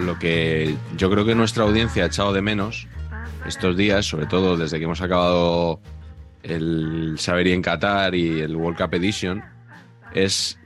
Lo 0.00 0.18
que 0.18 0.76
yo 0.96 1.10
creo 1.10 1.24
que 1.24 1.34
nuestra 1.34 1.64
audiencia 1.64 2.04
ha 2.04 2.06
echado 2.06 2.32
de 2.32 2.42
menos 2.42 2.86
estos 3.46 3.76
días, 3.76 4.06
sobre 4.06 4.26
todo 4.26 4.56
desde 4.56 4.78
que 4.78 4.84
hemos 4.84 5.00
acabado 5.00 5.80
el 6.42 7.16
Saber 7.18 7.48
y 7.48 7.52
en 7.52 7.62
Qatar 7.62 8.14
y 8.14 8.40
el 8.40 8.54
World 8.56 8.78
Cup 8.78 8.94
Edition, 8.94 9.42
es 10.14 10.58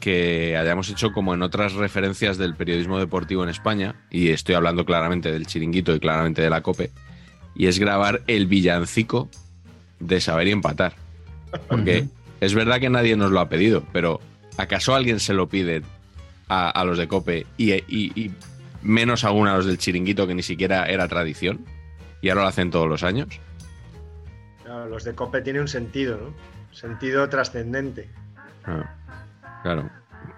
que 0.00 0.56
hayamos 0.56 0.88
hecho 0.88 1.12
como 1.12 1.34
en 1.34 1.42
otras 1.42 1.74
referencias 1.74 2.38
del 2.38 2.54
periodismo 2.54 2.98
deportivo 2.98 3.42
en 3.42 3.48
España, 3.48 3.96
y 4.10 4.28
estoy 4.28 4.54
hablando 4.54 4.84
claramente 4.84 5.32
del 5.32 5.46
chiringuito 5.46 5.94
y 5.94 6.00
claramente 6.00 6.42
de 6.42 6.50
la 6.50 6.62
COPE, 6.62 6.90
y 7.54 7.66
es 7.66 7.78
grabar 7.78 8.22
el 8.26 8.46
villancico 8.46 9.28
de 9.98 10.20
Saber 10.20 10.48
y 10.48 10.52
Empatar. 10.52 10.94
Porque 11.68 12.06
es 12.40 12.54
verdad 12.54 12.80
que 12.80 12.90
nadie 12.90 13.16
nos 13.16 13.30
lo 13.30 13.40
ha 13.40 13.48
pedido, 13.48 13.82
pero 13.92 14.20
¿acaso 14.56 14.94
alguien 14.94 15.20
se 15.20 15.34
lo 15.34 15.48
pide 15.48 15.82
a, 16.48 16.70
a 16.70 16.84
los 16.84 16.98
de 16.98 17.08
COPE 17.08 17.46
y, 17.56 17.72
y- 17.72 17.80
y 18.14 18.32
menos 18.82 19.24
aún 19.24 19.48
a 19.48 19.56
los 19.56 19.66
del 19.66 19.78
chiringuito 19.78 20.26
que 20.26 20.34
ni 20.34 20.42
siquiera 20.42 20.86
era 20.86 21.08
tradición? 21.08 21.64
Y 22.22 22.28
ahora 22.28 22.42
lo 22.42 22.48
hacen 22.48 22.70
todos 22.70 22.88
los 22.88 23.02
años. 23.02 23.28
Claro, 24.64 24.86
los 24.88 25.04
de 25.04 25.14
Cope 25.14 25.42
tiene 25.42 25.60
un 25.60 25.68
sentido, 25.68 26.16
¿no? 26.18 26.34
Sentido 26.74 27.28
trascendente. 27.28 28.08
Ah, 28.64 28.94
claro. 29.62 29.88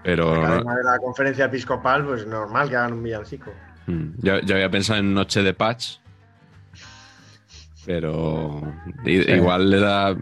Pero 0.02 0.34
no- 0.36 0.46
Además 0.46 0.76
de 0.76 0.84
la 0.84 0.98
conferencia 0.98 1.46
episcopal, 1.46 2.04
pues 2.04 2.26
normal 2.26 2.68
que 2.68 2.76
hagan 2.76 2.92
un 2.94 3.02
villancico. 3.02 3.50
Mm, 3.86 4.08
Yo, 4.18 4.40
yo 4.40 4.54
había 4.54 4.70
pensado 4.70 4.98
en 5.00 5.14
Noche 5.14 5.42
de 5.42 5.54
Patch, 5.54 5.96
pero 7.86 8.60
Sí. 9.04 9.10
igual 9.12 9.70
le 9.70 9.80
da 9.80 10.16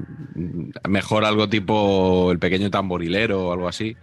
mejor 0.88 1.24
algo 1.24 1.48
tipo 1.48 2.30
el 2.30 2.38
pequeño 2.38 2.70
tamborilero 2.70 3.48
o 3.48 3.52
algo 3.52 3.66
así, 3.68 3.96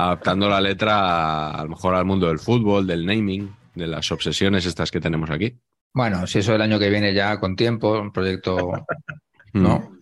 adaptando 0.00 0.48
la 0.48 0.60
letra 0.60 0.94
a, 0.98 1.50
a 1.60 1.62
lo 1.64 1.70
mejor 1.70 1.94
al 1.94 2.04
mundo 2.04 2.28
del 2.28 2.38
fútbol, 2.38 2.86
del 2.86 3.04
naming, 3.04 3.54
de 3.74 3.86
las 3.86 4.10
obsesiones 4.12 4.64
estas 4.66 4.90
que 4.90 5.00
tenemos 5.00 5.28
aquí. 5.30 5.58
Bueno, 5.94 6.26
si 6.26 6.38
eso 6.38 6.54
el 6.54 6.62
año 6.62 6.78
que 6.78 6.88
viene 6.90 7.12
ya 7.14 7.40
con 7.40 7.56
tiempo, 7.56 7.98
un 8.00 8.12
proyecto, 8.12 8.72
Mm. 9.54 9.62
¿no? 9.62 9.96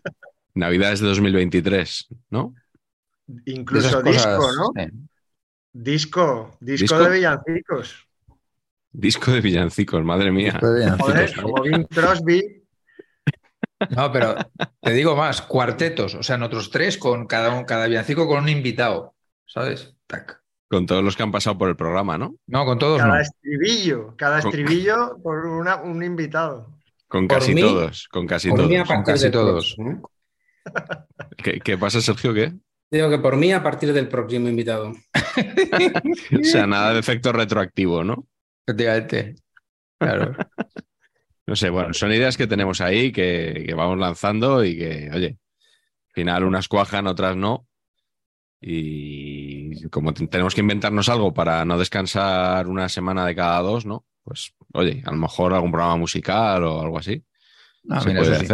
Navidades 0.54 0.98
de 1.00 1.06
2023, 1.06 2.08
¿no? 2.30 2.52
Incluso 3.44 4.02
disco, 4.02 4.36
cosas, 4.36 4.56
¿no? 4.56 4.70
Disco, 5.72 6.56
disco, 6.60 6.82
¿Disco? 6.96 6.98
de 6.98 7.10
villancicos. 7.16 8.06
Disco 8.90 9.30
de 9.30 9.40
villancicos, 9.40 10.02
madre 10.04 10.32
mía. 10.32 10.52
Disco 10.52 10.70
de 10.72 10.80
villancicos. 10.80 11.12
Joder, 11.12 11.34
como 11.42 11.62
Bing 11.62 11.84
Crosby. 11.86 12.62
No, 13.90 14.10
pero 14.10 14.34
te 14.80 14.92
digo 14.92 15.14
más, 15.16 15.42
cuartetos, 15.42 16.14
o 16.14 16.22
sea, 16.22 16.38
nosotros 16.38 16.70
tres 16.70 16.96
con 16.98 17.26
cada, 17.26 17.50
un- 17.54 17.64
cada 17.64 17.86
villancico 17.86 18.26
con 18.26 18.42
un 18.44 18.48
invitado, 18.48 19.14
¿sabes? 19.46 19.94
Tac. 20.06 20.40
Con 20.68 20.84
todos 20.86 21.02
los 21.04 21.16
que 21.16 21.22
han 21.22 21.30
pasado 21.32 21.56
por 21.56 21.68
el 21.68 21.76
programa, 21.76 22.18
¿no? 22.18 22.34
No, 22.46 22.64
con 22.64 22.78
todos 22.78 22.98
no. 23.00 23.04
Cada 23.08 23.22
estribillo, 23.22 24.14
cada 24.16 24.40
Con- 24.40 24.50
estribillo 24.50 25.18
por 25.22 25.46
una- 25.46 25.76
un 25.76 26.02
invitado. 26.02 26.76
Con 27.08 27.28
Por 27.28 27.38
casi 27.38 27.54
mí- 27.54 27.60
todos, 27.60 28.08
con 28.08 28.26
casi 28.26 28.48
todos. 28.48 28.68
Partir 28.88 29.04
casi 29.04 29.30
todos. 29.30 29.76
¿eh? 29.78 29.96
¿Qué, 31.36 31.60
qué 31.60 31.78
pasa, 31.78 32.00
Sergio? 32.00 32.34
¿Qué? 32.34 32.52
Digo 32.90 33.08
que 33.10 33.18
por 33.18 33.36
mí 33.36 33.52
a 33.52 33.62
partir 33.62 33.92
del 33.92 34.08
próximo 34.08 34.48
invitado. 34.48 34.92
O 36.40 36.44
sea, 36.44 36.66
nada 36.66 36.92
de 36.94 37.00
efecto 37.00 37.32
retroactivo, 37.32 38.02
¿no? 38.02 38.26
Efectivamente. 38.66 39.36
Claro. 39.98 40.34
No 41.46 41.54
sé, 41.54 41.70
bueno, 41.70 41.92
son 41.94 42.10
ideas 42.12 42.36
que 42.36 42.46
tenemos 42.48 42.80
ahí, 42.80 43.12
que, 43.12 43.64
que 43.66 43.74
vamos 43.74 43.98
lanzando 43.98 44.64
y 44.64 44.76
que, 44.76 45.10
oye, 45.14 45.38
al 46.08 46.12
final 46.12 46.44
unas 46.44 46.66
cuajan, 46.68 47.06
otras 47.06 47.36
no. 47.36 47.66
Y 48.68 49.88
como 49.90 50.12
te- 50.12 50.26
tenemos 50.26 50.54
que 50.54 50.60
inventarnos 50.60 51.08
algo 51.08 51.32
para 51.32 51.64
no 51.64 51.78
descansar 51.78 52.66
una 52.66 52.88
semana 52.88 53.24
de 53.24 53.34
cada 53.36 53.60
dos, 53.60 53.86
¿no? 53.86 54.04
Pues, 54.24 54.52
oye, 54.72 55.02
a 55.06 55.12
lo 55.12 55.16
mejor 55.18 55.54
algún 55.54 55.70
programa 55.70 55.96
musical 55.96 56.64
o 56.64 56.80
algo 56.82 56.98
así. 56.98 57.24
Ah, 57.88 58.00
se 58.00 58.08
mira, 58.08 58.20
puede 58.22 58.38
sí. 58.40 58.46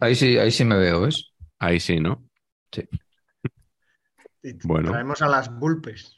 Ahí 0.00 0.14
sí, 0.14 0.38
ahí 0.38 0.50
sí 0.50 0.64
me 0.64 0.78
veo, 0.78 1.02
¿ves? 1.02 1.32
Ahí 1.58 1.78
sí, 1.78 2.00
¿no? 2.00 2.24
Y 4.42 4.54
Bueno. 4.66 4.90
Traemos 4.90 5.20
a 5.20 5.28
las 5.28 5.54
bulpes. 5.58 6.16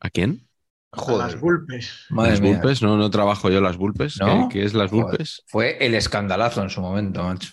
¿A 0.00 0.10
quién? 0.10 0.48
A 0.92 1.12
las 1.12 1.40
bulpes. 1.40 2.06
Madre 2.10 2.30
¿Las 2.30 2.40
mía. 2.40 2.52
bulpes? 2.52 2.82
No, 2.82 2.96
no 2.96 3.10
trabajo 3.10 3.50
yo 3.50 3.60
las 3.60 3.76
bulpes. 3.76 4.18
¿No? 4.20 4.48
¿Qué, 4.48 4.60
qué 4.60 4.64
es 4.64 4.74
las 4.74 4.90
Joder. 4.90 5.04
bulpes? 5.06 5.42
Fue 5.48 5.84
el 5.84 5.94
escandalazo 5.94 6.62
en 6.62 6.70
su 6.70 6.80
momento, 6.80 7.22
macho. 7.24 7.50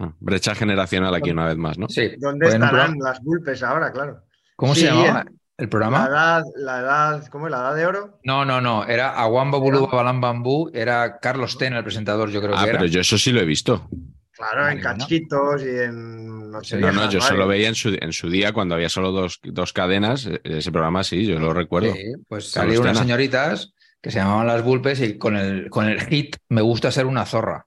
Ah, 0.00 0.12
brecha 0.18 0.54
generacional 0.54 1.14
aquí 1.14 1.30
una 1.30 1.46
vez 1.46 1.56
más, 1.56 1.78
¿no? 1.78 1.88
Sí. 1.88 2.12
¿Dónde 2.18 2.48
estarán 2.48 2.96
las 2.98 3.20
bulpes 3.22 3.62
ahora, 3.62 3.92
claro? 3.92 4.22
¿Cómo 4.56 4.74
Sí, 4.74 4.80
se 4.80 4.86
llamaba 4.86 5.20
¿eh? 5.20 5.32
el 5.58 5.64
La 5.66 5.70
programa? 5.70 6.06
edad, 6.06 6.42
la 6.56 6.78
edad, 6.80 7.26
¿cómo 7.28 7.46
es? 7.46 7.50
¿La 7.50 7.58
edad 7.58 7.74
de 7.76 7.86
oro? 7.86 8.18
No, 8.24 8.44
no, 8.46 8.60
no. 8.60 8.84
Era 8.86 9.10
Aguamba 9.10 9.58
Bulu 9.58 9.86
Babalán 9.86 10.20
Bambú. 10.20 10.70
Era 10.72 11.18
Carlos 11.18 11.58
Ten, 11.58 11.74
el 11.74 11.84
presentador, 11.84 12.30
yo 12.30 12.40
creo 12.40 12.54
Ah, 12.56 12.64
que 12.64 12.70
era. 12.70 12.78
pero 12.78 12.90
yo 12.90 13.00
eso 13.00 13.18
sí 13.18 13.30
lo 13.30 13.40
he 13.40 13.44
visto. 13.44 13.88
Claro, 14.32 14.62
Vale, 14.62 14.72
en 14.76 14.80
cachitos 14.80 15.62
y 15.62 15.68
en... 15.68 16.50
No, 16.50 16.64
sé, 16.64 16.78
No, 16.78 16.90
no, 16.92 17.10
yo 17.10 17.20
solo 17.20 17.46
veía 17.46 17.68
en 17.68 17.74
su, 17.74 17.90
en 18.00 18.12
su 18.14 18.30
día 18.30 18.54
cuando 18.54 18.74
había 18.74 18.88
solo 18.88 19.12
dos, 19.12 19.38
dos 19.42 19.74
cadenas. 19.74 20.24
e- 20.24 20.40
Ese 20.44 20.72
programa 20.72 21.04
sí, 21.04 21.26
yo 21.26 21.38
lo 21.38 21.52
recuerdo. 21.52 21.92
Sí, 21.92 22.12
pues 22.26 22.50
salieron 22.50 22.84
unas 22.86 22.98
señoritas 22.98 23.74
que 24.00 24.10
se 24.10 24.18
llamaban 24.18 24.46
las 24.46 24.64
Bulpes 24.64 24.98
y 25.02 25.18
con 25.18 25.36
el, 25.36 25.68
con 25.68 25.86
el 25.88 26.00
hit 26.00 26.36
Me 26.48 26.62
gusta 26.62 26.90
ser 26.90 27.04
una 27.04 27.26
zorra, 27.26 27.66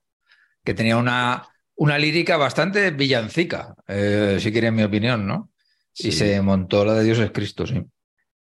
que 0.63 0.73
tenía 0.73 0.97
una, 0.97 1.47
una 1.75 1.97
lírica 1.97 2.37
bastante 2.37 2.91
villancica, 2.91 3.75
eh, 3.87 4.37
si 4.39 4.51
quieren 4.51 4.75
mi 4.75 4.83
opinión, 4.83 5.25
¿no? 5.25 5.49
Sí. 5.91 6.09
Y 6.09 6.11
se 6.11 6.41
montó 6.41 6.85
la 6.85 6.93
de 6.95 7.03
Dios 7.03 7.19
es 7.19 7.31
Cristo, 7.31 7.65
sí. 7.67 7.83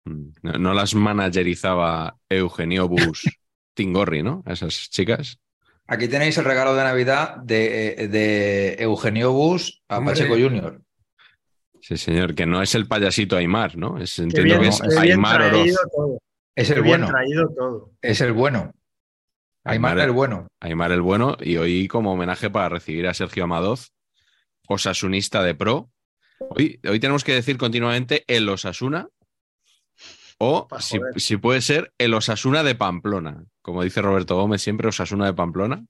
Mm, 0.05 0.29
No, 0.43 0.53
no 0.53 0.73
las 0.73 0.95
managerizaba 0.95 2.17
Eugenio 2.29 2.87
Bus 2.87 3.21
Tingorri, 3.73 4.23
¿no? 4.23 4.43
A 4.45 4.53
esas 4.53 4.89
chicas. 4.89 5.39
Aquí 5.87 6.07
tenéis 6.07 6.37
el 6.37 6.45
regalo 6.45 6.75
de 6.75 6.83
Navidad 6.83 7.37
de, 7.37 8.07
de 8.09 8.75
Eugenio 8.79 9.31
Bus 9.31 9.81
a 9.87 9.99
Hombre. 9.99 10.15
Pacheco 10.15 10.33
Junior. 10.33 10.81
Sí, 11.81 11.95
señor, 11.95 12.35
que 12.35 12.45
no 12.45 12.61
es 12.61 12.75
el 12.75 12.87
payasito 12.87 13.37
Aymar, 13.37 13.77
¿no? 13.77 13.97
Es, 13.97 14.19
entiendo 14.19 14.59
bien, 14.59 14.61
que 14.61 14.67
es 14.87 14.97
Aymar 14.97 15.41
Oroz. 15.43 15.51
traído 15.53 15.77
todo. 15.95 16.19
Es 16.55 16.69
el 16.71 16.81
bien 16.81 17.01
bueno, 17.01 17.07
traído 17.07 17.49
todo. 17.55 17.91
es 18.01 18.19
el 18.19 18.33
bueno. 18.33 18.73
Aymar 19.67 19.99
el 19.99 20.11
bueno. 20.11 20.47
Aymar 20.59 20.91
el 20.91 21.01
bueno. 21.01 21.37
Y 21.39 21.57
hoy, 21.57 21.87
como 21.87 22.13
homenaje 22.13 22.49
para 22.49 22.69
recibir 22.69 23.07
a 23.07 23.13
Sergio 23.13 23.43
Amadoz, 23.43 23.89
osasunista 24.67 25.43
de 25.43 25.55
pro. 25.55 25.89
Hoy, 26.39 26.79
hoy 26.87 26.99
tenemos 26.99 27.23
que 27.23 27.33
decir 27.33 27.57
continuamente 27.57 28.23
el 28.27 28.47
Osasuna. 28.49 29.07
O, 30.39 30.67
si, 31.15 31.37
puede 31.37 31.61
ser, 31.61 31.91
el 31.97 32.13
Osasuna 32.13 32.63
de 32.63 32.75
Pamplona. 32.75 33.43
Como 33.63 33.83
dice 33.83 34.01
Roberto 34.03 34.35
Gómez 34.35 34.61
siempre, 34.61 34.87
Osasuna 34.87 35.25
de 35.25 35.33
Pamplona. 35.33 35.83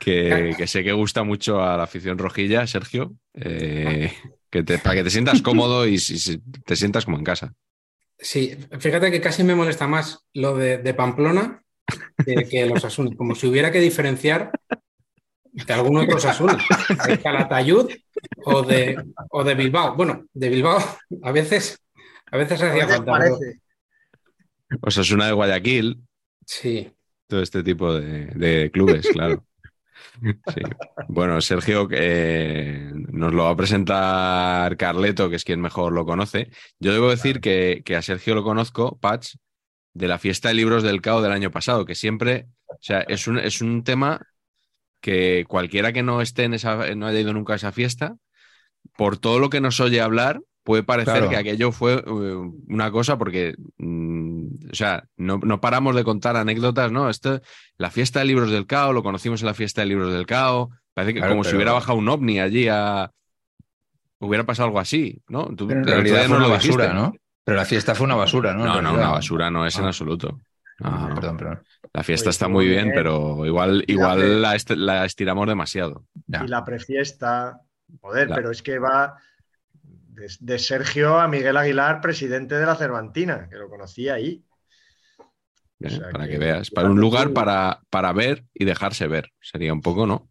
Que, 0.00 0.54
que 0.58 0.66
sé 0.66 0.82
que 0.82 0.92
gusta 0.92 1.22
mucho 1.22 1.62
a 1.62 1.76
la 1.76 1.84
afición 1.84 2.18
rojilla, 2.18 2.66
Sergio. 2.66 3.14
eh, 3.34 4.12
que 4.50 4.64
te- 4.64 4.78
para 4.78 4.96
que 4.96 5.04
te 5.04 5.10
sientas 5.10 5.40
cómodo 5.42 5.86
y 5.86 5.98
si- 5.98 6.18
si 6.18 6.38
te 6.64 6.74
sientas 6.74 7.04
como 7.04 7.18
en 7.18 7.24
casa. 7.24 7.54
Sí, 8.18 8.56
fíjate 8.80 9.10
que 9.12 9.20
casi 9.20 9.44
me 9.44 9.54
molesta 9.54 9.86
más 9.86 10.26
lo 10.34 10.56
de, 10.56 10.78
de 10.78 10.92
Pamplona 10.94 11.62
que, 12.24 12.34
que 12.48 12.62
el 12.62 12.72
Osasuna, 12.72 13.14
como 13.16 13.34
si 13.34 13.46
hubiera 13.46 13.70
que 13.70 13.80
diferenciar 13.80 14.50
de 15.52 15.72
algún 15.72 15.98
otro 15.98 16.16
Osasuna, 16.16 16.58
de 17.06 17.18
Calatayud 17.18 17.90
o 18.44 18.62
de, 18.62 19.02
o 19.30 19.42
de 19.44 19.54
Bilbao. 19.54 19.94
Bueno, 19.96 20.24
de 20.32 20.48
Bilbao 20.48 20.78
a 21.22 21.32
veces, 21.32 21.78
a 22.30 22.36
veces 22.36 22.62
hacía 22.62 22.86
¿Qué 22.86 22.92
te 22.92 22.96
falta. 22.98 23.18
pero- 23.18 23.36
parece? 23.38 23.60
O 24.82 24.90
sea, 24.90 25.02
es 25.02 25.10
una 25.10 25.26
de 25.26 25.32
Guayaquil, 25.32 26.00
Sí, 26.46 26.92
todo 27.28 27.42
este 27.42 27.62
tipo 27.62 27.92
de, 27.94 28.26
de 28.26 28.70
clubes, 28.70 29.08
claro. 29.12 29.44
Sí. 30.22 30.60
Bueno, 31.08 31.40
Sergio 31.40 31.88
eh, 31.92 32.90
nos 32.92 33.32
lo 33.32 33.44
va 33.44 33.50
a 33.50 33.56
presentar 33.56 34.76
Carleto, 34.76 35.30
que 35.30 35.36
es 35.36 35.44
quien 35.44 35.60
mejor 35.62 35.92
lo 35.92 36.04
conoce. 36.04 36.50
Yo 36.78 36.92
debo 36.92 37.08
decir 37.08 37.40
que, 37.40 37.80
que 37.86 37.96
a 37.96 38.02
Sergio 38.02 38.34
lo 38.34 38.42
conozco, 38.44 38.98
Patch, 39.00 39.36
de 39.94 40.08
la 40.08 40.18
fiesta 40.18 40.48
de 40.48 40.54
libros 40.54 40.82
del 40.82 41.00
CAO 41.00 41.22
del 41.22 41.32
año 41.32 41.50
pasado, 41.50 41.84
que 41.84 41.94
siempre, 41.94 42.46
o 42.68 42.78
sea, 42.80 43.00
es 43.00 43.26
un, 43.26 43.38
es 43.38 43.60
un 43.60 43.82
tema 43.84 44.20
que 45.00 45.44
cualquiera 45.48 45.92
que 45.92 46.02
no 46.02 46.20
esté 46.20 46.44
en 46.44 46.54
esa, 46.54 46.94
no 46.94 47.06
haya 47.06 47.20
ido 47.20 47.32
nunca 47.32 47.54
a 47.54 47.56
esa 47.56 47.72
fiesta, 47.72 48.16
por 48.96 49.18
todo 49.18 49.38
lo 49.38 49.50
que 49.50 49.60
nos 49.60 49.80
oye 49.80 50.00
hablar, 50.00 50.40
puede 50.62 50.82
parecer 50.82 51.14
Claro. 51.14 51.30
que 51.30 51.36
aquello 51.36 51.72
fue 51.72 51.94
eh, 51.94 52.34
una 52.68 52.90
cosa 52.90 53.18
porque, 53.18 53.54
mm, 53.78 54.46
o 54.70 54.74
sea, 54.74 55.04
no, 55.16 55.38
no 55.38 55.60
paramos 55.60 55.96
de 55.96 56.04
contar 56.04 56.36
anécdotas, 56.36 56.92
¿no? 56.92 57.08
Esto, 57.08 57.40
la 57.78 57.90
fiesta 57.90 58.20
de 58.20 58.26
libros 58.26 58.50
del 58.50 58.66
CAO, 58.66 58.92
lo 58.92 59.02
conocimos 59.02 59.40
en 59.40 59.46
la 59.46 59.54
fiesta 59.54 59.80
de 59.80 59.88
libros 59.88 60.12
del 60.12 60.26
CAO, 60.26 60.70
parece 60.94 61.14
que 61.14 61.20
Claro, 61.20 61.32
como 61.32 61.44
si 61.44 61.54
hubiera 61.54 61.72
bajado 61.72 61.98
un 61.98 62.08
ovni 62.08 62.40
allí 62.40 62.68
a... 62.68 63.10
Hubiera 64.18 64.44
pasado 64.44 64.66
algo 64.66 64.80
así, 64.80 65.22
¿no? 65.28 65.46
Tú, 65.56 65.66
Pero 65.66 65.80
en 65.80 65.86
realidad 65.86 66.26
fue 66.26 66.36
una 66.36 66.46
lo 66.46 66.52
basura, 66.52 66.84
dijiste. 66.88 66.94
¿no? 66.94 67.14
Pero 67.44 67.56
la 67.56 67.64
fiesta 67.64 67.94
fue 67.94 68.04
una 68.06 68.14
basura, 68.16 68.54
¿no? 68.54 68.64
No, 68.64 68.80
no, 68.82 68.94
una 68.94 69.08
basura 69.08 69.50
no 69.50 69.66
es 69.66 69.76
en 69.78 69.84
Ah. 69.84 69.88
absoluto. 69.88 70.40
No, 70.78 70.88
Ah, 70.88 71.06
no. 71.08 71.14
perdón, 71.14 71.36
perdón. 71.36 71.62
La 71.92 72.02
fiesta 72.02 72.24
Oye, 72.28 72.30
está 72.30 72.48
muy 72.48 72.66
bien, 72.66 72.84
bien. 72.84 72.94
pero 72.94 73.44
igual, 73.44 73.84
igual 73.86 74.40
la, 74.42 74.54
est- 74.56 74.70
la 74.70 75.04
estiramos 75.04 75.46
demasiado. 75.46 76.06
Ya. 76.26 76.44
Y 76.44 76.48
la 76.48 76.64
prefiesta. 76.64 77.60
Joder, 78.00 78.30
La- 78.30 78.36
pero 78.36 78.50
es 78.50 78.62
que 78.62 78.78
va 78.78 79.16
de, 79.82 80.26
de 80.40 80.58
Sergio 80.58 81.18
a 81.18 81.28
Miguel 81.28 81.56
Aguilar, 81.56 82.00
presidente 82.00 82.54
de 82.54 82.64
la 82.66 82.76
Cervantina, 82.76 83.48
que 83.48 83.56
lo 83.56 83.68
conocí 83.68 84.08
ahí. 84.08 84.44
sea 85.80 86.10
para 86.10 86.26
que- 86.26 86.32
que 86.32 86.38
veas. 86.38 86.70
Para 86.70 86.90
un 86.90 87.00
lugar 87.00 87.32
para, 87.32 87.80
para 87.90 88.12
ver 88.12 88.44
y 88.54 88.64
dejarse 88.66 89.06
ver. 89.06 89.32
Sería 89.40 89.72
un 89.72 89.80
poco, 89.80 90.06
¿no? 90.06 90.28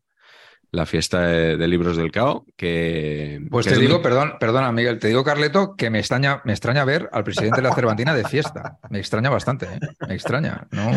La 0.72 0.86
fiesta 0.86 1.22
de, 1.22 1.58
de 1.58 1.68
libros 1.68 1.98
del 1.98 2.12
CAO, 2.12 2.46
que. 2.56 3.42
Pues 3.50 3.66
que 3.66 3.74
te 3.74 3.80
digo, 3.80 4.04
perdón, 4.04 4.34
perdona, 4.40 4.72
Miguel, 4.72 5.00
te 5.00 5.08
digo, 5.08 5.24
Carleto, 5.24 5.76
que 5.76 5.90
me 5.90 5.98
extraña, 5.98 6.42
me 6.46 6.52
extraña 6.54 6.86
ver 6.86 7.10
al 7.12 7.24
presidente 7.24 7.62
de 7.62 7.68
la 7.68 7.74
Cervantina 7.74 8.14
de 8.14 8.24
fiesta. 8.24 8.78
Me 8.92 9.00
extraña 9.00 9.32
bastante, 9.32 9.66
¿eh? 9.66 9.80
Me 10.08 10.14
extraña. 10.14 10.68
No, 10.72 10.92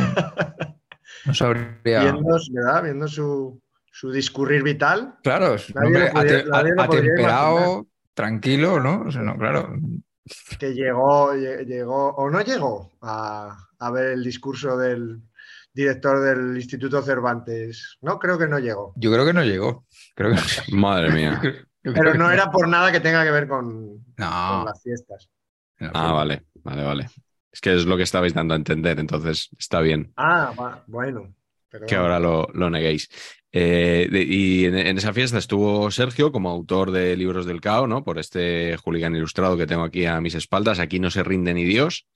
no 1.24 1.34
sabría. 1.34 2.00
Viendo, 2.02 2.38
¿verdad? 2.52 2.82
Viendo 2.82 3.08
su, 3.08 3.60
su 3.90 4.10
discurrir 4.12 4.62
vital. 4.62 5.14
Claro, 5.22 5.56
Nadie 5.74 5.86
hombre 5.86 6.06
lo 6.08 6.12
podía- 6.12 6.38
ate- 6.44 6.74
atemperado, 6.82 7.56
imaginar. 7.58 7.84
tranquilo, 8.14 8.80
¿no? 8.80 9.04
O 9.06 9.10
sea, 9.10 9.22
no, 9.22 9.36
claro. 9.38 9.74
que 10.58 10.74
llegó, 10.74 11.32
lle- 11.34 11.64
llegó 11.64 12.08
o 12.14 12.28
no 12.30 12.40
llegó 12.42 12.92
a, 13.00 13.56
a 13.78 13.90
ver 13.90 14.10
el 14.12 14.22
discurso 14.24 14.76
del 14.76 15.22
director 15.74 16.20
del 16.20 16.56
Instituto 16.56 17.02
Cervantes. 17.02 17.96
No, 18.00 18.18
creo 18.18 18.38
que 18.38 18.46
no 18.48 18.58
llegó. 18.58 18.92
Yo 18.96 19.12
creo 19.12 19.24
que 19.24 19.32
no 19.32 19.42
llegó. 19.44 19.86
Creo 20.14 20.32
que, 20.34 20.36
Madre 20.76 21.10
mía. 21.10 21.40
Pero 21.82 22.14
no 22.14 22.30
era 22.30 22.50
por 22.50 22.68
nada 22.68 22.92
que 22.92 23.00
tenga 23.00 23.24
que 23.24 23.30
ver 23.32 23.48
con, 23.48 24.04
las 24.16 24.82
fiestas. 24.82 25.28
Ah, 25.80 26.12
vale, 26.12 26.44
vale, 26.62 26.82
vale. 26.84 27.10
Es 27.50 27.60
que 27.60 27.74
es 27.74 27.84
lo 27.86 27.96
que 27.96 28.04
estabais 28.04 28.32
dando 28.34 28.54
a 28.54 28.56
entender, 28.56 28.98
entonces 29.00 29.50
está 29.58 29.80
bien 29.80 30.12
Ah, 30.16 30.54
va, 30.58 30.84
bueno. 30.86 31.34
que 31.88 31.96
ahora 31.96 32.20
lo, 32.20 32.46
lo 32.54 32.70
neguéis. 32.70 33.08
Eh, 33.50 34.08
de- 34.10 34.22
y 34.22 34.64
en, 34.64 34.76
en 34.78 34.96
esa 34.96 35.12
fiesta 35.12 35.38
estuvo 35.38 35.90
Sergio 35.90 36.30
como 36.30 36.50
autor 36.50 36.92
de 36.92 37.16
Libros 37.16 37.44
del 37.46 37.60
Cao, 37.60 37.86
¿no? 37.88 38.04
Por 38.04 38.18
este 38.20 38.76
hooligan 38.76 39.16
ilustrado 39.16 39.56
que 39.58 39.66
tengo 39.66 39.82
aquí 39.82 40.06
a 40.06 40.20
mis 40.20 40.34
espaldas. 40.36 40.78
Aquí 40.78 41.00
no 41.00 41.10
se 41.10 41.24
rinde 41.24 41.52
ni 41.52 41.64
Dios. 41.64 42.06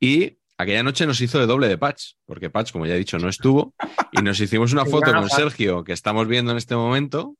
Y 0.00 0.38
aquella 0.62 0.82
noche 0.82 1.06
nos 1.06 1.20
hizo 1.20 1.38
de 1.38 1.46
doble 1.46 1.68
de 1.68 1.78
Patch, 1.78 2.14
porque 2.26 2.50
Patch, 2.50 2.72
como 2.72 2.86
ya 2.86 2.94
he 2.94 2.98
dicho, 2.98 3.18
no 3.18 3.28
estuvo. 3.28 3.74
Y 4.12 4.22
nos 4.22 4.40
hicimos 4.40 4.72
una 4.72 4.84
foto 4.86 5.12
con. 5.12 5.28
Sergio, 5.28 5.84
que 5.84 5.92
estamos 5.92 6.26
viendo 6.26 6.52
en 6.52 6.58
este 6.58 6.74
momento, 6.74 7.36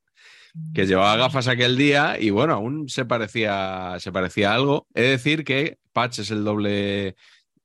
que 0.75 0.87
llevaba 0.87 1.17
gafas 1.17 1.49
aquel 1.49 1.77
día 1.77 2.17
y 2.19 2.31
bueno, 2.31 2.55
aún 2.55 2.89
se 2.89 3.05
parecía, 3.05 3.97
se 3.99 4.13
parecía 4.13 4.53
a 4.53 4.55
algo. 4.55 4.87
He 4.95 5.03
de 5.03 5.09
decir 5.09 5.45
que 5.45 5.79
Patch 5.93 6.21
es 6.21 6.31
el 6.31 6.45
doble 6.45 7.17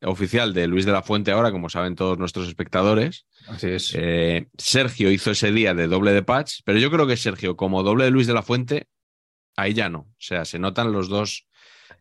oficial 0.02 0.54
de 0.54 0.68
Luis 0.68 0.86
de 0.86 0.92
la 0.92 1.02
Fuente 1.02 1.32
ahora, 1.32 1.52
como 1.52 1.70
saben 1.70 1.96
todos 1.96 2.18
nuestros 2.18 2.48
espectadores. 2.48 3.26
Así 3.48 3.70
es. 3.70 3.94
Eh, 3.96 4.48
Sergio 4.58 5.12
hizo 5.12 5.32
ese 5.32 5.52
día 5.52 5.74
de 5.74 5.88
doble 5.88 6.12
de 6.12 6.24
Patch, 6.24 6.60
pero 6.64 6.80
yo 6.80 6.92
creo 6.92 7.08
que 7.08 7.18
Sergio, 7.18 7.56
como 7.56 7.84
doble 7.84 8.06
de 8.06 8.12
Luis 8.12 8.28
de 8.28 8.34
la 8.34 8.44
Fuente, 8.44 8.88
ahí 9.56 9.74
ya 9.74 9.90
no. 9.90 10.00
O 10.00 10.16
sea, 10.20 10.46
se 10.46 10.60
notan 10.60 10.92
los 10.92 11.10
dos 11.10 11.47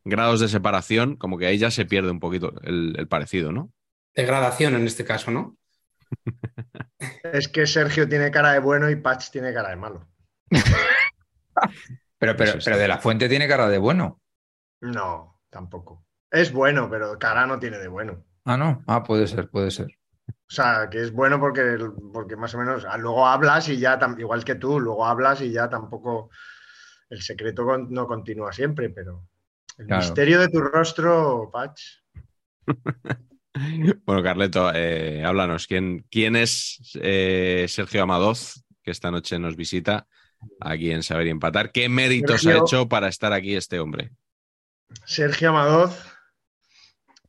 grados 0.07 0.41
de 0.41 0.49
separación, 0.49 1.17
como 1.17 1.37
que 1.39 1.47
ahí 1.47 1.59
ya 1.59 1.71
se 1.71 1.85
pierde 1.85 2.11
un 2.11 2.21
poquito 2.21 2.55
el, 2.63 2.95
el 2.99 3.09
parecido, 3.09 3.53
¿no? 3.53 3.73
degradación 4.17 4.75
en 4.75 4.87
este 4.87 5.05
caso, 5.05 5.31
¿no? 5.31 5.57
Es 7.23 7.49
que 7.49 7.67
Sergio 7.67 8.09
tiene 8.09 8.31
cara 8.31 8.53
de 8.53 8.61
bueno 8.61 8.89
y 8.89 8.97
Patch 8.97 9.31
tiene 9.31 9.53
cara 9.53 9.69
de 9.69 9.77
malo. 9.77 10.09
Pero, 12.19 12.35
pero, 12.37 12.53
pero 12.65 12.79
de 12.79 12.89
la 12.89 12.99
fuente 12.99 13.29
tiene 13.29 13.47
cara 13.47 13.69
de 13.69 13.77
bueno. 13.77 14.21
No, 14.81 15.43
tampoco. 15.51 16.07
Es 16.31 16.51
bueno, 16.51 16.89
pero 16.89 17.19
cara 17.19 17.47
no 17.47 17.59
tiene 17.59 17.79
de 17.79 17.89
bueno. 17.89 18.25
Ah, 18.45 18.57
no. 18.57 18.83
Ah, 18.87 19.03
puede 19.03 19.27
ser, 19.27 19.51
puede 19.51 19.71
ser. 19.71 19.89
O 20.29 20.33
sea, 20.51 20.89
que 20.91 21.03
es 21.03 21.13
bueno 21.13 21.39
porque, 21.39 21.77
porque 22.13 22.37
más 22.37 22.55
o 22.55 22.59
menos 22.59 22.87
ah, 22.89 22.97
luego 22.97 23.27
hablas 23.27 23.69
y 23.69 23.79
ya, 23.79 23.99
igual 24.17 24.45
que 24.45 24.55
tú, 24.55 24.81
luego 24.81 25.05
hablas 25.05 25.43
y 25.43 25.53
ya 25.53 25.69
tampoco 25.69 26.31
el 27.11 27.21
secreto 27.21 27.77
no 27.77 28.07
continúa 28.07 28.53
siempre, 28.53 28.89
pero 28.89 29.29
el 29.79 29.87
Claro. 29.87 30.03
misterio 30.03 30.41
de 30.41 30.49
tu 30.49 30.61
rostro, 30.61 31.51
Patch. 31.53 31.83
Bueno, 34.05 34.23
Carleto, 34.23 34.71
eh, 34.75 35.25
háblanos. 35.25 35.67
¿Quién, 35.67 36.05
quién 36.11 36.37
es 36.37 36.79
eh, 37.01 37.65
Sergio 37.69 38.03
Amadoz, 38.03 38.63
que 38.83 38.91
esta 38.91 39.11
noche 39.11 39.39
nos 39.39 39.57
visita 39.57 40.07
aquí 40.61 40.91
en 40.91 41.03
Saber 41.03 41.27
y 41.27 41.31
Empatar? 41.31 41.73
¿Qué 41.73 41.89
méritos 41.89 42.43
Sergio- 42.43 42.61
ha 42.61 42.65
hecho 42.67 42.87
para 42.87 43.09
estar 43.09 43.33
aquí 43.33 43.57
este 43.57 43.81
hombre? 43.81 44.11
Sergio 45.07 45.49
Amadoz, 45.49 46.05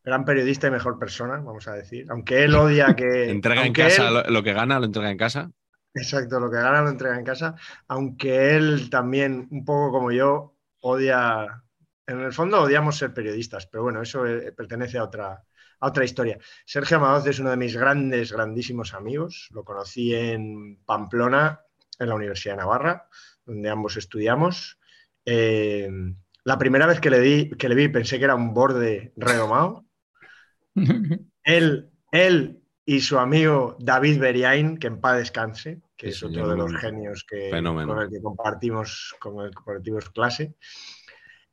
gran 0.03 0.25
periodista 0.25 0.67
y 0.67 0.71
mejor 0.71 0.99
persona, 0.99 1.37
vamos 1.37 1.65
a 1.69 1.73
decir. 1.75 2.05
Aunque 2.09 2.43
él 2.43 2.55
odia 2.55 2.93
que. 2.93 3.29
¿Entrega 3.29 3.65
en 3.65 3.71
casa 3.71 4.09
él- 4.09 4.13
lo, 4.15 4.23
lo 4.23 4.43
que 4.43 4.51
gana? 4.51 4.79
¿Lo 4.79 4.85
entrega 4.85 5.09
en 5.09 5.17
casa? 5.17 5.49
Exacto, 5.93 6.41
lo 6.41 6.51
que 6.51 6.57
gana 6.57 6.81
lo 6.81 6.89
entrega 6.89 7.17
en 7.17 7.23
casa. 7.23 7.55
Aunque 7.87 8.53
él 8.57 8.89
también, 8.89 9.47
un 9.49 9.63
poco 9.63 9.91
como 9.93 10.11
yo, 10.11 10.57
odia. 10.81 11.63
En 12.07 12.21
el 12.21 12.31
fondo 12.31 12.61
odiamos 12.61 12.97
ser 12.97 13.13
periodistas, 13.13 13.67
pero 13.67 13.83
bueno, 13.83 14.01
eso 14.01 14.25
eh, 14.25 14.53
pertenece 14.53 14.97
a 14.97 15.03
otra, 15.03 15.43
a 15.79 15.87
otra 15.87 16.05
historia. 16.05 16.39
Sergio 16.65 16.97
Amadoz 16.97 17.27
es 17.27 17.39
uno 17.39 17.49
de 17.49 17.57
mis 17.57 17.75
grandes, 17.75 18.31
grandísimos 18.31 18.93
amigos. 18.93 19.49
Lo 19.53 19.65
conocí 19.65 20.15
en 20.15 20.79
Pamplona, 20.85 21.61
en 21.99 22.09
la 22.09 22.15
Universidad 22.15 22.53
de 22.53 22.59
Navarra, 22.59 23.07
donde 23.45 23.69
ambos 23.69 23.97
estudiamos. 23.97 24.79
Eh, 25.25 25.89
la 26.45 26.57
primera 26.57 26.87
vez 26.87 27.01
que 27.01 27.09
le, 27.09 27.19
di, 27.19 27.49
que 27.49 27.67
le 27.67 27.75
vi 27.75 27.89
pensé 27.89 28.17
que 28.17 28.23
era 28.23 28.35
un 28.35 28.53
borde 28.53 29.11
redomado. 29.17 29.85
Él, 31.43 31.89
él 32.11 32.61
y 32.85 32.99
su 32.99 33.17
amigo 33.17 33.77
David 33.79 34.19
Beriain, 34.19 34.77
que 34.77 34.87
en 34.87 34.99
paz 34.99 35.17
descanse, 35.17 35.81
que 35.95 36.07
Sí, 36.07 36.11
es 36.11 36.19
señor, 36.19 36.43
otro 36.43 36.51
de 36.51 36.57
los 36.57 36.81
genios 36.81 37.25
que, 37.27 37.49
fenómeno. 37.49 37.93
con 37.93 38.03
el 38.03 38.09
que 38.09 38.21
compartimos, 38.21 39.15
con 39.19 39.43
el 39.43 39.49
que 39.49 39.55
compartimos 39.55 40.09
clase. 40.09 40.55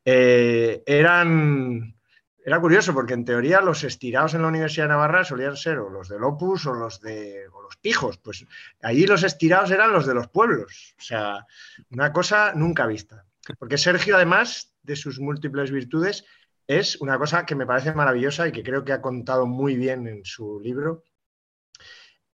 Eh, 0.04 0.82
eran, 0.86 1.96
era 2.44 2.60
curioso 2.60 2.92
porque 2.92 3.14
en 3.14 3.24
teoría 3.24 3.60
los 3.60 3.84
estirados 3.84 4.34
en 4.34 4.42
la 4.42 4.48
Universidad 4.48 4.84
de 4.84 4.90
Navarra 4.90 5.24
solían 5.24 5.56
ser 5.56 5.78
o 5.78 5.88
los 5.88 6.08
del 6.08 6.24
Opus 6.24 6.66
o 6.66 6.74
los 6.74 7.00
de 7.00 7.48
o 7.52 7.62
los 7.62 7.76
pijos. 7.76 8.18
Pues 8.18 8.44
allí 8.82 9.06
los 9.06 9.22
estirados 9.22 9.70
eran 9.70 9.92
los 9.92 10.06
de 10.06 10.14
los 10.14 10.28
pueblos. 10.28 10.94
O 10.98 11.02
sea, 11.02 11.46
una 11.90 12.12
cosa 12.12 12.52
nunca 12.54 12.86
vista. 12.86 13.24
Porque 13.58 13.78
Sergio, 13.78 14.16
además 14.16 14.74
de 14.82 14.96
sus 14.96 15.20
múltiples 15.20 15.70
virtudes, 15.70 16.24
es 16.66 17.00
una 17.00 17.18
cosa 17.18 17.44
que 17.44 17.54
me 17.54 17.66
parece 17.66 17.92
maravillosa 17.92 18.48
y 18.48 18.52
que 18.52 18.62
creo 18.62 18.84
que 18.84 18.92
ha 18.92 19.02
contado 19.02 19.46
muy 19.46 19.76
bien 19.76 20.06
en 20.06 20.24
su 20.24 20.60
libro. 20.60 21.04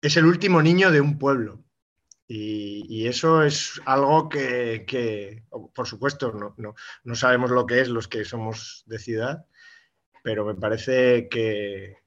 Es 0.00 0.16
el 0.16 0.26
último 0.26 0.62
niño 0.62 0.90
de 0.90 1.00
un 1.00 1.18
pueblo. 1.18 1.64
Y, 2.26 3.06
eso 3.06 3.42
es 3.42 3.80
algo 3.84 4.28
que, 4.28 5.44
por 5.74 5.86
supuesto, 5.86 6.54
no, 6.56 7.14
sabemos 7.14 7.50
lo 7.50 7.66
que 7.66 7.80
es 7.80 7.88
los 7.88 8.08
que 8.08 8.24
somos 8.24 8.84
de 8.86 8.98
ciudad, 8.98 9.46
pero 10.22 10.44
me 10.44 10.54
parece 10.54 11.28
que, 11.28 11.98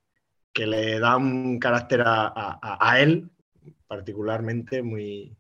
le 0.56 1.00
da 1.00 1.18
un 1.18 1.60
carácter 1.60 2.04
a, 2.06 2.96
él 3.00 3.30
particularmente 3.88 4.82
muy, 4.82 5.38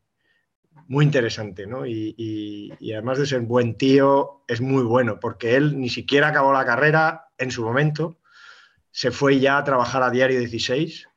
muy 0.87 1.05
interesante, 1.05 1.65
¿no? 1.65 1.85
Y 1.87 2.71
además 2.93 3.17
de 3.17 3.25
ser 3.25 3.41
buen 3.41 3.77
tío, 3.77 4.43
es 4.47 4.61
muy 4.61 4.83
bueno, 4.83 5.19
porque 5.19 5.55
él 5.55 5.79
ni 5.79 5.89
siquiera 5.89 6.27
acabó 6.27 6.53
la 6.53 6.65
carrera 6.65 7.29
en 7.39 7.49
su 7.49 7.63
momento, 7.63 8.19
se 8.91 9.11
fue 9.11 9.39
ya 9.39 9.57
a 9.57 9.63
trabajar 9.63 10.03
a 10.03 10.11
Diario 10.11 10.39
16 10.39 11.07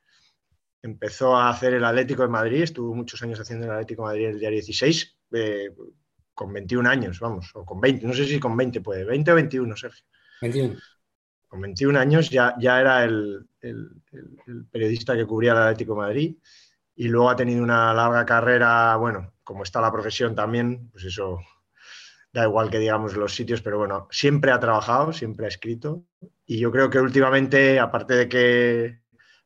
empezó 0.81 1.35
a 1.35 1.49
hacer 1.49 1.73
el 1.73 1.85
Atlético 1.85 2.23
de 2.23 2.29
Madrid, 2.29 2.63
estuvo 2.63 2.93
muchos 2.95 3.21
años 3.21 3.39
haciendo 3.39 3.65
el 3.65 3.73
Atlético 3.73 4.03
de 4.03 4.07
Madrid 4.07 4.27
el 4.27 4.39
diario 4.39 4.57
16, 4.57 5.17
eh, 5.33 5.69
con 6.33 6.51
21 6.53 6.89
años, 6.89 7.19
vamos, 7.19 7.51
o 7.53 7.65
con 7.65 7.79
20, 7.79 8.05
no 8.05 8.13
sé 8.13 8.25
si 8.25 8.39
con 8.39 8.55
20 8.57 8.81
puede, 8.81 9.05
20 9.05 9.31
o 9.31 9.35
21, 9.35 9.75
Sergio. 9.75 10.05
21. 10.41 10.75
Con 11.47 11.61
21 11.61 11.99
años 11.99 12.29
ya, 12.29 12.55
ya 12.59 12.79
era 12.79 13.03
el, 13.03 13.45
el, 13.59 13.89
el, 14.47 14.65
periodista 14.71 15.15
que 15.15 15.25
cubría 15.25 15.51
el 15.51 15.57
Atlético 15.59 15.93
de 15.93 15.99
Madrid 15.99 16.35
y 16.95 17.07
luego 17.09 17.29
ha 17.29 17.35
tenido 17.35 17.61
una 17.61 17.93
larga 17.93 18.25
carrera, 18.25 18.95
bueno, 18.95 19.33
como 19.43 19.63
está 19.63 19.81
la 19.81 19.91
profesión 19.91 20.33
también, 20.33 20.89
pues 20.91 21.03
eso 21.03 21.39
da 22.33 22.45
igual 22.45 22.69
que 22.69 22.79
digamos 22.79 23.15
los 23.15 23.35
sitios, 23.35 23.61
pero 23.61 23.77
bueno, 23.77 24.07
siempre 24.09 24.51
ha 24.51 24.59
trabajado, 24.59 25.11
siempre 25.11 25.45
ha 25.45 25.49
escrito 25.49 26.05
y 26.45 26.59
yo 26.59 26.71
creo 26.71 26.89
que 26.89 26.99
últimamente, 26.99 27.79
aparte 27.79 28.13
de 28.13 28.29
que 28.29 29.00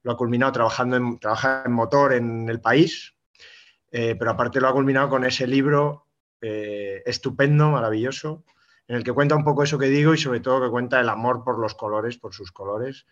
lo 0.06 0.12
ha 0.12 0.18
culminado 0.18 0.52
trabajando 0.52 0.98
en, 0.98 1.20
en 1.66 1.72
motor 1.72 2.14
en 2.14 2.48
el 2.48 2.62
país, 2.62 3.16
eh, 3.92 4.16
pero 4.18 4.32
aparte 4.32 4.62
lo 4.62 4.68
ha 4.68 4.72
culminado 4.72 5.10
con 5.10 5.26
ese 5.26 5.48
libro 5.48 6.06
eh, 6.42 7.02
estupendo, 7.08 7.72
maravilloso, 7.72 8.44
en 8.88 8.98
el 8.98 9.04
que 9.04 9.12
cuenta 9.12 9.36
un 9.36 9.44
poco 9.44 9.64
eso 9.64 9.80
que 9.80 9.88
digo 9.88 10.14
y 10.14 10.20
sobre 10.20 10.42
todo 10.42 10.62
que 10.62 10.70
cuenta 10.70 11.00
el 11.02 11.10
amor 11.10 11.44
por 11.44 11.58
los 11.58 11.74
colores, 11.74 12.18
por 12.18 12.36
sus 12.36 12.52
colores, 12.52 13.08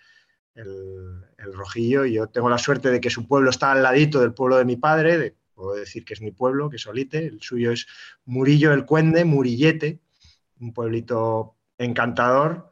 el, 0.54 1.26
el 1.40 1.54
rojillo. 1.54 2.06
Yo 2.06 2.28
tengo 2.28 2.48
la 2.48 2.60
suerte 2.60 2.92
de 2.92 3.02
que 3.02 3.10
su 3.10 3.28
pueblo 3.28 3.50
está 3.50 3.72
al 3.72 3.82
ladito 3.82 4.22
del 4.22 4.36
pueblo 4.36 4.58
de 4.58 4.66
mi 4.66 4.76
padre, 4.76 5.18
de, 5.18 5.36
puedo 5.56 5.74
decir 5.74 6.06
que 6.06 6.14
es 6.14 6.22
mi 6.22 6.30
pueblo, 6.30 6.70
que 6.70 6.76
es 6.76 6.86
Olite, 6.86 7.26
el 7.26 7.42
suyo 7.42 7.72
es 7.72 7.88
Murillo 8.26 8.72
el 8.72 8.86
Cuende, 8.86 9.26
Murillete, 9.26 10.00
un 10.60 10.74
pueblito 10.74 11.56
encantador. 11.80 12.70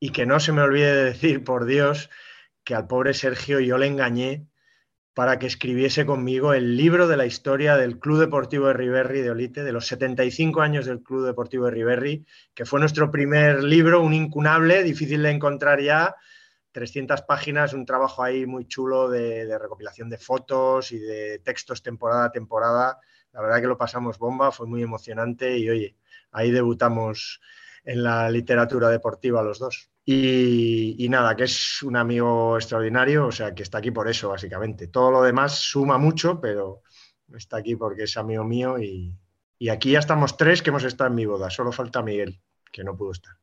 Y 0.00 0.10
que 0.10 0.26
no 0.26 0.40
se 0.40 0.50
me 0.50 0.62
olvide 0.62 0.92
de 0.92 1.04
decir, 1.04 1.44
por 1.44 1.64
Dios, 1.64 2.10
que 2.64 2.74
al 2.74 2.86
pobre 2.86 3.14
Sergio 3.14 3.60
yo 3.60 3.78
le 3.78 3.86
engañé 3.86 4.46
para 5.14 5.38
que 5.38 5.46
escribiese 5.46 6.06
conmigo 6.06 6.54
el 6.54 6.76
libro 6.76 7.08
de 7.08 7.16
la 7.16 7.26
historia 7.26 7.76
del 7.76 7.98
Club 7.98 8.20
Deportivo 8.20 8.68
de 8.68 8.74
Riverri 8.74 9.20
de 9.20 9.30
Olite, 9.30 9.64
de 9.64 9.72
los 9.72 9.86
75 9.86 10.62
años 10.62 10.86
del 10.86 11.02
Club 11.02 11.26
Deportivo 11.26 11.66
de 11.66 11.72
Riverri, 11.72 12.26
que 12.54 12.64
fue 12.64 12.80
nuestro 12.80 13.10
primer 13.10 13.62
libro, 13.62 14.00
un 14.00 14.14
incunable, 14.14 14.82
difícil 14.82 15.22
de 15.22 15.30
encontrar 15.30 15.80
ya, 15.80 16.14
300 16.72 17.22
páginas, 17.22 17.72
un 17.72 17.84
trabajo 17.84 18.22
ahí 18.22 18.46
muy 18.46 18.66
chulo 18.66 19.10
de, 19.10 19.44
de, 19.46 19.58
recopilación 19.58 20.08
de 20.08 20.18
fotos 20.18 20.92
y 20.92 20.98
de 20.98 21.40
textos 21.40 21.82
temporada 21.82 22.26
a 22.26 22.32
temporada. 22.32 22.98
La 23.32 23.42
verdad 23.42 23.60
que 23.60 23.66
lo 23.66 23.76
pasamos 23.76 24.18
bomba, 24.18 24.52
fue 24.52 24.66
muy 24.66 24.82
emocionante 24.82 25.58
y 25.58 25.68
oye, 25.68 25.96
ahí 26.30 26.52
debutamos 26.52 27.40
en 27.84 28.04
la 28.04 28.30
literatura 28.30 28.88
deportiva 28.88 29.42
los 29.42 29.58
dos. 29.58 29.89
Y, 30.04 30.96
y, 31.04 31.08
nada, 31.08 31.36
que 31.36 31.44
es 31.44 31.82
un 31.82 31.96
amigo 31.96 32.56
extraordinario, 32.56 33.26
o 33.26 33.32
sea, 33.32 33.54
que 33.54 33.62
está 33.62 33.78
aquí 33.78 33.90
por 33.90 34.08
eso, 34.08 34.30
básicamente. 34.30 34.88
Todo 34.88 35.10
lo 35.10 35.22
demás 35.22 35.56
suma 35.58 35.98
mucho, 35.98 36.40
pero 36.40 36.82
está 37.36 37.58
aquí 37.58 37.76
porque 37.76 38.04
es 38.04 38.16
amigo 38.16 38.42
mío 38.44 38.78
y, 38.78 39.14
y 39.58 39.68
aquí 39.68 39.92
ya 39.92 39.98
estamos 40.00 40.36
tres 40.36 40.62
que 40.62 40.70
hemos 40.70 40.84
estado 40.84 41.08
en 41.10 41.16
mi 41.16 41.26
boda. 41.26 41.50
Solo 41.50 41.70
falta 41.70 42.02
Miguel, 42.02 42.40
que 42.72 42.82
no 42.82 42.96
pudo 42.96 43.12
estar. 43.12 43.34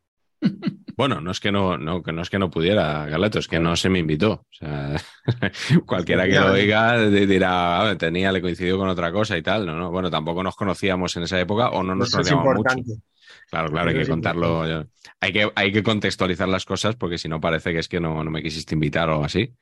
Bueno, 0.97 1.21
no 1.21 1.29
es 1.29 1.39
que 1.39 1.51
no, 1.51 1.77
no, 1.77 2.01
que 2.01 2.11
no 2.11 2.23
es 2.23 2.29
que 2.31 2.39
no 2.39 2.49
pudiera, 2.49 3.05
Galeto, 3.05 3.37
es 3.37 3.47
que 3.47 3.59
no 3.59 3.75
se 3.75 3.87
me 3.87 3.99
invitó. 3.99 4.31
O 4.31 4.47
sea, 4.49 4.95
cualquiera 5.85 6.25
que 6.25 6.39
lo 6.39 6.53
oiga 6.53 7.07
dirá, 7.07 7.87
ah, 7.91 7.95
tenía, 7.99 8.31
le 8.31 8.41
coincidió 8.41 8.79
con 8.79 8.89
otra 8.89 9.11
cosa 9.11 9.37
y 9.37 9.43
tal. 9.43 9.67
No, 9.67 9.75
no, 9.75 9.91
bueno, 9.91 10.09
tampoco 10.09 10.41
nos 10.41 10.55
conocíamos 10.55 11.15
en 11.15 11.21
esa 11.21 11.39
época 11.39 11.69
o 11.69 11.83
no 11.83 11.93
nos 11.93 12.07
Eso 12.07 12.17
conocíamos 12.17 12.45
es 12.45 12.49
importante. 12.49 12.81
mucho. 12.87 13.01
Claro, 13.49 13.69
claro, 13.69 13.89
hay 13.89 13.95
que 13.95 14.07
contarlo. 14.07 14.61
Hay 15.21 15.31
que, 15.33 15.51
hay 15.55 15.71
que 15.71 15.83
contextualizar 15.83 16.47
las 16.49 16.65
cosas 16.65 16.95
porque 16.95 17.17
si 17.17 17.29
no 17.29 17.39
parece 17.39 17.71
que 17.71 17.79
es 17.79 17.87
que 17.87 17.99
no, 17.99 18.23
no 18.23 18.29
me 18.29 18.43
quisiste 18.43 18.75
invitar 18.75 19.09
o 19.09 19.13
algo 19.13 19.25
así. 19.25 19.55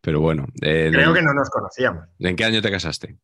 Pero 0.00 0.20
bueno, 0.20 0.46
eh, 0.62 0.88
Creo 0.92 1.12
que 1.12 1.22
no 1.22 1.34
nos 1.34 1.50
conocíamos. 1.50 2.04
¿en 2.18 2.36
qué 2.36 2.44
año 2.44 2.62
te 2.62 2.70
casaste? 2.70 3.18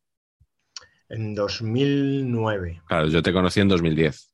En 1.09 1.33
2009. 1.35 2.81
Claro, 2.87 3.07
yo 3.07 3.21
te 3.23 3.33
conocí 3.33 3.59
en 3.59 3.67
2010, 3.67 4.33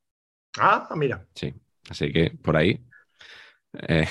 Ah, 0.58 0.88
mira. 0.96 1.26
sí. 1.36 1.54
Así 1.90 2.12
que 2.12 2.32
por 2.44 2.56
ahí 2.58 2.80
eh, 3.88 4.08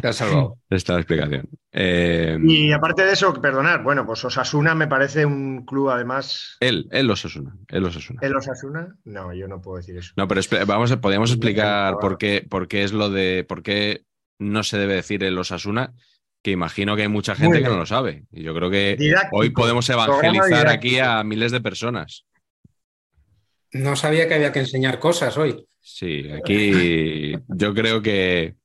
Te 0.00 0.08
has 0.08 0.16
salvado. 0.16 0.58
está 0.70 0.94
la 0.94 1.00
explicación. 1.00 1.48
Eh, 1.72 2.38
Y 2.42 2.72
aparte 2.72 3.04
de 3.04 3.12
eso, 3.12 3.32
perdonar, 3.40 3.82
bueno, 3.82 4.06
pues 4.06 4.24
Osasuna 4.24 4.74
me 4.74 4.86
parece 4.86 5.24
un 5.24 5.64
club 5.64 5.90
además. 5.90 6.56
él, 6.60 6.88
él 6.90 7.10
Osasuna, 7.10 7.56
él 7.68 7.84
Osasuna. 7.84 8.20
¿El 8.22 8.36
Osasuna? 8.36 8.96
No, 9.04 9.32
yo 9.34 9.48
no 9.48 9.60
puedo 9.60 9.78
decir 9.78 9.96
eso. 9.96 10.12
No, 10.16 10.28
pero 10.28 10.40
vamos 10.66 10.94
podríamos 10.96 11.30
explicar 11.30 11.96
por 12.00 12.18
qué, 12.18 12.46
por 12.48 12.68
qué 12.68 12.84
es 12.84 12.92
lo 12.92 13.10
de, 13.10 13.44
por 13.48 13.62
qué 13.62 14.04
no 14.38 14.62
se 14.62 14.78
debe 14.78 14.94
decir 14.94 15.24
el 15.24 15.38
Osasuna, 15.38 15.94
que 16.42 16.50
imagino 16.50 16.96
que 16.96 17.02
hay 17.02 17.08
mucha 17.08 17.34
gente 17.34 17.62
que 17.62 17.68
no 17.68 17.76
lo 17.76 17.86
sabe. 17.86 18.24
Y 18.30 18.42
yo 18.42 18.54
creo 18.54 18.70
que 18.70 18.96
Didáctico, 18.98 19.36
hoy 19.36 19.50
podemos 19.50 19.88
evangelizar 19.90 20.68
aquí 20.68 20.98
a 20.98 21.22
miles 21.24 21.52
de 21.52 21.60
personas. 21.60 22.24
No 23.72 23.96
sabía 23.96 24.28
que 24.28 24.34
había 24.34 24.52
que 24.52 24.60
enseñar 24.60 24.98
cosas 24.98 25.36
hoy. 25.36 25.66
Sí, 25.80 26.30
aquí 26.30 27.32
yo 27.48 27.74
creo 27.74 28.02
que 28.02 28.56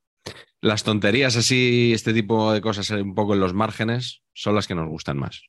las 0.64 0.84
tonterías 0.84 1.36
así, 1.36 1.92
este 1.94 2.14
tipo 2.14 2.54
de 2.54 2.62
cosas 2.62 2.90
un 2.92 3.14
poco 3.14 3.34
en 3.34 3.42
los 3.42 3.54
márgenes, 3.54 4.22
son 4.34 4.56
las 4.56 4.66
que 4.66 4.76
nos 4.76 4.88
gustan 4.88 5.18
más. 5.18 5.44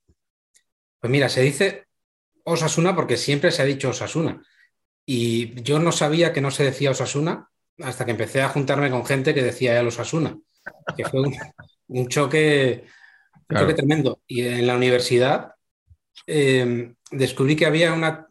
Pues 1.00 1.10
mira, 1.10 1.28
se 1.28 1.42
dice 1.42 1.84
Osasuna 2.44 2.96
porque 2.96 3.16
siempre 3.16 3.52
se 3.52 3.62
ha 3.62 3.64
dicho 3.64 3.90
Osasuna. 3.90 4.42
Y 5.06 5.60
yo 5.62 5.78
no 5.78 5.92
sabía 5.92 6.32
que 6.32 6.40
no 6.40 6.50
se 6.50 6.64
decía 6.64 6.90
Osasuna 6.90 7.48
hasta 7.78 8.04
que 8.04 8.10
empecé 8.10 8.42
a 8.42 8.48
juntarme 8.48 8.90
con 8.90 9.06
gente 9.06 9.34
que 9.34 9.42
decía 9.42 9.78
el 9.78 9.86
Osasuna, 9.86 10.36
que 10.96 11.04
fue 11.04 11.20
un, 11.20 11.34
un 11.88 12.08
choque, 12.08 12.84
un 12.84 12.90
Claro. 13.46 13.66
choque 13.66 13.74
tremendo. 13.74 14.20
Y 14.26 14.42
en 14.42 14.66
la 14.66 14.74
universidad 14.76 15.52
eh, 16.26 16.92
descubrí 17.12 17.54
que 17.54 17.66
había 17.66 17.92
una 17.92 18.26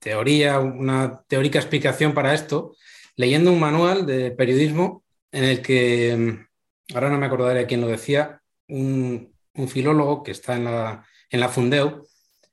teoría, 0.00 0.58
una 0.58 1.22
teórica 1.28 1.60
explicación 1.60 2.12
para 2.12 2.34
esto, 2.34 2.74
leyendo 3.14 3.52
un 3.52 3.60
manual 3.60 4.04
de 4.04 4.32
periodismo 4.32 5.01
en 5.32 5.44
el 5.44 5.62
que, 5.62 6.16
mm, 6.16 6.94
ahora 6.94 7.10
no 7.10 7.18
me 7.18 7.26
acordaré 7.26 7.66
quién 7.66 7.80
lo 7.80 7.88
decía, 7.88 8.40
un, 8.68 9.34
un 9.54 9.68
filólogo 9.68 10.22
que 10.22 10.30
está 10.30 10.56
en 10.56 10.64
la, 10.64 11.06
en 11.30 11.40
la 11.40 11.48
Fundeu, 11.48 12.06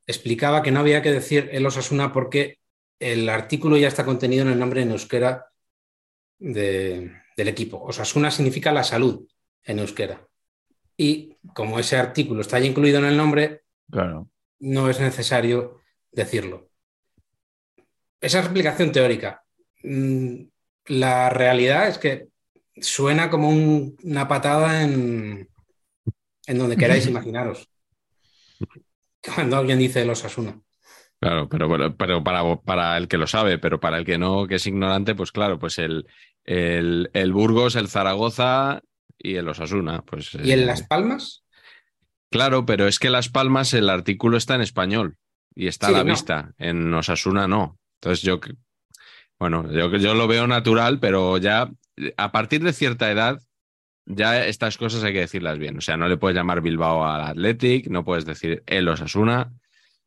explicaba 0.07 0.63
que 0.63 0.71
no 0.71 0.79
había 0.79 1.01
que 1.01 1.12
decir 1.12 1.50
el 1.51 1.65
Osasuna 1.65 2.12
porque 2.12 2.57
el 3.00 3.29
artículo 3.29 3.77
ya 3.77 3.88
está 3.88 4.03
contenido 4.05 4.41
en 4.43 4.50
el 4.51 4.59
nombre 4.59 4.81
en 4.81 4.91
euskera 4.91 5.45
de- 6.39 7.12
del 7.38 7.48
equipo. 7.48 7.81
Osasuna 7.83 8.31
significa 8.31 8.71
la 8.71 8.83
salud 8.83 9.25
en 9.63 9.79
euskera. 9.79 10.25
Y 10.98 11.38
como 11.53 11.79
ese 11.79 11.95
artículo 11.95 12.41
está 12.41 12.59
ya 12.59 12.65
incluido 12.65 13.00
en 13.00 13.05
el 13.05 13.15
nombre, 13.17 13.62
Claro. 13.89 14.29
no 14.59 14.89
es 14.89 15.00
necesario 15.00 15.79
decirlo. 16.12 16.69
Esa 18.21 18.39
es 18.39 18.45
explicación 18.45 18.91
teórica. 18.91 19.43
Mm, 19.83 20.43
La 20.88 21.29
realidad 21.29 21.88
es 21.88 21.98
que 22.00 22.27
suena 22.81 23.29
como 23.29 23.50
un- 23.50 23.95
una 24.03 24.27
patada 24.27 24.83
en, 24.83 25.50
en 26.48 26.57
donde 26.59 26.77
queráis 26.77 27.07
imaginaros. 27.07 27.69
Cuando 29.24 29.55
alguien 29.57 29.79
dice 29.79 30.03
los 30.05 30.25
Asuna. 30.25 30.62
Claro, 31.21 31.50
pero, 31.50 31.67
pero, 31.69 31.98
pero 31.98 32.24
para, 32.24 32.55
para 32.62 32.98
el 32.98 33.07
que 33.09 33.17
lo 33.17 33.27
sabe, 33.27 33.57
pero 33.57 33.79
para 33.79 33.98
el 33.98 34.05
que 34.05 34.17
no, 34.17 34.48
que 34.48 34.55
es 34.55 34.65
ignorante, 34.67 35.15
pues 35.15 35.31
claro, 35.33 35.59
pues 35.59 35.77
el, 35.77 36.07
el, 36.45 37.09
el 37.13 37.33
Burgos, 37.33 37.75
el 37.75 37.89
Zaragoza 37.89 38.81
y 39.17 39.36
el 39.36 39.50
Osasuna. 39.50 40.01
Pues, 40.03 40.33
¿Y 40.41 40.51
en 40.51 40.59
eh, 40.62 40.65
Las 40.65 40.83
Palmas? 40.83 41.43
Claro, 42.31 42.65
pero 42.65 42.88
es 42.88 43.00
que 43.00 43.09
Las 43.09 43.29
Palmas 43.29 43.74
el 43.74 43.89
artículo 43.89 44.38
está 44.38 44.55
en 44.55 44.62
español 44.62 45.17
y 45.55 45.67
está 45.67 45.88
Sí, 45.88 45.93
a 45.93 45.98
la 45.98 46.03
no. 46.03 46.12
vista. 46.12 46.53
En 46.57 46.93
Osasuna 46.93 47.48
no. 47.48 47.79
Entonces 47.95 48.21
yo, 48.24 48.39
bueno, 49.39 49.71
yo, 49.71 49.95
yo 49.98 50.13
lo 50.13 50.27
veo 50.27 50.48
natural, 50.48 51.00
pero 51.00 51.38
ya 51.38 51.69
a 52.18 52.32
partir 52.32 52.63
de 52.63 52.74
cierta 52.74 53.12
edad, 53.12 53.39
ya 54.06 54.46
estas 54.46 54.77
cosas 54.77 55.03
hay 55.03 55.13
que 55.13 55.20
decirlas 55.20 55.60
bien. 55.60 55.77
O 55.77 55.82
sea, 55.82 55.98
no 55.98 56.08
le 56.08 56.18
puedes 56.18 56.36
llamar 56.36 56.62
Bilbao 56.62 57.06
al 57.06 57.22
Athletic, 57.22 57.88
no 57.88 58.03
puedes 58.03 58.25
decir 58.25 58.63
el 58.65 58.88
Osasuna, 58.88 59.51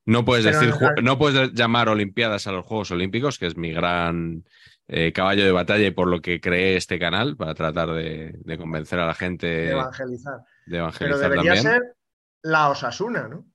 no 0.04 0.24
puedes 0.24 0.44
Pero, 0.44 0.58
decir, 0.60 0.74
no 1.04 1.18
puedes 1.18 1.52
llamar 1.52 1.88
Olimpiadas 1.88 2.46
a 2.46 2.52
los 2.52 2.66
Juegos 2.66 2.90
Olímpicos, 2.90 3.38
que 3.38 3.46
es 3.46 3.56
mi 3.56 3.72
gran 3.72 4.44
eh, 4.88 5.12
caballo 5.12 5.44
de 5.44 5.52
batalla 5.52 5.86
y 5.86 5.92
por 5.92 6.08
lo 6.08 6.20
que 6.20 6.40
creé 6.40 6.76
este 6.76 6.98
canal, 6.98 7.36
para 7.36 7.54
tratar 7.54 7.90
de, 7.92 8.34
de 8.44 8.58
convencer 8.58 8.98
a 8.98 9.06
la 9.06 9.14
gente 9.14 9.46
de 9.46 9.62
de 9.66 9.70
evangelizar. 9.70 10.34
Pero 10.66 10.76
evangelizar 10.78 11.20
debería 11.30 11.54
también. 11.54 11.62
ser 11.74 11.82
la 12.42 12.68
Osasuna, 12.70 13.28
¿no? 13.28 13.46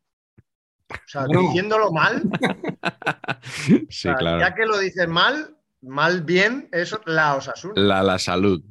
O 0.89 0.95
sea, 1.05 1.25
No. 1.27 1.41
diciéndolo 1.41 1.91
mal, 1.91 2.21
sí, 3.41 3.85
o 3.89 3.91
sea, 3.91 4.15
claro. 4.15 4.39
ya 4.39 4.55
que 4.55 4.65
lo 4.65 4.77
dices 4.79 5.07
mal, 5.09 5.56
mal 5.81 6.21
bien, 6.23 6.69
es 6.71 6.95
la 7.05 7.35
Osasuna. 7.35 7.73
La, 7.75 8.03
la 8.03 8.19
salud. 8.19 8.63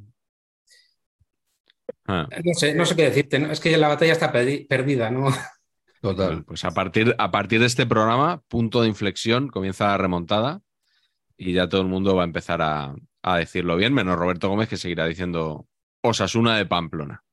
Ah, 2.07 2.27
No 2.43 2.53
sé, 2.53 2.73
no 2.73 2.85
sé 2.85 2.95
qué 2.95 3.03
decirte. 3.03 3.39
¿no? 3.39 3.51
Es 3.51 3.59
que 3.59 3.75
la 3.77 3.87
batalla 3.89 4.13
está 4.13 4.31
perdi- 4.31 4.67
perdida, 4.67 5.09
¿no? 5.11 5.27
Total. 6.01 6.27
bueno, 6.27 6.43
pues 6.45 6.63
a 6.63 6.71
partir, 6.71 7.15
a 7.17 7.31
partir 7.31 7.59
de 7.59 7.65
este 7.65 7.85
programa, 7.87 8.41
punto 8.47 8.81
de 8.81 8.87
inflexión, 8.87 9.47
comienza 9.49 9.87
la 9.87 9.97
remontada 9.97 10.61
y 11.35 11.53
ya 11.53 11.67
todo 11.67 11.81
el 11.81 11.87
mundo 11.87 12.15
va 12.15 12.21
a 12.21 12.25
empezar 12.25 12.61
a, 12.61 12.93
a 13.23 13.37
decirlo 13.37 13.75
bien, 13.75 13.93
menos 13.93 14.17
Roberto 14.17 14.47
Gómez 14.49 14.69
que 14.69 14.77
seguirá 14.77 15.05
diciendo 15.07 15.67
Osasuna 16.01 16.57
de 16.57 16.65
Pamplona. 16.65 17.23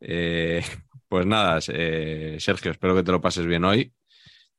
Eh, 0.00 0.62
Pues 1.12 1.26
nada, 1.26 1.58
eh, 1.68 2.38
Sergio, 2.40 2.70
espero 2.70 2.94
que 2.96 3.02
te 3.02 3.12
lo 3.12 3.20
pases 3.20 3.44
bien 3.44 3.64
hoy. 3.64 3.92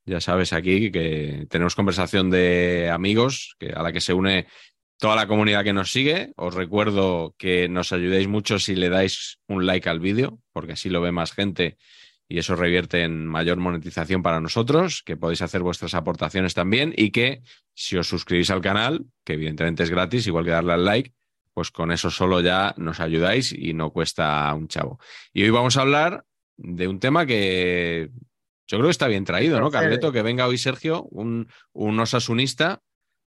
Ya 0.05 0.19
sabes 0.19 0.53
aquí 0.53 0.91
que 0.91 1.47
tenemos 1.49 1.75
conversación 1.75 2.29
de 2.29 2.89
amigos 2.91 3.55
que, 3.59 3.69
a 3.69 3.81
la 3.81 3.91
que 3.91 4.01
se 4.01 4.13
une 4.13 4.47
toda 4.97 5.15
la 5.15 5.27
comunidad 5.27 5.63
que 5.63 5.73
nos 5.73 5.91
sigue. 5.91 6.31
Os 6.35 6.53
recuerdo 6.53 7.35
que 7.37 7.69
nos 7.69 7.91
ayudéis 7.93 8.27
mucho 8.27 8.59
si 8.59 8.75
le 8.75 8.89
dais 8.89 9.39
un 9.47 9.65
like 9.65 9.89
al 9.89 9.99
vídeo, 9.99 10.39
porque 10.51 10.73
así 10.73 10.89
lo 10.89 11.01
ve 11.01 11.11
más 11.11 11.31
gente 11.31 11.77
y 12.27 12.39
eso 12.39 12.55
revierte 12.55 13.03
en 13.03 13.27
mayor 13.27 13.57
monetización 13.57 14.23
para 14.23 14.39
nosotros, 14.39 15.03
que 15.03 15.17
podéis 15.17 15.41
hacer 15.41 15.61
vuestras 15.61 15.93
aportaciones 15.93 16.53
también 16.53 16.93
y 16.95 17.11
que 17.11 17.43
si 17.73 17.97
os 17.97 18.07
suscribís 18.07 18.49
al 18.49 18.61
canal, 18.61 19.05
que 19.23 19.33
evidentemente 19.33 19.83
es 19.83 19.89
gratis, 19.89 20.25
igual 20.27 20.45
que 20.45 20.51
darle 20.51 20.73
al 20.73 20.85
like, 20.85 21.13
pues 21.53 21.69
con 21.69 21.91
eso 21.91 22.09
solo 22.09 22.41
ya 22.41 22.73
nos 22.77 22.99
ayudáis 22.99 23.53
y 23.53 23.73
no 23.73 23.91
cuesta 23.91 24.53
un 24.53 24.67
chavo. 24.67 24.99
Y 25.33 25.43
hoy 25.43 25.49
vamos 25.49 25.77
a 25.77 25.81
hablar 25.81 26.25
de 26.57 26.87
un 26.87 26.99
tema 26.99 27.25
que 27.25 28.09
yo 28.73 28.79
creo 28.79 28.87
que 28.87 28.91
está 28.91 29.07
bien 29.07 29.23
traído, 29.23 29.59
¿no, 29.59 29.69
Carleto? 29.69 30.11
Que 30.11 30.23
venga 30.23 30.47
hoy 30.47 30.57
Sergio, 30.57 31.03
un, 31.11 31.47
un 31.73 31.99
osasunista, 31.99 32.81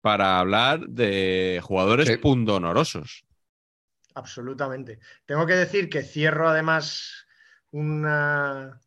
para 0.00 0.40
hablar 0.40 0.80
de 0.88 1.60
jugadores 1.62 2.18
pundonorosos. 2.18 3.24
Absolutamente. 4.16 4.98
Tengo 5.26 5.46
que 5.46 5.54
decir 5.54 5.88
que 5.88 6.02
cierro 6.02 6.48
además 6.48 7.24
una, 7.70 8.80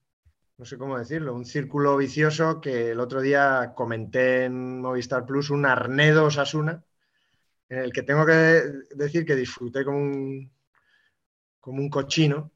no 0.58 0.66
sé 0.66 0.78
cómo 0.78 1.00
decirlo, 1.00 1.34
un 1.34 1.46
círculo 1.46 1.96
vicioso 1.96 2.60
que 2.60 2.92
el 2.92 3.00
otro 3.00 3.22
día 3.22 3.72
comenté 3.74 4.44
en 4.44 4.82
Movistar 4.82 5.26
Plus, 5.26 5.52
un 5.52 5.66
Arnedo 5.66 6.26
Osasuna, 6.26 6.84
en 7.70 7.78
el 7.78 7.94
que 7.94 8.04
tengo 8.04 8.26
que 8.26 8.34
decir 8.94 9.26
que 9.26 9.38
disfruté 9.38 9.86
como 9.86 10.00
un, 10.00 10.52
como 11.62 11.82
un 11.82 11.90
cochino, 11.90 12.52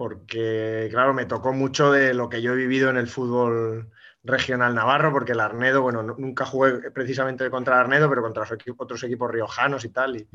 porque, 0.00 0.88
claro, 0.90 1.12
me 1.12 1.26
tocó 1.26 1.52
mucho 1.52 1.92
de 1.92 2.14
lo 2.14 2.30
que 2.30 2.40
yo 2.40 2.54
he 2.54 2.56
vivido 2.56 2.88
en 2.88 2.96
el 2.96 3.06
fútbol 3.06 3.90
regional 4.22 4.74
navarro, 4.74 5.12
porque 5.12 5.32
el 5.32 5.40
Arnedo, 5.40 5.82
bueno, 5.82 6.02
nunca 6.02 6.46
jugué 6.46 6.90
precisamente 6.90 7.50
contra 7.50 7.74
el 7.74 7.80
Arnedo, 7.80 8.08
pero 8.08 8.22
contra 8.22 8.48
otros 8.78 9.02
equipos 9.02 9.30
riojanos 9.30 9.84
y 9.84 9.90
tal. 9.90 10.26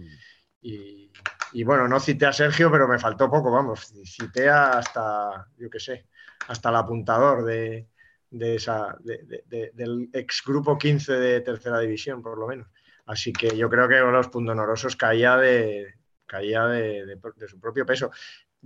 Y, 0.61 1.11
y, 1.51 1.63
bueno, 1.63 1.87
no 1.87 1.99
cité 1.99 2.27
a 2.27 2.31
Sergio, 2.31 2.69
pero 2.69 2.87
me 2.87 2.99
faltó 2.99 3.27
poco, 3.27 3.49
vamos, 3.49 3.91
cité 4.05 4.49
hasta, 4.49 5.47
yo 5.57 5.67
qué 5.67 5.79
sé, 5.79 6.09
hasta 6.47 6.69
el 6.69 6.75
apuntador 6.75 7.43
de, 7.43 7.87
de 8.29 8.55
esa, 8.57 8.95
del 9.01 10.11
ex 10.13 10.43
grupo 10.45 10.77
15 10.77 11.11
de 11.11 11.41
tercera 11.41 11.79
división, 11.79 12.21
por 12.21 12.37
lo 12.37 12.45
menos. 12.45 12.67
Así 13.07 13.33
que 13.33 13.57
yo 13.57 13.67
creo 13.67 13.89
que 13.89 13.97
los 13.97 14.27
pundonorosos 14.27 14.95
caía 14.95 15.37
de, 15.37 15.95
caía 16.25 16.65
de, 16.67 17.17
su 17.47 17.59
propio 17.59 17.85
peso 17.85 18.11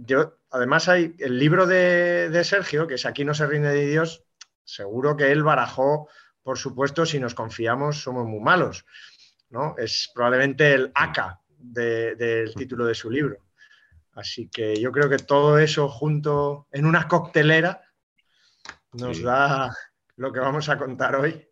yo, 0.06 0.38
además 0.52 0.88
hay 0.88 1.16
el 1.20 1.38
libro 1.38 1.68
de, 1.68 2.42
Sergio, 2.44 2.88
que 2.88 2.96
es 2.96 3.06
Aquí 3.06 3.26
no 3.26 3.34
se 3.34 3.48
rinde 3.48 3.70
de 3.70 3.88
Dios, 3.88 4.24
seguro 4.64 5.18
que 5.18 5.32
él 5.32 5.44
barajó, 5.44 6.08
por 6.44 6.58
supuesto, 6.58 7.06
si 7.06 7.20
nos 7.20 7.36
confiamos, 7.36 8.02
somos 8.02 8.26
muy 8.26 8.40
malos. 8.40 8.86
¿no? 9.50 9.76
Es 9.78 10.12
probablemente 10.14 10.74
el 10.74 10.92
ACA 10.94 11.42
del 11.58 12.54
título 12.56 12.86
de 12.86 12.96
su 12.96 13.10
libro. 13.10 13.38
Así 14.14 14.50
que 14.50 14.80
yo 14.80 14.92
creo 14.92 15.10
que 15.10 15.18
todo 15.18 15.60
eso 15.60 15.90
junto 15.90 16.68
en 16.72 16.86
una 16.86 17.08
coctelera 17.08 17.82
nos 18.94 19.22
da 19.22 19.76
lo 20.16 20.32
que 20.32 20.40
vamos 20.40 20.70
a 20.70 20.78
contar 20.78 21.16
hoy. 21.16 21.48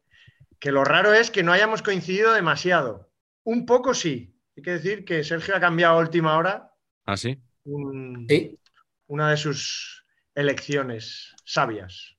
Que 0.60 0.72
lo 0.72 0.84
raro 0.84 1.14
es 1.14 1.32
que 1.32 1.44
no 1.44 1.52
hayamos 1.52 1.82
coincidido 1.82 2.34
demasiado. 2.34 3.12
Un 3.44 3.66
poco 3.66 3.94
sí. 3.94 4.36
Hay 4.56 4.64
que 4.64 4.72
decir 4.72 5.06
que 5.06 5.24
Sergio 5.24 5.56
ha 5.56 5.60
cambiado 5.60 5.98
a 5.98 6.02
última 6.02 6.38
hora. 6.38 6.74
¿Ah, 7.06 7.16
sí? 7.16 7.40
Una 7.68 9.30
de 9.30 9.38
sus 9.38 10.06
elecciones 10.36 11.36
sabias. 11.46 12.16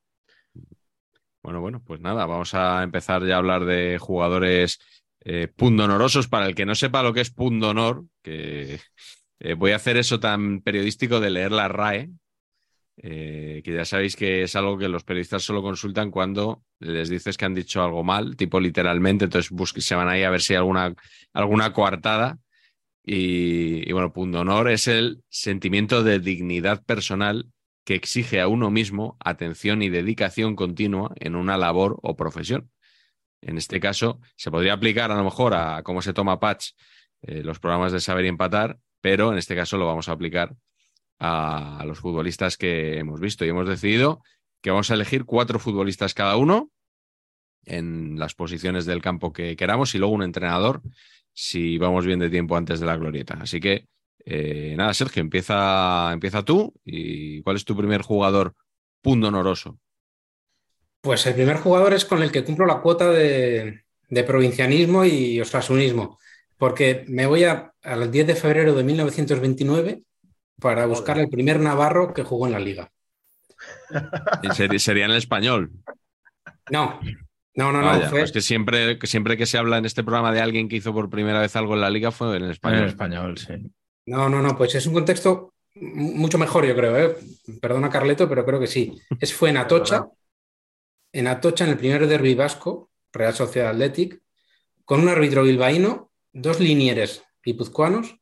Bueno, 1.43 1.61
bueno, 1.61 1.83
pues 1.85 2.01
nada, 2.01 2.27
vamos 2.27 2.53
a 2.55 2.83
empezar 2.83 3.25
ya 3.25 3.37
a 3.37 3.39
hablar 3.39 3.65
de 3.65 3.99
jugadores 3.99 4.81
eh, 5.21 5.49
pundonorosos. 5.49 6.29
Para 6.29 6.47
el 6.47 6.55
que 6.55 6.67
no 6.67 6.75
sepa 6.75 7.03
lo 7.03 7.13
que 7.13 7.21
es 7.21 7.31
pundonor, 7.31 8.05
que 8.23 8.81
eh, 9.41 9.55
voy 9.55 9.73
a 9.73 9.77
hacer 9.77 9.97
eso 9.97 10.21
tan 10.21 10.61
periodístico 10.61 11.21
de 11.21 11.31
leer 11.31 11.53
la 11.53 11.69
RAE, 11.69 12.11
eh, 13.01 13.63
que 13.65 13.73
ya 13.73 13.85
sabéis 13.85 14.17
que 14.17 14.43
es 14.43 14.57
algo 14.57 14.77
que 14.77 14.89
los 14.89 15.05
periodistas 15.05 15.45
solo 15.45 15.63
consultan 15.63 16.11
cuando 16.11 16.65
les 16.81 17.09
dices 17.09 17.37
que 17.37 17.45
han 17.45 17.55
dicho 17.55 17.83
algo 17.83 18.03
mal, 18.03 18.37
tipo 18.37 18.59
literalmente, 18.59 19.27
entonces 19.27 19.53
se 19.85 19.95
van 19.95 20.09
ahí 20.09 20.25
a 20.25 20.31
ver 20.31 20.41
si 20.41 20.55
hay 20.55 20.59
alguna, 20.59 20.95
alguna 21.33 21.73
coartada. 21.73 22.39
Y, 23.11 23.91
bueno, 23.91 24.13
punto 24.13 24.41
honor 24.41 24.69
es 24.69 24.87
el 24.87 25.25
sentimiento 25.31 26.03
de 26.03 26.19
dignidad 26.19 26.85
personal 26.85 27.51
que 27.87 27.95
exige 27.95 28.39
a 28.39 28.49
uno 28.49 28.71
mismo 28.71 29.17
atención 29.21 29.81
y 29.81 29.89
dedicación 29.89 30.55
continua 30.55 31.15
en 31.17 31.35
una 31.35 31.57
labor 31.57 31.99
o 32.03 32.17
profesión. 32.17 32.71
En 33.41 33.57
este 33.57 33.81
caso, 33.81 34.21
se 34.37 34.51
podría 34.51 34.75
aplicar 34.75 35.11
a 35.11 35.17
lo 35.17 35.25
mejor 35.25 35.55
a 35.55 35.83
cómo 35.85 36.03
se 36.03 36.13
toma 36.13 36.39
patch 36.39 36.73
eh, 37.23 37.43
los 37.43 37.59
programas 37.59 37.93
de 37.93 38.01
saber 38.01 38.27
y 38.27 38.29
empatar, 38.29 38.79
pero 39.01 39.33
en 39.33 39.39
este 39.39 39.57
caso 39.57 39.79
lo 39.79 39.87
vamos 39.87 40.11
a 40.11 40.13
aplicar 40.13 40.55
a, 41.19 41.83
los 41.87 42.01
futbolistas 42.01 42.59
que 42.59 42.99
hemos 42.99 43.21
visto 43.21 43.47
y 43.47 43.49
hemos 43.49 43.67
decidido 43.67 44.23
que 44.61 44.69
vamos 44.71 44.91
a 44.91 44.95
elegir 44.95 45.25
cuatro 45.25 45.59
futbolistas 45.59 46.13
cada 46.13 46.37
uno 46.37 46.71
en 47.65 48.19
las 48.19 48.35
posiciones 48.35 48.85
del 48.85 49.01
campo 49.01 49.33
que 49.33 49.57
queramos 49.57 49.95
y 49.95 49.99
luego 49.99 50.13
un 50.13 50.23
entrenador 50.23 50.83
si 51.41 51.79
vamos 51.79 52.05
bien 52.05 52.19
de 52.19 52.31
tiempo 52.31 52.57
antes 52.57 52.81
de 52.81 52.87
la 52.87 52.97
glorieta. 52.97 53.39
Así 53.41 53.61
que, 53.61 53.87
eh, 54.25 54.75
nada, 54.77 54.93
Sergio, 54.93 55.21
empieza, 55.21 56.11
empieza 56.13 56.43
tú. 56.43 56.75
¿Y 56.85 57.43
cuál 57.43 57.55
es 57.55 57.65
tu 57.65 57.77
primer 57.77 58.03
jugador 58.03 58.57
pundonoroso? 59.01 59.79
Pues 61.01 61.25
el 61.27 61.35
primer 61.35 61.59
jugador 61.59 61.95
es 61.95 62.05
con 62.05 62.25
el 62.25 62.33
que 62.33 62.43
cumplo 62.43 62.67
la 62.67 62.81
cuota 62.81 63.13
de, 63.13 63.85
provincianismo 64.27 65.05
y 65.05 65.41
osasunismo, 65.41 66.19
porque 66.57 67.05
me 67.07 67.27
voy 67.27 67.45
a, 67.45 67.73
al 67.83 68.11
10 68.11 68.27
de 68.27 68.35
febrero 68.35 68.75
de 68.75 68.83
1929 68.83 70.03
para 70.61 70.87
buscar 70.87 71.21
el 71.21 71.29
primer 71.29 71.61
navarro 71.61 72.13
que 72.13 72.25
jugó 72.25 72.49
en 72.49 72.53
la 72.53 72.59
liga. 72.59 72.91
¿Sería 74.79 75.05
en 75.05 75.13
el 75.13 75.19
español? 75.19 75.71
No, 76.69 76.99
no, 77.59 77.73
no, 77.73 77.83
no. 77.83 78.09
Fue... 78.09 78.31
que 78.31 78.41
siempre, 78.41 79.01
siempre 79.03 79.37
que 79.37 79.45
se 79.45 79.59
habla 79.59 79.79
en 79.79 79.85
este 79.85 80.05
programa 80.05 80.31
de 80.31 80.41
alguien 80.41 80.69
que 80.69 80.77
hizo 80.77 80.93
por 80.93 81.11
primera 81.11 81.41
vez 81.41 81.57
algo 81.57 81.75
en 81.75 81.81
la 81.81 81.91
liga 81.91 82.13
fue 82.13 82.37
en 82.37 82.45
el 82.45 82.53
español. 82.53 82.83
En 82.83 82.89
español, 82.89 83.37
sí. 83.37 83.55
No, 84.07 84.29
no, 84.29 84.41
no, 84.41 84.57
pues 84.57 84.77
es 84.77 84.87
un 84.87 84.95
contexto 84.95 85.55
mucho 85.75 86.39
mejor, 86.39 86.65
yo 86.65 86.77
creo. 86.77 86.97
¿eh? 86.97 87.17
Perdona, 87.61 87.91
Carleto, 87.91 88.29
pero 88.29 88.45
creo 88.45 88.61
que 88.61 88.69
sí. 88.69 88.97
Es, 89.21 89.35
fue 89.35 89.51
en 89.51 89.57
Atocha, 89.57 90.07
en 91.13 91.27
Atocha, 91.27 91.65
en 91.65 91.71
el 91.71 91.79
primer 91.79 92.07
derbi 92.07 92.37
vasco, 92.37 92.93
Real 93.13 93.35
Sociedad 93.35 93.71
Athletic, 93.71 94.23
con 94.85 95.01
un 95.01 95.09
árbitro 95.09 95.43
bilbaíno, 95.43 96.13
dos 96.33 96.61
linieres 96.61 97.25
guipuzcoanos 97.43 98.21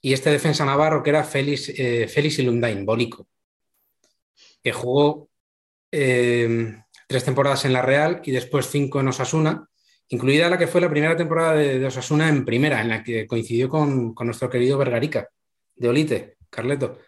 y 0.00 0.14
este 0.14 0.30
defensa 0.30 0.64
navarro 0.64 1.02
que 1.02 1.10
era 1.10 1.22
Félix, 1.22 1.68
eh, 1.68 2.08
Félix 2.08 2.38
Ilundain, 2.38 2.86
Bolico, 2.86 3.28
que 4.62 4.72
jugó. 4.72 5.28
Eh, 5.92 6.82
tres 7.08 7.24
temporadas 7.24 7.64
en 7.64 7.72
la 7.72 7.82
Real 7.82 8.20
y 8.22 8.30
después 8.30 8.68
cinco 8.68 9.00
en 9.00 9.08
Osasuna, 9.08 9.66
incluida 10.08 10.48
la 10.48 10.58
que 10.58 10.66
fue 10.66 10.80
la 10.80 10.90
primera 10.90 11.16
temporada 11.16 11.54
de, 11.54 11.84
Osasuna 11.84 12.28
en 12.28 12.44
primera, 12.44 12.80
en 12.82 12.90
la 12.90 13.02
que 13.02 13.26
coincidió 13.26 13.68
con, 13.68 14.14
nuestro 14.14 14.50
querido 14.50 14.78
Vergarica, 14.78 15.28
de 15.74 15.88
Olite, 15.88 16.36
Carleto. 16.50 16.98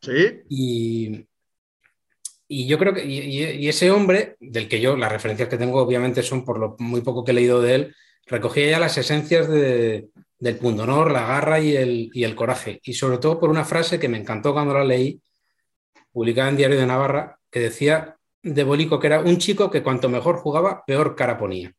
Sí. 0.00 0.42
Y, 0.48 1.26
yo 2.66 2.78
creo 2.78 2.94
que 2.94 3.04
y, 3.04 3.68
ese 3.68 3.90
hombre, 3.90 4.36
del 4.38 4.68
que 4.68 4.80
yo, 4.80 4.96
las 4.96 5.10
referencias 5.10 5.48
que 5.48 5.58
tengo 5.58 5.80
obviamente 5.80 6.22
son 6.22 6.44
por 6.44 6.58
lo 6.58 6.76
muy 6.78 7.00
poco 7.00 7.24
que 7.24 7.32
he 7.32 7.34
leído 7.34 7.62
de 7.62 7.74
él, 7.74 7.96
recogía 8.26 8.70
ya 8.70 8.78
las 8.78 8.98
esencias 8.98 9.48
de, 9.48 10.08
del 10.38 10.56
pundonor, 10.56 11.10
la 11.10 11.26
garra 11.26 11.58
y 11.58 11.74
el, 11.74 12.10
y 12.12 12.24
el 12.24 12.34
coraje. 12.34 12.80
Y 12.84 12.92
sobre 12.92 13.16
todo 13.16 13.40
por 13.40 13.48
una 13.48 13.64
frase 13.64 13.98
que 13.98 14.08
me 14.08 14.18
encantó 14.18 14.52
cuando 14.52 14.74
la 14.74 14.84
leí, 14.84 15.22
publicada 16.12 16.50
en 16.50 16.56
Diario 16.56 16.78
de 16.78 16.86
Navarra, 16.86 17.38
que 17.50 17.60
decía 17.60 18.17
de 18.54 18.64
Bolico, 18.64 18.98
que 18.98 19.06
era 19.06 19.20
un 19.20 19.38
chico 19.38 19.70
que 19.70 19.82
cuanto 19.82 20.08
mejor 20.08 20.36
jugaba, 20.36 20.84
peor 20.86 21.14
cara 21.14 21.38
ponía. 21.38 21.74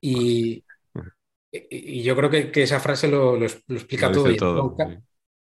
Y, 0.00 0.64
yo 1.50 2.16
creo 2.16 2.30
que, 2.30 2.62
esa 2.62 2.80
frase 2.80 3.08
lo, 3.08 3.42
explica 3.42 4.10
todo, 4.10 4.28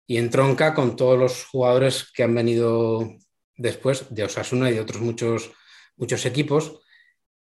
y, 0.07 0.17
entronca, 0.17 0.73
con 0.73 0.97
todos 0.97 1.19
los 1.19 1.45
jugadores 1.47 2.11
que 2.13 2.23
han 2.23 2.35
venido 2.35 3.17
después 3.57 4.07
de 4.15 4.25
Osasuna 4.25 4.71
y 4.71 4.75
de 4.75 4.81
otros 4.81 5.03
muchos, 5.03 5.51
muchos 5.97 6.25
equipos. 6.27 6.81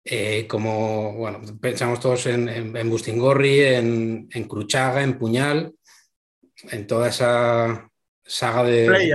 Eh, 0.06 0.46
como, 0.46 1.14
bueno, 1.14 1.40
pensamos 1.60 2.00
todos 2.00 2.26
en, 2.26 2.48
en, 2.48 2.90
Bustingorri, 2.90 3.60
en, 3.60 4.28
en, 4.30 4.44
Cruchaga, 4.48 5.02
en 5.02 5.18
Puñal, 5.18 5.74
en 6.70 6.86
toda 6.86 7.08
esa 7.08 7.88
saga 8.22 8.64
de... 8.64 9.14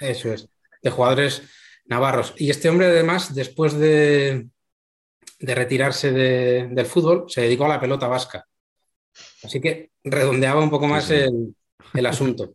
Eso 0.00 0.32
es, 0.32 0.48
de 0.82 0.90
jugadores 0.90 1.42
navarros. 1.88 2.34
Y 2.36 2.50
este 2.50 2.68
hombre, 2.68 2.86
además, 2.86 3.34
después 3.34 3.78
de, 3.78 4.48
retirarse 5.40 6.12
del 6.12 6.86
fútbol, 6.86 7.24
se 7.28 7.42
dedicó 7.42 7.64
a 7.64 7.68
la 7.68 7.80
pelota 7.80 8.06
vasca. 8.06 8.46
Así 9.42 9.60
que 9.60 9.90
redondeaba 10.04 10.62
un 10.62 10.70
poco 10.70 10.86
más 10.86 11.10
el, 11.10 11.54
asunto. 12.06 12.52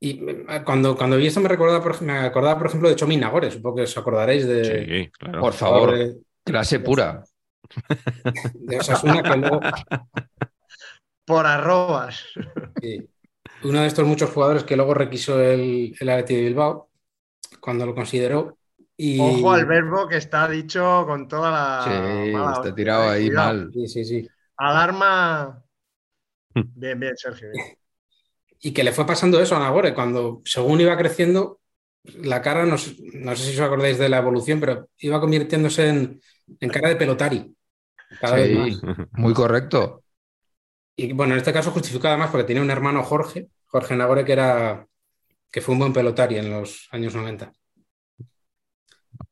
Y 0.00 0.14
me- 0.14 0.64
cuando, 0.64 0.96
cuando 0.96 1.16
vi 1.16 1.26
esto 1.26 1.40
me 1.40 1.48
recordaba, 1.48 1.82
por, 1.82 2.00
me 2.02 2.18
acordaba, 2.18 2.58
por 2.58 2.68
ejemplo, 2.68 2.88
de 2.88 2.96
Chomi 2.96 3.16
Nagore. 3.16 3.50
Supongo 3.50 3.76
que 3.76 3.82
os 3.82 3.96
acordaréis 3.96 4.46
de, 4.46 4.64
Sí, 4.64 5.10
claro. 5.12 5.40
Por 5.40 5.52
favor, 5.52 5.96
de, 5.96 6.16
clase 6.42 6.80
pura. 6.80 7.22
de 8.54 8.78
Osasuna, 8.78 9.22
que 9.22 9.36
luego 9.36 9.60
Por 11.26 11.46
arrobas. 11.46 12.24
Sí. 12.80 13.06
Uno 13.62 13.82
de 13.82 13.86
estos 13.86 14.06
muchos 14.06 14.30
jugadores 14.30 14.64
que 14.64 14.74
luego 14.74 14.94
requisó 14.94 15.40
el, 15.40 15.94
el 16.00 16.08
Athletic 16.08 16.36
de 16.36 16.42
Bilbao 16.44 16.89
cuando 17.60 17.86
lo 17.86 17.94
consideró. 17.94 18.58
Y... 18.96 19.16
Ojo 19.16 19.52
al 19.52 19.66
verbo 19.66 20.08
que 20.08 20.16
está 20.16 20.48
dicho 20.48 21.04
con 21.06 21.28
toda 21.28 21.50
la. 21.50 21.58
Sí, 21.78 21.90
mala 22.32 22.52
está 22.52 22.74
tirado 22.74 23.08
eh, 23.08 23.10
ahí 23.10 23.30
cuidado. 23.30 23.30
mal. 23.30 23.70
Sí, 23.72 23.86
sí, 23.88 24.04
sí. 24.04 24.32
Alarma. 24.56 25.64
Bien, 26.74 26.98
bien, 26.98 27.16
Sergio. 27.16 27.48
bien. 27.50 27.62
Y 28.60 28.72
que 28.72 28.84
le 28.84 28.92
fue 28.92 29.06
pasando 29.06 29.40
eso 29.40 29.56
a 29.56 29.60
Nagore 29.60 29.94
cuando, 29.94 30.42
según 30.44 30.80
iba 30.80 30.96
creciendo, 30.96 31.60
la 32.04 32.42
cara, 32.42 32.66
no, 32.66 32.78
sé- 32.78 32.96
no 33.14 33.34
sé 33.36 33.44
si 33.52 33.54
os 33.56 33.60
acordáis 33.60 33.98
de 33.98 34.08
la 34.08 34.18
evolución, 34.18 34.60
pero 34.60 34.88
iba 34.98 35.20
convirtiéndose 35.20 35.88
en, 35.88 36.20
en 36.60 36.70
cara 36.70 36.88
de 36.90 36.96
pelotari. 36.96 37.56
Cada 38.18 38.36
vez 38.36 38.50
Sí, 38.50 38.52
más. 38.52 38.82
muy 39.12 39.34
correcto. 39.34 40.04
Y 40.96 41.12
bueno, 41.14 41.34
en 41.34 41.38
este 41.40 41.52
caso 41.54 41.72
justificado 41.72 42.10
además 42.14 42.30
porque 42.30 42.46
tenía 42.46 42.62
un 42.62 42.70
hermano 42.70 43.02
Jorge, 43.04 43.48
Jorge 43.66 43.96
Nagore, 43.96 44.24
que 44.24 44.32
era 44.34 44.88
que 45.50 45.60
fue 45.60 45.74
un 45.74 45.80
buen 45.80 45.92
pelotari 45.92 46.38
en 46.38 46.50
los 46.50 46.88
años 46.92 47.14
90. 47.14 47.52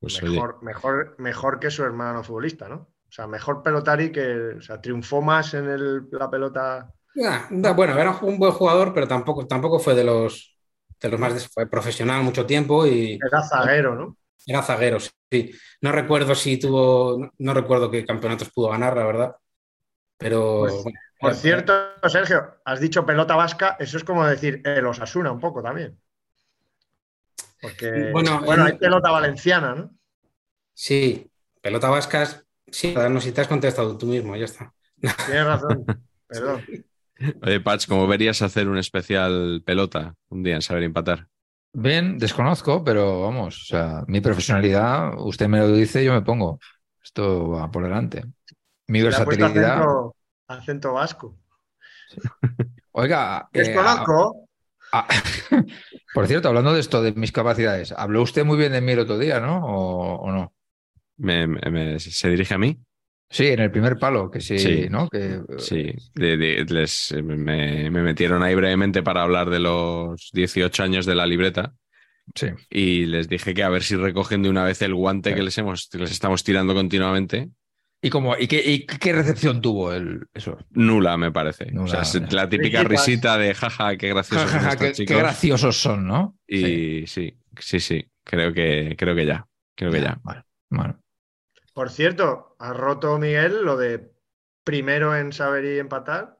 Pues 0.00 0.20
Mejor, 0.22 0.62
mejor, 0.62 1.14
mejor 1.18 1.58
que 1.60 1.70
su 1.70 1.82
hermano 1.84 2.22
futbolista, 2.22 2.68
¿no? 2.68 2.76
O 3.08 3.12
sea, 3.12 3.26
mejor 3.26 3.62
pelotari 3.62 4.12
que. 4.12 4.54
O 4.58 4.60
sea, 4.60 4.80
triunfó 4.80 5.22
más 5.22 5.54
en 5.54 5.68
el- 5.68 6.08
la 6.10 6.30
pelota. 6.30 6.92
Ah, 7.24 7.48
bueno, 7.74 7.98
era 7.98 8.16
un 8.22 8.38
buen 8.38 8.52
jugador, 8.52 8.94
pero 8.94 9.08
tampoco, 9.08 9.46
tampoco 9.46 9.78
fue 9.80 9.94
de 9.94 10.04
los, 10.04 10.56
de 11.00 11.08
los 11.08 11.18
más 11.18 11.48
fue 11.52 11.68
profesional 11.68 12.22
mucho 12.22 12.46
tiempo 12.46 12.86
y 12.86 13.18
Era 13.20 13.42
zaguero, 13.42 13.94
¿no? 13.94 14.16
era 14.46 14.62
zaguero, 14.62 14.98
sí. 15.00 15.50
No 15.82 15.92
recuerdo 15.92 16.34
si 16.34 16.58
tuvo, 16.58 17.18
no, 17.18 17.30
no 17.38 17.54
recuerdo 17.54 17.90
qué 17.90 18.04
campeonatos 18.04 18.50
pudo 18.50 18.68
ganar, 18.70 18.96
la 18.96 19.04
verdad. 19.06 19.36
Pero 20.18 20.58
Pues, 20.58 20.74
bueno, 20.84 20.98
Por 21.20 21.30
era- 21.32 21.40
cierto, 21.40 21.72
Sergio, 22.08 22.60
has 22.64 22.80
dicho 22.80 23.04
pelota 23.06 23.34
vasca, 23.36 23.76
eso 23.80 23.96
es 23.96 24.04
como 24.04 24.24
decir 24.26 24.60
el 24.64 24.86
Osasuna 24.86 25.32
un 25.32 25.40
poco 25.40 25.62
también. 25.62 25.98
Porque, 27.60 27.86
Bueno, 28.12 28.40
bueno, 28.44 28.62
en- 28.62 28.68
hay 28.68 28.78
pelota 28.78 29.10
valenciana, 29.10 29.74
¿no? 29.74 29.90
sí, 30.74 31.30
pelota 31.60 31.90
vascas, 31.90 32.44
sí, 32.70 32.94
no, 32.94 33.20
si 33.20 33.32
te 33.32 33.40
has 33.40 33.48
contestado 33.48 33.96
tú 33.98 34.06
mismo, 34.06 34.36
ya 34.36 34.44
está. 34.44 34.72
Tienes 35.00 35.44
razón. 35.46 35.84
Perdón. 36.28 36.64
oye, 37.42 37.60
Patch, 37.60 37.86
¿cómo 37.88 38.06
verías 38.06 38.42
hacer 38.42 38.68
un 38.68 38.78
especial 38.78 39.62
pelota 39.64 40.14
un 40.28 40.42
día 40.42 40.54
en 40.56 40.62
saber 40.62 40.82
empatar? 40.84 41.26
Bien, 41.72 42.18
desconozco, 42.18 42.82
pero 42.82 43.22
vamos, 43.22 43.62
o 43.62 43.64
sea, 43.66 44.04
mi 44.08 44.20
profesionalidad, 44.20 45.12
usted 45.18 45.48
me 45.48 45.58
lo 45.58 45.72
dice, 45.72 46.04
yo 46.04 46.12
me 46.12 46.22
pongo. 46.22 46.58
Esto 47.02 47.50
va 47.50 47.70
por 47.70 47.84
delante. 47.84 48.24
Mi 48.86 49.02
versatilidad. 49.02 49.76
acento, 49.76 50.16
acento 50.48 50.92
vasco. 50.94 51.38
Oiga, 52.92 53.48
eh, 53.54 53.60
Desconozco. 53.60 54.48
ah, 54.92 55.06
por 56.14 56.26
cierto, 56.26 56.48
hablando 56.48 56.72
de 56.74 56.80
esto, 56.80 57.02
de 57.02 57.12
mis 57.12 57.32
capacidades, 57.32 57.92
habló 57.92 58.22
usted 58.22 58.44
muy 58.44 58.56
bien 58.58 58.72
de 58.72 58.80
mí 58.80 58.92
el 58.92 59.00
otro 59.00 59.18
día, 59.18 59.40
¿no? 59.40 59.64
¿O, 59.64 60.14
o 60.22 60.32
no? 60.32 60.52
¿Me- 61.18 61.98
¿Se 61.98 62.28
dirige 62.30 62.54
a 62.54 62.58
mí? 62.58 62.78
Sí, 63.30 63.48
en 63.48 63.60
el 63.60 63.70
primer 63.70 63.98
palo, 63.98 64.30
que 64.30 64.40
sí, 64.40 64.58
Sí. 64.58 64.86
¿no? 64.88 65.08
Que, 65.08 65.40
Sí, 65.58 65.92
de- 66.14 66.36
de- 66.38 66.64
les, 66.64 67.12
me, 67.22 67.90
me 67.90 68.02
metieron 68.02 68.42
ahí 68.42 68.54
brevemente 68.54 69.02
para 69.02 69.22
hablar 69.22 69.50
de 69.50 69.58
los 69.58 70.30
18 70.32 70.82
años 70.82 71.04
de 71.04 71.14
la 71.14 71.26
libreta 71.26 71.74
sí. 72.34 72.46
y 72.70 73.04
les 73.04 73.28
dije 73.28 73.52
que 73.52 73.62
a 73.64 73.68
ver 73.68 73.82
si 73.82 73.96
recogen 73.96 74.42
de 74.42 74.48
una 74.48 74.64
vez 74.64 74.80
el 74.80 74.94
guante 74.94 75.34
que 75.34 75.42
les, 75.42 75.58
hemos, 75.58 75.88
que 75.90 75.98
les 75.98 76.10
estamos 76.10 76.42
tirando 76.42 76.72
continuamente. 76.72 77.50
¿Y, 78.00 78.10
cómo, 78.10 78.36
y, 78.38 78.46
qué, 78.46 78.62
y 78.64 78.86
qué 78.86 79.12
recepción 79.12 79.60
tuvo 79.60 79.92
el, 79.92 80.26
eso? 80.32 80.56
Nula, 80.70 81.16
me 81.16 81.32
parece. 81.32 81.66
Nula, 81.72 81.84
o 81.84 81.88
sea, 81.88 82.02
es 82.02 82.12
ya. 82.12 82.36
la 82.36 82.48
típica 82.48 82.84
risita 82.84 83.36
de 83.38 83.54
jaja, 83.54 83.96
qué 83.96 84.08
gracioso 84.08 84.44
Ja, 84.46 84.48
ja, 84.48 84.60
ja, 84.60 84.68
estos 84.70 84.86
qué, 84.86 84.92
chicos. 84.92 85.14
qué 85.16 85.20
graciosos 85.20 85.76
son, 85.80 86.06
¿no? 86.06 86.38
Y 86.46 87.06
sí, 87.08 87.36
sí, 87.58 87.80
sí, 87.80 88.08
creo 88.24 88.52
que, 88.52 88.94
creo 88.96 89.16
que 89.16 89.26
ya. 89.26 89.46
Creo 89.74 89.90
que 89.90 90.00
ya. 90.00 90.18
Bueno, 90.22 90.44
bueno. 90.70 91.02
Por 91.72 91.90
cierto, 91.90 92.56
ha 92.60 92.72
roto 92.72 93.18
Miguel 93.18 93.64
lo 93.64 93.76
de 93.76 94.12
primero 94.64 95.16
en 95.16 95.32
saber 95.32 95.64
y 95.64 95.78
empatar. 95.78 96.38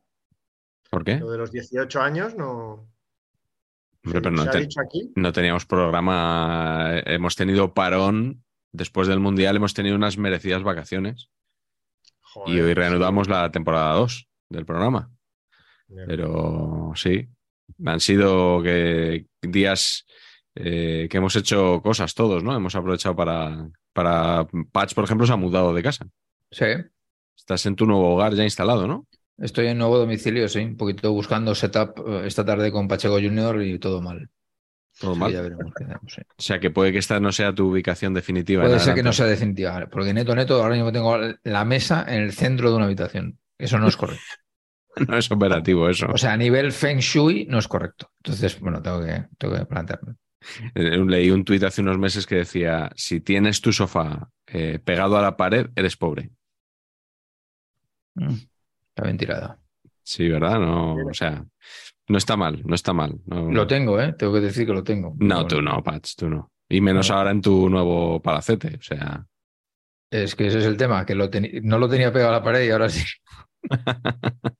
¿Por 0.91 1.05
qué? 1.05 1.17
Lo 1.17 1.31
de 1.31 1.39
los 1.39 1.51
18 1.53 2.01
años 2.01 2.35
no. 2.37 2.89
Hombre, 4.05 4.21
pero 4.23 4.31
no, 4.31 4.43
se 4.45 4.49
ha 4.49 4.53
te- 4.53 4.61
dicho 4.61 4.81
aquí. 4.81 5.13
no 5.17 5.33
teníamos 5.33 5.67
programa. 5.67 6.91
eh, 6.99 7.03
Hemos 7.07 7.35
tenido 7.37 7.75
parón. 7.75 8.45
Después 8.73 9.09
del 9.09 9.19
Mundial 9.21 9.57
hemos 9.57 9.75
tenido 9.75 9.97
unas 9.97 10.19
merecidas 10.19 10.63
vacaciones. 10.63 11.31
Joder, 12.39 12.57
Y 12.57 12.61
hoy 12.61 12.75
reanudamos 12.75 13.29
la 13.29 13.51
temporada 13.51 13.95
2 13.95 14.29
del 14.49 14.65
programa. 14.65 15.11
Pero 16.07 16.93
sí, 16.95 17.29
han 17.85 18.01
sido 18.01 18.63
que 18.63 19.27
días 19.41 20.05
eh, 20.55 21.09
que 21.11 21.17
hemos 21.17 21.35
hecho 21.37 21.81
cosas 21.83 22.15
todos, 22.15 22.45
¿no? 22.45 22.55
Hemos 22.55 22.75
aprovechado 22.75 23.17
para, 23.17 23.69
para... 23.93 24.47
Patch, 24.73 24.95
por 24.95 25.05
ejemplo, 25.05 25.27
se 25.27 25.33
ha 25.33 25.37
mudado 25.37 25.73
de 25.73 25.83
casa. 25.83 26.07
Sí, 26.51 26.67
Estás 27.37 27.65
en 27.67 27.77
tu 27.77 27.87
nuevo 27.87 28.15
hogar 28.15 28.35
ya 28.35 28.45
instalado, 28.45 28.87
¿no? 28.87 29.07
estoy 29.39 29.69
en 29.69 29.79
nuevo 29.79 29.99
domicilio, 29.99 30.49
sí. 30.49 30.59
Un 30.61 30.77
poquito 30.77 31.13
buscando 31.13 31.55
setup 31.55 31.99
eh, 32.07 32.27
esta 32.27 32.45
tarde 32.45 32.73
con 32.73 32.89
Pacheco 32.89 33.15
Junior 33.15 33.63
y 33.63 33.79
todo 33.79 34.03
mal. 34.03 34.29
Todo 35.01 35.15
Sí, 35.15 35.33
ya 35.33 35.43
veremos 35.43 35.73
qué 35.77 35.85
hacemos, 35.85 36.13
sí. 36.13 36.23
O 36.23 36.43
sea 36.43 36.59
que 36.59 36.71
puede 36.71 36.93
que 36.93 36.99
esta 36.99 37.21
no 37.21 37.31
sea 37.31 37.55
tu 37.55 37.71
ubicación 37.71 38.15
definitiva. 38.15 38.65
Puede 38.65 38.81
ser 38.81 38.95
que 38.95 39.03
no 39.03 39.13
sea 39.13 39.27
definitiva, 39.27 39.87
porque 39.91 40.13
neto, 40.13 40.35
neto, 40.35 40.61
ahora 40.61 40.75
mismo 40.75 40.91
tengo 40.91 41.17
la 41.45 41.65
mesa 41.65 42.05
en 42.09 42.23
el 42.23 42.33
centro 42.33 42.71
de 42.71 42.77
una 42.77 42.87
habitación. 42.87 43.39
Eso 43.59 43.79
no 43.79 43.89
es 43.89 43.97
correcto. 43.97 44.23
No 45.07 45.17
es 45.17 45.31
operativo 45.31 45.89
eso. 45.89 46.09
O 46.13 46.19
sea, 46.19 46.33
a 46.33 46.37
nivel 46.37 46.73
Feng 46.73 46.99
Shui 46.99 47.47
no 47.49 47.61
es 47.61 47.69
correcto. 47.69 48.11
Entonces, 48.17 48.59
bueno, 48.59 48.83
tengo 48.83 49.01
que, 49.01 49.27
tengo 49.39 49.55
que 49.55 49.65
plantearme. 49.65 50.15
Eh, 50.75 50.99
Leí 51.07 51.31
un 51.31 51.45
tuit 51.45 51.63
hace 51.63 51.83
unos 51.83 51.99
meses 51.99 52.27
que 52.27 52.37
decía, 52.37 52.91
si 52.97 53.21
tienes 53.21 53.61
tu 53.61 53.73
sofá 53.73 54.29
eh, 54.47 54.81
pegado 54.85 55.17
a 55.17 55.23
la 55.23 55.37
pared, 55.37 55.69
eres 55.77 55.97
pobre. 55.97 56.31
Mm, 58.15 58.35
Está 58.89 59.05
bien 59.05 59.19
tirada. 59.19 59.59
Sí, 60.03 60.29
¿verdad? 60.29 60.59
No, 60.59 60.95
o 60.95 61.15
sea, 61.15 61.45
no 62.09 62.19
está 62.19 62.37
mal, 62.37 62.63
no 62.65 62.75
está 62.75 62.93
mal. 62.93 63.19
No, 63.27 63.51
Lo 63.51 63.67
tengo, 63.67 64.01
¿eh? 64.01 64.15
Tengo 64.19 64.33
que 64.35 64.41
decir 64.41 64.67
que 64.67 64.73
lo 64.73 64.83
tengo. 64.83 65.15
No, 65.19 65.35
Bueno, 65.37 65.47
tú 65.47 65.63
no, 65.63 65.83
Patch, 65.83 66.15
tú 66.17 66.29
no. 66.29 66.51
Y 66.69 66.81
menos 66.81 67.09
No. 67.11 67.17
ahora 67.17 67.31
en 67.31 67.41
tu 67.41 67.69
nuevo 67.69 68.21
palacete. 68.21 68.77
O 68.79 68.83
sea, 68.83 69.25
Es 70.11 70.35
que 70.35 70.47
ese 70.47 70.59
es 70.59 70.65
el 70.65 70.77
tema, 70.77 71.05
que 71.07 71.15
lo 71.15 71.29
no 71.63 71.79
lo 71.79 71.89
tenía 71.89 72.13
pegado 72.13 72.31
a 72.31 72.39
la 72.39 72.43
pared 72.43 72.67
y 72.67 72.71
ahora 72.71 72.89
sí. 72.89 73.05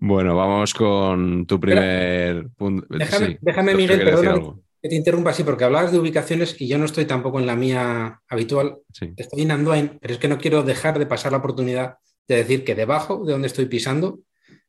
bueno, 0.00 0.36
vamos 0.36 0.74
con 0.74 1.46
tu 1.46 1.60
primer 1.60 2.48
punto. 2.56 2.86
Déjame, 2.88 3.26
Sí, 3.26 3.38
déjame, 3.40 3.74
Miguel, 3.74 4.04
perdona 4.04 4.40
que 4.82 4.88
te 4.88 4.96
interrumpa 4.96 5.30
así, 5.30 5.44
porque 5.44 5.62
hablabas 5.62 5.92
de 5.92 6.00
ubicaciones 6.00 6.60
y 6.60 6.66
yo 6.66 6.76
no 6.76 6.86
estoy 6.86 7.04
tampoco 7.04 7.38
en 7.38 7.46
la 7.46 7.54
mía 7.54 8.20
habitual. 8.28 8.78
Sí. 8.92 9.12
Estoy 9.16 9.42
en 9.42 9.52
Andoain, 9.52 9.98
pero 10.00 10.14
es 10.14 10.18
que 10.18 10.26
no 10.26 10.38
quiero 10.38 10.64
dejar 10.64 10.98
de 10.98 11.06
pasar 11.06 11.30
la 11.30 11.38
oportunidad 11.38 11.98
de 12.26 12.36
decir 12.36 12.64
que 12.64 12.74
debajo 12.74 13.24
de 13.24 13.30
donde 13.32 13.46
estoy 13.46 13.66
pisando 13.66 14.18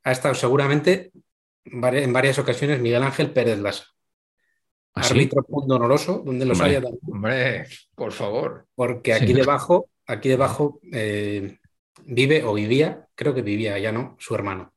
ha 0.03 0.11
estado 0.11 0.33
seguramente 0.35 1.11
en 1.65 2.13
varias 2.13 2.37
ocasiones 2.39 2.79
Miguel 2.81 3.03
Ángel 3.03 3.31
Pérez 3.31 3.57
Lasa, 3.59 3.85
¿Ah, 4.95 5.03
sí? 5.03 5.13
árbitro 5.13 5.43
pundonoroso, 5.43 6.21
donde 6.25 6.45
los 6.45 6.59
Hombre. 6.59 6.77
haya 6.77 6.81
también, 6.81 6.99
Hombre, 7.11 7.67
por 7.95 8.11
favor. 8.11 8.67
porque 8.75 9.13
aquí 9.13 9.27
Sí. 9.27 9.33
debajo, 9.33 9.89
aquí 10.05 10.29
debajo 10.29 10.79
eh, 10.91 11.57
vive 12.05 12.43
o 12.43 12.53
vivía, 12.53 13.07
creo 13.15 13.33
que 13.33 13.41
vivía 13.41 13.77
ya 13.79 13.91
no, 13.91 14.15
su 14.19 14.35
hermano. 14.35 14.71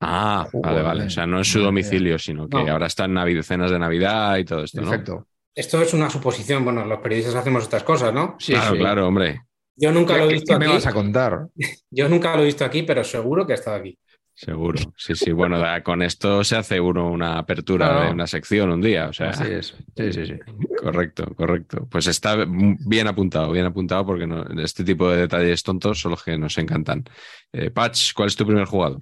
Ah, 0.00 0.46
vale, 0.52 0.82
vale. 0.82 1.04
O 1.04 1.10
sea, 1.10 1.26
no 1.26 1.40
es 1.40 1.48
su 1.50 1.60
domicilio, 1.60 2.18
sino 2.18 2.46
que 2.48 2.62
No. 2.62 2.72
ahora 2.72 2.86
está 2.86 3.06
en 3.06 3.14
Navidad, 3.14 3.42
cenas 3.42 3.70
de 3.70 3.78
Navidad 3.78 4.36
y 4.36 4.44
todo 4.44 4.62
esto, 4.64 4.82
¿no? 4.82 4.90
Perfecto. 4.90 5.26
Esto 5.54 5.80
es 5.80 5.94
una 5.94 6.10
suposición, 6.10 6.62
bueno, 6.64 6.84
los 6.84 6.98
periodistas 6.98 7.36
hacemos 7.36 7.62
estas 7.62 7.84
cosas, 7.84 8.12
¿no? 8.12 8.36
Sí, 8.38 8.52
claro, 8.52 8.72
sí. 8.72 8.78
claro, 8.78 9.08
hombre. 9.08 9.40
Yo 9.76 9.92
nunca 9.92 10.16
lo 10.16 10.24
he 10.24 10.28
¿Qué, 10.28 10.34
visto 10.34 10.52
qué 10.54 10.58
me 10.58 10.66
aquí. 10.66 10.74
vas 10.74 10.86
a 10.86 10.92
contar? 10.92 11.48
Yo 11.90 12.08
nunca 12.08 12.34
lo 12.36 12.42
he 12.42 12.46
visto 12.46 12.64
aquí, 12.64 12.82
pero 12.82 13.04
seguro 13.04 13.46
que 13.46 13.52
ha 13.52 13.56
estado 13.56 13.76
aquí. 13.76 13.98
Seguro. 14.36 14.80
Sí, 14.96 15.14
sí. 15.14 15.30
Bueno, 15.30 15.58
da- 15.60 15.82
con 15.84 16.02
esto 16.02 16.42
se 16.42 16.56
hace 16.56 16.80
uno 16.80 17.08
una 17.08 17.38
apertura 17.38 17.86
Claro. 17.88 18.06
de 18.06 18.10
una 18.12 18.26
sección 18.26 18.70
un 18.70 18.80
día. 18.80 19.08
O 19.08 19.12
sea, 19.12 19.30
Así 19.30 19.44
es. 19.52 19.76
Sí, 19.96 20.12
sí, 20.12 20.26
sí. 20.26 20.34
correcto, 20.76 21.24
correcto. 21.36 21.86
Pues 21.88 22.08
está 22.08 22.36
bien 22.48 23.06
apuntado, 23.06 23.52
bien 23.52 23.66
apuntado, 23.66 24.04
porque 24.04 24.26
no- 24.26 24.44
este 24.60 24.82
tipo 24.82 25.08
de 25.08 25.18
detalles 25.18 25.62
tontos 25.62 26.00
son 26.00 26.10
los 26.12 26.24
que 26.24 26.36
nos 26.36 26.58
encantan. 26.58 27.04
Eh, 27.52 27.70
Patch, 27.70 28.12
¿cuál 28.12 28.26
es 28.28 28.34
tu 28.34 28.44
primer 28.44 28.64
jugador? 28.64 29.00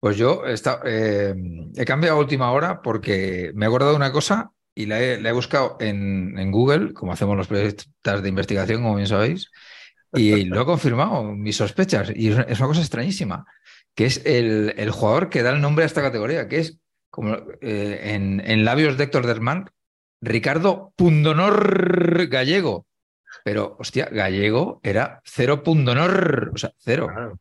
Pues 0.00 0.16
yo 0.16 0.46
esta- 0.46 0.80
eh, 0.86 1.34
he 1.76 1.84
cambiado 1.84 2.16
a 2.16 2.20
última 2.20 2.50
hora 2.50 2.80
porque 2.82 3.52
me 3.54 3.66
he 3.66 3.68
acordado 3.68 3.90
de 3.92 3.96
una 3.98 4.10
cosa 4.10 4.52
y 4.74 4.86
la 4.86 5.00
he, 5.02 5.20
la 5.20 5.28
he 5.28 5.32
buscado 5.32 5.76
en, 5.80 6.38
en 6.38 6.50
Google, 6.50 6.94
como 6.94 7.12
hacemos 7.12 7.36
los 7.36 7.46
periodistas 7.46 8.22
de 8.22 8.28
investigación, 8.28 8.82
como 8.82 8.96
bien 8.96 9.06
sabéis, 9.06 9.50
y 10.14 10.44
lo 10.44 10.62
he 10.62 10.64
confirmado, 10.64 11.24
mis 11.34 11.56
sospechas. 11.56 12.12
Y 12.14 12.28
es 12.28 12.36
una, 12.60 12.66
cosa 12.66 12.80
extrañísima, 12.80 13.46
que 13.94 14.06
es 14.06 14.22
el, 14.26 14.74
el 14.76 14.90
jugador 14.90 15.28
que 15.30 15.42
da 15.42 15.50
el 15.50 15.60
nombre 15.60 15.84
a 15.84 15.86
esta 15.86 16.02
categoría, 16.02 16.48
que 16.48 16.58
es 16.58 16.78
como 17.10 17.34
eh, 17.60 18.00
en, 18.14 18.42
en 18.44 18.64
labios 18.64 18.96
de 18.96 19.04
Héctor 19.04 19.26
Dermán, 19.26 19.70
Ricardo 20.20 20.92
Pundonor 20.96 22.26
Gallego. 22.28 22.86
Pero, 23.44 23.76
hostia, 23.78 24.06
Gallego 24.12 24.80
era 24.82 25.20
cero 25.24 25.62
Pundonor, 25.62 26.52
o 26.54 26.58
sea, 26.58 26.72
cero. 26.78 27.08
Claro. 27.12 27.38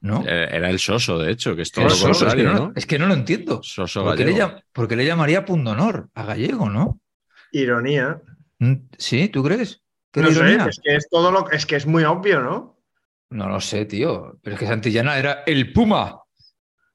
¿No? 0.00 0.24
Eh, 0.26 0.48
Era 0.50 0.68
el 0.70 0.80
soso, 0.80 1.16
de 1.18 1.30
hecho, 1.30 1.54
que 1.54 1.62
es 1.62 1.70
todo 1.70 1.84
Era 1.84 1.94
lo 1.94 1.96
soso, 2.00 2.26
es, 2.26 2.34
que 2.34 2.42
no, 2.42 2.54
¿no? 2.54 2.72
es 2.74 2.86
que 2.86 2.98
no 2.98 3.06
lo 3.06 3.14
entiendo. 3.14 3.60
Soso 3.62 4.02
¿Por 4.02 4.16
qué, 4.16 4.24
le 4.24 4.32
gallego. 4.32 4.48
llam- 4.58 4.62
por 4.72 4.88
qué 4.88 4.96
le 4.96 5.06
llamaría 5.06 5.44
Pundonor 5.44 6.08
a 6.14 6.24
Gallego, 6.24 6.68
no? 6.68 7.00
Ironía. 7.52 8.20
Mm, 8.58 8.74
¿Sí? 8.98 9.28
¿Tú 9.28 9.44
crees? 9.44 9.80
¿Qué 10.12 10.20
No 10.20 10.30
sé, 10.30 10.54
es 10.68 10.80
que 10.82 10.94
es 10.96 11.08
todo 11.10 11.30
lo 11.32 11.50
es 11.50 11.66
que 11.66 11.76
es 11.76 11.86
muy 11.86 12.04
obvio, 12.04 12.40
¿no? 12.42 12.78
No 13.30 13.48
lo 13.48 13.60
sé, 13.60 13.86
tío. 13.86 14.38
Pero 14.42 14.54
es 14.54 14.60
que 14.60 14.66
Santillana 14.66 15.18
era 15.18 15.42
el 15.46 15.72
Puma. 15.72 16.18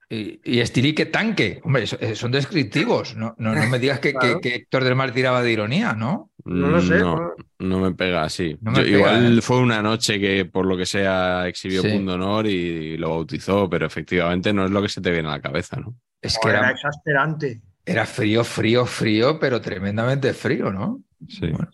Y, 0.10 0.39
y 0.45 0.60
Estirique 0.62 1.08
tanque. 1.08 1.60
Hombre, 1.65 1.84
eh, 1.99 2.15
son 2.15 2.32
descriptivos. 2.32 3.15
No, 3.17 3.36
no, 3.39 3.53
no 3.53 3.67
me 3.67 3.77
digas 3.80 3.99
que, 3.99 4.13
que- 4.13 4.19
Claro. 4.19 4.39
que 4.39 4.56
Héctor 4.56 4.84
del 4.86 4.95
Mar 4.95 5.12
tiraba 5.12 5.41
de 5.41 5.51
ironía, 5.51 5.93
¿no? 5.93 6.32
No 6.45 6.67
lo 6.69 6.80
sé. 6.82 6.99
No, 6.99 7.34
no- 7.60 7.80
me 7.80 7.91
pega 7.93 8.23
así. 8.23 8.58
No 8.62 8.71
me 8.71 8.77
Yo- 8.77 8.84
pega, 8.86 8.97
igual 8.99 9.38
¿eh? 9.39 9.41
fue 9.41 9.58
una 9.60 9.82
noche 9.82 10.17
que, 10.19 10.45
por 10.45 10.65
lo 10.65 10.77
que 10.77 10.86
sea, 10.86 11.45
exhibió 11.47 11.82
Sí. 11.82 11.89
Punto 11.89 12.13
Honor 12.13 12.47
y 12.47 12.95
lo 12.97 13.10
bautizó, 13.10 13.69
pero 13.69 13.86
efectivamente 13.88 14.53
no 14.53 14.63
es 14.63 14.71
lo 14.71 14.82
que 14.82 14.88
se 14.89 15.01
te 15.01 15.12
viene 15.12 15.27
a 15.27 15.32
la 15.32 15.41
cabeza, 15.41 15.75
¿no? 15.77 15.95
Es 16.21 16.38
que 16.41 16.49
era 16.49 16.60
era, 16.60 16.71
exasperante. 16.71 17.62
era 17.86 18.06
frío, 18.06 18.43
frío, 18.45 18.86
frío, 18.86 19.38
pero 19.39 19.60
tremendamente 19.60 20.34
frío, 20.34 20.71
¿no? 20.71 21.01
Sí. 21.27 21.47
Bueno, 21.47 21.69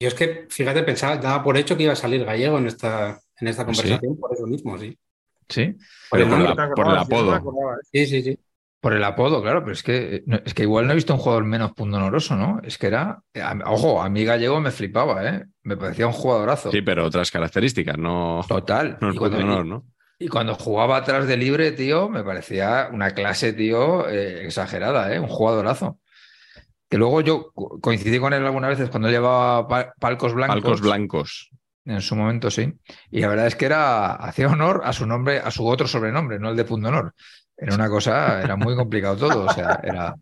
Yo 0.00 0.08
es 0.08 0.14
que, 0.14 0.46
fíjate, 0.48 0.82
pensaba, 0.82 1.18
daba 1.18 1.42
por 1.42 1.58
hecho 1.58 1.76
que 1.76 1.82
iba 1.82 1.92
a 1.92 1.96
salir 1.96 2.24
gallego 2.24 2.56
en 2.58 2.66
esta, 2.66 3.20
en 3.38 3.48
esta 3.48 3.62
¿Ah, 3.62 3.66
conversación, 3.66 4.16
por 4.18 4.32
eso 4.32 4.46
mismo, 4.46 4.78
sí. 4.78 4.98
sí. 5.48 5.76
Pero 6.10 6.24
el 6.24 6.30
por, 6.30 6.38
nombre 6.38 6.54
la- 6.56 6.68
¿Te 6.68 6.74
por 6.74 6.90
el 6.90 6.96
apodo. 6.98 7.36
¿eh? 7.36 7.76
Sí, 7.92 8.06
sí, 8.06 8.22
sí. 8.22 8.38
Por 8.80 8.94
el 8.94 9.04
apodo, 9.04 9.42
claro, 9.42 9.60
pero 9.60 9.72
es 9.74 9.82
que, 9.82 10.24
es 10.46 10.54
que 10.54 10.62
igual 10.62 10.86
no 10.86 10.92
he 10.92 10.94
visto 10.94 11.12
un 11.12 11.18
jugador 11.20 11.44
menos 11.44 11.72
pundonoroso, 11.72 12.34
¿no? 12.34 12.62
Es 12.64 12.78
que 12.78 12.86
era. 12.86 13.22
Ojo, 13.66 14.00
a 14.00 14.08
mí 14.08 14.24
Gallego 14.24 14.58
me 14.58 14.70
flipaba, 14.70 15.22
¿eh? 15.28 15.44
Me 15.64 15.76
parecía 15.76 16.06
un 16.06 16.14
jugadorazo. 16.14 16.70
Sí, 16.72 16.80
pero 16.80 17.04
otras 17.04 17.30
características, 17.30 17.98
no, 17.98 18.40
Total. 18.48 18.96
no 19.02 19.08
y, 19.08 19.12
es 19.12 19.18
cuando, 19.18 19.36
Honor, 19.36 19.66
¿no? 19.66 19.84
y 20.18 20.28
cuando 20.28 20.54
jugaba 20.54 20.96
atrás 20.96 21.26
de 21.26 21.36
libre, 21.36 21.72
tío, 21.72 22.08
me 22.08 22.24
parecía 22.24 22.88
una 22.90 23.10
clase, 23.10 23.52
tío, 23.52 24.08
eh, 24.08 24.46
exagerada, 24.46 25.14
¿eh? 25.14 25.20
Un 25.20 25.28
jugadorazo. 25.28 25.98
Que 26.90 26.98
luego 26.98 27.20
yo 27.22 27.52
co- 27.54 27.78
coincidí 27.80 28.18
con 28.18 28.32
él 28.34 28.44
algunas 28.44 28.70
veces 28.70 28.90
cuando 28.90 29.08
llevaba 29.08 29.66
pa- 29.68 29.94
palcos 29.98 30.34
blancos. 30.34 30.56
Palcos 30.56 30.80
blancos. 30.80 31.50
En 31.86 32.00
su 32.02 32.14
momento, 32.16 32.50
sí. 32.50 32.74
Y 33.10 33.20
la 33.20 33.28
verdad 33.28 33.46
es 33.46 33.56
que 33.56 33.64
era, 33.66 34.12
hacía 34.16 34.48
honor 34.48 34.82
a 34.84 34.92
su 34.92 35.06
nombre, 35.06 35.38
a 35.38 35.50
su 35.50 35.66
otro 35.66 35.86
sobrenombre, 35.88 36.38
no 36.38 36.50
el 36.50 36.56
de 36.56 36.64
punto 36.64 36.88
honor. 36.88 37.14
Era 37.56 37.74
una 37.74 37.88
cosa, 37.88 38.42
era 38.42 38.56
muy 38.56 38.74
complicado 38.74 39.16
todo. 39.16 39.44
O 39.46 39.52
sea, 39.52 39.80
era 39.82 40.14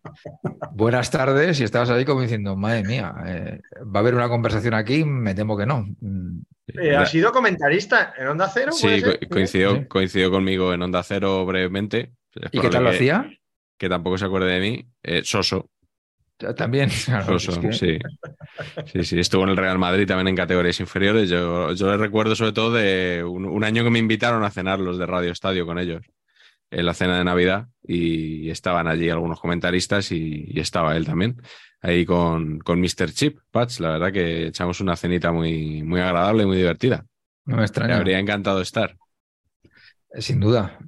buenas 0.72 1.10
tardes 1.10 1.60
y 1.60 1.64
estabas 1.64 1.88
ahí 1.90 2.04
como 2.04 2.20
diciendo, 2.22 2.56
madre 2.56 2.82
mía, 2.84 3.14
eh, 3.26 3.60
va 3.84 3.96
a 3.96 3.98
haber 4.00 4.14
una 4.14 4.28
conversación 4.28 4.74
aquí, 4.74 5.04
me 5.04 5.34
temo 5.34 5.56
que 5.56 5.66
no. 5.66 5.86
Eh, 6.80 6.96
¿Ha 6.96 7.06
sido 7.06 7.32
comentarista 7.32 8.12
en 8.18 8.28
Onda 8.28 8.48
Cero? 8.52 8.72
Sí, 8.72 9.02
co- 9.02 9.10
coincidió, 9.30 9.76
Sí. 9.76 9.86
coincidió 9.86 10.30
conmigo 10.30 10.72
en 10.74 10.82
Onda 10.82 11.02
Cero 11.02 11.44
brevemente. 11.46 12.12
Es 12.34 12.50
¿Y 12.52 12.60
qué 12.60 12.68
tal 12.68 12.84
lo 12.84 12.90
que- 12.90 12.96
hacía? 12.96 13.30
Que 13.78 13.88
tampoco 13.88 14.18
se 14.18 14.24
acuerde 14.26 14.52
de 14.52 14.60
mí. 14.60 14.88
Eh, 15.02 15.22
Soso. 15.24 15.70
También. 16.56 16.88
es 17.36 17.58
que- 17.58 17.72
sí. 17.72 17.98
Sí, 18.92 19.04
sí, 19.04 19.18
estuvo 19.20 19.42
en 19.44 19.50
el 19.50 19.56
Real 19.56 19.78
Madrid 19.78 20.06
también 20.06 20.28
en 20.28 20.36
categorías 20.36 20.78
inferiores. 20.80 21.28
Yo, 21.28 21.72
yo 21.72 21.90
le 21.90 21.96
recuerdo 21.96 22.34
sobre 22.36 22.52
todo 22.52 22.72
de 22.72 23.24
un, 23.24 23.44
un 23.44 23.64
año 23.64 23.84
que 23.84 23.90
me 23.90 23.98
invitaron 23.98 24.44
a 24.44 24.50
cenar 24.50 24.78
los 24.80 24.98
de 24.98 25.06
Radio 25.06 25.32
Estadio 25.32 25.66
con 25.66 25.78
ellos 25.78 26.02
en 26.70 26.84
la 26.86 26.94
cena 26.94 27.18
de 27.18 27.24
Navidad 27.24 27.66
y 27.82 28.50
estaban 28.50 28.86
allí 28.88 29.08
algunos 29.08 29.40
comentaristas 29.40 30.12
y, 30.12 30.44
y 30.48 30.60
estaba 30.60 30.96
él 30.96 31.06
también 31.06 31.40
ahí 31.80 32.04
con, 32.04 32.58
con 32.58 32.80
Mr. 32.80 33.10
Chip, 33.12 33.38
Patch. 33.50 33.80
La 33.80 33.90
verdad 33.90 34.12
que 34.12 34.48
echamos 34.48 34.80
una 34.80 34.96
cenita 34.96 35.32
muy, 35.32 35.82
muy 35.82 36.00
agradable 36.00 36.42
y 36.42 36.46
muy 36.46 36.56
divertida. 36.56 37.04
No 37.46 37.54
me 37.56 37.60
Me 37.60 37.64
extraña. 37.64 37.96
habría 37.96 38.18
encantado 38.18 38.60
estar. 38.60 38.96
Eh, 40.12 40.22
Sin 40.22 40.40
duda. 40.40 40.78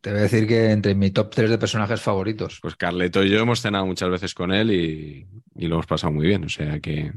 Te 0.00 0.10
voy 0.10 0.20
a 0.20 0.22
decir 0.22 0.46
que 0.46 0.70
entre 0.70 0.94
mi 0.94 1.10
top 1.10 1.30
3 1.34 1.50
de 1.50 1.58
personajes 1.58 2.00
favoritos. 2.00 2.58
Pues 2.60 2.76
Carleto 2.76 3.22
y 3.22 3.30
yo 3.30 3.38
hemos 3.40 3.60
cenado 3.60 3.86
muchas 3.86 4.10
veces 4.10 4.34
con 4.34 4.52
él 4.52 4.70
y, 4.72 5.28
y 5.54 5.66
lo 5.66 5.76
hemos 5.76 5.86
pasado 5.86 6.12
muy 6.12 6.26
bien. 6.26 6.44
O 6.44 6.48
sea 6.48 6.80
que, 6.80 7.12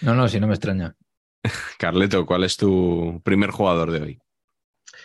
No, 0.00 0.14
no, 0.14 0.28
sí, 0.28 0.40
no 0.40 0.46
me 0.46 0.54
extraña. 0.54 0.94
Carleto, 1.78 2.26
¿cuál 2.26 2.44
es 2.44 2.56
tu 2.56 3.20
primer 3.24 3.50
jugador 3.50 3.90
de 3.90 4.00
hoy? 4.02 4.18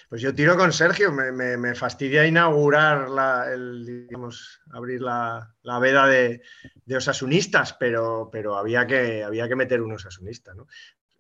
Pues 0.09 0.21
yo 0.21 0.33
tiro 0.33 0.55
con 0.57 0.71
Sergio, 0.73 1.11
me, 1.11 1.31
me- 1.31 1.57
me 1.57 1.75
fastidia 1.75 2.25
inaugurar 2.25 3.09
la, 3.09 3.51
el, 3.53 3.85
digamos, 4.07 4.61
abrir 4.71 5.01
la, 5.01 5.53
la 5.61 5.79
veda 5.79 6.07
de, 6.07 6.41
de 6.85 6.97
osasunistas, 6.97 7.73
pero, 7.73 8.29
pero 8.31 8.57
había, 8.57 8.85
que, 8.87 9.23
había 9.23 9.47
que 9.47 9.55
meter 9.55 9.81
un 9.81 9.93
osasunista. 9.93 10.53
¿no? 10.53 10.67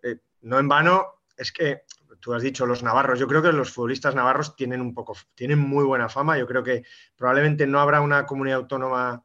Eh, 0.03 0.17
no 0.41 0.59
en 0.59 0.67
vano, 0.67 1.05
es 1.37 1.51
que 1.51 1.81
tú 2.25 2.33
has 2.33 2.41
dicho 2.41 2.65
los 2.65 2.81
navarros, 2.81 3.19
yo 3.19 3.27
creo 3.27 3.43
que 3.43 3.51
los 3.51 3.71
futbolistas 3.71 4.15
navarros 4.15 4.55
tienen 4.55 4.81
un 4.81 4.95
poco, 4.95 5.15
tienen 5.35 5.59
muy 5.59 5.83
buena 5.85 6.09
fama, 6.09 6.39
yo 6.39 6.47
creo 6.47 6.63
que 6.63 6.81
probablemente 7.15 7.67
no 7.67 7.79
habrá 7.79 8.01
una 8.01 8.25
comunidad 8.25 8.57
autónoma, 8.61 9.23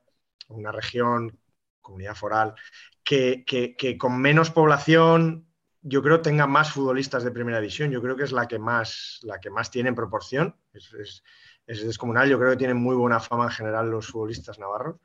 una 0.48 0.70
región, 0.70 1.38
comunidad 1.80 2.14
foral, 2.14 2.54
que, 3.02 3.42
que- 3.46 3.74
que 3.74 3.96
con 3.96 4.20
menos 4.20 4.50
población 4.50 5.46
yo 5.82 6.02
creo 6.02 6.20
tenga 6.20 6.46
más 6.46 6.72
futbolistas 6.72 7.24
de 7.24 7.30
primera 7.30 7.58
división. 7.58 7.90
Yo 7.90 8.02
creo 8.02 8.14
que 8.14 8.24
es 8.24 8.32
la 8.32 8.46
que 8.46 8.58
más, 8.58 9.18
la 9.22 9.40
que 9.40 9.48
más 9.48 9.70
tiene 9.70 9.88
en 9.88 9.94
proporción. 9.94 10.54
Es, 10.74 10.92
es- 10.92 11.24
es 11.66 11.86
descomunal. 11.86 12.28
Yo 12.28 12.38
creo 12.38 12.50
que 12.50 12.58
tienen 12.58 12.76
muy 12.76 12.94
buena 12.96 13.18
fama 13.18 13.44
en 13.44 13.50
general 13.52 13.90
los 13.90 14.08
futbolistas 14.08 14.58
navarros. 14.58 14.96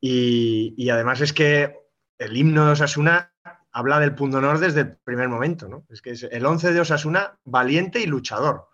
Y, 0.00 0.74
y 0.76 0.90
además 0.90 1.20
es 1.20 1.32
que 1.32 1.78
el 2.18 2.36
himno 2.36 2.66
de 2.66 2.72
Osasuna 2.72 3.32
habla 3.74 4.00
del 4.00 4.14
pundonor 4.14 4.58
desde 4.60 4.80
el 4.82 4.96
primer 4.96 5.28
momento. 5.28 5.68
¿no? 5.68 5.84
Es 5.90 6.00
que 6.00 6.10
es 6.12 6.22
el 6.22 6.46
11 6.46 6.72
de 6.72 6.80
Osasuna, 6.80 7.36
valiente 7.44 8.00
y 8.00 8.06
luchador. 8.06 8.68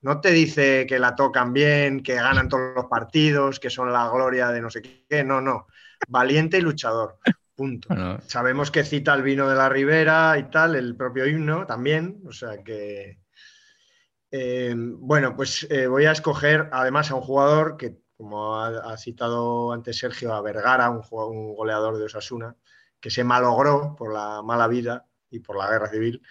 No 0.00 0.20
te 0.20 0.30
dice 0.30 0.86
que 0.86 0.98
la 0.98 1.14
tocan 1.14 1.52
bien, 1.52 2.02
que 2.02 2.14
ganan 2.14 2.48
todos 2.48 2.74
los 2.74 2.86
partidos, 2.86 3.60
que 3.60 3.70
son 3.70 3.92
la 3.92 4.08
gloria 4.10 4.48
de 4.48 4.60
no 4.60 4.70
sé 4.70 4.82
qué. 4.82 5.22
No, 5.24 5.40
no. 5.40 5.66
Valiente 6.08 6.58
y 6.58 6.62
luchador. 6.62 7.18
Punto. 7.54 7.88
Bueno, 7.88 8.18
Sabemos 8.26 8.70
que 8.70 8.84
cita 8.84 9.14
el 9.14 9.22
vino 9.22 9.48
de 9.48 9.56
la 9.56 9.68
Ribera 9.68 10.38
y 10.38 10.50
tal, 10.50 10.74
el 10.74 10.96
propio 10.96 11.26
himno 11.26 11.66
también, 11.66 12.20
o 12.26 12.32
sea 12.32 12.62
que... 12.62 13.18
eh, 14.30 14.74
bueno, 14.76 15.34
pues 15.34 15.66
eh, 15.70 15.86
voy 15.86 16.04
a 16.04 16.12
escoger 16.12 16.68
además 16.72 17.10
a 17.10 17.14
un 17.14 17.22
jugador 17.22 17.76
que, 17.76 17.96
como 18.16 18.56
ha, 18.56 18.92
ha 18.92 18.96
citado 18.98 19.72
antes 19.72 19.98
Sergio, 19.98 20.34
a 20.34 20.42
Vergara, 20.42 20.90
un 20.90 21.54
goleador 21.54 21.96
de 21.96 22.04
Osasuna, 22.04 22.54
que 23.06 23.10
se 23.10 23.22
malogró 23.22 23.94
por 23.94 24.12
la 24.12 24.42
mala 24.42 24.66
vida 24.66 25.06
y 25.30 25.38
por 25.38 25.56
la 25.56 25.70
guerra 25.70 25.88
civil, 25.88 26.22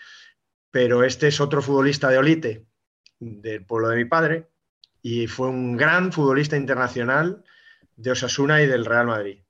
pero 0.69 1.05
este 1.05 1.29
es 1.29 1.39
otro 1.39 1.61
futbolista 1.61 2.09
de 2.09 2.17
Olite, 2.17 2.65
del 3.17 3.65
pueblo 3.65 3.87
de 3.87 3.95
mi 3.95 4.03
padre, 4.03 4.49
y 5.01 5.27
fue 5.27 5.47
un 5.47 5.77
gran 5.77 6.11
futbolista 6.11 6.57
internacional 6.57 7.45
de 7.95 8.11
Osasuna 8.11 8.61
y 8.61 8.67
del 8.67 8.83
Real 8.83 9.07
Madrid. 9.07 9.41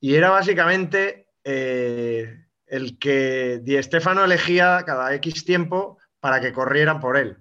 Y 0.00 0.14
era 0.14 0.30
básicamente 0.30 1.34
eh, 1.44 2.46
el 2.64 2.98
que 2.98 3.60
Di 3.62 3.82
Stéfano 3.82 4.24
elegía 4.24 4.84
cada 4.86 5.12
X 5.16 5.44
tiempo 5.44 5.98
para 6.18 6.40
que 6.40 6.54
corrieran 6.54 6.98
por 6.98 7.18
él. 7.18 7.36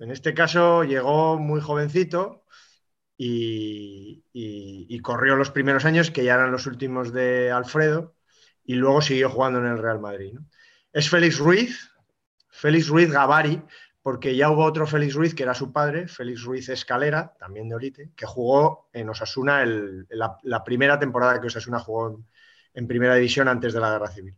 En 0.00 0.10
este 0.10 0.34
caso 0.34 0.82
llegó 0.82 1.38
muy 1.38 1.60
jovencito 1.60 2.46
y 3.16 4.24
corrió 5.02 5.36
los 5.36 5.52
primeros 5.52 5.84
años, 5.84 6.10
que 6.10 6.24
ya 6.24 6.34
eran 6.34 6.50
los 6.50 6.66
últimos 6.66 7.12
de 7.12 7.52
Alfredo, 7.52 8.16
y 8.64 8.74
luego 8.74 9.02
siguió 9.02 9.30
jugando 9.30 9.58
en 9.60 9.66
el 9.66 9.78
Real 9.78 10.00
Madrid. 10.00 10.38
Es 10.92 11.08
Félix 11.08 11.38
Ruiz, 11.38 11.90
Félix 12.48 12.88
Ruiz 12.88 13.10
Gavari, 13.10 13.62
porque 14.02 14.34
ya 14.34 14.50
hubo 14.50 14.64
otro 14.64 14.86
Félix 14.86 15.14
Ruiz 15.14 15.34
que 15.34 15.42
era 15.42 15.54
su 15.54 15.72
padre, 15.72 16.08
Félix 16.08 16.42
Ruiz 16.42 16.68
Escalera, 16.68 17.34
también 17.38 17.68
de 17.68 17.74
Olite, 17.74 18.10
que 18.16 18.26
jugó 18.26 18.88
en 18.92 19.08
Osasuna 19.08 19.64
la, 19.64 20.64
primera 20.64 20.98
temporada 20.98 21.40
que 21.40 21.48
Osasuna 21.48 21.78
jugó 21.78 22.10
en, 22.10 22.26
en 22.74 22.86
primera 22.88 23.14
división 23.14 23.48
antes 23.48 23.72
de 23.72 23.80
la 23.80 23.90
guerra 23.90 24.08
civil. 24.08 24.36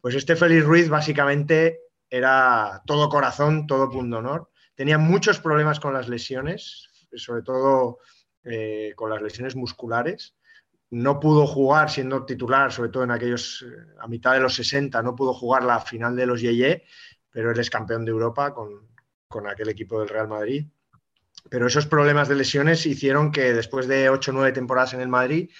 Pues 0.00 0.14
este 0.14 0.36
Félix 0.36 0.64
Ruiz 0.64 0.88
básicamente 0.88 1.80
era 2.10 2.82
todo 2.86 3.08
corazón, 3.08 3.66
todo 3.66 3.90
punto 3.90 4.18
honor. 4.18 4.50
Tenía 4.74 4.98
muchos 4.98 5.40
problemas 5.40 5.80
con 5.80 5.94
las 5.94 6.08
lesiones, 6.08 6.90
sobre 7.16 7.42
todo 7.42 7.98
eh, 8.44 8.92
con 8.96 9.10
las 9.10 9.22
lesiones 9.22 9.56
musculares. 9.56 10.36
No 10.94 11.18
pudo 11.18 11.46
jugar 11.46 11.90
siendo 11.90 12.24
titular, 12.24 12.72
sobre 12.72 12.90
todo 12.90 13.02
en 13.02 13.10
aquellos, 13.10 13.64
eh, 13.66 13.94
a 13.98 14.06
mitad 14.06 14.32
de 14.32 14.40
los 14.40 14.54
60, 14.54 15.02
no 15.02 15.16
pudo 15.16 15.34
jugar 15.34 15.64
la 15.64 15.80
final 15.80 16.14
de 16.14 16.26
los 16.26 16.40
Yeye, 16.40 16.84
pero 17.30 17.50
él 17.50 17.58
es 17.58 17.68
campeón 17.68 18.04
de 18.04 18.12
Europa 18.12 18.54
con, 18.54 18.86
con 19.26 19.48
aquel 19.48 19.68
equipo 19.70 19.98
del 19.98 20.08
Real 20.08 20.28
Madrid. 20.28 20.66
Pero 21.50 21.66
esos 21.66 21.86
problemas 21.86 22.28
de 22.28 22.36
lesiones 22.36 22.86
hicieron 22.86 23.32
que 23.32 23.52
después 23.52 23.88
de 23.88 24.08
8 24.08 24.30
o 24.30 24.34
9 24.34 24.52
temporadas 24.52 24.94
en 24.94 25.00
el 25.00 25.08
Madrid, 25.08 25.50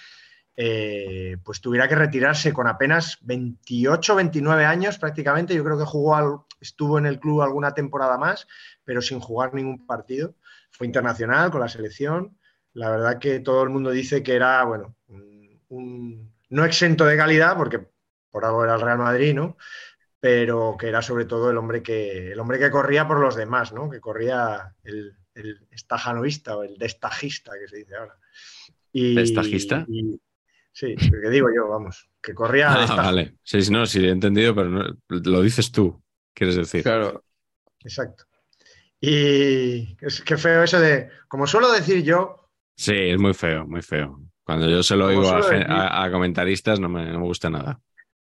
eh, 0.55 1.35
pues 1.43 1.59
tuviera 1.59 1.89
que 1.89 1.95
retirarse 1.95 2.53
con 2.53 2.67
apenas 2.67 3.17
28, 3.23 4.15
29 4.15 4.65
años 4.65 4.97
prácticamente. 4.97 5.53
Yo 5.53 5.65
creo 5.65 5.77
que 5.77 5.83
jugó 5.83 6.47
estuvo 6.61 6.97
en 6.97 7.05
el 7.05 7.19
club 7.19 7.41
alguna 7.41 7.73
temporada 7.73 8.17
más, 8.17 8.47
pero 8.85 9.01
sin 9.01 9.19
jugar 9.19 9.53
ningún 9.53 9.85
partido. 9.85 10.35
Fue 10.71 10.87
internacional 10.87 11.51
con 11.51 11.59
la 11.59 11.67
selección, 11.67 12.37
la 12.75 12.89
verdad 12.89 13.19
que 13.19 13.39
todo 13.39 13.63
el 13.63 13.69
mundo 13.69 13.89
dice 13.89 14.21
que 14.21 14.35
era, 14.35 14.63
bueno, 14.65 14.95
un, 15.69 16.31
no 16.49 16.65
exento 16.65 17.05
de 17.05 17.17
calidad, 17.17 17.57
porque 17.57 17.79
por 18.29 18.45
algo 18.45 18.63
era 18.63 18.75
el 18.75 18.81
Real 18.81 18.97
Madrid, 18.97 19.33
¿no? 19.33 19.57
Pero 20.19 20.75
que 20.77 20.89
era 20.89 21.01
sobre 21.01 21.25
todo 21.25 21.49
el 21.49 21.57
hombre 21.57 21.81
que, 21.81 22.33
el 22.33 22.39
hombre 22.39 22.59
que 22.59 22.69
corría 22.69 23.07
por 23.07 23.19
los 23.19 23.35
demás, 23.35 23.71
¿no? 23.71 23.89
Que 23.89 24.01
corría 24.01 24.75
el, 24.83 25.15
el 25.35 25.67
estajanovista 25.71 26.57
o 26.57 26.63
el 26.63 26.77
destajista, 26.77 27.53
que 27.59 27.67
se 27.67 27.77
dice 27.77 27.95
ahora. 27.95 28.17
Y, 28.91 29.15
¿Destajista? 29.15 29.85
sí, 30.71 30.95
que 30.95 31.29
digo 31.29 31.47
yo, 31.55 31.69
vamos, 31.69 32.09
que 32.21 32.33
corría. 32.33 32.73
Ah, 32.73 32.95
vale. 32.95 33.37
Sí, 33.43 33.59
no, 33.71 33.85
sí, 33.85 34.05
he 34.05 34.09
entendido, 34.09 34.53
pero 34.53 34.97
lo 35.07 35.41
dices 35.41 35.71
tú, 35.71 36.03
quieres 36.33 36.55
decir. 36.55 36.83
Claro. 36.83 37.23
Exacto. 37.81 38.25
Y 38.99 39.95
es 40.01 40.21
que 40.21 40.35
feo 40.35 40.63
eso 40.63 40.79
de, 40.79 41.09
como 41.27 41.47
suelo 41.47 41.71
decir 41.71 42.03
yo. 42.03 42.44
Sí, 42.75 42.93
es 42.93 43.19
muy 43.19 43.33
feo, 43.33 43.65
muy 43.65 43.81
feo. 43.81 44.21
Cuando 44.43 44.69
yo 44.69 44.83
se 44.83 44.95
lo 44.95 45.07
oigo 45.07 45.29
a, 45.29 46.09
comentaristas 46.11 46.79
no 46.79 46.89
me, 46.89 47.17
gusta 47.17 47.49
nada. 47.49 47.79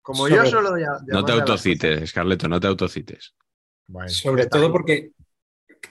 Como 0.00 0.28
yo 0.28 0.44
solo 0.46 0.70
No 1.07 1.24
te 1.24 1.33
autocites, 1.33 2.02
Escarleto, 2.02 2.46
no 2.46 2.61
te 2.61 2.66
autocites. 2.66 3.35
Sobre 4.07 4.46
todo 4.46 4.70
porque 4.70 5.12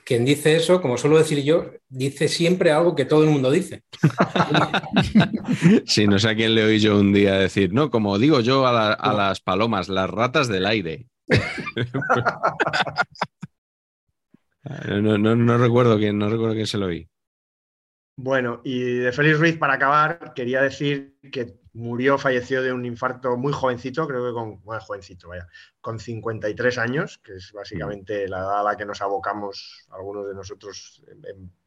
quien 0.06 0.26
dice 0.26 0.56
eso, 0.56 0.82
como 0.82 0.98
suelo 0.98 1.18
decir 1.18 1.44
yo, 1.44 1.72
dice 1.90 2.28
siempre 2.28 2.72
algo 2.72 2.96
que 2.96 3.06
todo 3.06 3.24
el 3.24 3.30
mundo 3.30 3.52
dice. 3.52 3.84
sí, 5.86 6.08
no 6.08 6.20
sé 6.20 6.30
a 6.30 6.36
quién 6.36 6.56
le 6.56 6.64
oí 6.64 6.80
yo 6.80 7.00
un 7.00 7.14
día 7.14 7.38
decir, 7.38 7.74
no, 7.74 7.90
como 7.90 8.18
digo 8.18 8.40
yo 8.40 8.66
a, 8.66 8.94
a 8.94 9.14
las 9.14 9.42
palomas, 9.42 9.90
las 9.90 10.10
ratas 10.10 10.48
del 10.48 10.66
aire. 10.66 11.08
no, 14.88 15.18
no, 15.18 15.36
no, 15.36 15.58
recuerdo 15.58 15.98
quién, 15.98 16.18
no 16.18 16.30
recuerdo 16.30 16.56
quién 16.56 16.68
se 16.68 16.78
lo 16.78 16.88
oí. 16.88 17.10
Bueno, 18.16 18.62
y 18.64 19.00
de 19.00 19.12
Félix 19.12 19.40
Ruiz, 19.40 19.58
para 19.58 19.74
acabar, 19.74 20.34
quería 20.36 20.62
decir 20.62 21.18
que 21.32 21.60
murió, 21.74 22.20
falleció 22.20 22.62
de 22.62 22.72
un 22.72 22.86
infarto 22.86 23.36
muy 23.38 23.52
jovencito, 23.52 24.08
creo 24.08 24.28
que 24.28 24.34
con, 24.34 24.62
bueno, 24.64 24.82
jovencito, 24.82 25.30
vaya, 25.30 25.48
con 25.82 26.00
53 26.00 26.78
años, 26.78 27.18
que 27.18 27.34
es 27.34 27.52
básicamente 27.52 28.28
la 28.28 28.40
edad 28.40 28.60
a 28.60 28.64
la 28.64 28.78
que 28.78 28.86
nos 28.86 29.02
abocamos 29.02 29.88
algunos 29.90 30.28
de 30.28 30.36
nosotros 30.36 31.04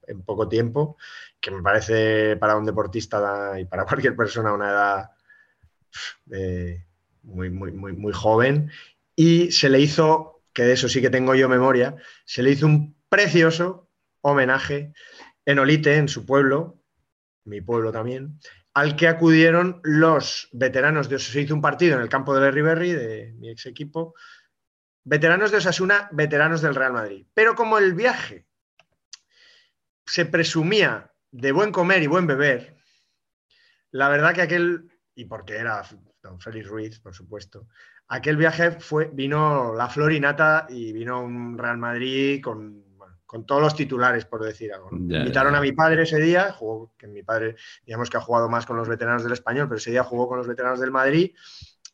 en, 0.06 0.22
poco 0.22 0.48
tiempo, 0.48 0.96
que 1.40 1.50
me 1.50 1.62
parece 1.62 2.36
para 2.36 2.56
un 2.56 2.64
deportista 2.64 3.58
y 3.58 3.64
para 3.64 3.84
cualquier 3.86 4.14
persona 4.14 4.52
una 4.52 4.70
edad 4.70 5.10
eh, 6.30 6.86
muy, 7.24 7.50
muy, 7.50 7.72
muy, 7.72 7.92
muy 7.92 8.12
joven. 8.12 8.70
Y 9.16 9.50
se 9.50 9.68
le 9.68 9.80
hizo, 9.80 10.42
que 10.52 10.62
de 10.62 10.74
eso 10.74 10.88
sí 10.88 11.00
que 11.00 11.10
tengo 11.10 11.34
yo 11.34 11.48
memoria, 11.48 11.96
se 12.24 12.44
le 12.44 12.52
hizo 12.52 12.66
un 12.66 12.96
precioso 13.08 13.88
homenaje 14.20 14.92
en 15.46 15.58
Olite, 15.58 15.96
en 15.96 16.08
su 16.08 16.26
pueblo, 16.26 16.82
mi 17.44 17.60
pueblo 17.60 17.92
también, 17.92 18.38
al 18.74 18.96
que 18.96 19.08
acudieron 19.08 19.80
los 19.84 20.50
veteranos 20.52 21.08
de 21.08 21.18
Se 21.18 21.40
hizo 21.40 21.54
un 21.54 21.62
partido 21.62 21.96
en 21.96 22.02
el 22.02 22.10
campo 22.10 22.34
de 22.34 22.50
Berry 22.50 22.92
de 22.92 23.32
mi 23.38 23.48
ex 23.48 23.64
equipo, 23.66 24.14
veteranos 25.04 25.50
de 25.52 25.58
Osasuna, 25.58 26.08
veteranos 26.12 26.60
del 26.60 26.74
Real 26.74 26.92
Madrid. 26.92 27.26
Pero 27.32 27.54
como 27.54 27.78
el 27.78 27.94
viaje 27.94 28.46
se 30.04 30.26
presumía 30.26 31.12
de 31.30 31.52
buen 31.52 31.72
comer 31.72 32.02
y 32.02 32.08
buen 32.08 32.26
beber, 32.26 32.76
la 33.92 34.08
verdad 34.08 34.34
que 34.34 34.42
aquel, 34.42 34.90
y 35.14 35.24
porque 35.24 35.56
era 35.56 35.82
don 36.22 36.40
Félix 36.40 36.66
Ruiz, 36.66 36.98
por 36.98 37.14
supuesto, 37.14 37.68
aquel 38.08 38.36
viaje 38.36 38.72
fue, 38.72 39.08
vino 39.12 39.74
la 39.74 39.88
florinata 39.88 40.66
y 40.68 40.92
vino 40.92 41.22
un 41.22 41.56
Real 41.56 41.78
Madrid 41.78 42.42
con 42.42 42.85
con 43.26 43.44
todos 43.44 43.60
los 43.60 43.74
titulares, 43.74 44.24
por 44.24 44.42
decir 44.42 44.72
algo. 44.72 44.88
Invitaron 44.92 45.54
a 45.54 45.60
mi 45.60 45.72
padre 45.72 46.04
ese 46.04 46.18
día, 46.18 46.52
jugó, 46.52 46.92
que 46.96 47.08
mi 47.08 47.22
padre, 47.22 47.56
digamos 47.84 48.08
que 48.08 48.16
ha 48.16 48.20
jugado 48.20 48.48
más 48.48 48.64
con 48.64 48.76
los 48.76 48.88
veteranos 48.88 49.24
del 49.24 49.32
español, 49.32 49.68
pero 49.68 49.78
ese 49.78 49.90
día 49.90 50.04
jugó 50.04 50.28
con 50.28 50.38
los 50.38 50.46
veteranos 50.46 50.80
del 50.80 50.92
Madrid, 50.92 51.32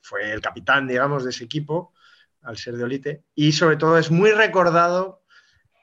fue 0.02 0.30
el 0.30 0.42
capitán, 0.42 0.86
digamos, 0.86 1.24
de 1.24 1.30
ese 1.30 1.44
equipo, 1.44 1.94
al 2.42 2.58
ser 2.58 2.76
de 2.76 2.84
Olite, 2.84 3.24
y 3.34 3.52
sobre 3.52 3.76
todo 3.76 3.96
es 3.96 4.10
muy 4.10 4.32
recordado 4.32 5.22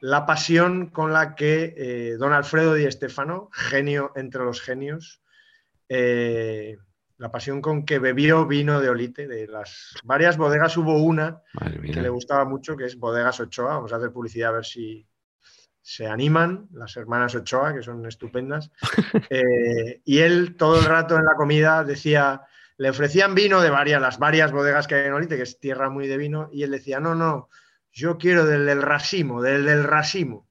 la 0.01 0.25
pasión 0.25 0.87
con 0.87 1.13
la 1.13 1.35
que 1.35 1.73
eh, 1.75 2.17
don 2.17 2.31
Alfredo 2.31 2.73
Di 2.75 2.85
Estefano, 2.85 3.49
genio 3.51 4.11
entre 4.15 4.43
los 4.43 4.61
genios, 4.61 5.21
eh, 5.89 6.77
la 7.17 7.31
pasión 7.31 7.61
con 7.61 7.85
que 7.85 7.99
bebió 7.99 8.45
vino 8.45 8.79
de 8.79 8.89
Olite, 8.89 9.27
de 9.27 9.47
las 9.47 9.95
varias 10.03 10.37
bodegas, 10.37 10.77
hubo 10.77 11.01
una 11.03 11.41
que 11.81 12.01
le 12.01 12.09
gustaba 12.09 12.45
mucho, 12.45 12.77
que 12.77 12.85
es 12.85 12.97
Bodegas 12.97 13.41
Ochoa, 13.41 13.75
vamos 13.75 13.91
a 13.91 13.97
hacer 13.97 14.11
publicidad 14.11 14.49
a 14.49 14.53
ver 14.53 14.65
si, 14.65 15.05
se 15.81 16.07
animan, 16.07 16.67
las 16.73 16.95
hermanas 16.97 17.35
Ochoa, 17.35 17.73
que 17.73 17.83
son 17.83 18.05
estupendas, 18.05 18.71
eh, 19.29 20.01
y 20.05 20.19
él 20.19 20.55
todo 20.55 20.79
el 20.79 20.85
rato 20.85 21.17
en 21.17 21.25
la 21.25 21.35
comida 21.35 21.83
decía, 21.83 22.41
le 22.77 22.89
ofrecían 22.89 23.35
vino 23.35 23.61
de 23.61 23.69
varias, 23.69 24.01
las 24.01 24.19
varias 24.19 24.51
bodegas 24.51 24.87
que 24.87 24.95
hay 24.95 25.07
en 25.07 25.13
Olite, 25.13 25.37
que 25.37 25.43
es 25.43 25.59
tierra 25.59 25.89
muy 25.89 26.07
de 26.07 26.17
vino, 26.17 26.49
y 26.51 26.63
él 26.63 26.71
decía, 26.71 26.99
no, 26.99 27.15
no, 27.15 27.49
yo 27.91 28.17
quiero 28.17 28.45
del 28.45 28.65
del 28.65 28.81
racimo, 28.81 29.41
del 29.41 29.65
del 29.65 29.83
racimo. 29.83 30.49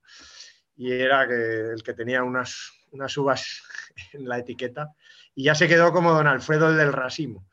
Y 0.76 0.92
era 0.92 1.26
que, 1.26 1.72
el 1.72 1.82
que 1.82 1.94
tenía 1.94 2.22
unas, 2.22 2.72
unas 2.92 3.16
uvas 3.16 3.62
en 4.12 4.28
la 4.28 4.38
etiqueta, 4.38 4.92
y 5.34 5.44
ya 5.44 5.54
se 5.54 5.68
quedó 5.68 5.92
como 5.92 6.12
don 6.12 6.26
Alfredo 6.26 6.68
el 6.68 6.76
del 6.76 6.92
racimo 6.92 7.46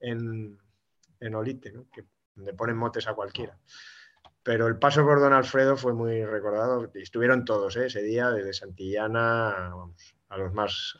en, 0.00 0.58
en 1.18 1.34
Olite, 1.34 1.72
¿no? 1.72 1.86
que 1.90 2.04
le 2.36 2.54
ponen 2.54 2.76
motes 2.76 3.06
a 3.08 3.14
cualquiera. 3.14 3.58
Pero 4.42 4.66
el 4.66 4.76
paso 4.76 5.04
por 5.04 5.20
Don 5.20 5.32
Alfredo 5.32 5.76
fue 5.76 5.94
muy 5.94 6.24
recordado. 6.24 6.90
Estuvieron 6.94 7.44
todos 7.44 7.76
¿eh? 7.76 7.86
ese 7.86 8.02
día, 8.02 8.30
desde 8.30 8.52
Santillana 8.52 9.72
a, 10.28 10.36
los 10.36 10.52
más, 10.52 10.98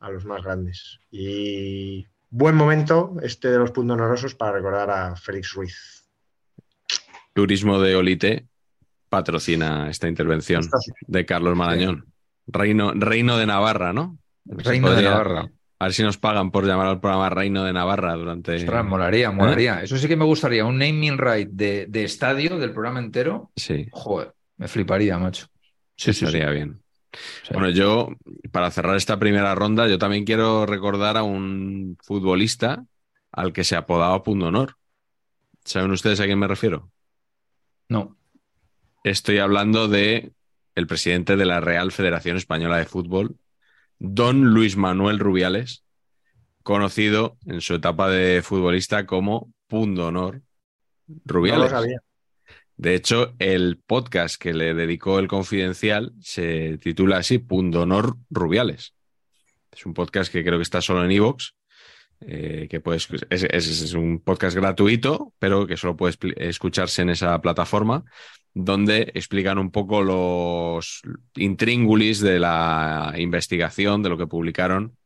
a, 0.00 0.10
los 0.10 0.24
más 0.24 0.42
grandes. 0.44 1.00
Y 1.10 2.06
buen 2.30 2.54
momento 2.54 3.16
este 3.22 3.48
de 3.48 3.58
los 3.58 3.72
puntos 3.72 3.94
honorosos 3.94 4.34
para 4.34 4.52
recordar 4.52 4.90
a 4.90 5.16
Félix 5.16 5.54
Ruiz. 5.54 6.08
Turismo 7.32 7.80
de 7.80 7.96
Olite 7.96 8.46
patrocina 9.08 9.88
esta 9.90 10.08
intervención 10.08 10.68
de 11.06 11.26
Carlos 11.26 11.56
Marañón. 11.56 12.12
Reino, 12.46 12.92
Reino 12.94 13.36
de 13.36 13.46
Navarra, 13.46 13.92
¿no? 13.92 14.18
Reino 14.44 14.90
de 14.90 15.02
Navarra. 15.02 15.50
A 15.80 15.84
ver 15.84 15.94
si 15.94 16.02
nos 16.02 16.18
pagan 16.18 16.50
por 16.50 16.66
llamar 16.66 16.86
al 16.88 17.00
programa 17.00 17.30
Reino 17.30 17.64
de 17.64 17.72
Navarra 17.72 18.14
durante. 18.14 18.56
Ostras, 18.56 18.84
molaría, 18.84 19.28
¿Eh? 19.28 19.32
molaría. 19.32 19.82
Eso 19.82 19.96
sí 19.96 20.08
que 20.08 20.16
me 20.16 20.24
gustaría. 20.24 20.64
Un 20.64 20.78
naming 20.78 21.18
right 21.18 21.48
de, 21.48 22.04
estadio 22.04 22.58
del 22.58 22.72
programa 22.72 22.98
entero. 22.98 23.52
Sí. 23.54 23.86
Joder, 23.92 24.34
me 24.56 24.66
fliparía, 24.66 25.18
macho. 25.18 25.46
Sí, 25.96 26.12
sí, 26.12 26.26
sería 26.26 26.50
bien. 26.50 26.80
Bueno, 27.52 27.70
yo, 27.70 28.10
para 28.52 28.70
cerrar 28.70 28.96
esta 28.96 29.18
primera 29.18 29.54
ronda, 29.54 29.88
yo 29.88 29.98
también 29.98 30.24
quiero 30.24 30.66
recordar 30.66 31.16
a 31.16 31.22
un 31.22 31.96
futbolista 32.02 32.84
al 33.32 33.52
que 33.52 33.64
se 33.64 33.76
apodaba 33.76 34.22
Punto 34.22 34.46
Honor. 34.46 34.76
¿Saben 35.64 35.90
ustedes 35.90 36.20
a 36.20 36.24
quién 36.24 36.38
me 36.38 36.48
refiero? 36.48 36.90
No. 37.88 38.16
Estoy 39.04 39.38
hablando 39.38 39.88
de 39.88 40.32
el 40.74 40.86
presidente 40.86 41.36
de 41.36 41.44
la 41.44 41.60
Real 41.60 41.92
Federación 41.92 42.36
Española 42.36 42.78
de 42.78 42.84
Fútbol, 42.84 43.36
don 43.98 44.54
Luis 44.54 44.76
Manuel 44.76 45.18
Rubiales, 45.18 45.84
conocido 46.62 47.36
en 47.46 47.60
su 47.60 47.74
etapa 47.74 48.08
de 48.08 48.42
futbolista 48.42 49.06
como 49.06 49.52
Punto 49.66 50.06
Honor 50.06 50.42
Rubiales. 51.24 51.72
De 52.76 52.94
hecho, 52.94 53.34
el 53.40 53.80
podcast 53.84 54.40
que 54.40 54.54
le 54.54 54.72
dedicó 54.72 55.18
el 55.18 55.26
Confidencial 55.26 56.12
se 56.20 56.78
titula 56.78 57.18
así, 57.18 57.38
Punto 57.38 57.82
Honor 57.82 58.16
Rubiales. 58.30 58.94
Es 59.72 59.84
un 59.84 59.94
podcast 59.94 60.30
que 60.32 60.44
creo 60.44 60.58
que 60.58 60.62
está 60.62 60.80
solo 60.80 61.04
en 61.04 61.10
Evox, 61.10 61.54
eh, 62.20 62.68
que 62.70 62.80
puedes, 62.80 63.08
es, 63.30 63.44
es, 63.44 63.92
un 63.94 64.20
podcast 64.20 64.56
gratuito, 64.56 65.32
pero 65.38 65.66
que 65.66 65.76
solo 65.76 65.96
puede 65.96 66.16
escucharse 66.36 67.02
en 67.02 67.10
esa 67.10 67.40
plataforma 67.40 68.04
donde 68.64 69.12
explican 69.14 69.58
un 69.58 69.70
poco 69.70 70.02
los 70.02 71.02
intríngulis 71.36 72.20
de 72.20 72.40
la 72.40 73.14
investigación, 73.16 74.02
de 74.02 74.08
lo 74.08 74.18
que 74.18 74.26
publicaron 74.26 74.96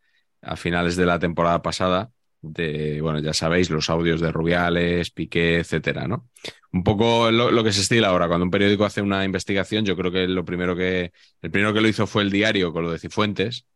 a 0.40 0.56
finales 0.56 0.96
de 0.96 1.04
la 1.04 1.18
temporada 1.18 1.60
pasada, 1.60 2.10
de, 2.40 3.00
bueno, 3.02 3.20
ya 3.20 3.34
sabéis, 3.34 3.68
los 3.70 3.90
audios 3.90 4.20
de 4.22 4.32
Rubiales, 4.32 5.10
Piqué, 5.10 5.58
etcétera, 5.58 6.08
¿no? 6.08 6.30
Un 6.72 6.82
poco 6.82 7.30
lo, 7.30 7.62
que 7.62 7.72
se 7.72 7.82
estila 7.82 8.08
ahora, 8.08 8.26
cuando 8.26 8.44
un 8.44 8.50
periódico 8.50 8.86
hace 8.86 9.02
una 9.02 9.22
investigación, 9.24 9.84
yo 9.84 9.96
creo 9.96 10.10
que 10.10 10.26
lo 10.26 10.44
primero 10.46 10.74
que, 10.74 11.12
el 11.42 11.50
primero 11.50 11.74
que 11.74 11.82
lo 11.82 11.88
hizo 11.88 12.06
fue 12.06 12.22
el 12.22 12.30
diario 12.30 12.72
con 12.72 12.84
lo 12.84 12.90
de 12.90 12.98
Cifuentes, 12.98 13.66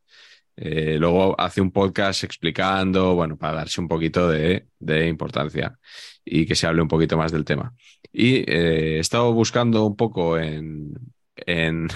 eh, 0.56 0.96
luego 0.98 1.38
hace 1.38 1.60
un 1.60 1.70
podcast 1.70 2.24
explicando, 2.24 3.14
bueno, 3.14 3.36
para 3.36 3.58
darse 3.58 3.80
un 3.80 3.88
poquito 3.88 4.28
de, 4.28 4.68
de 4.78 5.06
importancia 5.06 5.78
y 6.28 6.44
que 6.44 6.56
se 6.56 6.66
hable 6.66 6.82
un 6.82 6.88
poquito 6.88 7.16
más 7.16 7.30
del 7.30 7.44
tema. 7.44 7.72
Y 8.12 8.38
eh, 8.38 8.96
he 8.96 8.98
estado 8.98 9.32
buscando 9.32 9.86
un 9.86 9.96
poco 9.96 10.38
en, 10.38 10.92
en, 11.36 11.88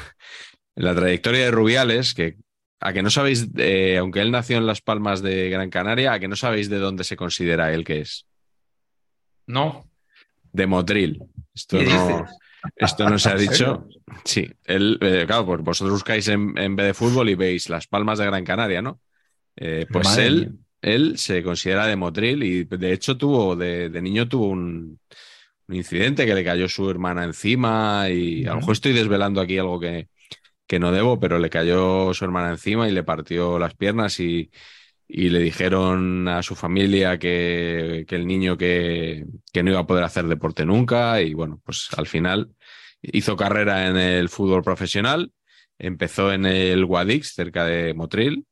la 0.77 0.95
trayectoria 0.95 1.45
de 1.45 1.51
Rubiales, 1.51 2.15
que 2.15 2.37
a 2.79 2.93
que 2.93 3.03
no 3.03 3.11
sabéis, 3.11 3.49
eh, 3.59 3.99
aunque 3.99 4.21
él 4.21 4.31
nació 4.31 4.57
en 4.57 4.67
Las 4.67 4.81
Palmas 4.81 5.21
de 5.21 5.51
Gran 5.51 5.69
Canaria, 5.69 6.13
a 6.13 6.21
que 6.21 6.29
no 6.29 6.37
sabéis 6.37 6.71
de 6.71 6.79
dónde 6.79 7.05
se 7.05 7.17
considera 7.17 7.75
él 7.75 7.85
que 7.85 8.01
es. 8.01 8.25
No. 9.47 9.85
De 10.53 10.67
Motril. 10.67 11.23
Esto 11.53 11.83
no, 11.83 12.25
Esto 12.77 13.11
no 13.11 13.19
se 13.19 13.31
ha 13.31 13.35
dicho. 13.35 13.89
Sí, 14.25 14.49
él, 14.65 14.97
eh, 15.01 15.25
claro, 15.27 15.45
pues 15.45 15.61
vosotros 15.63 15.95
buscáis 15.95 16.29
en, 16.29 16.57
en 16.57 16.77
vez 16.77 16.87
de 16.87 16.95
fútbol 16.95 17.29
y 17.29 17.35
veis 17.35 17.69
las 17.69 17.89
palmas 17.89 18.19
de 18.19 18.27
Gran 18.27 18.45
Canaria, 18.45 18.81
¿no? 18.81 19.01
Pues 19.57 20.05
Madre 20.05 20.27
él, 20.27 20.51
mía. 20.51 20.59
Él 20.83 21.19
se 21.19 21.43
considera 21.43 21.87
de 21.87 21.97
Motril 21.97 22.43
y 22.43 22.65
de 22.65 22.93
hecho 22.93 23.17
tuvo, 23.17 23.57
de, 23.57 23.89
de 23.91 24.03
niño 24.03 24.29
tuvo 24.29 24.49
un, 24.49 24.99
un 25.69 25.75
incidente 25.77 26.27
que 26.27 26.35
le 26.35 26.45
cayó 26.45 26.69
su 26.69 26.89
hermana 26.91 27.25
encima 27.25 28.09
y 28.11 28.47
a 28.47 28.51
lo 28.51 28.57
mejor 28.57 28.73
estoy 28.75 28.93
desvelando 28.93 29.41
aquí 29.41 29.59
algo 29.59 29.81
que, 29.81 30.09
que 30.67 30.79
no 30.79 30.93
debo, 30.93 31.19
pero 31.21 31.39
le 31.39 31.51
cayó 31.51 32.15
su 32.15 32.25
hermana 32.25 32.51
encima 32.51 32.89
y 32.89 32.93
le 32.93 33.03
partió 33.05 33.59
las 33.59 33.75
piernas 33.75 34.21
y, 34.21 34.51
y 35.09 35.31
le 35.31 35.41
dijeron 35.41 36.29
a 36.29 36.43
su 36.43 36.55
familia 36.57 37.19
que, 37.19 38.05
que 38.09 38.17
el 38.17 38.27
niño 38.27 38.57
que, 38.57 39.27
que 39.53 39.63
no 39.63 39.71
iba 39.71 39.81
a 39.81 39.87
poder 39.87 40.05
hacer 40.05 40.27
deporte 40.27 40.65
nunca 40.67 41.21
y 41.23 41.35
bueno, 41.35 41.61
pues 41.65 41.89
al 41.97 42.07
final 42.07 42.55
hizo 43.03 43.37
carrera 43.37 43.89
en 43.89 43.97
el 43.97 44.29
fútbol 44.29 44.63
profesional, 44.63 45.33
empezó 45.79 46.33
en 46.33 46.47
el 46.47 46.85
Guadix 46.87 47.35
cerca 47.35 47.65
de 47.65 47.95
Motril, 47.95 48.47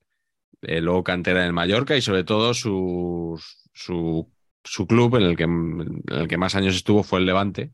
eh, 0.62 0.80
luego 0.80 1.04
cantera 1.04 1.40
en 1.40 1.46
el 1.48 1.52
Mallorca 1.52 1.96
y 1.96 2.02
sobre 2.02 2.24
todo 2.24 2.54
su, 2.54 3.40
su, 3.72 4.30
su 4.64 4.86
club 4.86 5.16
en 5.16 5.22
el, 5.22 5.36
que, 5.36 5.44
en 5.44 6.02
el 6.08 6.28
que 6.28 6.36
más 6.38 6.54
años 6.54 6.74
estuvo 6.76 7.02
fue 7.02 7.20
el 7.20 7.26
Levante, 7.26 7.72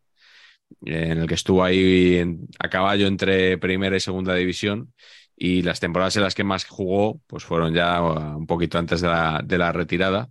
en 0.85 1.19
el 1.19 1.27
que 1.29 1.35
estuvo 1.35 1.65
ahí 1.65 2.17
en- 2.17 2.49
a 2.59 2.69
caballo 2.69 3.07
entre 3.07 3.59
primera 3.59 3.97
y 3.97 4.01
segunda 4.01 4.35
división 4.35 4.93
y 5.37 5.63
las 5.63 5.81
temporadas 5.81 6.17
en 6.17 6.23
las 6.23 6.35
que 6.35 6.45
más 6.45 6.65
jugó 6.67 7.21
pues 7.27 7.45
fueron 7.45 7.75
ya 7.75 8.03
uh, 8.03 8.37
un 8.39 8.47
poquito 8.47 8.79
antes 8.79 9.01
de 9.01 9.09
la, 9.09 9.41
de 9.45 9.59
la 9.59 9.73
retirada. 9.73 10.31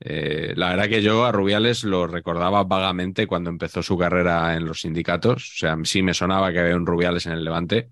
Eh, 0.00 0.54
la 0.56 0.70
verdad 0.70 0.88
que 0.88 1.02
yo 1.02 1.24
a 1.26 1.32
Rubiales 1.32 1.84
lo 1.84 2.06
recordaba 2.06 2.64
vagamente 2.64 3.26
cuando 3.26 3.50
empezó 3.50 3.82
su 3.82 3.98
carrera 3.98 4.56
en 4.56 4.64
los 4.64 4.80
sindicatos, 4.80 5.44
o 5.56 5.58
sea, 5.58 5.76
sí 5.84 6.02
me 6.02 6.14
sonaba 6.14 6.52
que 6.52 6.60
había 6.60 6.76
un 6.76 6.86
Rubiales 6.86 7.26
en 7.26 7.32
el 7.32 7.44
Levante, 7.44 7.90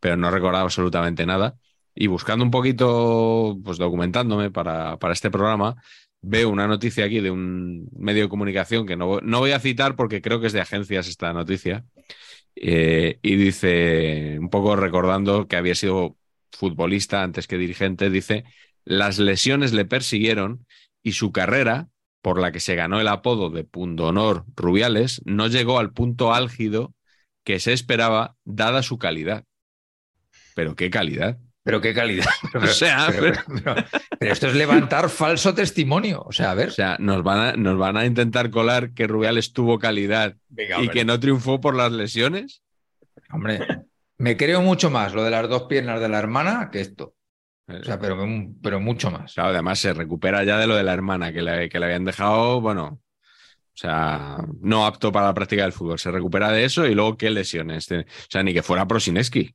pero 0.00 0.16
no 0.16 0.30
recordaba 0.30 0.64
absolutamente 0.64 1.26
nada. 1.26 1.56
Y 1.96 2.08
buscando 2.08 2.44
un 2.44 2.50
poquito, 2.50 3.58
pues 3.64 3.78
documentándome 3.78 4.50
para, 4.50 4.98
para 4.98 5.14
este 5.14 5.30
programa, 5.30 5.76
veo 6.20 6.50
una 6.50 6.68
noticia 6.68 7.06
aquí 7.06 7.20
de 7.20 7.30
un 7.30 7.88
medio 7.96 8.24
de 8.24 8.28
comunicación 8.28 8.86
que 8.86 8.96
no, 8.96 9.20
no 9.20 9.38
voy 9.38 9.52
a 9.52 9.60
citar 9.60 9.96
porque 9.96 10.20
creo 10.20 10.40
que 10.40 10.48
es 10.48 10.52
de 10.52 10.60
agencias 10.60 11.08
esta 11.08 11.32
noticia, 11.32 11.84
eh, 12.56 13.18
y 13.22 13.36
dice, 13.36 14.38
un 14.38 14.50
poco 14.50 14.76
recordando 14.76 15.46
que 15.48 15.56
había 15.56 15.74
sido 15.74 16.16
futbolista 16.52 17.22
antes 17.22 17.46
que 17.46 17.58
dirigente, 17.58 18.10
dice, 18.10 18.44
las 18.84 19.18
lesiones 19.18 19.72
le 19.72 19.84
persiguieron 19.84 20.66
y 21.02 21.12
su 21.12 21.32
carrera, 21.32 21.88
por 22.22 22.40
la 22.40 22.52
que 22.52 22.60
se 22.60 22.74
ganó 22.74 23.00
el 23.00 23.08
apodo 23.08 23.50
de 23.50 23.64
Pundonor 23.64 24.44
Rubiales, 24.56 25.22
no 25.24 25.46
llegó 25.46 25.78
al 25.78 25.92
punto 25.92 26.34
álgido 26.34 26.94
que 27.44 27.60
se 27.60 27.72
esperaba 27.72 28.36
dada 28.44 28.82
su 28.82 28.98
calidad. 28.98 29.44
Pero 30.54 30.74
qué 30.74 30.90
calidad. 30.90 31.38
Pero 31.66 31.80
qué 31.80 31.92
calidad. 31.92 32.24
Pero, 32.52 32.64
O 32.64 32.68
sea, 32.68 33.08
pero- 33.10 33.32
pero- 33.62 33.74
pero 34.20 34.32
esto 34.32 34.46
es 34.46 34.54
levantar 34.54 35.08
falso 35.10 35.52
testimonio. 35.52 36.22
O 36.24 36.30
sea, 36.30 36.52
a 36.52 36.54
ver. 36.54 36.68
O 36.68 36.72
sea, 36.72 36.96
nos 37.00 37.22
van 37.24 37.38
a, 37.40 37.52
nos 37.54 37.76
van 37.76 37.96
a 37.96 38.06
intentar 38.06 38.50
colar 38.50 38.92
que 38.92 39.08
Rubiales 39.08 39.52
tuvo 39.52 39.78
calidad 39.80 40.36
Venga, 40.48 40.76
y 40.76 40.80
hombre. 40.82 40.94
que 40.94 41.04
no 41.04 41.18
triunfó 41.18 41.60
por 41.60 41.74
las 41.74 41.90
lesiones. 41.90 42.62
Hombre, 43.32 43.66
me 44.18 44.36
creo 44.36 44.62
mucho 44.62 44.90
más 44.90 45.12
lo 45.12 45.24
de 45.24 45.30
las 45.32 45.48
dos 45.48 45.64
piernas 45.64 46.00
de 46.00 46.08
la 46.08 46.20
hermana 46.20 46.70
que 46.70 46.80
esto. 46.80 47.14
O 47.68 47.82
sea, 47.82 47.98
pero, 47.98 48.16
pero 48.62 48.78
mucho 48.78 49.10
más. 49.10 49.34
Claro, 49.34 49.48
además 49.50 49.80
se 49.80 49.92
recupera 49.92 50.44
ya 50.44 50.58
de 50.58 50.68
lo 50.68 50.76
de 50.76 50.84
la 50.84 50.92
hermana, 50.94 51.32
que 51.32 51.42
le, 51.42 51.68
que 51.68 51.80
le 51.80 51.86
habían 51.86 52.04
dejado, 52.04 52.60
bueno, 52.60 52.84
o 52.86 53.00
sea, 53.74 54.36
no 54.60 54.86
apto 54.86 55.10
para 55.10 55.26
la 55.26 55.34
práctica 55.34 55.64
del 55.64 55.72
fútbol. 55.72 55.98
Se 55.98 56.12
recupera 56.12 56.52
de 56.52 56.64
eso 56.64 56.86
y 56.86 56.94
luego 56.94 57.16
qué 57.16 57.28
lesiones. 57.28 57.90
O 57.90 58.04
sea, 58.30 58.44
ni 58.44 58.54
que 58.54 58.62
fuera 58.62 58.86
Prosineski. 58.86 59.52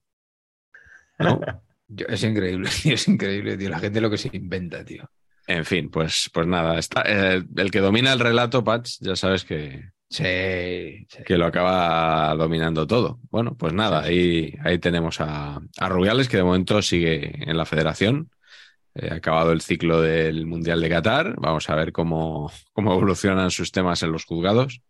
¿no? 1.19 1.39
Yo- 1.93 2.05
es 2.07 2.23
increíble, 2.23 2.69
tío, 2.83 2.93
es 2.95 3.07
increíble, 3.07 3.57
tío. 3.57 3.69
La 3.69 3.79
gente 3.79 4.01
lo 4.01 4.09
que 4.09 4.17
se 4.17 4.29
inventa, 4.33 4.83
tío. 4.85 5.09
En 5.47 5.65
fin, 5.65 5.89
pues, 5.89 6.29
pues 6.33 6.47
nada, 6.47 6.77
está, 6.79 7.03
eh, 7.05 7.43
el 7.57 7.71
que 7.71 7.79
domina 7.79 8.13
el 8.13 8.19
relato, 8.19 8.63
Pats, 8.63 8.99
ya 9.01 9.15
sabes 9.15 9.43
que, 9.43 9.89
Sí, 10.09 11.05
sí. 11.09 11.23
que 11.25 11.37
lo 11.37 11.45
acaba 11.45 12.33
dominando 12.35 12.85
todo. 12.85 13.19
Bueno, 13.31 13.55
pues 13.57 13.73
nada, 13.73 14.01
ahí, 14.03 14.53
ahí 14.63 14.77
tenemos 14.79 15.19
a, 15.19 15.59
a 15.77 15.89
Rubiales, 15.89 16.29
que 16.29 16.37
de 16.37 16.43
momento 16.43 16.81
sigue 16.81 17.49
en 17.49 17.57
la 17.57 17.65
federación. 17.65 18.29
Eh, 18.93 19.09
acabado 19.09 19.51
el 19.53 19.61
ciclo 19.61 20.01
del 20.01 20.45
Mundial 20.45 20.81
de 20.81 20.89
Qatar. 20.89 21.35
Vamos 21.39 21.69
a 21.69 21.75
ver 21.75 21.91
cómo, 21.93 22.51
cómo 22.73 22.93
evolucionan 22.93 23.49
sus 23.49 23.71
temas 23.71 24.03
en 24.03 24.11
los 24.11 24.25
juzgados 24.25 24.81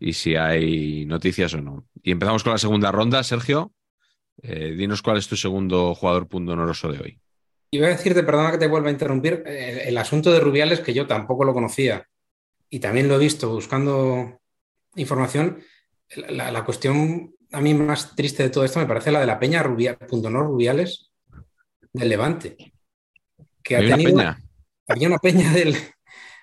y 0.00 0.12
si 0.14 0.34
hay 0.36 1.06
noticias 1.06 1.54
o 1.54 1.60
no. 1.62 1.86
Y 2.02 2.10
empezamos 2.12 2.42
con 2.42 2.52
la 2.52 2.58
segunda 2.58 2.90
ronda. 2.92 3.22
Sergio, 3.22 3.72
eh, 4.42 4.74
dinos 4.76 5.02
cuál 5.02 5.18
es 5.18 5.28
tu 5.28 5.36
segundo 5.36 5.94
jugador 5.94 6.28
pundonoroso 6.28 6.90
de 6.92 7.00
hoy. 7.00 7.20
Iba 7.70 7.86
a 7.88 7.90
decirte, 7.90 8.22
perdona 8.22 8.50
que 8.52 8.58
te 8.58 8.66
vuelva 8.66 8.88
a 8.88 8.92
interrumpir, 8.92 9.42
el 9.46 9.98
asunto 9.98 10.32
de 10.32 10.40
Rubiales, 10.40 10.80
que 10.80 10.94
yo 10.94 11.06
tampoco 11.06 11.44
lo 11.44 11.52
conocía 11.52 12.06
y 12.70 12.80
también 12.80 13.08
lo 13.08 13.16
he 13.16 13.18
visto 13.18 13.50
buscando 13.50 14.40
información. 14.96 15.58
La, 16.30 16.50
la 16.50 16.64
cuestión 16.64 17.34
a 17.52 17.60
mí 17.60 17.74
más 17.74 18.14
triste 18.14 18.42
de 18.42 18.50
todo 18.50 18.64
esto 18.64 18.78
me 18.80 18.86
parece 18.86 19.12
la 19.12 19.20
de 19.20 19.26
la 19.26 19.38
Peña 19.38 19.62
Rubia, 19.62 19.98
Pundonor 19.98 20.46
Rubiales 20.46 21.10
del 21.92 22.08
Levante. 22.08 22.56
Que 23.62 23.76
ha 23.76 23.80
¿Hay 23.80 23.86
una 23.86 23.96
tenido- 23.96 24.16
peña? 24.16 24.42
había 24.86 25.08
una 25.08 25.18
peña 25.18 25.52
del, 25.52 25.76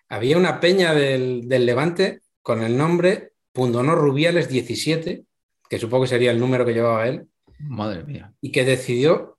había 0.10 0.38
una 0.38 0.60
peña 0.60 0.94
del, 0.94 1.48
del 1.48 1.66
Levante 1.66 2.20
con 2.44 2.62
el 2.62 2.78
nombre 2.78 3.32
Pundonor 3.52 3.98
Rubiales 3.98 4.48
17, 4.50 5.24
que 5.68 5.80
supongo 5.80 6.04
que 6.04 6.10
sería 6.10 6.30
el 6.32 6.40
número 6.40 6.66
que 6.66 6.74
llevaba 6.74 7.08
él, 7.08 7.28
Madre 7.60 8.04
mía. 8.04 8.34
y 8.42 8.52
que 8.52 8.66
decidió 8.66 9.38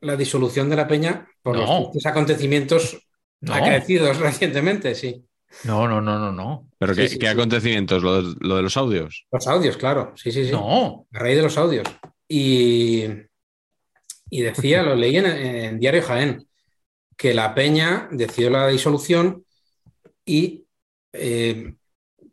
la 0.00 0.16
disolución 0.16 0.68
de 0.70 0.76
la 0.76 0.86
peña 0.86 1.26
por 1.42 1.56
No. 1.56 1.90
los 1.94 2.06
acontecimientos 2.06 2.98
No. 3.40 3.54
acaecidos 3.54 4.18
recientemente, 4.20 4.94
sí. 4.94 5.24
No, 5.64 5.86
no, 5.86 6.00
no, 6.00 6.18
no, 6.18 6.32
no. 6.32 6.68
¿Pero 6.78 6.94
Sí, 6.94 7.00
qué, 7.02 7.08
sí, 7.08 7.18
qué 7.18 7.26
sí. 7.26 7.32
acontecimientos? 7.32 8.02
¿Lo, 8.02 8.20
de- 8.22 8.34
lo 8.40 8.56
de 8.56 8.62
los 8.62 8.76
audios? 8.76 9.24
Los 9.30 9.46
audios, 9.46 9.76
claro, 9.76 10.12
sí, 10.16 10.32
sí, 10.32 10.44
sí. 10.46 10.50
No. 10.52 11.06
A 11.12 11.18
raíz 11.18 11.36
de 11.36 11.42
los 11.42 11.56
audios. 11.56 11.86
Y, 12.28 13.04
y 14.30 14.42
decía, 14.42 14.82
lo 14.82 14.94
leí 14.94 15.16
en, 15.16 15.26
en 15.26 15.78
Diario 15.78 16.02
Jaén, 16.02 16.46
que 17.16 17.32
la 17.34 17.54
Peña 17.54 18.08
decidió 18.10 18.50
la 18.50 18.66
disolución 18.68 19.44
y 20.26 20.64
eh, 21.12 21.74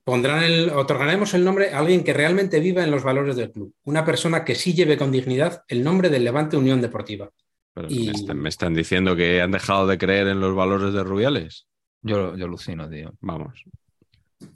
pondrán 0.03 0.43
el, 0.43 0.69
otorgaremos 0.69 1.33
el 1.33 1.43
nombre 1.43 1.73
a 1.73 1.79
alguien 1.79 2.03
que 2.03 2.13
realmente 2.13 2.59
viva 2.59 2.83
en 2.83 2.91
los 2.91 3.03
valores 3.03 3.35
del 3.35 3.51
club. 3.51 3.73
Una 3.83 4.03
persona 4.05 4.43
que 4.43 4.55
sí 4.55 4.73
lleve 4.73 4.97
con 4.97 5.11
dignidad 5.11 5.63
el 5.67 5.83
nombre 5.83 6.09
del 6.09 6.23
Levante 6.23 6.57
Unión 6.57 6.81
Deportiva. 6.81 7.29
Pero 7.73 7.87
Y- 7.89 8.07
me, 8.07 8.11
están, 8.11 8.39
me 8.39 8.49
están 8.49 8.73
diciendo 8.73 9.15
que 9.15 9.41
han 9.41 9.51
dejado 9.51 9.87
de 9.87 9.97
creer 9.97 10.27
en 10.27 10.39
los 10.39 10.55
valores 10.55 10.93
de 10.93 11.03
Rubiales. 11.03 11.67
Yo, 12.01 12.35
yo 12.35 12.45
alucino, 12.45 12.89
tío. 12.89 13.13
Vamos. 13.21 13.63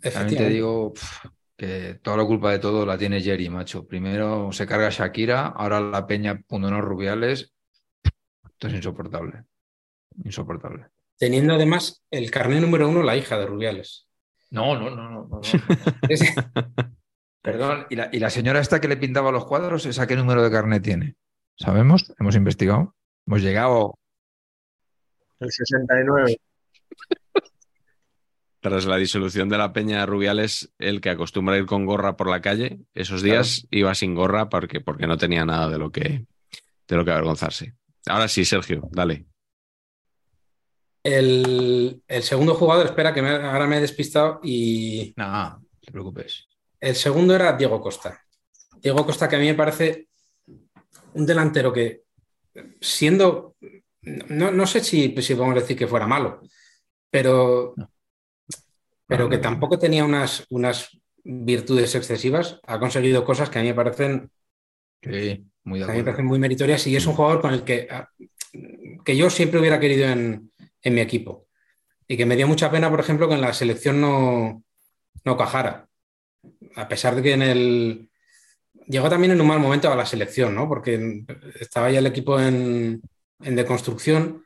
También 0.01 0.37
te 0.37 0.49
digo 0.49 0.93
pf, 0.93 1.29
que 1.55 1.99
toda 2.01 2.17
la 2.17 2.25
culpa 2.25 2.51
de 2.51 2.59
todo 2.59 2.85
la 2.85 2.97
tiene 2.97 3.21
Jerry, 3.21 3.49
macho. 3.49 3.85
Primero 3.85 4.51
se 4.51 4.65
carga 4.65 4.89
Shakira, 4.89 5.47
ahora 5.47 5.79
la 5.79 6.07
peña 6.07 6.41
Pundonor 6.47 6.83
Rubiales. 6.83 7.53
Esto 8.03 8.67
es 8.67 8.73
insoportable. 8.73 9.43
Insoportable. 10.23 10.87
Teniendo 11.17 11.53
además 11.53 12.03
el 12.09 12.31
carnet 12.31 12.61
número 12.61 12.89
uno, 12.89 13.03
la 13.03 13.15
hija 13.15 13.37
de 13.37 13.45
Rubiales. 13.45 14.04
No, 14.55 14.77
no, 14.79 14.89
no, 14.89 15.09
no. 15.09 15.27
no, 15.27 15.27
no. 15.27 15.41
Es- 16.09 16.33
Perdón, 17.41 17.85
¿y 17.91 17.95
la, 17.95 18.09
y 18.11 18.17
la 18.19 18.31
señora 18.31 18.59
esta 18.59 18.81
que 18.81 18.87
le 18.87 18.97
pintaba 18.97 19.31
los 19.31 19.45
cuadros, 19.45 19.85
esa 19.85 20.07
qué 20.07 20.15
número 20.15 20.41
de 20.41 20.49
carnet 20.49 20.81
tiene? 20.81 21.15
¿Sabemos? 21.59 22.11
¿Hemos 22.19 22.35
investigado? 22.35 22.95
Hemos 23.27 23.41
llegado. 23.43 23.99
El 25.39 25.51
69. 25.51 26.37
Tras 28.61 28.85
la 28.85 28.97
disolución 28.97 29.47
de 29.47 29.59
la 29.59 29.73
Peña 29.73 30.03
Rubiales, 30.07 30.73
el 30.79 31.01
que 31.01 31.11
acostumbra 31.11 31.57
ir 31.57 31.67
con 31.67 31.85
gorra 31.85 32.17
por 32.17 32.29
la 32.31 32.41
calle, 32.41 32.79
esos 32.95 33.21
días 33.21 33.67
iba 33.69 33.93
sin 33.93 34.15
gorra 34.15 34.49
porque, 34.49 34.81
porque 34.81 35.05
no 35.05 35.17
tenía 35.17 35.45
nada 35.45 35.69
de 35.69 35.77
lo 35.77 35.91
que 35.91 36.25
de 36.87 36.95
lo 36.95 37.05
que 37.05 37.11
avergonzarse. 37.11 37.75
Ahora 38.07 38.27
sí, 38.27 38.43
Sergio, 38.43 38.87
dale. 38.91 39.27
El, 41.05 42.01
el 42.07 42.23
segundo 42.23 42.55
jugador, 42.55 42.87
espera 42.87 43.13
que 43.13 43.21
me- 43.21 43.29
ahora 43.29 43.67
me 43.67 43.77
he 43.77 43.81
despistado 43.81 44.39
y 44.43 45.13
Nada, 45.15 45.59
no 45.61 45.67
te 45.79 45.91
preocupes. 45.91 46.47
El 46.79 46.95
segundo 46.95 47.35
era 47.35 47.53
Diego 47.53 47.79
Costa. 47.79 48.19
Diego 48.81 49.05
Costa, 49.05 49.29
que 49.29 49.35
a 49.35 49.39
mí 49.39 49.45
me 49.45 49.53
parece 49.55 50.09
un 51.13 51.25
delantero 51.25 51.71
que, 51.71 52.01
siendo, 52.81 53.55
no, 54.29 54.51
no 54.51 54.67
sé 54.67 54.81
si, 54.81 55.15
si 55.21 55.35
podemos 55.35 55.55
decir 55.55 55.77
que 55.77 55.87
fuera 55.87 56.07
malo, 56.07 56.41
pero, 57.09 57.75
pero 59.07 59.29
que 59.29 59.37
tampoco 59.37 59.77
tenía 59.79 60.03
unas, 60.03 60.45
unas 60.49 60.89
virtudes 61.23 61.95
excesivas, 61.95 62.59
ha 62.67 62.79
conseguido 62.79 63.23
cosas 63.23 63.49
que 63.49 63.59
a 63.59 63.61
mí 63.61 63.69
me 63.69 63.73
parecen, 63.75 64.29
Sí, 65.01 65.45
muy 65.63 65.79
de 65.79 65.85
a 65.85 65.89
mí 65.89 65.97
me 65.97 66.03
parecen 66.03 66.25
muy 66.25 66.39
meritorias 66.39 66.85
y 66.87 66.95
es 66.95 67.05
un 67.05 67.13
jugador 67.13 67.41
con 67.41 67.53
el 67.53 67.63
que, 67.63 67.87
que 69.03 69.15
yo 69.17 69.29
siempre 69.29 69.59
hubiera 69.59 69.79
querido 69.79 70.07
en, 70.07 70.51
en 70.85 70.93
mi 70.93 71.01
equipo. 71.01 71.47
Y 72.07 72.15
que 72.15 72.25
me 72.25 72.37
dio 72.37 72.47
mucha 72.47 72.71
pena, 72.71 72.89
por 72.89 73.01
ejemplo, 73.01 73.27
que 73.27 73.35
en 73.35 73.41
la 73.41 73.53
selección 73.53 73.99
no, 73.99 74.63
no 75.25 75.37
cajara. 75.37 75.89
A 76.75 76.87
pesar 76.87 77.15
de 77.15 77.23
que 77.23 77.33
en 77.33 77.41
el, 77.41 78.09
llegó 78.87 79.09
también 79.09 79.33
en 79.33 79.41
un 79.41 79.47
mal 79.47 79.59
momento 79.59 79.91
a 79.91 79.95
la 79.95 80.05
selección, 80.05 80.55
¿no? 80.55 80.69
Porque 80.69 81.25
estaba 81.59 81.91
ya 81.91 81.99
el 81.99 82.05
equipo 82.05 82.39
en, 82.39 83.01
en 83.41 83.55
deconstrucción 83.55 84.45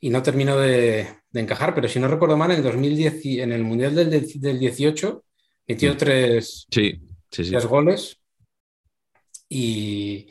y 0.00 0.10
no 0.10 0.22
terminó 0.22 0.56
de, 0.56 1.06
encajar, 1.34 1.74
pero 1.74 1.88
si 1.88 1.98
no 1.98 2.08
recuerdo 2.08 2.36
mal, 2.36 2.52
en 2.52 2.58
el 2.58 2.62
2010, 2.62 3.24
en 3.42 3.52
el 3.52 3.64
Mundial 3.64 3.94
del, 3.94 4.10
del 4.10 4.58
18, 4.58 5.24
metió 5.66 5.92
mm. 5.92 5.96
tres, 5.96 6.66
sí, 6.70 7.00
sí, 7.30 7.50
tres 7.50 7.66
goles 7.66 8.20
y 9.48 10.28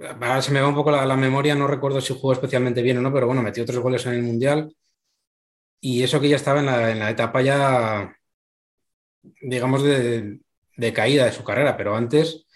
ahora 0.00 0.40
se 0.40 0.52
me 0.52 0.60
va 0.60 0.68
un 0.68 0.74
poco 0.74 0.90
la, 0.90 1.16
memoria, 1.16 1.54
no 1.54 1.66
recuerdo 1.66 2.00
si 2.00 2.14
jugó 2.14 2.32
especialmente 2.32 2.82
bien 2.82 2.98
o 2.98 3.02
no, 3.02 3.12
pero 3.12 3.26
bueno, 3.26 3.42
metió 3.42 3.64
tres 3.64 3.78
goles 3.78 4.06
en 4.06 4.14
el 4.14 4.22
Mundial 4.22 4.74
y 5.84 6.02
eso 6.02 6.20
que 6.20 6.28
ya 6.30 6.36
estaba 6.36 6.60
en 6.60 6.66
la, 6.66 6.90
en 6.90 6.98
la 6.98 7.10
etapa 7.10 7.42
ya, 7.42 8.16
digamos, 9.42 9.82
de, 9.82 10.40
caída 10.94 11.26
de 11.26 11.32
su 11.32 11.44
carrera, 11.44 11.76
pero 11.76 11.96
antes 11.96 12.46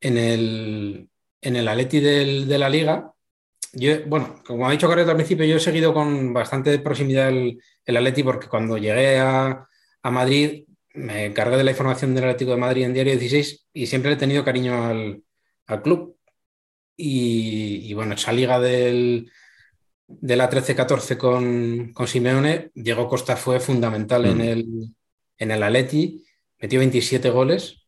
en 0.00 0.18
el, 0.18 1.10
en 1.40 1.56
el 1.56 1.68
Atleti 1.68 2.00
de 2.00 2.58
la 2.58 2.68
Liga 2.68 3.14
yo, 3.72 4.04
bueno, 4.06 4.42
como 4.46 4.66
ha 4.66 4.72
dicho 4.72 4.88
Carlos 4.88 5.08
al 5.08 5.16
principio, 5.16 5.44
yo 5.44 5.56
he 5.56 5.60
seguido 5.60 5.92
con 5.92 6.32
bastante 6.32 6.78
proximidad 6.78 7.28
el, 7.28 7.60
el 7.84 8.24
porque 8.24 8.48
cuando 8.48 8.78
llegué 8.78 9.18
a, 9.18 9.66
Madrid 10.04 10.64
me 10.94 11.26
encargué 11.26 11.56
de 11.56 11.64
la 11.64 11.72
información 11.72 12.14
del 12.14 12.24
Atlético 12.24 12.52
de 12.52 12.56
Madrid 12.58 12.84
en 12.84 12.94
Diario 12.94 13.12
16 13.12 13.66
y 13.72 13.86
siempre 13.86 14.12
he 14.12 14.16
tenido 14.16 14.44
cariño 14.44 14.84
al, 14.86 15.22
club. 15.82 16.16
Y, 16.96 17.92
bueno, 17.94 18.14
esa 18.14 18.32
liga 18.32 18.60
del, 18.60 19.30
de 20.08 20.36
la 20.36 20.50
13-14 20.50 21.16
con, 21.16 21.92
con, 21.92 22.06
Simeone, 22.06 22.70
Diego 22.74 23.08
Costa 23.08 23.36
fue 23.36 23.60
fundamental 23.60 24.24
en, 24.26 24.38
mm. 24.38 24.40
el, 24.40 24.94
en 25.38 25.50
el 25.50 25.62
Atleti, 25.62 26.24
metió 26.58 26.78
27 26.78 27.30
goles 27.30 27.86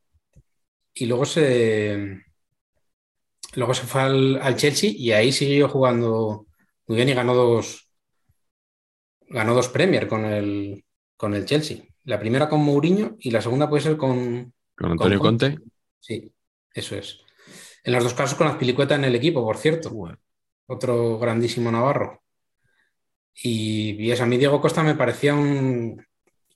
y 0.95 1.07
luego 1.07 1.25
se, 1.25 2.25
Luego 3.55 3.75
se 3.75 3.87
fue 3.87 4.03
al, 4.03 4.57
Chelsea 4.57 4.91
y 4.95 5.12
ahí 5.12 5.33
siguió 5.33 5.69
jugando 5.69 6.47
muy 6.87 6.97
bien 6.97 7.09
y 7.09 7.14
ganó 7.14 7.35
dos, 7.35 7.89
ganó 9.29 9.55
dos 9.55 9.69
Premier 9.69 10.07
con 10.07 10.25
el, 10.25 10.85
con 11.16 11.35
el 11.35 11.45
Chelsea. 11.45 11.79
La 12.05 12.19
primera 12.19 12.49
con 12.49 12.61
Mourinho 12.61 13.16
y 13.19 13.31
la 13.31 13.43
segunda 13.43 13.69
puede 13.69 13.83
ser 13.83 13.97
con... 13.97 14.53
Con 14.77 14.93
Antonio 14.93 15.19
Conte. 15.19 15.59
Sí, 15.99 16.33
eso 16.73 16.95
es. 16.95 17.21
En 17.83 17.95
los 17.95 18.05
dos 18.05 18.14
casos 18.14 18.37
con 18.37 18.47
las 18.47 18.57
pilicuetas 18.57 18.99
en 18.99 19.05
el 19.05 19.14
equipo, 19.14 19.43
por 19.43 19.57
cierto. 19.57 19.91
Otro 20.69 21.19
grandísimo 21.19 21.71
Navarro. 21.71 22.23
Y, 23.35 24.11
a 24.12 24.27
mí 24.27 24.37
Diego 24.39 24.61
Costa 24.61 24.83
me 24.83 24.95
parecía 24.95 25.35
un, 25.35 26.05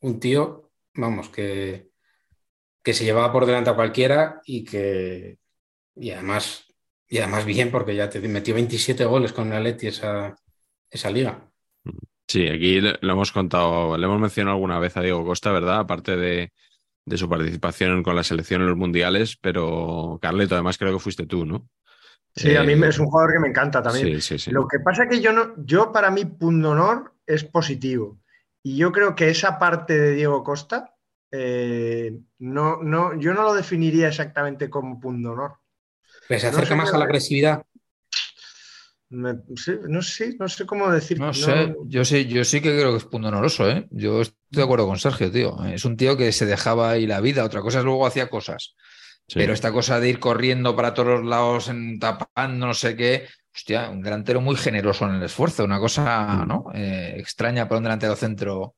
un 0.00 0.20
tío, 0.20 0.70
vamos, 0.94 1.28
que, 1.28 1.90
que 2.82 2.94
se 2.94 3.04
llevaba 3.04 3.32
por 3.32 3.46
delante 3.46 3.70
a 3.70 3.76
cualquiera 3.76 4.40
y 4.44 4.64
que, 4.64 5.38
y 5.96 6.10
además 6.10 6.72
y 7.12 7.18
además 7.18 7.44
bien, 7.44 7.70
porque 7.70 7.94
ya 7.94 8.08
te 8.08 8.26
metió 8.26 8.54
27 8.54 9.04
goles 9.04 9.34
con 9.34 9.48
el 9.48 9.58
Atleti 9.58 9.88
esa, 9.88 10.34
esa 10.90 11.10
liga. 11.10 11.46
Sí, 12.26 12.48
aquí 12.48 12.80
lo 12.80 13.12
hemos 13.12 13.32
contado, 13.32 13.98
le 13.98 14.06
hemos 14.06 14.18
mencionado 14.18 14.54
alguna 14.54 14.78
vez 14.78 14.96
a 14.96 15.02
Diego 15.02 15.22
Costa, 15.22 15.52
¿verdad? 15.52 15.80
Aparte 15.80 16.16
de, 16.16 16.52
su 17.14 17.28
participación 17.28 18.02
con 18.02 18.16
la 18.16 18.24
selección 18.24 18.62
en 18.62 18.68
los 18.68 18.78
mundiales, 18.78 19.36
pero 19.36 20.18
Carleto, 20.22 20.54
además 20.54 20.78
creo 20.78 20.94
que 20.94 21.00
fuiste 21.00 21.26
tú, 21.26 21.44
¿no? 21.44 21.68
Sí, 22.34 22.56
a 22.56 22.62
mí 22.62 22.72
eh, 22.72 22.88
es 22.88 22.98
un 22.98 23.06
jugador 23.06 23.32
que 23.32 23.40
me 23.40 23.48
encanta 23.48 23.82
también. 23.82 24.18
Lo 24.50 24.66
que 24.66 24.80
pasa 24.80 25.04
es 25.04 25.10
que 25.10 25.20
yo 25.20 25.32
no, 25.32 25.54
yo 25.58 25.92
para 25.92 26.10
mí 26.10 26.24
punto 26.24 26.70
honor 26.70 27.14
es 27.26 27.44
positivo. 27.44 28.20
Y 28.62 28.76
yo 28.76 28.92
creo 28.92 29.14
que 29.14 29.28
esa 29.28 29.58
parte 29.58 29.98
de 29.98 30.14
Diego 30.14 30.42
Costa, 30.42 30.94
eh, 31.30 32.16
no, 32.38 32.82
no, 32.82 33.18
yo 33.18 33.34
no 33.34 33.42
lo 33.42 33.54
definiría 33.54 34.08
exactamente 34.08 34.70
como 34.70 35.00
punto 35.00 35.32
honor. 35.32 35.52
¿Se 36.28 36.46
acerca 36.46 36.74
más 36.74 36.92
a 36.94 36.98
la 36.98 37.04
agresividad? 37.04 37.64
no 39.12 40.02
sé, 40.02 40.36
no 40.38 40.48
sé 40.48 40.64
cómo 40.64 40.90
decir. 40.90 41.18
No 41.18 41.34
sé, 41.34 41.74
yo 41.84 42.04
sí, 42.04 42.26
yo 42.26 42.44
sí 42.44 42.62
que 42.62 42.70
creo 42.70 42.92
que 42.92 42.96
es 42.96 43.04
punto 43.04 43.28
honoroso, 43.28 43.68
¿eh? 43.68 43.86
Yo 43.90 44.22
estoy 44.22 44.36
de 44.50 44.62
acuerdo 44.62 44.86
con 44.86 44.98
Sergio, 44.98 45.30
tío. 45.30 45.62
Es 45.66 45.84
un 45.84 45.98
tío 45.98 46.16
que 46.16 46.32
se 46.32 46.46
dejaba 46.46 46.90
ahí 46.90 47.06
la 47.06 47.20
vida, 47.20 47.44
otra 47.44 47.60
cosa 47.60 47.80
es 47.80 47.84
luego 47.84 48.06
hacía 48.06 48.30
cosas. 48.30 48.74
Pero 49.34 49.52
esta 49.52 49.72
cosa 49.72 49.98
de 49.98 50.10
ir 50.10 50.18
corriendo 50.18 50.76
para 50.76 50.94
todos 50.94 51.20
los 51.20 51.24
lados, 51.24 51.68
en, 51.68 51.98
tapando, 51.98 52.66
no 52.66 52.74
sé 52.74 52.96
qué, 52.96 53.26
hostia, 53.54 53.88
un 53.90 54.02
delantero 54.02 54.40
muy 54.40 54.56
generoso 54.56 55.06
en 55.06 55.16
el 55.16 55.22
esfuerzo, 55.22 55.64
una 55.64 55.78
cosa, 55.78 56.44
mm. 56.44 56.48
¿no? 56.48 56.66
Eh, 56.74 57.14
extraña 57.18 57.68
para 57.68 57.78
un 57.78 57.84
delantero 57.84 58.16
centro. 58.16 58.74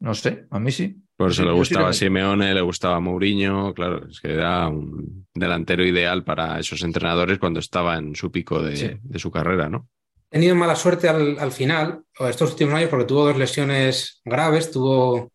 No 0.00 0.14
sé, 0.14 0.46
a 0.50 0.58
mí 0.58 0.72
sí. 0.72 1.02
Por 1.16 1.30
eso 1.30 1.44
le 1.44 1.52
gustaba 1.52 1.92
Simeone, 1.92 2.52
le 2.52 2.60
gustaba 2.62 2.98
Mourinho, 2.98 3.72
claro, 3.74 4.08
es 4.08 4.20
que 4.20 4.32
era 4.32 4.66
un 4.68 5.28
delantero 5.32 5.84
ideal 5.84 6.24
para 6.24 6.58
esos 6.58 6.82
entrenadores 6.82 7.38
cuando 7.38 7.60
estaba 7.60 7.96
en 7.96 8.16
su 8.16 8.32
pico 8.32 8.60
de, 8.60 8.98
su 9.14 9.30
carrera, 9.30 9.68
¿no? 9.68 9.88
Ha 10.30 10.32
tenido 10.32 10.56
mala 10.56 10.74
suerte 10.74 11.08
al, 11.08 11.52
final, 11.52 12.02
estos 12.18 12.50
últimos 12.50 12.74
años, 12.74 12.88
porque 12.90 13.04
tuvo 13.04 13.26
dos 13.26 13.36
lesiones 13.36 14.20
graves, 14.24 14.72
tuvo, 14.72 15.30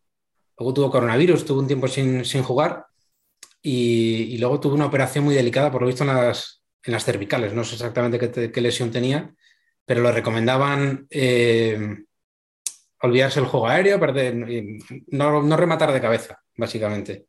luego 0.57 0.73
tuvo 0.73 0.91
coronavirus, 0.91 1.45
tuvo 1.45 1.61
un 1.61 1.67
tiempo 1.67 1.87
sin, 1.87 2.23
jugar 2.43 2.86
y, 3.61 4.37
luego 4.37 4.59
tuvo 4.59 4.75
una 4.75 4.85
operación 4.85 5.25
muy 5.25 5.35
delicada, 5.35 5.71
por 5.71 5.81
lo 5.81 5.87
visto, 5.87 6.03
en 6.03 6.15
las, 6.15 6.63
en 6.83 6.93
las 6.93 7.03
cervicales. 7.03 7.53
No 7.53 7.63
sé 7.63 7.75
exactamente 7.75 8.51
qué, 8.51 8.61
lesión 8.61 8.91
tenía, 8.91 9.33
pero 9.85 10.01
lo 10.01 10.11
recomendaban 10.11 11.07
eh, 11.09 11.97
olvidarse 13.01 13.39
el 13.39 13.45
juego 13.45 13.67
aéreo, 13.67 13.99
perder, 13.99 14.35
no, 15.07 15.57
rematar 15.57 15.91
de 15.91 16.01
cabeza, 16.01 16.41
básicamente. 16.55 17.27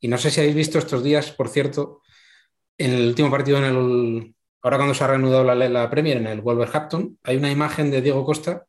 Y 0.00 0.08
no 0.08 0.18
sé 0.18 0.30
si 0.30 0.40
habéis 0.40 0.56
visto 0.56 0.78
estos 0.78 1.02
días, 1.02 1.30
por 1.32 1.48
cierto, 1.48 2.02
en 2.78 2.92
el 2.92 3.08
último 3.08 3.30
partido, 3.30 3.58
en 3.58 3.64
el, 3.64 4.34
ahora 4.62 4.76
cuando 4.76 4.94
se 4.94 5.04
ha 5.04 5.08
reanudado 5.08 5.44
la, 5.44 5.54
la 5.54 5.90
Premier 5.90 6.16
en 6.16 6.26
el 6.26 6.40
Wolverhampton, 6.40 7.18
hay 7.24 7.36
una 7.36 7.50
imagen 7.50 7.90
de 7.90 8.00
Diego 8.00 8.24
Costa, 8.24 8.64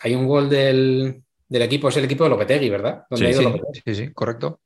hay 0.00 0.14
un 0.14 0.26
gol 0.26 0.48
del, 0.48 1.22
equipo, 1.50 1.88
es 1.88 1.96
el 1.96 2.04
equipo 2.04 2.24
de 2.24 2.30
Lopetegui, 2.30 2.70
¿verdad? 2.70 3.04
sí, 3.10 3.32
sí, 3.84 3.94
sí, 3.94 4.12
correcto. 4.12 4.60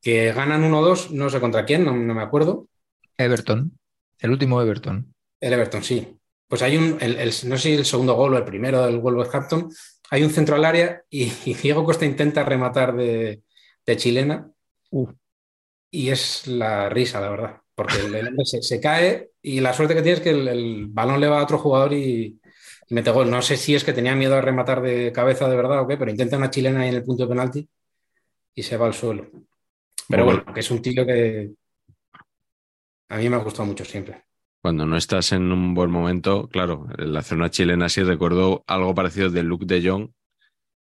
Que 0.00 0.32
ganan 0.32 0.62
1-2, 0.62 1.10
no 1.10 1.28
sé 1.28 1.40
contra 1.40 1.64
quién, 1.64 1.84
no, 1.84 1.92
me 1.92 2.22
acuerdo. 2.22 2.68
Everton, 3.16 3.76
el 4.20 4.30
último 4.30 4.62
Everton. 4.62 5.12
El 5.40 5.52
Everton, 5.52 5.82
sí. 5.82 6.16
Pues 6.46 6.62
hay 6.62 6.76
un, 6.76 6.98
no 6.98 7.56
sé 7.56 7.58
si 7.58 7.74
el 7.74 7.84
segundo 7.84 8.14
gol 8.14 8.34
o 8.34 8.38
el 8.38 8.44
primero 8.44 8.86
del 8.86 9.00
Wolverhampton, 9.00 9.70
hay 10.10 10.22
un 10.22 10.30
centro 10.30 10.56
al 10.56 10.64
área 10.64 11.02
y, 11.10 11.26
Diego 11.54 11.84
Costa 11.84 12.06
intenta 12.06 12.42
rematar 12.42 12.96
de, 12.96 13.42
chilena. 13.96 14.50
Y 15.90 16.10
es 16.10 16.46
la 16.46 16.88
risa, 16.88 17.20
la 17.20 17.30
verdad, 17.30 17.60
porque 17.74 17.96
el, 17.96 18.28
hombre 18.28 18.44
se, 18.44 18.80
cae 18.80 19.30
y 19.42 19.60
la 19.60 19.72
suerte 19.72 19.94
que 19.94 20.02
tiene 20.02 20.18
es 20.18 20.22
que 20.22 20.30
el, 20.30 20.86
balón 20.88 21.20
le 21.20 21.28
va 21.28 21.40
a 21.40 21.44
otro 21.44 21.58
jugador 21.58 21.92
y, 21.92 22.40
mete 22.90 23.10
gol. 23.10 23.30
No 23.30 23.42
sé 23.42 23.56
si 23.56 23.74
es 23.74 23.84
que 23.84 23.92
tenía 23.92 24.14
miedo 24.14 24.34
a 24.36 24.40
rematar 24.40 24.80
de 24.82 25.12
cabeza 25.12 25.48
de 25.48 25.56
verdad 25.56 25.80
o 25.80 25.86
qué, 25.86 25.96
pero 25.96 26.10
intenta 26.10 26.36
una 26.36 26.50
chilena 26.50 26.80
ahí 26.80 26.88
en 26.88 26.96
el 26.96 27.04
punto 27.04 27.24
de 27.24 27.28
penalti 27.28 27.68
y 28.54 28.62
se 28.62 28.76
va 28.76 28.86
al 28.86 28.94
suelo. 28.94 29.30
Pero 30.08 30.24
bueno, 30.24 30.44
que 30.52 30.60
es 30.60 30.70
un 30.70 30.82
tío 30.82 31.06
que 31.06 31.50
a 33.10 33.16
mí 33.16 33.28
me 33.28 33.36
ha 33.36 33.40
gustado 33.40 33.66
mucho 33.66 33.84
siempre 33.84 34.28
cuando 34.60 34.86
no 34.86 34.96
estás 34.96 35.32
en 35.32 35.50
un 35.52 35.74
buen 35.74 35.90
momento, 35.90 36.48
claro, 36.48 36.86
hacer 37.16 37.38
una 37.38 37.50
chilena 37.50 37.86
así 37.86 38.02
recuerdo 38.02 38.64
algo 38.66 38.94
parecido 38.94 39.30
de 39.30 39.42
Luke 39.42 39.66
de 39.66 39.88
Jong 39.88 40.10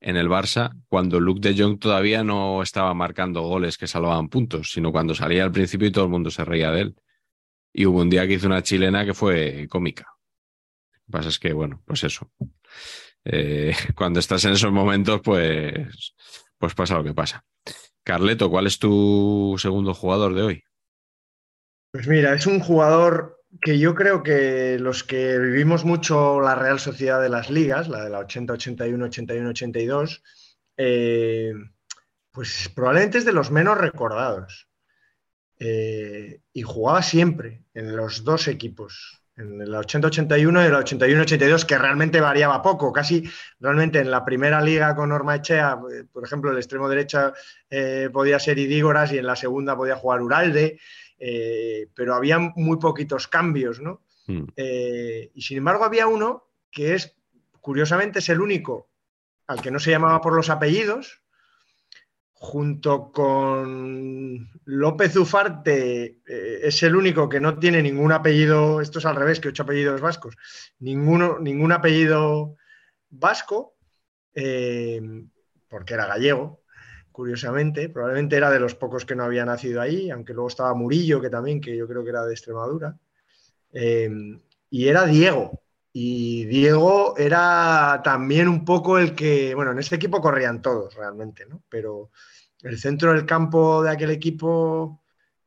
en 0.01 0.17
el 0.17 0.29
Barça, 0.29 0.73
cuando 0.89 1.21
Luke 1.21 1.41
de 1.41 1.61
Jong 1.61 1.79
todavía 1.79 2.25
no 2.25 2.63
estaba 2.63 2.93
marcando 2.95 3.43
goles 3.43 3.79
que 3.79 3.87
salvaban 3.87 4.29
puntos, 4.29 4.73
sino 4.73 4.93
cuando 4.93 5.15
salía 5.15 5.45
al 5.45 5.53
principio 5.53 5.89
y 5.89 5.93
todo 5.93 6.05
el 6.05 6.11
mundo 6.11 6.31
se 6.31 6.45
reía 6.45 6.71
de 6.71 6.81
él. 6.83 6.97
Y 7.73 7.87
hubo 7.87 8.01
un 8.01 8.11
día 8.11 8.27
que 8.27 8.35
hizo 8.35 8.47
una 8.47 8.63
chilena 8.63 9.05
que 9.05 9.15
fue 9.15 9.69
cómica. 9.69 10.07
Lo 10.93 10.99
que 11.07 11.11
pasa 11.11 11.29
es 11.29 11.39
que, 11.39 11.53
bueno, 11.53 11.83
pues 11.87 12.03
eso. 12.05 12.31
Eh, 13.25 13.75
cuando 13.95 14.21
estás 14.21 14.45
en 14.47 14.53
esos 14.53 14.73
momentos, 14.73 15.21
pues, 15.23 16.15
pues 16.59 16.75
pasa 16.75 16.97
lo 16.97 17.05
que 17.05 17.15
pasa. 17.15 17.45
Carleto, 18.11 18.51
¿cuál 18.51 18.67
es 18.67 18.81
tu 18.81 19.55
segundo 19.57 19.95
jugador 19.95 20.35
de 20.35 20.43
hoy? 20.43 20.65
Pues 21.93 22.09
mira, 22.09 22.35
es 22.35 22.45
un 22.45 22.59
jugador 22.59 23.41
que 23.61 23.79
yo 23.79 23.95
creo 23.95 24.25
que 24.25 24.81
los 24.81 25.05
que 25.05 25.39
vivimos 25.39 25.85
mucho 25.85 26.41
la 26.41 26.57
Real 26.57 26.81
Sociedad 26.81 27.23
de 27.23 27.29
las 27.29 27.51
Ligas, 27.51 27.87
la 27.87 28.03
de 28.03 28.11
la 28.11 28.19
80, 28.19 28.55
81, 28.55 29.05
81, 29.05 29.51
82, 29.51 30.25
pues 32.33 32.73
probablemente 32.75 33.19
es 33.19 33.25
de 33.25 33.33
los 33.33 33.53
menos 33.53 33.79
recordados. 33.79 34.69
Eh, 35.61 36.41
y 36.53 36.63
jugaba 36.63 37.03
siempre 37.03 37.63
en 37.75 37.97
los 37.97 38.25
dos 38.25 38.49
equipos, 38.49 39.20
en 39.41 39.61
el 39.61 39.73
80-81 39.73 40.39
y 40.39 40.67
el 40.67 40.75
81-82, 40.75 41.65
que 41.65 41.79
realmente 41.79 42.21
variaba 42.21 42.63
poco. 42.63 42.93
Casi 42.93 43.29
realmente 43.59 43.99
en 43.99 44.11
la 44.11 44.25
primera 44.25 44.61
liga 44.61 44.95
con 44.95 45.09
Norma 45.09 45.37
Echea, 45.37 45.79
eh, 45.93 46.05
por 46.13 46.25
ejemplo, 46.25 46.51
el 46.51 46.59
extremo 46.59 46.89
derecha 46.89 47.33
eh, 47.69 48.09
podía 48.13 48.39
ser 48.39 48.59
Idígoras 48.59 49.13
y 49.13 49.19
en 49.19 49.27
la 49.27 49.37
segunda 49.37 49.77
podía 49.77 49.97
jugar 49.97 50.23
Uralde. 50.23 50.79
Eh, 51.23 51.89
pero 51.95 52.15
había 52.15 52.39
muy 52.39 52.79
poquitos 52.79 53.29
cambios, 53.29 53.79
¿no? 53.79 54.01
Hmm. 54.27 54.45
Eh, 54.57 55.31
y 55.35 55.43
sin 55.43 55.59
embargo 55.59 55.85
había 55.85 56.07
uno 56.07 56.49
que 56.71 56.95
es, 56.95 57.15
curiosamente, 57.61 58.21
es 58.21 58.29
el 58.31 58.41
único 58.41 58.89
al 59.47 59.61
que 59.61 59.71
no 59.71 59.79
se 59.79 59.91
llamaba 59.91 60.21
por 60.23 60.35
los 60.35 60.49
apellidos, 60.49 61.20
junto 62.43 63.13
con 63.13 64.49
López 64.65 65.15
Ufarte, 65.15 66.21
eh, 66.27 66.61
es 66.63 66.83
el 66.83 66.97
único 66.97 67.29
que 67.29 67.39
no 67.39 67.59
tiene 67.59 67.83
ningún 67.83 68.13
apellido, 68.13 68.81
esto 68.81 68.99
es 68.99 69.05
al 69.05 69.17
revés 69.17 69.41
que 69.41 69.49
ocho 69.49 69.65
apellidos 69.65 70.01
vascos, 70.01 70.39
ninguno, 70.79 71.39
ningún 71.39 71.71
apellido 71.71 72.57
vasco, 73.11 73.75
eh, 74.35 75.03
porque 75.69 75.93
era 75.93 76.07
gallego, 76.07 76.63
curiosamente, 77.13 77.91
probablemente 77.91 78.37
era 78.37 78.51
de 78.51 78.61
los 78.61 78.75
pocos 78.75 79.05
que 79.05 79.15
no 79.15 79.25
había 79.25 79.45
nacido 79.45 79.83
ahí, 79.83 80.09
aunque 80.11 80.33
luego 80.33 80.49
estaba 80.49 80.73
Murillo, 80.73 81.21
que 81.21 81.29
también, 81.29 81.61
que 81.61 81.77
yo 81.77 81.87
creo 81.87 82.03
que 82.05 82.11
era 82.11 82.25
de 82.25 82.33
Extremadura, 82.33 82.97
eh, 83.75 84.09
y 84.71 84.89
era 84.89 85.05
Diego, 85.05 85.63
y 85.93 86.45
Diego 86.45 87.17
era 87.17 88.01
también 88.05 88.49
un 88.49 88.65
poco 88.65 88.99
el 88.99 89.15
que, 89.15 89.55
bueno, 89.55 89.73
en 89.73 89.81
este 89.81 89.97
equipo 89.97 90.21
corrían 90.21 90.63
todos 90.63 90.95
realmente, 90.95 91.47
¿no? 91.47 91.63
Pero 91.69 92.11
el 92.63 92.79
centro 92.79 93.13
del 93.13 93.27
campo 93.27 93.83
de 93.83 93.91
aquel 93.91 94.11
equipo 94.11 95.03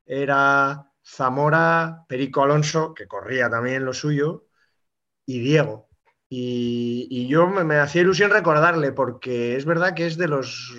era 0.06 0.92
Zamora, 1.06 2.06
Perico 2.08 2.44
Alonso, 2.44 2.94
que 2.94 3.08
corría 3.08 3.50
también 3.50 3.86
lo 3.86 3.94
suyo, 3.94 4.48
y 5.26 5.40
Diego. 5.40 5.90
Y, 6.30 7.28
yo 7.28 7.48
me, 7.48 7.76
hacía 7.76 8.02
ilusión 8.02 8.32
recordarle, 8.32 8.92
porque 8.92 9.56
es 9.56 9.66
verdad 9.66 9.94
que 9.94 10.08
es 10.08 10.18
de 10.18 10.28
los 10.28 10.74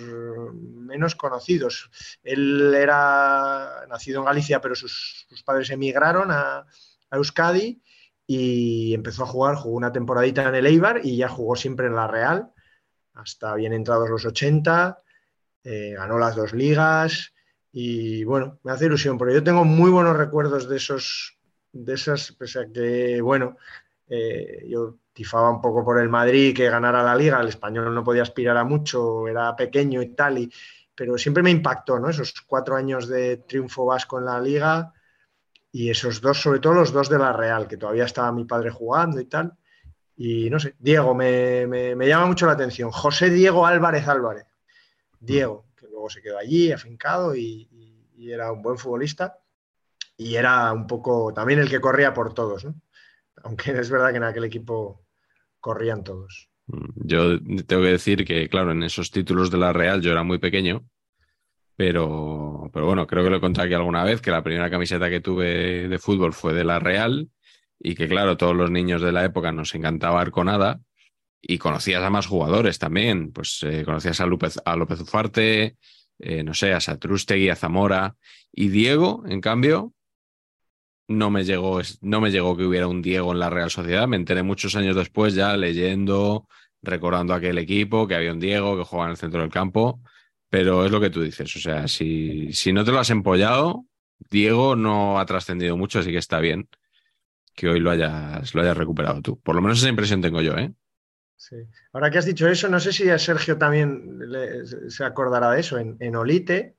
menos 0.53 1.15
conocidos. 1.15 1.89
Él 2.23 2.75
era 2.75 3.85
nacido 3.89 4.19
en 4.19 4.25
Galicia, 4.25 4.61
pero 4.61 4.75
sus, 4.75 5.25
padres 5.45 5.69
emigraron 5.69 6.29
a 6.31 6.65
Euskadi 7.09 7.81
y 8.27 8.93
empezó 8.93 9.23
a 9.23 9.27
jugar, 9.27 9.55
jugó 9.55 9.75
una 9.75 9.91
temporadita 9.91 10.47
en 10.49 10.55
el 10.55 10.65
Eibar 10.65 11.01
y 11.03 11.17
ya 11.17 11.29
jugó 11.29 11.55
siempre 11.55 11.87
en 11.87 11.95
la 11.95 12.07
Real, 12.07 12.51
hasta 13.13 13.53
bien 13.55 13.73
entrados 13.73 14.09
los 14.09 14.25
80, 14.25 15.01
eh, 15.63 15.93
ganó 15.95 16.17
las 16.17 16.35
dos 16.35 16.53
ligas 16.53 17.33
y 17.71 18.23
bueno, 18.23 18.59
me 18.63 18.71
hace 18.71 18.85
ilusión, 18.85 19.17
porque 19.17 19.33
yo 19.33 19.43
tengo 19.43 19.63
muy 19.63 19.91
buenos 19.91 20.17
recuerdos 20.17 20.67
de 20.67 20.77
esos, 20.77 21.37
de 21.71 21.93
esas, 21.93 22.31
pese 22.31 22.59
a 22.59 22.71
que, 22.71 23.21
bueno, 23.21 23.57
eh, 24.07 24.65
yo 24.67 24.97
tifaba 25.13 25.49
un 25.49 25.61
poco 25.61 25.83
por 25.83 25.99
el 25.99 26.09
Madrid 26.09 26.55
que 26.55 26.69
ganara 26.69 27.03
la 27.03 27.15
liga, 27.15 27.39
el 27.41 27.49
español 27.49 27.93
no 27.93 28.03
podía 28.03 28.23
aspirar 28.23 28.57
a 28.57 28.63
mucho, 28.63 29.27
era 29.27 29.55
pequeño 29.55 30.01
y 30.01 30.09
tal, 30.09 30.39
y, 30.39 30.51
pero 30.95 31.17
siempre 31.17 31.43
me 31.43 31.51
impactó, 31.51 31.99
¿no? 31.99 32.09
Esos 32.09 32.33
cuatro 32.47 32.75
años 32.75 33.07
de 33.07 33.37
triunfo 33.37 33.85
vasco 33.85 34.19
en 34.19 34.25
la 34.25 34.39
liga 34.39 34.93
y 35.75 35.89
esos 35.89 36.21
dos, 36.21 36.41
sobre 36.41 36.61
todo 36.61 36.73
los 36.73 36.93
dos 36.93 37.09
de 37.09 37.19
la 37.19 37.33
Real, 37.33 37.67
que 37.67 37.75
todavía 37.75 38.05
estaba 38.05 38.31
mi 38.31 38.45
padre 38.45 38.69
jugando 38.69 39.19
y 39.19 39.25
tal. 39.25 39.57
Y 40.15 40.49
no 40.49 40.57
sé, 40.57 40.73
Diego, 40.79 41.13
me, 41.13 41.67
llama 42.07 42.27
mucho 42.27 42.45
la 42.45 42.53
atención. 42.53 42.91
José 42.91 43.29
Diego 43.29 43.65
Álvarez 43.65 44.07
Álvarez. 44.07 44.47
Diego, 45.19 45.65
que 45.75 45.87
luego 45.87 46.09
se 46.09 46.21
quedó 46.21 46.37
allí, 46.37 46.71
afincado 46.71 47.35
y, 47.35 47.67
era 48.17 48.53
un 48.53 48.61
buen 48.61 48.77
futbolista. 48.77 49.37
Y 50.15 50.35
era 50.35 50.71
un 50.71 50.87
poco 50.87 51.33
también 51.33 51.59
el 51.59 51.69
que 51.69 51.81
corría 51.81 52.13
por 52.13 52.33
todos, 52.33 52.63
¿no? 52.63 52.75
Aunque 53.43 53.71
es 53.71 53.89
verdad 53.89 54.11
que 54.11 54.17
en 54.17 54.23
aquel 54.23 54.45
equipo 54.45 55.05
corrían 55.59 56.05
todos. 56.05 56.47
Yo 56.95 57.37
tengo 57.67 57.81
que 57.81 57.89
decir 57.89 58.23
que, 58.23 58.47
claro, 58.47 58.71
en 58.71 58.81
esos 58.83 59.11
títulos 59.11 59.51
de 59.51 59.57
la 59.57 59.73
Real 59.73 59.99
yo 59.99 60.13
era 60.13 60.23
muy 60.23 60.37
pequeño 60.37 60.85
pero, 61.75 62.69
pero 62.73 62.85
bueno, 62.85 63.05
creo 63.05 63.23
que 63.23 63.29
lo 63.29 63.37
he 63.37 63.41
contado 63.41 63.65
aquí 63.65 63.73
alguna 63.73 64.03
vez, 64.03 64.21
que 64.21 64.31
la 64.31 64.43
primera 64.43 64.69
camiseta 64.69 65.09
que 65.09 65.19
tuve 65.19 65.87
de 65.87 65.99
fútbol 65.99 66.33
fue 66.33 66.53
de 66.53 66.63
la 66.63 66.79
Real 66.79 67.29
y 67.79 67.95
que 67.95 68.07
claro, 68.07 68.37
todos 68.37 68.55
los 68.55 68.71
niños 68.71 69.01
de 69.01 69.11
la 69.11 69.25
época 69.25 69.51
nos 69.51 69.75
encantaba 69.75 70.21
Arconada 70.21 70.79
y 71.41 71.57
conocías 71.57 72.01
a 72.01 72.09
más 72.09 72.27
jugadores 72.27 72.79
también, 72.79 73.31
pues 73.31 73.61
eh, 73.63 73.83
conocías 73.83 74.19
a 74.21 74.25
López, 74.25 74.59
a 74.65 74.75
López 74.75 75.01
Ufarte, 75.01 75.77
eh, 76.19 76.43
no 76.43 76.53
sé, 76.53 76.73
a 76.73 76.79
Satrústegui, 76.79 77.49
a 77.49 77.55
Zamora. 77.55 78.15
Y 78.51 78.69
Diego, 78.69 79.23
en 79.27 79.41
cambio, 79.41 79.93
no 81.07 81.29
me 81.29 81.43
llegó, 81.43 81.81
no 82.01 82.21
me 82.21 82.31
llegó 82.31 82.55
que 82.57 82.63
hubiera 82.63 82.87
un 82.87 83.01
Diego 83.01 83.33
en 83.33 83.39
la 83.39 83.49
Real 83.49 83.69
Sociedad, 83.69 84.07
me 84.07 84.15
enteré 84.15 84.41
muchos 84.43 84.75
años 84.75 84.95
después 84.95 85.35
ya 85.35 85.55
leyendo, 85.57 86.47
recordando 86.81 87.33
aquel 87.33 87.57
equipo, 87.57 88.07
que 88.07 88.15
había 88.15 88.31
un 88.31 88.39
Diego 88.39 88.77
que 88.77 88.85
jugaba 88.85 89.07
en 89.07 89.11
el 89.11 89.17
centro 89.17 89.41
del 89.41 89.51
campo 89.51 89.99
pero 90.49 90.85
es 90.85 90.91
lo 90.91 91.01
que 91.01 91.09
tú 91.09 91.21
dices, 91.21 91.55
o 91.55 91.59
sea, 91.59 91.87
si, 91.87 92.53
si 92.53 92.71
no 92.71 92.85
te 92.85 92.91
lo 92.91 92.99
has 92.99 93.09
empollado, 93.09 93.85
Diego 94.29 94.75
no 94.75 95.19
ha 95.19 95.25
trascendido 95.25 95.77
mucho, 95.77 95.99
así 95.99 96.11
que 96.11 96.17
está 96.17 96.39
bien 96.39 96.69
que 97.55 97.69
hoy 97.69 97.79
lo 97.79 97.89
hayas, 97.89 98.53
lo 98.53 98.61
hayas 98.61 98.77
recuperado 98.77 99.21
tú. 99.21 99.39
Por 99.39 99.55
lo 99.55 99.61
menos 99.61 99.79
esa 99.79 99.89
impresión 99.89 100.21
tengo 100.21 100.41
yo, 100.41 100.57
¿eh? 100.57 100.73
Sí. 101.37 101.55
Ahora 101.93 102.09
que 102.09 102.17
has 102.17 102.25
dicho 102.25 102.47
eso, 102.47 102.69
no 102.69 102.79
sé 102.79 102.91
si 102.91 103.09
a 103.09 103.17
Sergio 103.17 103.57
también 103.57 104.19
se 104.89 105.03
acordará 105.03 105.51
de 105.51 105.61
eso. 105.61 105.77
En, 105.77 106.15
Olite, 106.15 106.75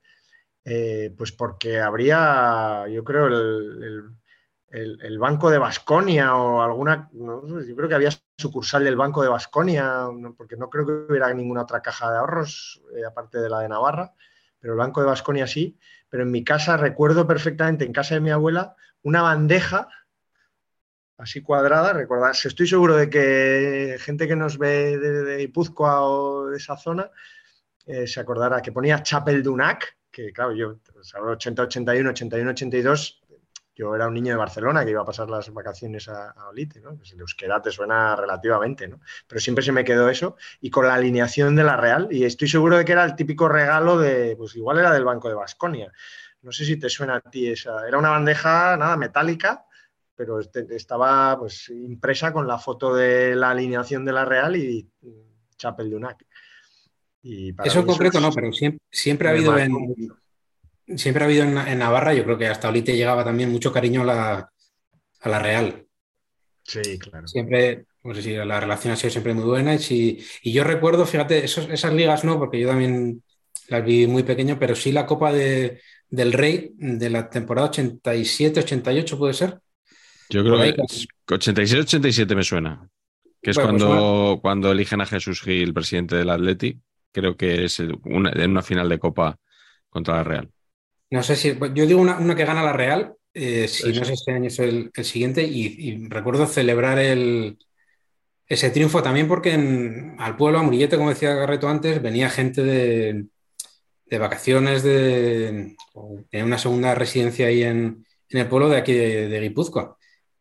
eh, 0.65 1.15
pues 1.17 1.33
porque 1.33 1.81
habría, 1.81 2.85
yo 2.89 3.05
creo, 3.05 3.27
el, 3.27 4.99
el, 5.01 5.19
Banco 5.19 5.51
de 5.51 5.59
Basconia 5.59 6.35
o 6.37 6.63
alguna, 6.63 7.09
yo 7.13 7.77
creo 7.77 7.89
que 7.89 7.95
había 7.95 8.11
sucursal 8.37 8.85
del 8.85 8.97
Banco 8.97 9.23
de 9.23 9.29
Basconia, 9.29 10.09
porque 10.37 10.57
no 10.57 10.69
creo 10.69 10.87
que 10.87 10.93
hubiera 11.13 11.33
ninguna 11.33 11.63
otra 11.63 11.81
caja 11.81 12.11
de 12.11 12.19
ahorros, 12.19 12.83
eh, 12.97 13.05
aparte 13.07 13.39
de 13.39 13.49
la 13.49 13.61
de 13.61 13.69
Navarra, 13.69 14.13
pero 14.59 14.75
el 14.75 14.79
Banco 14.79 15.01
de 15.01 15.07
Basconia 15.07 15.47
sí. 15.47 15.79
Pero 16.09 16.23
en 16.23 16.31
mi 16.31 16.45
casa 16.45 16.77
recuerdo 16.77 17.27
perfectamente, 17.27 17.85
en 17.85 17.93
casa 17.93 18.15
de 18.15 18.21
mi 18.21 18.31
abuela, 18.31 18.77
una 19.03 19.23
bandeja 19.23 19.89
así 21.19 21.43
cuadrada, 21.43 21.93
recordad, 21.93 22.33
estoy 22.33 22.67
seguro 22.67 22.97
de 22.97 23.09
que 23.09 23.97
gente 24.01 24.29
que 24.29 24.37
nos 24.37 24.59
ve 24.59 24.99
de, 24.99 25.25
de 25.25 25.53
o 25.79 26.47
de 26.47 26.57
esa 26.57 26.77
zona 26.77 27.11
eh, 27.87 28.07
se 28.07 28.21
acordará 28.21 28.61
que 28.61 28.73
ponía 28.73 29.03
Chapel 29.03 29.43
Dunac, 29.43 29.97
que 30.11 30.33
claro, 30.33 30.55
yo, 30.55 30.77
80, 31.15 31.63
81, 31.63 32.11
81, 32.11 32.51
82, 32.51 33.23
yo 33.77 33.95
era 33.95 34.09
un 34.09 34.15
niño 34.15 34.33
de 34.33 34.39
Barcelona 34.39 34.85
que 34.85 34.91
iba 34.91 35.03
a 35.03 35.05
pasar 35.05 35.29
las 35.29 35.53
vacaciones 35.53 36.09
a, 36.09 36.35
Olite, 36.49 36.81
¿no? 36.81 36.97
Pues 36.97 37.13
el 37.13 37.21
euskera 37.21 37.61
te 37.61 37.71
suena 37.71 38.17
relativamente, 38.17 38.89
¿no? 38.89 39.01
Pero 39.29 39.39
siempre 39.39 39.63
se 39.63 39.71
me 39.71 39.85
quedó 39.85 40.09
eso 40.09 40.37
y 40.63 40.71
con 40.71 40.87
la 40.87 40.95
alineación 40.95 41.55
de 41.55 41.63
la 41.63 41.77
Real 41.77 42.09
y 42.11 42.25
estoy 42.25 42.49
seguro 42.49 42.79
de 42.79 42.87
que 42.87 42.93
era 42.93 43.05
el 43.05 43.15
típico 43.15 43.49
regalo 43.49 43.99
de, 43.99 44.35
pues 44.37 44.57
igual 44.57 44.79
era 44.79 44.93
del 44.93 45.05
Banco 45.05 45.29
de 45.29 45.35
Basconia. 45.35 45.93
No 46.41 46.53
sé 46.53 46.65
si 46.65 46.79
te 46.79 46.89
suena 46.89 47.17
a 47.17 47.21
ti 47.21 47.49
esa. 47.49 47.87
Era 47.87 47.99
una 47.99 48.11
bandeja, 48.11 48.77
nada, 48.79 48.97
metálica, 48.97 49.67
pero 50.15 50.41
este, 50.41 50.67
estaba 50.75 51.39
pues 51.39 51.69
impresa 51.69 52.33
con 52.33 52.47
la 52.47 52.59
foto 52.59 52.95
de 52.95 53.37
la 53.37 53.51
alineación 53.51 54.07
de 54.07 54.13
la 54.13 54.25
Real 54.25 54.57
y 54.57 54.89
Chapel 55.59 55.91
de 55.91 55.97
Unac. 55.97 56.27
eso 57.23 57.81
en 57.81 57.87
concreto 57.87 58.21
no, 58.21 58.33
pero 58.33 58.51
siempre, 58.91 59.29
ha 59.29 59.33
habido 59.33 59.59
en, 59.59 59.71
siempre 60.95 61.25
ha 61.25 61.27
habido 61.27 61.45
en, 61.45 61.79
Navarra, 61.79 62.15
yo 62.15 62.25
creo 62.25 62.39
que 62.39 62.47
hasta 62.47 62.69
ahorita 62.69 62.93
llegaba 62.93 63.25
también 63.25 63.51
mucho 63.51 63.73
cariño 63.73 64.03
a 64.03 64.51
la, 65.25 65.39
Real. 65.39 65.85
Sí, 66.63 66.99
claro. 66.99 67.27
Siempre, 67.27 67.87
no 68.05 68.15
sé 68.15 68.23
si 68.23 68.35
la 68.35 68.61
relación 68.61 68.93
ha 68.93 68.97
sido 68.97 69.11
siempre 69.11 69.35
muy 69.35 69.45
buena. 69.45 69.75
Y, 69.75 70.23
yo 70.45 70.63
recuerdo, 70.63 71.07
fíjate, 71.07 71.45
esas 71.45 71.93
ligas 71.93 72.25
no, 72.25 72.39
porque 72.39 72.61
yo 72.61 72.69
también 72.69 73.23
las 73.69 73.85
vi 73.85 74.07
muy 74.07 74.23
pequeño, 74.23 74.59
pero 74.59 74.77
sí 74.77 74.93
la 74.93 75.07
Copa 75.07 75.33
de, 75.33 75.81
del 76.09 76.33
Rey 76.33 76.71
de 76.77 77.11
la 77.11 77.29
temporada 77.29 77.71
87-88, 77.71 79.19
¿puede 79.19 79.35
ser? 79.35 79.59
Yo 80.29 80.43
creo 80.43 80.59
que 80.59 81.35
86-87 81.35 82.37
me 82.37 82.43
suena. 82.43 82.89
Que 83.43 83.51
es 83.51 83.57
pues 83.57 83.67
cuando, 83.67 84.39
cuando 84.41 84.73
eligen 84.73 85.01
a 85.01 85.07
Jesús 85.07 85.41
Gil, 85.41 85.75
presidente 85.75 86.17
del 86.17 86.31
Atleti. 86.31 86.81
Creo 87.13 87.37
que 87.37 87.65
es 87.65 87.81
en 87.81 88.01
una 88.05 88.63
final 88.63 88.89
de 88.89 88.99
Copa 88.99 89.39
contra 89.89 90.17
la 90.17 90.25
Real. 90.25 90.51
No 91.11 91.23
sé 91.23 91.37
si. 91.37 91.57
Yo 91.75 91.87
digo 91.87 92.01
una, 92.01 92.35
que 92.35 92.45
gana 92.45 92.63
la 92.63 92.73
Real, 92.73 93.15
eh, 93.35 93.69
si 93.69 93.93
no 93.93 94.03
es 94.03 94.11
este 94.11 94.33
año, 94.33 94.49
es 94.49 94.59
el, 94.59 94.91
siguiente, 95.03 95.45
y, 95.45 96.09
recuerdo 96.09 96.47
celebrar 96.47 96.99
el, 96.99 97.59
ese 98.49 98.71
triunfo 98.71 99.03
también 99.03 99.29
porque 99.29 99.53
al 100.19 100.37
pueblo, 100.37 100.59
a 100.59 100.63
Murillete, 100.63 100.97
como 100.97 101.11
decía 101.11 101.35
Garreto 101.35 101.69
antes, 101.69 102.03
venía 102.03 102.31
gente 102.31 102.63
de, 102.63 103.27
vacaciones, 104.19 104.83
de, 104.83 105.77
una 106.33 106.59
segunda 106.59 106.95
residencia 106.95 107.47
ahí 107.47 107.63
en, 107.63 108.05
el 108.31 108.49
pueblo 108.49 108.69
de 108.69 108.79
aquí 108.79 108.93
de, 108.93 109.41
Guipúzcoa. 109.41 109.97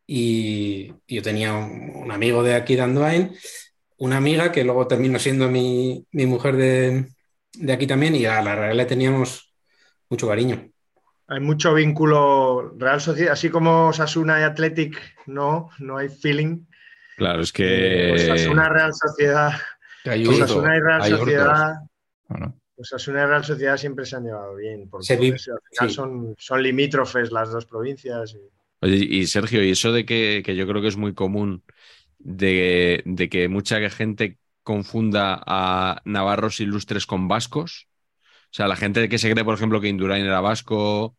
Y, 0.08 0.94
yo 1.08 1.22
tenía 1.22 1.54
un, 1.54 2.12
amigo 2.12 2.44
de 2.44 2.56
aquí 2.56 2.76
de 2.76 2.82
Andoain, 2.82 3.36
una 3.98 4.18
amiga 4.18 4.52
que 4.52 4.64
luego 4.64 4.88
terminó 4.88 5.20
siendo 5.20 5.50
mi, 5.50 6.08
mujer 6.12 6.56
de, 6.58 7.08
de, 7.54 7.74
aquí 7.74 7.88
también, 7.88 8.16
y 8.16 8.26
a 8.26 8.42
la 8.42 8.56
Real 8.56 8.78
le 8.78 8.86
teníamos 8.86 9.55
mucho 10.10 10.28
cariño. 10.28 10.70
Hay 11.28 11.40
mucho 11.40 11.74
vínculo 11.74 12.76
Real 12.78 13.02
Sociedad, 13.02 13.34
así 13.34 13.50
como 13.50 13.92
Sasuna 13.94 14.40
y 14.40 14.44
Athletic, 14.44 15.02
no, 15.26 15.70
no 15.80 15.98
hay 15.98 16.10
feeling. 16.10 16.66
Claro, 17.18 17.42
es 17.42 17.52
que. 17.52 18.10
Pues 18.12 18.28
Sasuna 18.28 18.70
Real 18.70 18.94
Sociedad. 18.94 19.54
Sasuna 20.04 20.78
y 20.78 20.80
Real 20.80 21.04
Sociedad. 21.04 21.74
Sasuna 22.82 23.24
y 23.24 23.26
Real 23.26 23.44
Sociedad 23.44 23.78
siempre 23.78 24.06
se 24.06 24.18
han 24.18 24.26
llevado 24.26 24.56
bien, 24.56 24.90
porque 24.90 25.36
son, 25.90 26.36
son 26.38 26.62
limítrofes 26.62 27.32
las 27.32 27.52
dos 27.52 27.66
provincias. 27.66 28.38
Oye, 28.82 28.98
y 28.98 29.26
Sergio, 29.28 29.64
y 29.64 29.72
eso 29.72 29.92
de 29.92 30.06
que, 30.06 30.44
yo 30.56 30.68
creo 30.68 30.82
que 30.82 30.90
es 30.90 30.98
muy 30.98 31.14
común 31.14 31.64
de, 32.20 33.02
de, 33.06 33.30
que 33.30 33.48
mucha 33.48 33.90
gente 33.90 34.38
confunda 34.64 35.42
a 35.46 36.02
navarros 36.06 36.60
ilustres 36.60 37.06
con 37.06 37.28
vascos, 37.28 37.88
sea, 38.56 38.68
la 38.68 38.76
gente 38.76 39.10
que 39.10 39.18
se 39.18 39.32
cree, 39.32 39.46
por 39.46 39.56
ejemplo, 39.56 39.82
que 39.82 39.88
Indurain 39.90 40.26
era 40.26 40.42
vasco, 40.42 41.18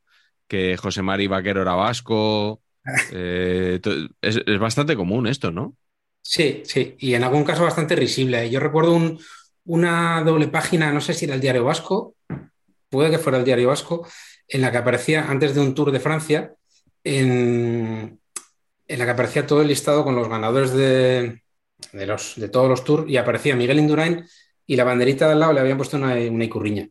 que 0.49 0.77
José 0.77 1.03
Mari 1.03 1.27
Vaquero 1.29 1.63
era 1.63 1.75
vasco. 1.75 2.63
eh, 3.09 3.81
es, 4.23 4.41
es 4.47 4.59
bastante 4.59 4.97
común 4.97 5.27
esto, 5.27 5.51
¿no? 5.53 5.77
Sí, 6.21 6.63
sí, 6.65 6.97
y 6.99 7.15
en 7.15 7.23
algún 7.25 7.45
caso 7.45 7.63
bastante 7.65 7.95
risible. 7.95 8.51
Yo 8.51 8.59
recuerdo 8.61 8.95
un- 8.95 9.19
una 9.65 10.23
doble 10.25 10.49
página, 10.49 10.93
no 10.93 11.01
sé 11.01 11.15
si 11.15 11.25
era 11.25 11.35
el 11.35 11.41
Diario 11.41 11.65
Vasco, 11.65 12.15
puede 12.91 13.11
que 13.11 13.19
fuera 13.19 13.39
el 13.39 13.45
Diario 13.45 13.69
Vasco, 13.69 14.07
en 14.49 14.63
la 14.63 14.73
que 14.73 14.79
aparecía, 14.79 15.31
antes 15.31 15.55
de 15.55 15.61
un 15.61 15.75
Tour 15.75 15.93
de 15.93 16.01
Francia, 16.01 16.55
en, 17.05 18.21
en 18.89 18.99
la 18.99 19.05
que 19.07 19.13
aparecía 19.13 19.47
todo 19.47 19.63
el 19.63 19.69
listado 19.69 20.05
con 20.05 20.17
los 20.17 20.29
ganadores 20.29 20.73
de, 20.73 21.43
de 21.93 22.07
los, 22.07 22.37
de 22.37 22.49
todos 22.51 22.69
los 22.69 22.85
Tours 22.85 23.11
y 23.11 23.17
aparecía 23.19 23.57
Miguel 23.57 23.79
Indurain 23.81 24.25
y 24.67 24.77
la 24.77 24.85
banderita 24.85 25.27
de 25.27 25.33
al 25.35 25.41
lado 25.41 25.53
le 25.55 25.61
habían 25.61 25.79
puesto 25.79 25.97
una, 25.99 26.15
una 26.15 26.45
icurriña. 26.45 26.89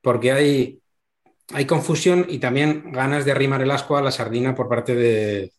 Porque 0.00 0.32
hay, 0.32 0.80
hay 1.52 1.66
confusión 1.66 2.26
y 2.28 2.38
también 2.38 2.92
ganas 2.92 3.24
de 3.24 3.32
arrimar 3.32 3.62
el 3.62 3.70
asco 3.70 3.96
a 3.96 4.02
la 4.02 4.10
sardina 4.10 4.54
por 4.54 4.68
parte 4.68 4.94
de, 4.94 5.52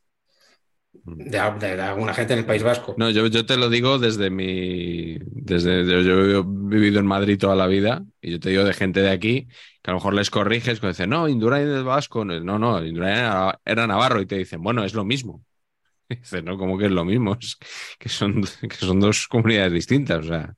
de, 1.04 1.39
alguna 1.39 2.14
gente 2.14 2.34
en 2.34 2.39
el 2.39 2.46
País 2.46 2.64
Vasco. 2.64 2.96
No, 2.98 3.10
yo, 3.10 3.46
te 3.46 3.58
lo 3.58 3.70
digo 3.70 3.98
desde 3.98 4.30
mi. 4.30 5.18
Desde, 5.22 5.86
yo, 6.04 6.39
he 6.39 6.44
vivido 6.46 7.00
en 7.00 7.08
Madrid 7.08 7.39
toda 7.39 7.56
la 7.56 7.68
vida 7.68 8.04
y 8.22 8.32
yo 8.32 8.39
te 8.39 8.50
digo 8.50 8.64
de 8.64 8.74
gente 8.74 9.02
de 9.02 9.10
aquí 9.10 9.48
que 9.82 9.89
a 9.89 9.94
lo 9.94 9.98
mejor 9.98 10.14
les 10.14 10.30
corriges 10.30 10.80
cuando 10.80 10.94
dicen, 10.94 11.10
no, 11.10 11.28
Indurain 11.28 11.68
es 11.68 11.84
vasco. 11.84 12.24
No, 12.24 12.60
no, 12.60 12.86
Indurain 12.86 13.18
era, 13.66 13.88
navarro 13.88 14.22
y 14.22 14.26
te 14.26 14.38
dicen, 14.38 14.62
bueno, 14.62 14.84
es 14.84 14.94
lo 14.94 15.04
mismo. 15.06 15.44
Dices, 16.10 16.44
no, 16.44 16.58
¿cómo 16.58 16.78
que 16.78 16.86
es 16.86 16.92
lo 16.92 17.06
mismo? 17.06 17.38
Es 17.39 17.58
que 17.98 18.10
son, 18.10 18.44
que 18.44 18.76
son 18.76 19.00
dos 19.00 19.28
comunidades 19.28 19.74
distintas. 19.74 20.26
O 20.26 20.28
sea, 20.28 20.54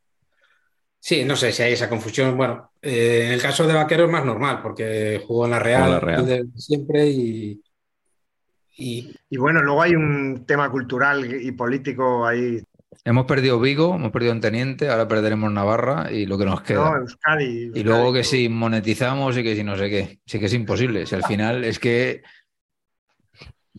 Sí, 1.05 1.25
no 1.25 1.35
sé 1.35 1.51
si 1.51 1.61
hay 1.63 1.73
esa 1.73 1.89
confusión. 1.89 2.37
Bueno, 2.37 2.71
eh, 2.81 3.23
en 3.25 3.33
el 3.33 3.41
caso 3.41 3.67
de 3.67 3.73
Vaquero 3.73 4.05
es 4.05 4.09
más 4.09 4.23
normal 4.23 4.61
porque 4.63 5.21
jugó 5.27 5.43
en 5.43 5.51
la 5.51 5.59
Real, 5.59 5.91
la 5.91 5.99
Real. 5.99 6.47
siempre 6.55 7.07
y, 7.09 7.61
y 8.77 9.13
Y 9.29 9.35
bueno, 9.37 9.61
luego 9.61 9.81
hay 9.81 9.95
un 9.95 10.45
tema 10.47 10.71
cultural 10.71 11.25
y 11.43 11.51
político 11.51 12.25
ahí. 12.25 12.63
Hemos 13.03 13.25
perdido 13.25 13.59
Vigo, 13.59 13.95
hemos 13.95 14.11
perdido 14.11 14.31
en 14.31 14.39
Teniente, 14.39 14.87
ahora 14.87 15.05
perderemos 15.05 15.51
Navarra 15.51 16.09
y 16.09 16.25
lo 16.25 16.37
que 16.37 16.45
nos 16.45 16.59
No, 16.61 16.63
queda. 16.63 16.97
Euskadi. 16.99 17.71
Y 17.75 17.83
luego 17.83 18.13
que 18.13 18.23
si 18.23 18.47
monetizamos 18.47 19.37
y 19.37 19.43
que 19.43 19.57
si 19.57 19.63
no 19.65 19.75
sé 19.77 19.89
qué. 19.89 20.19
Sí 20.25 20.39
que 20.39 20.45
es 20.45 20.53
imposible. 20.53 21.05
Si 21.05 21.15
al 21.15 21.25
final 21.25 21.65
es 21.65 21.79
que 21.79 22.21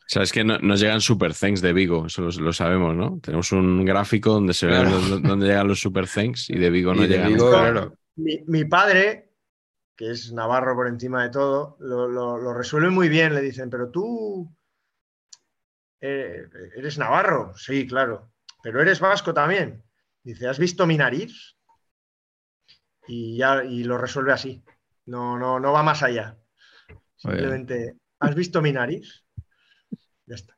sabes 0.06 0.32
que 0.32 0.44
no- 0.44 0.58
nos 0.58 0.80
llegan 0.80 1.00
super 1.00 1.34
thanks 1.34 1.60
de 1.60 1.72
Vigo, 1.72 2.06
eso 2.06 2.22
lo, 2.22 2.30
lo 2.30 2.52
sabemos, 2.52 2.94
¿no? 2.94 3.18
Tenemos 3.22 3.50
un 3.52 3.84
gráfico 3.84 4.30
donde 4.30 4.54
se 4.54 4.66
ve 4.66 4.72
Claro. 4.72 4.90
dónde, 4.98 5.28
dónde 5.28 5.46
llegan 5.46 5.68
los 5.68 5.80
super 5.80 6.06
thanks 6.08 6.50
y 6.50 6.58
de 6.58 6.70
Vigo 6.70 6.94
no 6.94 7.02
de 7.02 7.08
llegan. 7.08 7.32
Vigo, 7.32 7.50
claro. 7.50 7.96
Mi, 8.16 8.40
mi 8.46 8.64
padre, 8.64 9.32
que 9.96 10.10
es 10.10 10.32
navarro 10.32 10.74
por 10.74 10.86
encima 10.88 11.22
de 11.24 11.30
todo, 11.30 11.76
lo, 11.80 12.08
lo- 12.08 12.38
lo 12.38 12.52
resuelve 12.54 12.90
muy 12.90 13.08
bien. 13.08 13.34
Le 13.34 13.40
dicen, 13.40 13.70
pero 13.70 13.90
tú 13.90 14.54
eh, 16.00 16.44
eres 16.76 16.98
navarro. 16.98 17.52
Sí, 17.56 17.86
claro. 17.86 18.32
Pero 18.62 18.80
eres 18.80 19.00
vasco 19.00 19.32
también. 19.34 19.82
Dice, 20.22 20.48
¿has 20.48 20.58
visto 20.58 20.86
mi 20.86 20.96
nariz? 20.96 21.56
Y 23.06 23.36
ya 23.36 23.62
y 23.64 23.84
lo 23.84 23.98
resuelve 23.98 24.32
así. 24.32 24.62
No, 25.06 25.38
no, 25.38 25.60
no 25.60 25.72
va 25.72 25.82
más 25.82 26.02
allá. 26.02 26.38
Simplemente, 27.16 27.96
¿has 28.20 28.34
visto 28.34 28.62
mi 28.62 28.72
nariz? 28.72 29.23
Ya 30.26 30.34
está. 30.34 30.56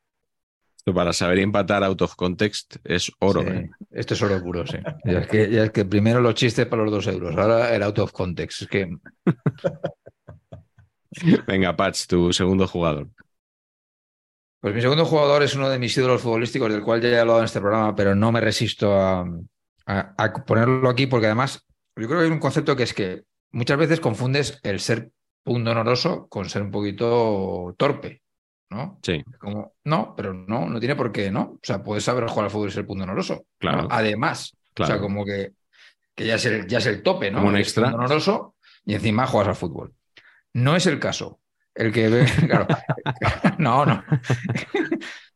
Esto 0.77 0.95
para 0.95 1.13
saber 1.13 1.41
empatar 1.41 1.83
out 1.83 2.01
of 2.03 2.15
context 2.15 2.77
es 2.85 3.11
oro. 3.19 3.43
Sí, 3.43 3.49
¿eh? 3.49 3.71
Esto 3.91 4.15
es 4.15 4.23
oro 4.23 4.41
puro, 4.43 4.67
sí. 4.67 4.79
Ya 5.05 5.19
es, 5.21 5.27
que, 5.27 5.51
ya 5.51 5.65
es 5.65 5.71
que 5.73 5.85
primero 5.85 6.21
los 6.21 6.35
chistes 6.35 6.67
para 6.67 6.83
los 6.85 6.93
dos 6.93 7.07
euros, 7.09 7.37
ahora 7.37 7.75
el 7.75 7.83
out 7.83 7.99
of 7.99 8.13
context. 8.13 8.63
Es 8.63 8.69
que 8.69 8.89
Venga, 11.49 11.75
Patch, 11.77 12.07
tu 12.07 12.33
segundo 12.33 12.67
jugador. 12.67 13.09
Pues 14.61 14.75
mi 14.75 14.81
segundo 14.81 15.05
jugador 15.05 15.43
es 15.43 15.55
uno 15.55 15.69
de 15.69 15.79
mis 15.79 15.97
ídolos 15.97 16.23
futbolísticos, 16.23 16.71
del 16.73 16.83
cual 16.83 17.01
ya 17.01 17.09
he 17.09 17.19
hablado 17.19 17.39
en 17.41 17.45
este 17.45 17.61
programa, 17.61 17.95
pero 17.95 18.15
no 18.15 18.33
me 18.33 18.41
resisto 18.41 18.95
a, 18.95 19.21
a- 19.87 20.15
a 20.17 20.33
ponerlo 20.45 20.89
aquí 20.89 21.07
porque 21.07 21.27
además 21.27 21.65
yo 21.97 22.07
creo 22.09 22.21
que 22.21 22.27
hay 22.27 22.31
un 22.33 22.41
concepto 22.41 22.75
que 22.77 22.83
es 22.83 22.95
que 22.95 23.23
muchas 23.53 23.79
veces 23.79 24.01
confundes 24.01 24.59
el 24.63 24.81
ser 24.81 25.11
pundonoroso 25.45 26.27
con 26.29 26.49
ser 26.49 26.63
un 26.63 26.71
poquito 26.73 27.75
torpe, 27.79 28.23
¿no? 28.71 28.99
Sí, 29.03 29.23
Como, 29.39 29.75
no, 29.85 30.15
pero 30.17 30.35
no, 30.35 30.69
no 30.69 30.79
tiene 30.81 30.97
por 30.97 31.13
qué, 31.13 31.31
¿no? 31.31 31.43
O 31.43 31.59
sea, 31.63 31.83
puedes 31.83 32.05
saber 32.05 32.27
jugar 32.29 32.45
al 32.47 32.51
fútbol 32.51 32.69
y 32.69 32.73
ser 32.73 32.87
pundonoroso. 32.87 33.47
Claro. 33.59 33.83
¿no? 33.83 33.89
Además, 33.91 34.57
claro. 34.75 34.93
o 34.93 34.97
sea, 34.97 35.01
como 35.03 35.25
que, 35.25 35.53
que 36.15 36.27
ya, 36.27 36.35
es 36.37 36.47
el, 36.47 36.67
ya 36.67 36.79
es 36.79 36.87
el 36.87 37.03
tope, 37.03 37.31
¿no? 37.31 37.39
Como 37.39 37.51
un 37.51 37.57
extra. 37.57 37.85
pundonoroso 37.85 38.55
y 38.85 38.95
encima 38.95 39.27
juegas 39.27 39.49
al 39.49 39.57
fútbol. 39.57 39.95
No 40.55 40.75
es 40.77 40.87
el 40.87 40.99
caso. 40.99 41.41
El 41.75 41.93
que 41.93 42.09
ve, 42.09 42.25
claro, 42.49 42.67
no, 43.59 43.85
no. 43.87 44.03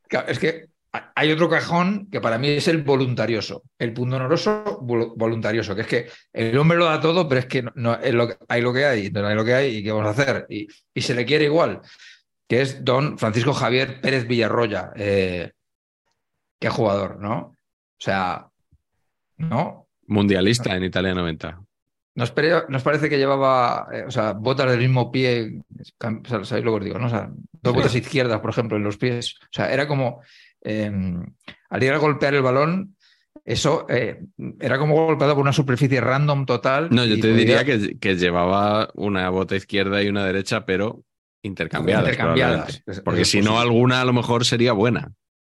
Claro, 0.09 0.28
es 0.28 0.39
que 0.39 0.66
hay 1.14 1.31
otro 1.31 1.49
cajón 1.49 2.09
que 2.11 2.20
para 2.20 2.37
mí 2.39 2.49
es 2.49 2.66
el 2.66 2.83
voluntarioso, 2.83 3.62
el 3.78 3.93
pundonoroso 3.93 4.81
vol- 4.83 5.12
voluntarioso, 5.16 5.74
que 5.76 5.83
es 5.83 5.87
que 5.87 6.07
el 6.33 6.57
hombre 6.59 6.78
lo 6.78 6.87
da 6.87 7.01
todo, 7.01 7.28
pero 7.28 7.41
es 7.41 7.47
que 7.47 7.62
no, 7.62 7.70
no- 7.76 7.95
es 7.95 8.12
lo 8.12 8.26
que- 8.26 8.37
hay 8.49 8.61
lo 8.61 8.72
que 8.72 8.85
hay, 8.87 9.07
entonces 9.07 9.31
hay 9.31 9.37
lo 9.37 9.45
que 9.45 9.55
hay 9.55 9.76
y 9.76 9.85
qué 9.85 9.93
vamos 9.93 10.07
a 10.09 10.11
hacer. 10.11 10.47
Y, 10.49 10.66
y 10.93 11.01
se 11.03 11.14
le 11.14 11.24
quiere 11.24 11.45
igual, 11.45 11.81
que 12.51 12.62
es 12.62 12.84
don 12.84 13.16
Francisco 13.16 13.53
Javier 13.55 14.01
Pérez 14.01 14.26
Villarroya. 14.26 14.90
Eh, 14.96 15.53
qué 16.59 16.68
jugador, 16.68 17.20
¿no? 17.20 17.36
O 17.38 17.57
sea, 18.03 18.48
¿no? 19.36 19.86
mundialista 20.09 20.74
en 20.74 20.82
Italia 20.82 21.14
90. 21.14 21.62
Nos, 22.16 22.32
pare- 22.32 22.64
nos 22.68 22.82
parece 22.82 23.09
que 23.09 23.18
llevaba 23.18 23.86
eh, 23.92 24.03
o 24.05 24.11
sea, 24.11 24.32
botas 24.32 24.68
del 24.68 24.80
mismo 24.80 25.12
pie, 25.12 25.62
cam- 25.96 26.22
o 26.26 26.28
sea, 26.28 26.44
¿sabéis 26.44 26.64
lo 26.64 26.72
que 26.72 26.78
os 26.78 26.84
digo? 26.84 26.98
¿no? 26.98 27.07
O 27.07 27.11
sea, 27.11 27.30
dos 27.30 27.72
Sí. 27.72 27.76
botas 27.78 27.94
izquierdas, 27.94 28.40
por 28.40 28.51
ejemplo, 28.51 28.76
en 28.76 28.82
los 28.82 28.96
pies. 28.96 29.36
O 29.40 29.46
sea, 29.53 29.72
era 29.72 29.86
como, 29.86 30.20
eh, 30.64 30.90
al 31.70 31.82
ir 31.84 31.92
a 31.92 31.98
golpear 31.98 32.34
el 32.34 32.42
balón, 32.42 32.96
eso 33.44 33.86
eh, 33.88 34.20
era 34.59 34.76
como 34.78 34.96
golpeado 35.07 35.34
por 35.36 35.42
una 35.42 35.53
superficie 35.53 36.01
random 36.01 36.44
total. 36.46 36.88
No, 36.90 37.05
yo 37.05 37.14
te 37.14 37.20
podía- 37.30 37.34
diría 37.36 37.64
que, 37.64 37.96
que 38.01 38.16
llevaba 38.16 38.90
una 38.94 39.30
bota 39.30 39.55
izquierda 39.55 40.03
y 40.03 40.09
una 40.09 40.24
derecha, 40.26 40.66
pero 40.66 41.05
intercambiadas. 41.43 42.05
Intercambiadas. 42.05 42.82
Es- 42.86 43.01
Porque 43.01 43.22
es 43.22 43.28
si 43.30 43.41
no, 43.41 43.59
alguna 43.61 44.01
a 44.01 44.05
lo 44.05 44.12
mejor 44.12 44.45
sería 44.45 44.72
buena. 44.72 45.12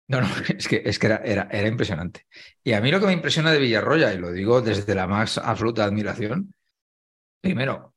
No, 0.09 0.21
no, 0.21 0.29
es 0.57 0.69
que, 0.69 0.83
es 0.85 0.99
que 0.99 1.07
era, 1.07 1.17
era, 1.25 1.49
era 1.51 1.69
impresionante. 1.69 2.23
Y 2.63 2.73
a 2.73 2.81
mí 2.81 2.91
lo 2.91 3.01
que 3.01 3.07
me 3.07 3.13
impresiona 3.13 3.53
de 3.53 3.59
Villarroya, 3.59 4.13
y 4.15 4.19
lo 4.19 4.33
digo 4.33 4.61
desde 4.63 4.95
la 4.95 5.07
más 5.07 5.39
absoluta 5.39 5.85
admiración, 5.85 6.53
primero, 7.41 7.95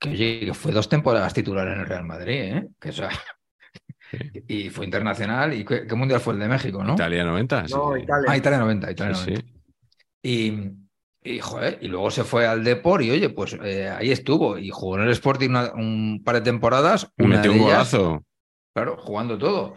que 0.00 0.10
oye, 0.10 0.40
que 0.46 0.54
fue 0.54 0.72
dos 0.72 0.88
temporadas 0.88 1.34
titular 1.34 1.68
en 1.68 1.80
el 1.80 1.86
Real 1.86 2.04
Madrid, 2.04 2.40
¿eh? 2.40 2.68
Que, 2.80 2.90
o 2.90 2.92
sea, 2.92 3.10
y 4.48 4.70
fue 4.70 4.84
internacional. 4.84 5.54
¿Y 5.54 5.64
qué, 5.64 5.86
qué 5.86 5.94
mundial 5.94 6.20
fue 6.20 6.34
el 6.34 6.40
de 6.40 6.48
México, 6.48 6.82
no? 6.84 6.94
Italia 6.94 7.24
90. 7.24 7.68
sí. 7.68 7.74
No, 7.74 7.96
Italia. 7.96 8.30
Ah, 8.30 8.36
Italia 8.36 8.58
90, 8.58 8.90
Italia 8.90 9.14
Sí, 9.14 9.30
90. 9.30 9.42
sí. 9.42 9.54
Y, 10.22 10.72
y, 11.24 11.40
joder, 11.40 11.78
y 11.80 11.88
luego 11.88 12.10
se 12.10 12.22
fue 12.22 12.46
al 12.46 12.62
Depor 12.62 13.02
y 13.02 13.10
oye, 13.10 13.30
pues 13.30 13.56
eh, 13.64 13.88
ahí 13.88 14.12
estuvo. 14.12 14.58
Y 14.58 14.70
jugó 14.70 14.96
en 14.98 15.04
el 15.04 15.10
Sporting 15.10 15.48
una- 15.50 15.72
un 15.72 16.22
par 16.24 16.36
de 16.36 16.42
temporadas. 16.42 17.08
Y 17.18 17.24
metió 17.26 17.50
un 17.52 17.58
golazo. 17.72 18.24
Claro, 18.74 18.96
jugando 18.98 19.38
todo. 19.38 19.74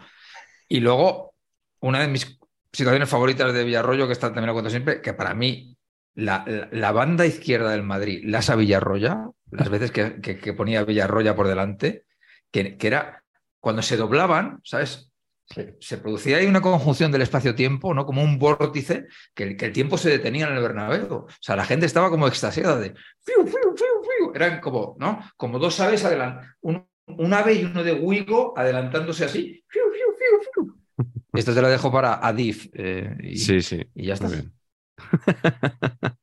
Y 0.68 0.80
luego, 0.80 1.34
una 1.80 2.00
de 2.00 2.08
mis 2.08 2.38
situaciones 2.72 3.08
favoritas 3.08 3.52
de 3.54 3.64
Villarroyo, 3.64 4.06
que 4.06 4.12
está, 4.12 4.28
también 4.28 4.46
lo 4.48 4.52
cuento 4.52 4.70
siempre, 4.70 5.00
que 5.00 5.14
para 5.14 5.34
mí 5.34 5.76
la, 6.14 6.44
la- 6.46 6.68
la 6.70 6.92
banda 6.92 7.24
izquierda 7.26 7.70
del 7.70 7.82
Madrid, 7.82 8.20
Lasa 8.24 8.54
Villarroya, 8.56 9.26
las 9.50 9.68
veces 9.70 9.90
que, 9.90 10.20
que- 10.20 10.38
que 10.38 10.52
ponía 10.52 10.84
Villarroya 10.84 11.34
por 11.34 11.48
delante, 11.48 12.04
que, 12.50 12.76
que 12.76 12.86
era 12.86 13.24
cuando 13.60 13.80
se 13.82 13.96
doblaban, 13.96 14.60
¿sabes? 14.64 15.07
Se, 15.50 15.76
se 15.80 15.96
producía 15.98 16.36
ahí 16.36 16.46
una 16.46 16.60
conjunción 16.60 17.10
del 17.10 17.22
espacio-tiempo, 17.22 17.94
¿no? 17.94 18.04
Como 18.04 18.22
un 18.22 18.38
vórtice, 18.38 19.06
que, 19.34 19.44
el- 19.44 19.56
que 19.56 19.64
el 19.66 19.72
tiempo 19.72 19.96
se 19.96 20.10
detenía 20.10 20.46
en 20.46 20.54
el 20.56 20.62
Bernabéu. 20.62 21.14
O 21.24 21.26
sea, 21.40 21.56
la 21.56 21.64
gente 21.64 21.86
estaba 21.86 22.10
como 22.10 22.28
extasiada 22.28 22.78
de... 22.78 22.90
fiu, 23.24 23.46
fiu, 23.46 23.74
fiu, 23.76 23.86
fiu. 24.02 24.32
Eran 24.34 24.60
como, 24.60 24.96
¿no? 25.00 25.20
Como 25.36 25.58
dos 25.58 25.80
aves 25.80 26.04
adelante. 26.04 26.46
Un, 26.60 26.86
un 27.06 27.32
ave 27.32 27.54
y 27.54 27.64
uno 27.64 27.82
de 27.82 27.94
Wigo 27.94 28.52
adelantándose 28.58 29.24
así. 29.24 29.64
Fiu, 29.68 29.82
fiu, 29.90 30.06
fiu, 30.18 30.40
fiu. 30.52 30.76
Esto 31.32 31.54
te 31.54 31.62
lo 31.62 31.68
dejo 31.70 31.90
para 31.90 32.14
Adif. 32.14 32.68
eh, 32.74 33.16
y, 33.22 33.36
Sí, 33.38 33.62
sí. 33.62 33.82
y 33.94 34.06
ya 34.06 34.14
está. 34.14 34.28
Bien. 34.28 34.52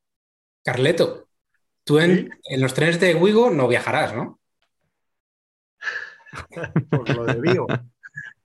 Carleto, 0.64 1.28
tú 1.84 1.98
en, 1.98 2.30
en 2.44 2.60
los 2.60 2.74
trenes 2.74 3.00
de 3.00 3.14
Wigo 3.14 3.50
no 3.50 3.66
viajarás, 3.68 4.14
¿no? 4.14 4.38
Por 6.90 7.08
lo 7.14 7.24
de 7.24 7.40
Vigo. 7.40 7.66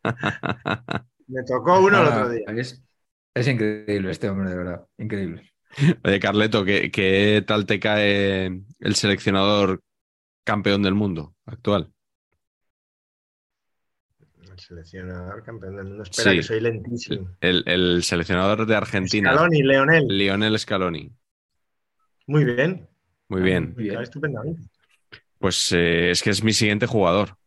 Me 1.28 1.44
tocó 1.44 1.80
uno 1.80 2.00
el 2.00 2.08
Ah, 2.08 2.08
otro 2.08 2.30
día. 2.30 2.46
Es, 2.48 2.84
es 3.34 3.48
increíble 3.48 4.12
este 4.12 4.30
hombre, 4.30 4.50
de 4.50 4.58
verdad. 4.58 4.88
Increíble. 4.98 5.52
Oye, 6.04 6.20
Carleto, 6.20 6.66
¿qué, 6.66 6.92
qué 6.92 7.44
tal 7.48 7.66
te 7.66 7.80
cae 7.80 8.46
el 8.80 8.96
seleccionador 8.96 9.82
campeón 10.46 10.84
del 10.84 10.96
mundo 10.96 11.36
actual? 11.46 11.94
El 14.52 14.60
seleccionador 14.60 15.42
campeón 15.42 15.78
del 15.78 15.86
mundo. 15.86 16.04
Espera, 16.04 16.32
Sí. 16.32 16.36
que 16.36 16.44
soy 16.44 16.60
lentísimo. 16.60 17.30
El, 17.42 17.64
el 17.68 18.04
seleccionador 18.04 18.66
de 18.66 18.76
Argentina, 18.76 19.32
Scaloni, 19.32 19.62
Leonel. 19.64 20.08
Lionel 20.08 20.58
Scaloni. 20.60 21.12
Muy 22.26 22.46
bien. 22.46 22.88
Muy 23.30 23.42
bien. 23.42 23.76
Muy 23.76 23.84
bien. 23.86 24.02
Estupendamente. 24.02 24.64
Pues 25.40 25.72
eh, 25.74 26.12
es 26.12 26.22
que 26.24 26.30
es 26.30 26.44
mi 26.44 26.54
siguiente 26.54 26.86
jugador. 26.88 27.38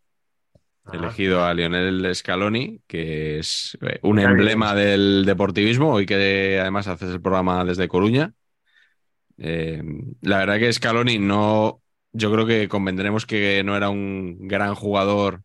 He 0.91 0.97
elegido 0.97 1.45
a 1.45 1.55
Lionel 1.55 2.14
Scaloni, 2.14 2.80
que 2.87 3.39
es 3.41 3.76
eh, 3.82 3.99
un 4.03 4.18
emblema 4.20 4.74
del 4.74 5.24
deportivismo, 5.26 5.93
hoy 5.93 6.07
que 6.07 6.59
además 6.61 6.87
haces 6.89 7.11
el 7.11 7.20
programa 7.22 7.64
desde 7.64 7.89
Coruña. 7.89 8.35
Eh, 9.39 9.82
la 10.20 10.39
verdad 10.39 10.59
que 10.59 10.72
Scaloni 10.72 11.18
no, 11.18 11.82
yo 12.12 12.32
creo 12.32 12.47
que 12.47 12.68
convendremos 12.68 13.26
que 13.26 13.62
no 13.64 13.76
era 13.76 13.91
un 13.91 14.47
gran 14.49 14.74
jugador, 14.74 15.43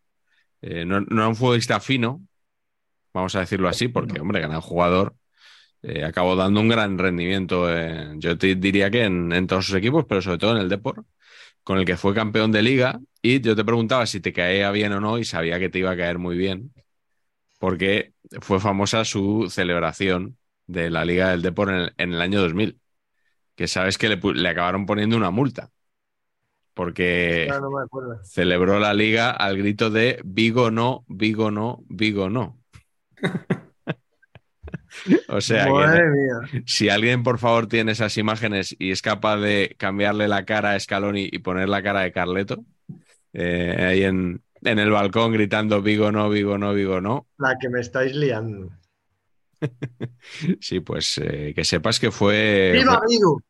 eh, 0.62 0.86
no, 0.86 1.02
no 1.02 1.18
era 1.22 1.30
un 1.30 1.36
futbolista 1.38 1.80
fino, 1.82 2.22
vamos 3.14 3.36
a 3.36 3.42
decirlo 3.42 3.70
así, 3.70 3.88
porque, 3.90 4.22
hombre, 4.22 4.42
gran 4.42 4.62
jugador, 4.62 5.16
eh, 5.84 6.06
acabó 6.06 6.36
dando 6.36 6.62
un 6.62 6.70
gran 6.70 6.98
rendimiento, 7.00 7.76
en- 7.76 8.22
yo 8.22 8.38
te 8.38 8.56
diría 8.56 8.92
que 8.92 9.06
en, 9.06 9.32
en 9.34 9.48
todos 9.48 9.68
sus 9.68 9.76
equipos, 9.76 10.06
pero 10.10 10.22
sobre 10.22 10.38
todo 10.40 10.54
en 10.54 10.60
el 10.64 10.70
Depor, 10.70 11.06
con 11.70 11.78
el 11.78 11.86
que 11.86 11.98
fue 11.98 12.16
campeón 12.16 12.52
de 12.52 12.64
liga, 12.64 13.00
y 13.22 13.42
yo 13.42 13.56
te 13.56 13.64
preguntaba 13.64 14.08
si 14.08 14.20
te 14.20 14.34
caía 14.34 14.72
bien 14.72 14.92
o 14.92 15.00
no, 15.00 15.20
y 15.20 15.24
sabía 15.24 15.60
que 15.60 15.70
te 15.70 15.78
iba 15.78 15.92
a 15.92 15.96
caer 15.96 16.18
muy 16.18 16.36
bien, 16.36 16.74
porque 17.60 18.16
fue 18.42 18.60
famosa 18.60 19.06
su 19.06 19.52
celebración 19.52 20.36
de 20.66 20.90
la 20.90 21.06
Liga 21.06 21.30
del 21.30 21.44
Depor 21.44 21.70
en 21.70 21.76
el, 21.76 21.94
en 21.98 22.14
el 22.14 22.22
año 22.22 22.42
2000, 22.42 22.80
que 23.56 23.68
sabes 23.68 24.00
que 24.00 24.10
le, 24.10 24.50
acabaron 24.50 24.88
poniendo 24.88 25.16
una 25.16 25.30
multa, 25.30 25.70
porque 26.74 27.46
ya 27.48 27.60
no 27.60 27.70
me 27.70 27.84
acuerdo. 27.84 28.20
celebró 28.24 28.80
la 28.80 28.96
liga 28.96 29.30
al 29.30 29.56
grito 29.56 29.92
de 29.92 30.20
Vigo 30.26 30.72
no, 30.72 31.06
Vigo 31.08 31.52
no, 31.52 31.84
Vigo 31.88 32.32
no. 32.32 32.58
o 35.30 35.42
sea 35.42 35.66
que 35.66 36.64
si 36.66 36.90
alguien 36.90 37.24
por 37.24 37.40
favor 37.40 37.68
tiene 37.68 37.92
esas 37.92 38.18
imágenes 38.18 38.76
y 38.80 38.92
es 38.92 39.02
capaz 39.02 39.38
de 39.38 39.76
cambiarle 39.78 40.28
la 40.28 40.46
cara 40.46 40.74
a 40.74 40.80
Scaloni 40.80 41.30
y 41.32 41.40
poner 41.40 41.70
la 41.70 41.84
cara 41.84 42.02
de 42.02 42.12
Carleto, 42.12 42.64
eh, 43.34 43.76
ahí 43.80 44.04
en, 44.04 44.42
en 44.62 44.80
el 44.80 44.92
balcón 44.92 45.32
gritando 45.34 45.82
Vigo 45.82 46.12
no, 46.12 46.30
Vigo 46.30 46.58
no, 46.58 46.74
Vigo 46.74 47.02
no, 47.02 47.28
La 47.38 47.58
que 47.60 47.70
me 47.70 47.80
estáis 47.82 48.16
liando. 48.16 48.72
sí, 50.62 50.80
pues 50.80 51.18
eh, 51.18 51.54
que 51.56 51.64
sepas 51.66 52.00
que 52.00 52.12
fue... 52.12 52.72
¡Viva 52.74 53.02
Vigo! 53.08 53.42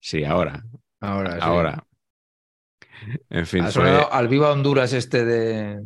Sí, 0.00 0.24
ahora, 0.24 0.64
Ahora, 1.00 1.32
sí. 1.34 1.38
ahora. 1.42 1.86
En 3.30 3.46
fin, 3.46 3.62
Ha 3.62 3.64
fue 3.64 3.72
sonado 3.72 4.12
al 4.12 4.28
Viva 4.28 4.52
Honduras 4.52 4.92
este 4.92 5.24
de. 5.24 5.82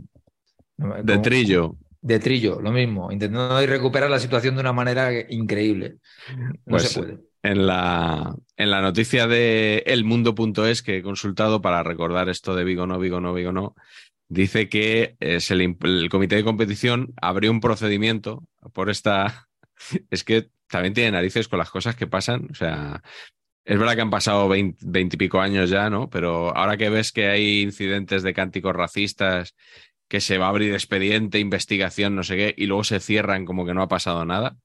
de 0.77 1.19
Trillo. 1.19 1.77
De 2.07 2.19
Trillo, 2.21 2.61
lo 2.61 2.71
mismo. 2.71 3.11
Intentando 3.11 3.65
recuperar 3.67 4.11
la 4.11 4.21
situación 4.21 4.55
de 4.55 4.61
una 4.61 4.73
manera 4.73 5.11
increíble. 5.29 5.97
No 6.65 6.65
Pues, 6.65 6.85
se 6.85 7.01
puede. 7.01 7.19
en 7.43 7.67
la, 7.67 8.35
en 8.57 8.71
la 8.71 8.81
noticia 8.81 9.27
de 9.27 9.83
elmundo.es 9.87 10.83
que 10.83 10.99
he 10.99 11.03
consultado 11.03 11.61
para 11.63 11.83
recordar 11.83 12.29
esto 12.29 12.55
de 12.55 12.65
Vigo 12.65 12.87
no, 12.87 12.99
Vigo 12.99 13.21
no, 13.21 13.35
Vigo 13.35 13.53
no, 13.53 13.75
dice 14.29 14.69
que 14.69 15.17
eh, 15.21 15.41
se 15.41 15.55
le 15.57 15.65
imp- 15.69 15.85
el 15.85 16.09
comité 16.09 16.37
de 16.37 16.45
competición 16.45 17.13
abrió 17.21 17.51
un 17.51 17.61
procedimiento 17.61 18.43
por 18.73 18.91
esta... 18.91 19.49
Es 20.11 20.25
que 20.25 20.49
también 20.69 20.95
tiene 20.95 21.11
narices 21.13 21.49
con 21.49 21.59
las 21.59 21.71
cosas 21.71 21.97
que 21.97 22.07
pasan. 22.07 22.49
O 22.51 22.55
sea, 22.55 23.03
es 23.65 23.79
verdad 23.79 23.95
que 23.97 24.01
han 24.03 24.11
pasado 24.11 24.49
20, 24.49 25.17
y 25.17 25.19
pico 25.19 25.41
años 25.41 25.71
ya, 25.71 25.91
¿no? 25.91 26.09
Pero 26.11 26.57
ahora 26.57 26.77
que 26.77 26.89
ves 26.91 27.13
que 27.13 27.29
hay 27.29 27.63
incidentes 27.63 28.23
de 28.23 28.33
cánticos 28.35 28.75
racistas, 28.77 29.55
que 30.09 30.21
se 30.21 30.39
va 30.39 30.47
a 30.47 30.49
abrir 30.51 30.73
expediente, 30.73 31.39
investigación, 31.39 32.15
no 32.15 32.23
sé 32.23 32.37
qué, 32.37 32.55
y 32.57 32.67
luego 32.67 32.85
se 32.85 33.01
cierran 33.01 33.45
como 33.45 33.67
que 33.67 33.75
no 33.75 33.83
ha 33.83 33.89
pasado 33.89 34.25
nada. 34.25 34.57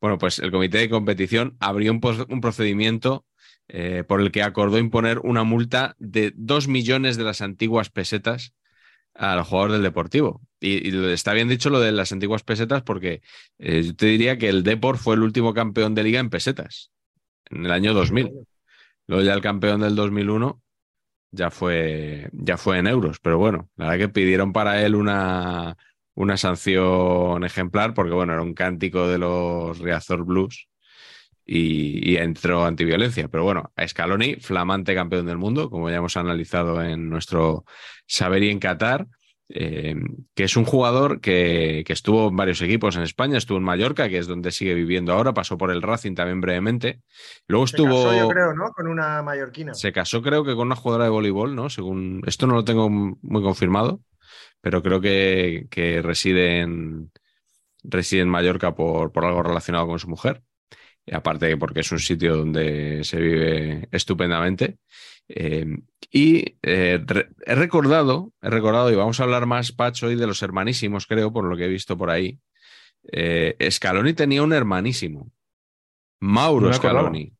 Bueno, 0.00 0.18
pues 0.18 0.38
el 0.38 0.50
comité 0.50 0.78
de 0.78 0.88
competición 0.88 1.56
abrió 1.60 1.92
un, 1.92 2.00
procedimiento 2.40 3.26
eh, 3.68 4.04
por 4.06 4.20
el 4.20 4.30
que 4.30 4.42
acordó 4.42 4.78
imponer 4.78 5.18
una 5.20 5.44
multa 5.44 5.96
de 5.98 6.32
2 6.36 6.68
millones 6.68 7.16
de 7.16 7.24
las 7.24 7.40
antiguas 7.42 7.90
pesetas 7.90 8.54
al 9.14 9.42
jugador 9.42 9.72
del 9.72 9.82
Deportivo. 9.82 10.42
Y, 10.60 10.96
está 11.12 11.32
bien 11.32 11.48
dicho 11.48 11.70
lo 11.70 11.80
de 11.80 11.92
las 11.92 12.12
antiguas 12.12 12.42
pesetas 12.42 12.82
porque 12.82 13.22
eh, 13.58 13.82
yo 13.82 13.96
te 13.96 14.06
diría 14.06 14.38
que 14.38 14.48
el 14.48 14.62
Depor 14.62 14.98
fue 14.98 15.14
el 15.14 15.22
último 15.22 15.54
campeón 15.54 15.94
de 15.94 16.04
liga 16.04 16.20
en 16.20 16.30
pesetas, 16.30 16.90
en 17.50 17.66
el 17.66 17.72
año 17.72 17.92
2000. 17.94 18.30
Luego 19.08 19.22
ya 19.22 19.34
el 19.34 19.42
campeón 19.42 19.80
del 19.82 19.94
2001 19.94 20.62
ya 21.36 21.50
fue, 21.50 22.28
ya 22.32 22.56
fue 22.56 22.78
en 22.78 22.86
euros, 22.86 23.18
pero 23.20 23.38
bueno, 23.38 23.70
la 23.76 23.90
verdad 23.90 24.06
que 24.06 24.12
pidieron 24.12 24.52
para 24.52 24.82
él 24.84 24.94
una, 24.94 25.76
una 26.14 26.36
sanción 26.36 27.44
ejemplar 27.44 27.94
porque 27.94 28.12
bueno, 28.12 28.32
era 28.32 28.42
un 28.42 28.54
cántico 28.54 29.06
de 29.08 29.18
los 29.18 29.78
Riazor 29.78 30.24
Blues 30.24 30.68
y, 31.44 32.12
y 32.12 32.16
entró 32.16 32.64
antiviolencia. 32.64 33.28
Pero 33.28 33.44
bueno, 33.44 33.72
Scaloni, 33.86 34.36
flamante 34.36 34.94
campeón 34.94 35.26
del 35.26 35.38
mundo, 35.38 35.70
como 35.70 35.90
ya 35.90 35.96
hemos 35.96 36.16
analizado 36.16 36.82
en 36.82 37.08
nuestro 37.08 37.64
Saber 38.06 38.42
y 38.42 38.50
en 38.50 38.58
Qatar, 38.58 39.06
eh, 39.48 39.94
que 40.34 40.44
es 40.44 40.56
un 40.56 40.64
jugador 40.64 41.20
que, 41.20 41.84
que 41.86 41.92
estuvo 41.92 42.28
en 42.28 42.36
varios 42.36 42.60
equipos 42.62 42.96
en 42.96 43.02
España, 43.02 43.38
estuvo 43.38 43.58
en 43.58 43.64
Mallorca, 43.64 44.08
que 44.08 44.18
es 44.18 44.26
donde 44.26 44.50
sigue 44.50 44.74
viviendo 44.74 45.12
ahora, 45.12 45.34
pasó 45.34 45.56
por 45.56 45.70
el 45.70 45.82
Racing 45.82 46.14
también 46.14 46.40
brevemente. 46.40 47.00
Luego 47.46 47.66
Se 47.66 47.76
estuvo... 47.76 48.04
casó, 48.04 48.18
yo 48.18 48.28
creo, 48.28 48.54
¿no? 48.54 48.70
Con 48.72 48.88
una 48.88 49.22
mallorquina. 49.22 49.74
Se 49.74 49.92
casó, 49.92 50.22
creo 50.22 50.44
que 50.44 50.54
con 50.54 50.66
una 50.66 50.76
jugadora 50.76 51.04
de 51.04 51.10
voleibol, 51.10 51.54
¿no? 51.54 51.70
Según. 51.70 52.22
Esto 52.26 52.46
no 52.46 52.54
lo 52.54 52.64
tengo 52.64 52.90
muy 52.90 53.42
confirmado, 53.42 54.00
pero 54.60 54.82
creo 54.82 55.00
que, 55.00 55.66
que 55.70 56.02
reside 56.02 56.60
en. 56.60 57.12
Reside 57.84 58.22
en 58.22 58.28
Mallorca 58.28 58.74
por, 58.74 59.12
por 59.12 59.24
algo 59.24 59.44
relacionado 59.44 59.86
con 59.86 60.00
su 60.00 60.08
mujer. 60.08 60.42
Y 61.04 61.14
aparte 61.14 61.46
de 61.46 61.56
porque 61.56 61.80
es 61.80 61.92
un 61.92 62.00
sitio 62.00 62.36
donde 62.36 63.04
se 63.04 63.20
vive 63.20 63.88
estupendamente. 63.92 64.78
Eh, 65.28 65.66
y 66.16 66.56
eh, 66.62 67.04
he 67.44 67.54
recordado, 67.54 68.32
he 68.40 68.48
recordado, 68.48 68.90
y 68.90 68.94
vamos 68.94 69.20
a 69.20 69.24
hablar 69.24 69.44
más, 69.44 69.72
Pacho, 69.72 70.06
hoy 70.06 70.16
de 70.16 70.26
los 70.26 70.40
hermanísimos, 70.40 71.06
creo, 71.06 71.30
por 71.30 71.44
lo 71.44 71.58
que 71.58 71.66
he 71.66 71.68
visto 71.68 71.98
por 71.98 72.08
ahí. 72.08 72.40
Eh, 73.12 73.54
Scaloni 73.70 74.14
tenía 74.14 74.42
un 74.42 74.54
hermanísimo. 74.54 75.30
Mauro 76.20 76.68
No. 76.68 76.72
Scaloni. 76.72 77.34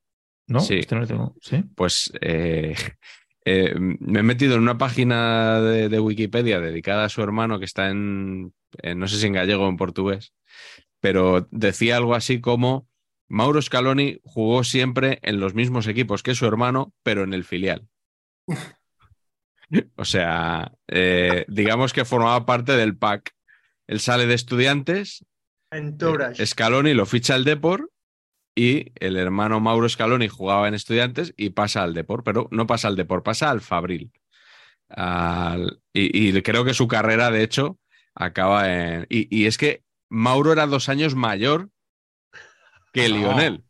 ¿No? 0.49 0.61
sí. 0.61 0.74
Este 0.74 0.95
no 0.95 1.01
lo 1.01 1.07
tengo. 1.07 1.35
¿Sí? 1.41 1.64
Pues 1.74 2.12
eh, 2.20 2.74
eh, 3.47 3.74
me 3.79 4.20
he 4.20 4.22
metido 4.22 4.57
en 4.57 4.61
una 4.61 4.77
página 4.77 5.59
de, 5.62 5.89
de 5.89 5.99
Wikipedia 5.99 6.61
dedicada 6.61 7.05
a 7.05 7.09
su 7.09 7.22
hermano 7.22 7.59
que 7.59 7.64
está 7.64 7.89
en, 7.89 8.53
en, 8.83 8.99
no 8.99 9.09
sé 9.09 9.16
si 9.16 9.27
en 9.27 9.33
gallego 9.33 9.64
o 9.64 9.70
en 9.70 9.79
portugués, 9.79 10.35
pero 11.01 11.49
decía 11.51 11.97
algo 11.97 12.14
así 12.14 12.43
como 12.43 12.91
Mauro 13.27 13.62
Scaloni 13.62 14.20
jugó 14.22 14.64
siempre 14.64 15.18
en 15.22 15.41
los 15.41 15.55
mismos 15.55 15.87
equipos 15.87 16.22
que 16.22 16.35
su 16.35 16.45
hermano, 16.45 16.93
pero 17.03 17.24
en 17.24 17.33
el 17.33 17.45
filial. 17.45 17.89
O 19.97 20.05
sea, 20.05 20.72
eh, 20.88 21.44
digamos 21.49 21.92
que 21.92 22.05
formaba 22.05 22.47
parte 22.47 22.72
del 22.76 22.97
pack. 22.97 23.34
Él 23.86 24.01
sale 24.01 24.26
de 24.26 24.34
estudiantes, 24.34 25.24
En 25.70 25.97
Tourage. 25.99 26.42
eh, 26.42 26.47
Scaloni 26.47 26.94
lo 26.94 27.07
ficha 27.07 27.34
al 27.34 27.44
Depor 27.44 27.90
y 28.55 28.92
el 29.01 29.16
hermano 29.16 29.61
Mauro 29.61 29.88
Scaloni 29.88 30.28
jugaba 30.28 30.66
en 30.68 30.74
Estudiantes 30.74 31.34
y 31.36 31.51
pasa 31.51 31.82
al 31.82 31.94
Depor, 31.94 32.24
pero 32.24 32.49
no 32.51 32.66
pasa 32.66 32.88
al 32.88 32.97
Depor, 32.97 33.22
pasa 33.22 33.51
al 33.51 33.61
Fabril. 33.61 34.12
Al- 34.88 35.80
y, 35.92 36.36
y 36.36 36.42
creo 36.42 36.64
que 36.64 36.74
su 36.74 36.88
carrera, 36.88 37.30
de 37.30 37.42
hecho, 37.42 37.78
acaba 38.14 38.72
en... 38.72 39.07
Y, 39.09 39.28
y 39.36 39.47
es 39.47 39.59
que 39.59 39.84
Mauro 40.09 40.53
era 40.53 40.66
dos 40.66 40.88
años 40.88 41.14
mayor 41.14 41.70
que 43.03 43.09
No. 43.09 43.16
Lionel. 43.16 43.64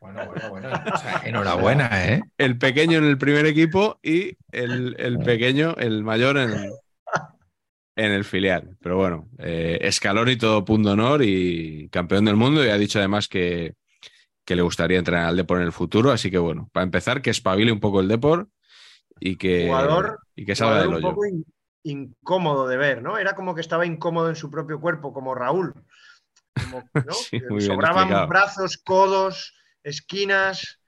Bueno, 0.00 0.26
bueno, 0.26 0.50
bueno. 0.50 0.68
O 0.94 0.98
sea, 0.98 1.22
enhorabuena, 1.24 1.88
¿eh? 2.12 2.22
El 2.38 2.58
pequeño 2.58 2.98
en 2.98 3.04
el 3.04 3.18
primer 3.18 3.46
equipo 3.46 3.98
y 4.02 4.36
el, 4.52 4.96
el 4.98 5.18
pequeño, 5.18 5.74
el 5.76 6.02
mayor 6.04 6.38
en, 6.38 6.70
en 7.96 8.12
el 8.12 8.24
filial. 8.24 8.76
Pero 8.80 8.96
bueno, 8.96 9.28
eh, 9.38 9.88
Scaloni 9.90 10.36
todo 10.36 10.64
punto 10.64 10.92
honor 10.92 11.22
y 11.22 11.88
campeón 11.90 12.24
del 12.24 12.36
mundo 12.36 12.64
y 12.64 12.68
ha 12.68 12.78
dicho 12.78 12.98
además 12.98 13.28
que, 13.28 13.74
que 14.44 14.56
le 14.56 14.62
gustaría 14.62 14.98
entrenar 14.98 15.26
al 15.26 15.36
Depor 15.36 15.58
en 15.58 15.64
el 15.66 15.72
futuro. 15.72 16.10
Así 16.10 16.30
que 16.30 16.38
bueno, 16.38 16.68
para 16.72 16.84
empezar, 16.84 17.22
que 17.22 17.30
espabile 17.30 17.72
un 17.72 17.80
poco 17.80 18.00
el 18.00 18.08
Depor 18.08 18.48
y 19.18 19.36
que, 19.36 19.66
Jugador- 19.68 20.18
y 20.34 20.44
que 20.44 20.54
salga 20.56 20.78
del 20.80 20.88
un 20.88 20.94
hoyo. 20.94 21.08
poco 21.10 21.26
in- 21.26 21.44
incómodo 21.82 22.66
de 22.68 22.76
ver, 22.76 23.02
¿no? 23.02 23.18
Era 23.18 23.34
como 23.34 23.54
que 23.54 23.60
estaba 23.60 23.86
incómodo 23.86 24.28
en 24.28 24.36
su 24.36 24.50
propio 24.50 24.80
cuerpo, 24.80 25.12
como 25.12 25.34
Raúl. 25.34 25.74
Como, 26.54 26.82
¿no? 27.06 27.12
Sí, 27.12 27.40
muy 27.48 27.60
Sobraban 27.60 28.28
brazos, 28.28 28.76
codos, 28.78 29.54
esquinas, 29.82 30.80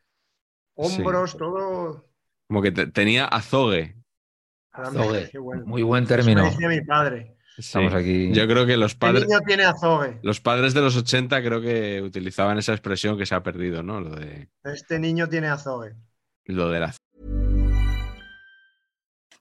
hombros, 0.74 1.36
todo. 1.36 2.08
Como 2.48 2.62
que 2.62 2.72
te- 2.72 2.86
tenía 2.86 3.26
azogue. 3.26 3.96
Azogue. 4.72 5.28
Qué 5.30 5.38
bueno. 5.38 5.64
Muy 5.66 5.82
buen 5.82 6.04
Eso 6.04 6.14
término. 6.14 6.42
me 6.44 6.50
decía 6.50 6.68
mi 6.68 6.80
padre. 6.82 7.36
Estamos 7.58 7.92
Sí. 7.92 7.98
aquí. 7.98 8.32
Yo 8.32 8.46
creo 8.48 8.64
que 8.64 8.78
los 8.78 8.92
El 8.92 8.98
padres, 8.98 9.26
niño 9.26 9.40
tiene 9.46 9.64
azogue. 9.64 10.18
los 10.22 10.40
padres 10.40 10.72
de 10.72 10.80
los 10.80 10.96
80 10.96 11.42
creo 11.42 11.60
que 11.60 12.00
utilizaban 12.00 12.56
esa 12.58 12.72
expresión 12.72 13.18
que 13.18 13.26
se 13.26 13.34
ha 13.34 13.42
perdido, 13.42 13.82
¿no? 13.82 14.00
Lo 14.00 14.16
de, 14.16 14.48
Este 14.64 14.98
niño 14.98 15.28
tiene 15.28 15.48
azogue. 15.48 15.94
lo 16.46 16.70
de 16.70 16.80
la 16.80 16.94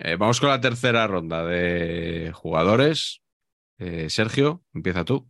Eh, 0.00 0.16
vamos 0.16 0.40
con 0.40 0.48
la 0.48 0.60
tercera 0.60 1.06
ronda 1.06 1.44
de 1.44 2.32
jugadores. 2.34 3.22
Eh, 3.78 4.08
Sergio, 4.10 4.62
empieza 4.72 5.04
tú. 5.04 5.28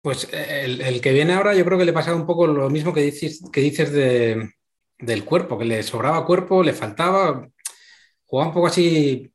Pues 0.00 0.28
eh, 0.32 0.62
el, 0.64 0.80
el, 0.80 1.00
que 1.00 1.12
viene 1.12 1.34
ahora 1.34 1.54
yo 1.54 1.64
creo 1.64 1.78
que 1.78 1.84
le 1.84 1.92
pasa 1.92 2.14
un 2.14 2.26
poco 2.26 2.46
lo 2.46 2.68
mismo 2.70 2.92
que 2.92 3.02
dices, 3.02 3.42
que 3.52 3.60
dices 3.60 3.92
de, 3.92 4.50
del 4.98 5.24
cuerpo, 5.24 5.58
que 5.58 5.64
le 5.64 5.82
sobraba 5.82 6.26
cuerpo, 6.26 6.62
le 6.62 6.72
faltaba, 6.72 7.48
jugaba 8.24 8.48
un 8.48 8.54
poco 8.54 8.66
así 8.66 9.32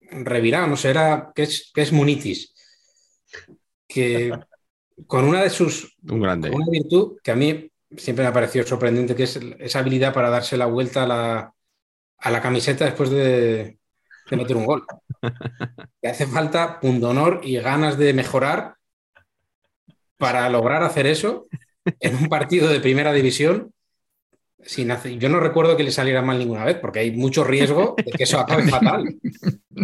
revirado, 0.00 0.66
no 0.66 0.76
sé, 0.76 0.90
era, 0.90 1.32
que 1.34 1.42
es, 1.44 1.70
que 1.72 1.82
es 1.82 1.92
Munitis, 1.92 2.54
que 3.86 4.32
con 5.06 5.24
una 5.24 5.42
de 5.42 5.50
sus... 5.50 5.96
Un 6.02 6.20
grande. 6.20 6.50
Una 6.50 6.66
virtud 6.70 7.18
que 7.22 7.30
a 7.30 7.36
mí 7.36 7.70
siempre 7.96 8.24
me 8.24 8.28
ha 8.30 8.32
parecido 8.32 8.66
sorprendente, 8.66 9.14
que 9.16 9.24
es 9.24 9.36
esa 9.58 9.80
habilidad 9.80 10.12
para 10.14 10.30
darse 10.30 10.56
la 10.56 10.66
vuelta 10.66 11.04
a 11.04 11.06
la, 11.06 11.54
a 12.18 12.30
la 12.32 12.42
camiseta 12.42 12.84
después 12.86 13.10
de, 13.10 13.78
de 14.30 14.36
meter 14.36 14.56
un 14.56 14.66
gol. 14.66 14.86
Que 16.02 16.08
hace 16.08 16.26
falta 16.26 16.80
pundonor 16.80 17.40
y 17.44 17.56
ganas 17.58 17.96
de 17.98 18.12
mejorar 18.12 18.74
para 20.16 20.48
lograr 20.48 20.82
hacer 20.82 21.06
eso 21.06 21.48
en 22.00 22.14
un 22.16 22.28
partido 22.28 22.68
de 22.68 22.80
primera 22.80 23.12
división. 23.12 23.72
Sin 24.62 24.90
hacer, 24.90 25.18
yo 25.18 25.28
no 25.28 25.40
recuerdo 25.40 25.76
que 25.76 25.84
le 25.84 25.90
saliera 25.92 26.22
mal 26.22 26.38
ninguna 26.38 26.64
vez, 26.64 26.78
porque 26.80 27.00
hay 27.00 27.12
mucho 27.12 27.44
riesgo 27.44 28.02
de 28.04 28.14
que 28.14 28.24
eso 28.24 28.38
acabe 28.40 28.64
fatal. 28.68 29.12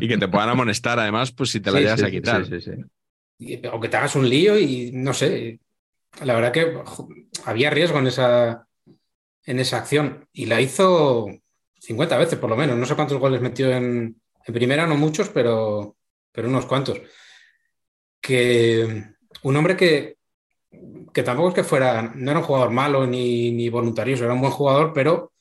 Y 0.00 0.08
que 0.08 0.18
te 0.18 0.28
puedan 0.28 0.48
amonestar, 0.50 0.98
además, 0.98 1.32
pues 1.32 1.50
si 1.50 1.60
te 1.60 1.70
la 1.70 1.78
Sí, 1.78 1.80
llegas 1.80 2.02
sí, 2.02 2.02
a 2.02 2.10
quitar. 2.10 2.42
sí, 2.42 2.60
sí, 2.60 2.60
sí. 2.60 2.70
Y- 3.38 3.66
o 3.66 3.80
que 3.80 3.88
te 3.88 3.96
hagas 3.96 4.16
un 4.16 4.28
lío 4.28 4.58
y 4.58 4.90
no 4.92 5.14
sé. 5.14 5.60
La 6.22 6.34
verdad 6.34 6.52
que 6.52 6.78
había 7.44 7.70
riesgo 7.70 7.98
en 7.98 8.06
esa, 8.06 8.66
en 9.44 9.58
esa 9.58 9.78
acción 9.78 10.28
y 10.32 10.46
la 10.46 10.60
hizo 10.60 11.26
50 11.80 12.16
veces 12.18 12.38
por 12.38 12.50
lo 12.50 12.56
menos. 12.56 12.76
No 12.76 12.86
sé 12.86 12.94
cuántos 12.94 13.18
goles 13.18 13.40
metió 13.40 13.70
en, 13.70 14.20
en 14.46 14.54
primera, 14.54 14.86
no 14.86 14.96
muchos, 14.96 15.28
pero, 15.30 15.96
pero 16.32 16.48
unos 16.48 16.66
cuantos. 16.66 17.00
Que 18.20 19.04
un 19.42 19.56
hombre 19.56 19.76
que, 19.76 20.16
que 21.12 21.22
tampoco 21.22 21.50
es 21.50 21.54
que 21.54 21.64
fuera, 21.64 22.02
no 22.14 22.30
era 22.30 22.40
un 22.40 22.46
jugador 22.46 22.70
malo 22.70 23.06
ni, 23.06 23.52
ni 23.52 23.68
voluntarioso, 23.68 24.24
era 24.24 24.34
un 24.34 24.40
buen 24.40 24.52
jugador, 24.52 24.92
pero 24.94 25.32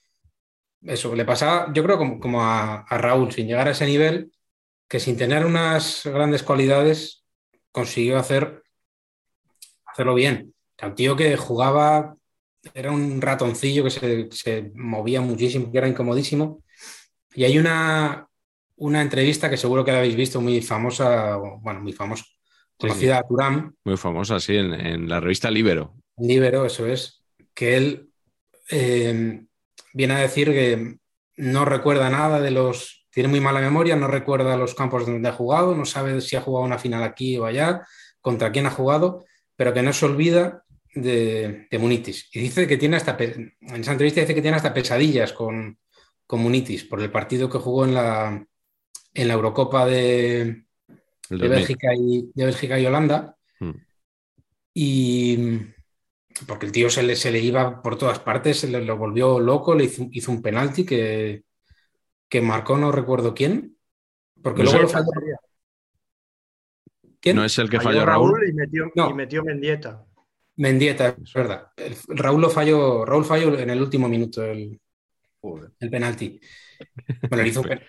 eso 0.81 1.15
le 1.15 1.25
pasaba, 1.25 1.71
yo 1.73 1.83
creo, 1.83 1.97
como, 1.97 2.19
como 2.19 2.41
a, 2.43 2.81
a 2.81 2.97
Raúl, 2.97 3.31
sin 3.31 3.47
llegar 3.47 3.67
a 3.67 3.71
ese 3.71 3.85
nivel, 3.85 4.31
que 4.87 4.99
sin 4.99 5.17
tener 5.17 5.45
unas 5.45 6.03
grandes 6.05 6.43
cualidades 6.43 7.25
consiguió 7.71 8.17
hacer, 8.17 8.63
hacerlo 9.85 10.15
bien. 10.15 10.52
Un 10.87 10.95
tío 10.95 11.15
que 11.15 11.35
jugaba, 11.37 12.15
era 12.73 12.91
un 12.91 13.21
ratoncillo 13.21 13.83
que 13.83 13.89
se, 13.89 14.27
se 14.31 14.71
movía 14.75 15.21
muchísimo, 15.21 15.71
que 15.71 15.77
era 15.77 15.87
incomodísimo. 15.87 16.63
Y 17.35 17.43
hay 17.43 17.57
una, 17.57 18.27
una 18.77 19.01
entrevista 19.01 19.49
que 19.49 19.57
seguro 19.57 19.83
que 19.83 19.91
la 19.91 19.99
habéis 19.99 20.15
visto, 20.15 20.41
muy 20.41 20.61
famosa, 20.61 21.35
bueno, 21.35 21.81
muy 21.81 21.93
famosa, 21.93 22.25
conocida 22.77 23.19
a 23.19 23.23
Turán, 23.23 23.75
Muy 23.83 23.97
famosa, 23.97 24.39
sí, 24.39 24.55
en, 24.55 24.73
en 24.73 25.09
la 25.09 25.19
revista 25.19 25.49
Libero. 25.49 25.95
Libero, 26.17 26.65
eso 26.65 26.85
es, 26.85 27.23
que 27.53 27.77
él 27.77 28.09
eh, 28.69 29.45
viene 29.93 30.13
a 30.13 30.19
decir 30.19 30.49
que 30.51 30.97
no 31.37 31.65
recuerda 31.65 32.09
nada 32.09 32.39
de 32.39 32.51
los, 32.51 33.07
tiene 33.11 33.29
muy 33.29 33.39
mala 33.39 33.61
memoria, 33.61 33.95
no 33.95 34.07
recuerda 34.07 34.57
los 34.57 34.75
campos 34.75 35.05
donde 35.05 35.29
ha 35.29 35.33
jugado, 35.33 35.75
no 35.75 35.85
sabe 35.85 36.21
si 36.21 36.35
ha 36.35 36.41
jugado 36.41 36.65
una 36.65 36.79
final 36.79 37.03
aquí 37.03 37.37
o 37.37 37.45
allá, 37.45 37.85
contra 38.21 38.51
quién 38.51 38.65
ha 38.65 38.71
jugado, 38.71 39.25
pero 39.55 39.73
que 39.73 39.81
no 39.81 39.93
se 39.93 40.05
olvida 40.05 40.62
de, 40.95 41.67
de 41.69 41.79
Munitis. 41.79 42.29
Y 42.33 42.39
dice 42.39 42.67
que 42.67 42.77
tiene 42.77 42.97
hasta, 42.97 43.17
en 43.19 43.53
esa 43.61 43.91
entrevista 43.91 44.21
dice 44.21 44.35
que 44.35 44.41
tiene 44.41 44.57
hasta 44.57 44.73
pesadillas 44.73 45.33
con, 45.33 45.77
con 46.25 46.41
Munitis 46.41 46.83
por 46.85 47.01
el 47.01 47.11
partido 47.11 47.49
que 47.49 47.57
jugó 47.57 47.85
en 47.85 47.93
la, 47.93 48.45
en 49.13 49.27
la 49.27 49.33
Eurocopa 49.33 49.85
de, 49.85 50.65
de 51.29 51.37
2000. 51.37 51.49
Bélgica 51.49 51.93
y, 51.95 52.31
de 52.33 52.45
Bélgica 52.45 52.79
y 52.79 52.85
Holanda. 52.85 53.37
Mm. 53.59 53.71
Y 54.75 55.37
porque 56.47 56.65
el 56.65 56.71
tío 56.71 56.89
se 56.89 57.03
le, 57.03 57.15
se 57.15 57.31
le 57.31 57.39
iba 57.39 57.81
por 57.81 57.97
todas 57.97 58.19
partes, 58.19 58.59
se 58.59 58.67
le 58.67 58.83
lo 58.83 58.97
volvió 58.97 59.39
loco, 59.39 59.75
le 59.75 59.85
hizo, 59.85 60.07
hizo 60.11 60.31
un 60.31 60.41
penalti 60.41 60.85
que, 60.85 61.43
que 62.27 62.41
marcó, 62.41 62.77
no 62.77 62.91
recuerdo 62.91 63.33
quién. 63.33 63.77
Porque 64.41 64.63
No 64.63 64.71
luego 64.71 64.83
lo 64.83 64.89
falló. 64.89 65.05
¿Quién? 67.19 67.37
No 67.37 67.45
es 67.45 67.57
el 67.57 67.69
que 67.69 67.77
Falló 67.77 67.99
falló 67.99 68.05
Raúl. 68.05 68.31
Raúl 68.31 68.49
y 68.49 68.53
metió, 68.53 68.91
No. 68.95 69.11
y 69.11 69.13
metió 69.13 69.43
Mendieta. 69.43 70.05
Mendieta, 70.57 71.15
es 71.23 71.33
verdad. 71.33 71.67
El- 71.75 71.95
Raúl 72.07 72.41
lo 72.41 72.49
falló, 72.49 73.05
Raúl 73.05 73.25
falló 73.25 73.57
en 73.57 73.69
el 73.69 73.81
último 73.81 74.07
minuto 74.07 74.43
el, 74.43 74.79
el 75.79 75.89
penalti. 75.89 76.39
Bueno, 77.29 77.43
le 77.43 77.49
hizo 77.49 77.61
un 77.61 77.67
que. 77.67 77.81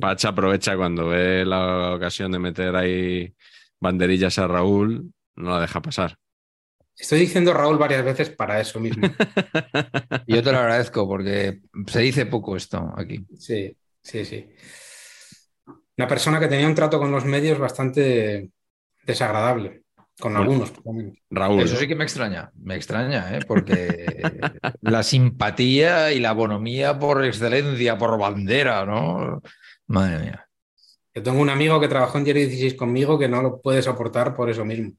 Pach 0.00 0.24
aprovecha 0.26 0.76
cuando 0.76 1.08
ve 1.08 1.44
la 1.44 1.94
ocasión 1.94 2.30
de 2.32 2.38
meter 2.38 2.76
ahí 2.76 3.34
banderillas 3.80 4.38
a 4.38 4.46
Raúl, 4.46 5.12
no 5.36 5.50
la 5.50 5.60
deja 5.60 5.80
pasar. 5.80 6.16
Estoy 6.96 7.20
diciendo 7.20 7.54
Raúl 7.54 7.78
varias 7.78 8.04
veces 8.04 8.30
para 8.30 8.60
eso 8.60 8.78
mismo. 8.78 9.16
Y 10.26 10.34
yo 10.34 10.42
te 10.42 10.52
lo 10.52 10.58
agradezco 10.58 11.06
porque 11.08 11.60
se 11.86 12.00
dice 12.00 12.26
poco 12.26 12.56
esto 12.56 12.92
aquí. 12.96 13.26
Sí, 13.38 13.76
sí, 14.02 14.24
sí. 14.24 14.46
Una 15.96 16.08
persona 16.08 16.40
que 16.40 16.48
tenía 16.48 16.66
un 16.66 16.74
trato 16.74 16.98
con 16.98 17.10
los 17.12 17.24
medios 17.24 17.58
bastante 17.58 18.50
desagradable, 19.04 19.79
con 20.20 20.32
Bueno. 20.34 20.44
algunos, 20.44 20.70
por 20.70 20.86
lo 20.86 20.92
menos. 20.92 21.18
Raúl. 21.30 21.62
Eso 21.62 21.76
sí 21.76 21.88
que 21.88 21.96
me 21.96 22.04
extraña, 22.04 22.52
me 22.62 22.76
extraña, 22.76 23.36
¿eh? 23.36 23.40
porque 23.48 24.20
la 24.82 25.02
simpatía 25.02 26.12
y 26.12 26.20
la 26.20 26.32
bonomía 26.32 26.98
por 26.98 27.24
excelencia, 27.24 27.98
por 27.98 28.16
bandera, 28.18 28.86
¿no? 28.86 29.42
Madre 29.88 30.18
mía. 30.20 30.46
Yo 31.14 31.22
tengo 31.24 31.40
un 31.40 31.50
amigo 31.50 31.80
que 31.80 31.88
trabajó 31.88 32.18
en 32.18 32.24
Diario 32.24 32.46
16 32.46 32.74
conmigo 32.74 33.18
que 33.18 33.28
no 33.28 33.42
lo 33.42 33.60
puede 33.60 33.82
soportar 33.82 34.36
por 34.36 34.48
eso 34.48 34.64
mismo. 34.64 34.92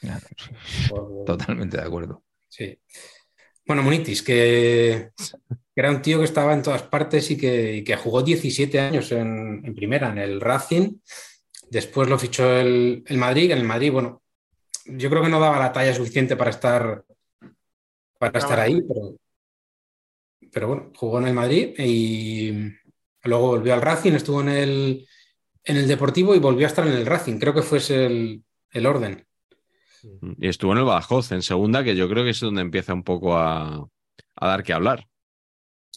Claro, 0.00 0.26
sí, 0.36 0.88
Por- 0.90 1.24
Totalmente 1.26 1.76
de 1.76 1.82
acuerdo. 1.84 2.24
Sí. 2.48 2.76
Bueno, 3.66 3.82
Munitis, 3.82 4.22
que, 4.22 5.10
que 5.16 5.80
era 5.80 5.90
un 5.90 6.02
tío 6.02 6.18
que 6.18 6.24
estaba 6.24 6.52
en 6.52 6.62
todas 6.62 6.82
partes 6.82 7.30
y 7.30 7.36
que, 7.38 7.76
y 7.76 7.84
que 7.84 7.96
jugó 7.96 8.22
17 8.22 8.78
años 8.80 9.10
en, 9.12 9.62
en 9.64 9.74
primera, 9.74 10.10
en 10.10 10.18
el 10.18 10.40
Racing. 10.40 10.96
Después 11.70 12.08
lo 12.08 12.18
fichó 12.18 12.58
el, 12.58 13.02
el 13.06 13.16
Madrid. 13.18 13.50
En 13.52 13.58
el 13.58 13.64
Madrid, 13.64 13.90
bueno, 13.92 14.22
yo 14.86 15.10
creo 15.10 15.22
que 15.22 15.28
no 15.28 15.40
daba 15.40 15.58
la 15.58 15.72
talla 15.72 15.94
suficiente 15.94 16.36
para 16.36 16.50
estar, 16.50 17.04
para 18.18 18.38
estar 18.38 18.60
ahí, 18.60 18.80
pero, 18.82 19.16
pero 20.52 20.68
bueno, 20.68 20.92
jugó 20.94 21.18
en 21.18 21.28
el 21.28 21.34
Madrid 21.34 21.74
y 21.78 22.52
luego 23.24 23.48
volvió 23.48 23.74
al 23.74 23.82
Racing, 23.82 24.12
estuvo 24.12 24.40
en 24.40 24.48
el, 24.48 25.06
en 25.64 25.76
el 25.76 25.88
Deportivo 25.88 26.34
y 26.34 26.38
volvió 26.38 26.66
a 26.66 26.68
estar 26.68 26.86
en 26.86 26.94
el 26.94 27.06
Racing. 27.06 27.38
Creo 27.38 27.54
que 27.54 27.62
fue 27.62 27.78
ese 27.78 28.06
el, 28.06 28.44
el 28.70 28.86
orden. 28.86 29.26
Y 30.38 30.48
estuvo 30.48 30.72
en 30.72 30.78
el 30.78 30.84
Badajoz, 30.84 31.32
en 31.32 31.42
segunda, 31.42 31.82
que 31.82 31.96
yo 31.96 32.08
creo 32.08 32.24
que 32.24 32.30
es 32.30 32.40
donde 32.40 32.60
empieza 32.60 32.92
un 32.92 33.02
poco 33.02 33.36
a, 33.36 33.88
a 34.36 34.46
dar 34.46 34.62
que 34.62 34.74
hablar. 34.74 35.06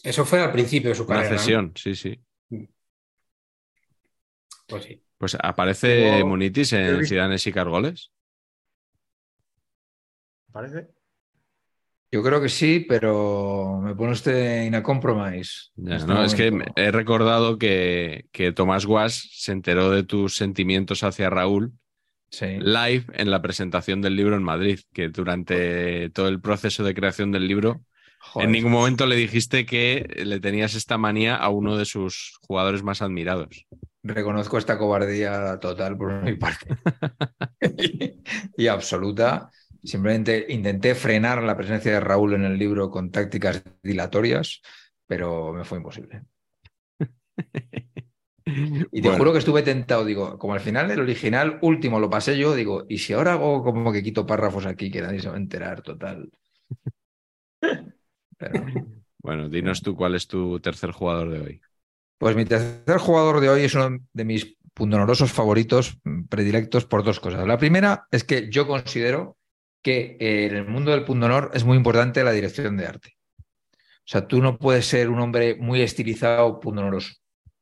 Eso 0.02 0.24
fue 0.24 0.40
al 0.40 0.52
principio 0.52 0.90
de 0.90 0.94
su 0.94 1.04
Una 1.04 1.16
carrera. 1.16 1.38
cesión, 1.38 1.72
sí, 1.76 1.94
sí. 1.94 2.18
Pues 4.66 4.84
sí. 4.84 5.02
Pues 5.18 5.36
aparece 5.40 6.20
he 6.20 6.20
en 6.20 7.04
Ciudadanos 7.04 7.46
y 7.46 7.52
Cargoles. 7.52 8.12
¿Parece? 10.58 10.88
Yo 12.10 12.20
creo 12.20 12.40
que 12.42 12.48
sí, 12.48 12.84
pero 12.88 13.78
me 13.80 13.94
pone 13.94 14.10
usted 14.10 14.64
in 14.64 14.74
a 14.74 14.82
compromise. 14.82 15.70
Ya, 15.76 15.94
este 15.94 16.12
no, 16.12 16.24
es 16.24 16.34
que 16.34 16.50
he 16.74 16.90
recordado 16.90 17.58
que, 17.58 18.26
que 18.32 18.50
Tomás 18.50 18.84
Guas 18.84 19.28
se 19.34 19.52
enteró 19.52 19.92
de 19.92 20.02
tus 20.02 20.34
sentimientos 20.34 21.04
hacia 21.04 21.30
Raúl 21.30 21.74
Sí. 22.30 22.58
live 22.58 23.04
en 23.14 23.30
la 23.30 23.40
presentación 23.40 24.02
del 24.02 24.16
libro 24.16 24.34
en 24.34 24.42
Madrid, 24.42 24.80
que 24.92 25.10
durante 25.10 26.10
todo 26.10 26.26
el 26.26 26.40
proceso 26.40 26.82
de 26.82 26.92
creación 26.92 27.30
del 27.30 27.46
libro, 27.46 27.84
Joder, 28.18 28.46
en 28.46 28.52
ningún 28.52 28.72
momento 28.72 29.06
le 29.06 29.14
dijiste 29.14 29.64
que 29.64 30.24
le 30.26 30.40
tenías 30.40 30.74
esta 30.74 30.98
manía 30.98 31.36
a 31.36 31.50
uno 31.50 31.76
de 31.76 31.84
sus 31.84 32.36
jugadores 32.42 32.82
más 32.82 33.00
admirados. 33.00 33.64
reconozco 34.02 34.58
esta 34.58 34.76
cobardía 34.76 35.58
total 35.60 35.96
por 35.96 36.20
mi 36.24 36.34
parte. 36.34 36.66
y, 38.56 38.66
absoluta. 38.66 39.50
Simplemente 39.82 40.46
intenté 40.48 40.94
frenar 40.94 41.42
la 41.42 41.56
presencia 41.56 41.92
de 41.92 42.00
Raúl 42.00 42.34
en 42.34 42.44
el 42.44 42.58
libro 42.58 42.90
con 42.90 43.10
tácticas 43.10 43.62
dilatorias, 43.82 44.60
pero 45.06 45.52
me 45.52 45.64
fue 45.64 45.78
imposible. 45.78 46.22
Y 48.92 49.02
te 49.02 49.10
juro 49.10 49.32
que 49.32 49.40
estuve 49.40 49.62
tentado, 49.62 50.06
digo, 50.06 50.38
como 50.38 50.54
al 50.54 50.60
final 50.60 50.90
el 50.90 51.00
original 51.00 51.58
último 51.60 52.00
lo 52.00 52.08
pasé 52.08 52.38
yo, 52.38 52.54
digo, 52.54 52.86
¿y 52.88 52.96
si 52.96 53.12
ahora 53.12 53.34
hago 53.34 53.62
como 53.62 53.92
que 53.92 54.02
quito 54.02 54.26
párrafos 54.26 54.64
aquí 54.64 54.90
que 54.90 55.02
nadie 55.02 55.20
se 55.20 55.28
va 55.28 55.34
a 55.34 55.38
enterar, 55.38 55.82
total? 55.82 56.30
Bueno, 59.20 59.48
dinos 59.48 59.82
tú 59.82 59.96
cuál 59.96 60.14
es 60.14 60.28
tu 60.28 60.60
tercer 60.60 60.92
jugador 60.92 61.30
de 61.30 61.40
hoy. 61.40 61.60
Pues 62.18 62.36
mi 62.36 62.44
tercer 62.44 62.98
jugador 62.98 63.40
de 63.40 63.50
hoy 63.50 63.62
es 63.62 63.74
uno 63.74 63.98
de 64.12 64.24
mis 64.24 64.56
pundonorosos 64.72 65.32
favoritos, 65.32 65.98
mm, 66.04 66.24
predilectos 66.28 66.86
por 66.86 67.02
dos 67.02 67.20
cosas. 67.20 67.46
La 67.46 67.58
primera 67.58 68.06
es 68.10 68.24
que 68.24 68.48
yo 68.48 68.66
considero 68.66 69.37
que 69.88 70.18
en 70.20 70.54
el 70.54 70.66
mundo 70.66 70.90
del 70.90 71.06
pundonor 71.06 71.50
es 71.54 71.64
muy 71.64 71.78
importante 71.78 72.22
la 72.22 72.32
dirección 72.32 72.76
de 72.76 72.86
arte. 72.86 73.16
O 73.80 74.10
sea, 74.10 74.28
tú 74.28 74.42
no 74.42 74.58
puedes 74.58 74.84
ser 74.84 75.08
un 75.08 75.18
hombre 75.18 75.54
muy 75.54 75.80
estilizado 75.80 76.60
pundonoroso. 76.60 77.14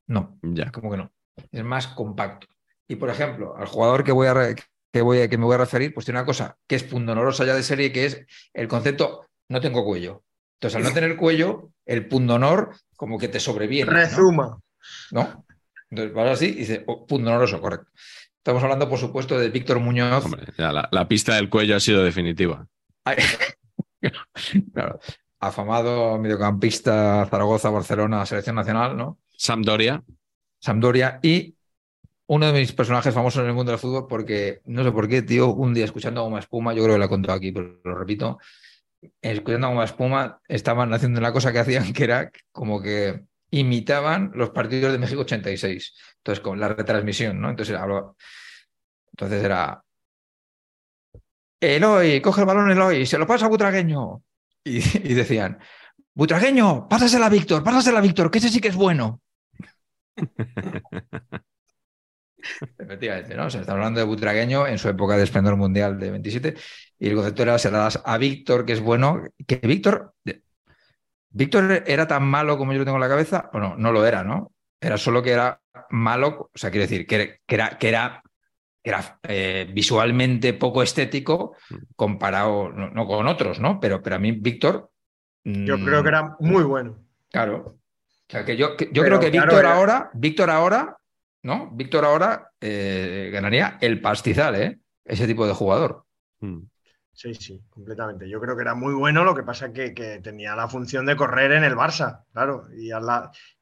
No, 0.08 0.36
ya. 0.42 0.72
como 0.72 0.90
que 0.90 0.96
no. 0.96 1.12
Es 1.52 1.62
más 1.62 1.86
compacto. 1.86 2.48
Y 2.88 2.96
por 2.96 3.10
ejemplo, 3.10 3.56
al 3.56 3.68
jugador 3.68 4.02
que 4.02 4.10
voy 4.10 4.26
a 4.26 4.56
que, 4.92 5.02
voy 5.02 5.28
que 5.28 5.38
me 5.38 5.44
voy 5.44 5.54
a 5.54 5.58
referir, 5.58 5.94
pues 5.94 6.04
tiene 6.04 6.18
una 6.18 6.26
cosa 6.26 6.56
que 6.66 6.74
es 6.74 6.82
pundonorosa 6.82 7.44
ya 7.44 7.54
de 7.54 7.62
serie, 7.62 7.92
que 7.92 8.06
es 8.06 8.26
el 8.52 8.66
concepto 8.66 9.26
no 9.48 9.60
tengo 9.60 9.84
cuello. 9.84 10.24
Entonces, 10.54 10.78
al 10.78 10.82
no 10.82 10.92
tener 10.92 11.16
cuello, 11.16 11.70
el 11.84 12.08
pundonor 12.08 12.74
como 12.96 13.18
que 13.18 13.28
te 13.28 13.38
sobreviene. 13.38 13.92
Rezuma. 13.92 14.58
¿No? 15.12 15.46
Entonces 15.90 16.12
vas 16.12 16.30
así 16.30 16.46
y 16.46 16.54
dice, 16.54 16.82
oh, 16.88 17.06
pundonoroso, 17.06 17.60
correcto. 17.60 17.92
Estamos 18.47 18.62
hablando, 18.62 18.88
por 18.88 19.01
supuesto, 19.01 19.36
de 19.36 19.49
Víctor 19.49 19.80
Muñoz. 19.80 20.24
Hombre, 20.24 20.44
ya 20.57 20.70
la, 20.70 21.09
pista 21.09 21.34
del 21.34 21.51
cuello 21.51 21.74
ha 21.74 21.80
sido 21.80 22.05
definitiva. 22.05 22.68
claro. 24.72 25.01
Afamado 25.40 26.16
mediocampista 26.16 27.26
Zaragoza, 27.28 27.70
Barcelona, 27.70 28.24
selección 28.24 28.55
nacional, 28.55 28.97
¿no? 28.97 29.18
Sampdoria. 29.36 30.01
Sampdoria. 30.61 31.18
Y 31.24 31.57
uno 32.26 32.47
de 32.47 32.61
mis 32.61 32.70
personajes 32.70 33.12
famosos 33.12 33.42
en 33.42 33.49
el 33.49 33.55
mundo 33.55 33.72
del 33.72 33.80
fútbol, 33.80 34.07
porque 34.07 34.61
no 34.66 34.84
sé 34.84 34.92
por 34.92 35.09
qué, 35.09 35.22
tío, 35.22 35.53
un 35.53 35.74
día 35.74 35.84
escuchando 35.84 36.22
Goma 36.22 36.38
Espuma, 36.38 36.72
yo 36.72 36.84
creo 36.84 36.94
que 36.94 37.01
lo 37.01 37.05
he 37.07 37.09
contado 37.09 37.36
aquí, 37.36 37.51
pero 37.51 37.80
lo 37.82 37.97
repito, 37.97 38.38
escuchando 39.20 39.70
Goma 39.70 39.82
Espuma, 39.82 40.40
estaban 40.47 40.94
haciendo 40.94 41.18
una 41.18 41.32
cosa 41.32 41.53
que 41.53 41.59
hacían 41.59 41.92
que 41.92 42.05
era 42.05 42.30
como 42.53 42.80
que 42.80 43.24
imitaban 43.51 44.32
los 44.34 44.51
partidos 44.51 44.92
de 44.92 44.99
México 44.99 45.22
86. 45.22 45.94
Entonces, 46.18 46.42
con 46.42 46.59
la 46.61 46.68
retransmisión, 46.68 47.40
¿no? 47.40 47.51
Entonces, 47.51 47.76
entonces 49.12 49.44
era. 49.44 49.82
Eloy, 51.61 52.20
coge 52.20 52.42
el 52.42 52.47
balón 52.47 52.70
Eloy, 52.70 53.07
se 53.07 53.18
lo 53.18 53.26
pasa 53.26 53.47
a 53.47 53.49
Butragueño. 53.49 54.22
Y, 54.64 55.14
decían, 55.14 55.59
Butragueño, 56.14 56.88
pásasela 56.88 57.26
a 57.26 57.30
Víctor, 57.30 57.62
pásasela 57.62 58.01
a 58.01 58.03
Víctor, 58.03 58.30
que 58.30 58.38
ese 58.38 58.49
sí 58.49 58.61
que 58.61 58.68
es 58.68 58.74
bueno. 58.74 59.20
Efectivamente, 62.78 63.34
¿no? 63.34 63.47
O 63.47 63.51
sea, 63.51 63.61
está 63.61 63.72
hablando 63.72 64.01
de 64.01 64.07
Butragueño 64.07 64.66
en 64.66 64.78
su 64.78 64.88
época 64.88 65.16
de 65.16 65.24
esplendor 65.24 65.57
mundial 65.57 65.99
de 65.99 66.11
27 66.11 66.55
y 66.99 67.09
el 67.09 67.14
concepto 67.14 67.42
era 67.42 67.59
se 67.59 67.70
la 67.70 67.78
das 67.78 68.01
a 68.05 68.18
Víctor, 68.18 68.64
que 68.64 68.72
es 68.72 68.80
bueno, 68.80 69.22
que 69.47 69.57
Víctor, 69.57 70.14
Víctor 71.37 71.84
era 71.87 72.07
tan 72.07 72.24
malo 72.24 72.57
como 72.57 72.72
yo 72.72 72.78
lo 72.78 72.84
tengo 72.87 72.97
en 72.97 73.03
la 73.03 73.11
cabeza, 73.11 73.51
o 73.53 73.59
no, 73.59 73.76
no 73.76 73.93
lo 73.93 74.07
era, 74.07 74.24
¿no? 74.24 74.53
Era 74.80 74.97
solo 74.97 75.22
que 75.22 75.32
era 75.32 75.61
malo, 75.91 76.51
o 76.55 76.59
sea, 76.59 76.70
quiero 76.70 76.87
decir, 76.87 77.07
que, 77.07 77.41
era, 77.47 77.76
que 77.76 77.89
era, 77.91 78.22
era 78.82 79.18
eh, 79.22 79.70
visualmente 79.70 80.55
poco 80.55 80.82
estético 80.82 81.55
comparado, 81.95 82.70
no, 82.70 83.07
con 83.07 83.26
otros, 83.26 83.61
¿no? 83.61 83.78
Pero, 83.78 84.03
pero 84.03 84.16
a 84.16 84.18
mí 84.18 84.32
Víctor... 84.32 84.91
Yo 85.45 85.76
creo 85.84 86.03
que 86.03 86.09
era 86.09 86.37
muy 86.41 86.64
bueno. 86.64 86.97
Claro, 87.30 87.76
o 88.28 88.32
sea, 88.32 88.45
que 88.45 88.57
yo, 88.57 88.74
yo 88.91 89.03
creo 89.03 89.20
que 89.20 89.30
Víctor 89.30 89.66
ahora, 89.66 90.11
Víctor 90.14 90.49
ahora, 90.49 90.97
¿no? 91.43 91.70
Víctor 91.70 92.07
ahora 92.07 92.51
eh, 92.62 93.28
ganaría 93.30 93.76
el 93.82 94.01
pastizal, 94.01 94.55
¿eh? 94.55 94.78
Ese 95.05 95.26
tipo 95.26 95.47
de 95.47 95.53
jugador. 95.53 96.05
Hmm. 96.41 96.61
Sí, 97.16 97.34
sí, 97.34 97.62
completamente. 97.70 98.28
Yo 98.28 98.38
creo 98.38 98.54
que 98.54 98.60
era 98.60 98.74
muy 98.74 98.92
bueno, 98.92 99.24
lo 99.24 99.34
que 99.34 99.42
pasa 99.42 99.72
que, 99.72 99.94
que 99.94 100.20
tenía 100.20 100.54
la 100.54 100.68
función 100.68 101.06
de 101.06 101.16
correr 101.16 101.52
en 101.52 101.64
el 101.64 101.74
Barça, 101.74 102.24
claro. 102.30 102.68
Y 102.76 102.90
al, 102.90 103.06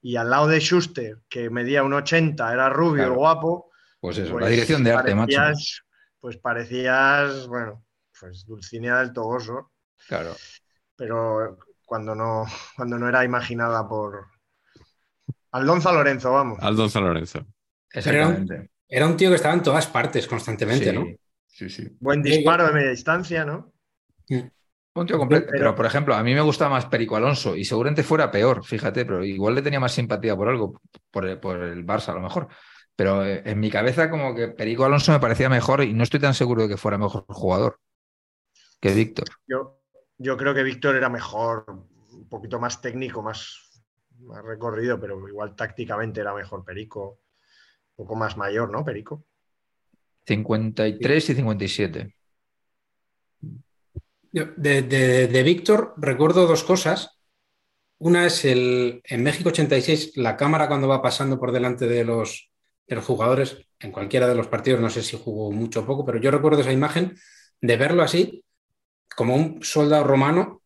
y 0.03 0.17
al 0.17 0.29
lado 0.29 0.49
de 0.49 0.59
Schuster, 0.59 1.19
que 1.29 1.51
medía 1.51 1.85
un 1.85 1.93
80, 1.93 2.53
era 2.53 2.69
rubio, 2.69 3.15
guapo. 3.15 3.71
Pues 4.01 4.19
eso, 4.19 4.33
la 4.35 4.41
pues 4.41 4.51
dirección 4.51 4.83
de 4.83 4.93
arte, 4.93 5.15
macho. 5.15 5.41
Pues 6.19 6.37
parecías, 6.39 7.47
bueno, 7.47 7.85
pues 8.19 8.45
Dulcinea 8.45 8.99
del 8.99 9.13
Togoso. 9.13 9.71
Claro. 10.09 10.35
Pero 10.97 11.57
cuando 11.87 12.17
no, 12.17 12.45
cuando 12.75 12.99
no 12.99 13.09
era 13.09 13.25
imaginada 13.25 13.87
por, 13.89 14.27
Aldonza 15.53 15.93
Lorenzo, 15.93 16.33
vamos. 16.33 16.59
Aldonza 16.61 17.01
Lorenzo. 17.01 17.47
Exactamente. 17.93 18.71
Era 18.89 19.07
un, 19.07 19.17
tío 19.17 19.29
que 19.29 19.37
estaba 19.37 19.55
en 19.55 19.63
todas 19.63 19.87
partes 19.87 20.27
constantemente, 20.27 20.93
¿no? 20.93 21.07
Sí, 21.55 21.71
sí. 21.71 21.89
Buen 22.01 22.21
disparo 22.21 22.67
de 22.67 22.73
media 22.73 22.91
distancia, 22.91 23.45
¿no? 23.45 23.73
Un 24.29 25.07
tío 25.07 25.19
completo. 25.19 25.47
Pero, 25.53 25.73
por 25.75 25.87
ejemplo, 25.87 26.15
a 26.15 26.23
mí 26.25 26.35
me 26.35 26.41
gusta 26.41 26.69
más 26.69 26.87
Perico 26.87 27.15
Alonso 27.15 27.55
y 27.55 27.65
seguramente 27.65 28.03
fuera 28.03 28.29
peor, 28.31 28.65
fíjate, 28.65 29.05
pero 29.05 29.25
igual 29.25 29.55
le 29.55 29.63
tenía 29.63 29.79
más 29.79 29.93
simpatía 29.93 30.37
por 30.37 30.49
algo, 30.49 30.81
por 31.13 31.25
el, 31.27 31.39
por 31.39 31.63
el 31.63 31.87
Barça 31.87 32.09
a 32.09 32.15
lo 32.15 32.21
mejor. 32.21 32.49
Pero 32.97 33.25
eh, 33.25 33.43
en 33.45 33.61
mi 33.61 33.71
cabeza 33.71 34.11
como 34.11 34.35
que 34.35 34.49
Perico 34.49 34.85
Alonso 34.85 35.13
me 35.13 35.21
parecía 35.21 35.49
mejor 35.49 35.85
y 35.85 35.95
no 35.95 36.03
estoy 36.03 36.19
tan 36.19 36.35
seguro 36.35 36.63
de 36.63 36.69
que 36.71 36.77
fuera 36.77 36.99
mejor 36.99 37.25
jugador 37.29 37.79
que 38.81 38.93
Víctor. 38.93 39.29
Yo, 39.47 39.81
yo 40.19 40.37
creo 40.37 40.55
que 40.55 40.65
Víctor 40.65 40.97
era 40.97 41.09
mejor, 41.09 41.65
un 41.69 42.29
poquito 42.29 42.59
más 42.59 42.81
técnico, 42.81 43.23
más 43.23 43.65
más 44.25 44.45
recorrido, 44.45 44.99
pero 44.99 45.29
igual 45.29 45.55
tácticamente 45.55 46.21
era 46.21 46.35
mejor 46.35 46.65
Perico. 46.65 47.21
Un 47.97 48.07
poco 48.07 48.17
más 48.17 48.37
mayor, 48.37 48.71
¿no, 48.71 48.85
Perico? 48.85 49.25
53 50.27 51.31
y 51.31 51.35
57. 51.35 52.17
De, 54.33 54.83
de, 54.83 55.43
Víctor 55.43 55.95
recuerdo 55.97 56.47
dos 56.47 56.65
cosas. 56.65 57.19
Una 57.99 58.27
es 58.27 58.45
el 58.45 59.01
en 59.05 59.23
México 59.23 59.51
86, 59.51 60.17
la 60.17 60.37
cámara 60.37 60.67
cuando 60.67 60.89
va 60.89 61.01
pasando 61.01 61.39
por 61.39 61.53
delante 61.53 61.87
de 61.87 62.05
los, 62.05 62.51
de 62.87 62.97
los 62.97 63.05
jugadores 63.05 63.59
en 63.79 63.93
cualquiera 63.93 64.27
de 64.27 64.35
los 64.35 64.49
partidos, 64.49 64.81
no 64.81 64.91
sé 64.91 65.03
si 65.03 65.17
jugó 65.17 65.53
mucho 65.53 65.81
o 65.81 65.87
poco, 65.87 66.05
pero 66.05 66.19
yo 66.19 66.31
recuerdo 66.31 66.63
esa 66.63 66.73
imagen 66.73 67.17
de 67.61 67.77
verlo 67.77 68.03
así, 68.03 68.45
como 69.15 69.37
un 69.37 69.63
soldado 69.63 70.05
romano 70.05 70.63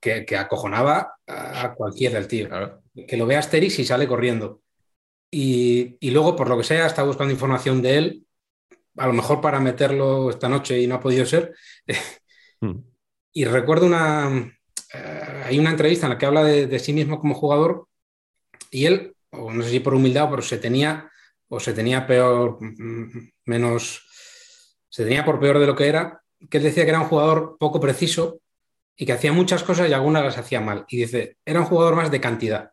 que, 0.00 0.36
acojonaba 0.36 1.14
a 1.26 1.74
cualquiera 1.74 2.18
del 2.18 2.28
tío. 2.28 2.48
Que 3.08 3.16
lo 3.16 3.26
ve 3.26 3.36
Asterix 3.36 3.78
y 3.78 3.84
sale 3.84 4.06
corriendo. 4.06 4.60
Y, 5.30 6.10
luego, 6.10 6.36
por 6.36 6.48
lo 6.48 6.56
que 6.56 6.64
sea, 6.64 6.86
está 6.86 7.02
buscando 7.02 7.32
información 7.32 7.82
de 7.82 7.98
él, 7.98 8.25
a 8.96 9.06
lo 9.06 9.12
mejor 9.12 9.40
para 9.40 9.60
meterlo 9.60 10.30
esta 10.30 10.48
noche 10.48 10.80
y 10.80 10.86
no 10.86 10.96
ha 10.96 11.00
podido 11.00 11.26
ser. 11.26 11.54
Hmm. 12.58 12.78
Y 13.34 13.44
recuerdo 13.44 13.84
una, 13.84 14.50
eh, 14.94 15.42
hay 15.44 15.58
una 15.58 15.68
entrevista 15.68 16.06
en 16.06 16.12
la 16.12 16.18
que 16.18 16.24
habla 16.24 16.42
de, 16.42 16.78
sí 16.78 16.94
mismo 16.94 17.20
como 17.20 17.34
jugador 17.34 17.86
y 18.70 18.86
él, 18.86 19.14
o 19.30 19.52
no 19.52 19.62
sé 19.62 19.68
si 19.68 19.80
por 19.80 19.92
humildad, 19.92 20.30
pero 20.30 20.40
se 20.40 20.56
tenía, 20.56 21.10
o 21.48 21.60
se 21.60 21.74
tenía 21.74 22.06
peor, 22.06 22.56
mm, 22.58 23.30
menos, 23.44 24.06
se 24.88 25.04
tenía 25.04 25.22
por 25.22 25.38
peor 25.38 25.58
de 25.58 25.66
lo 25.66 25.76
que 25.76 25.86
era, 25.86 26.22
que 26.48 26.56
él 26.56 26.64
decía 26.64 26.84
que 26.84 26.90
era 26.90 27.00
un 27.00 27.08
jugador 27.08 27.58
poco 27.58 27.78
preciso 27.78 28.40
y 28.96 29.04
que 29.04 29.12
hacía 29.12 29.34
muchas 29.34 29.62
cosas 29.62 29.90
y 29.90 29.92
algunas 29.92 30.24
las 30.24 30.38
hacía 30.38 30.62
mal. 30.62 30.86
Y 30.88 30.96
dice, 30.96 31.36
era 31.44 31.60
un 31.60 31.66
jugador 31.66 31.94
más 31.94 32.10
de 32.10 32.20
cantidad. 32.22 32.72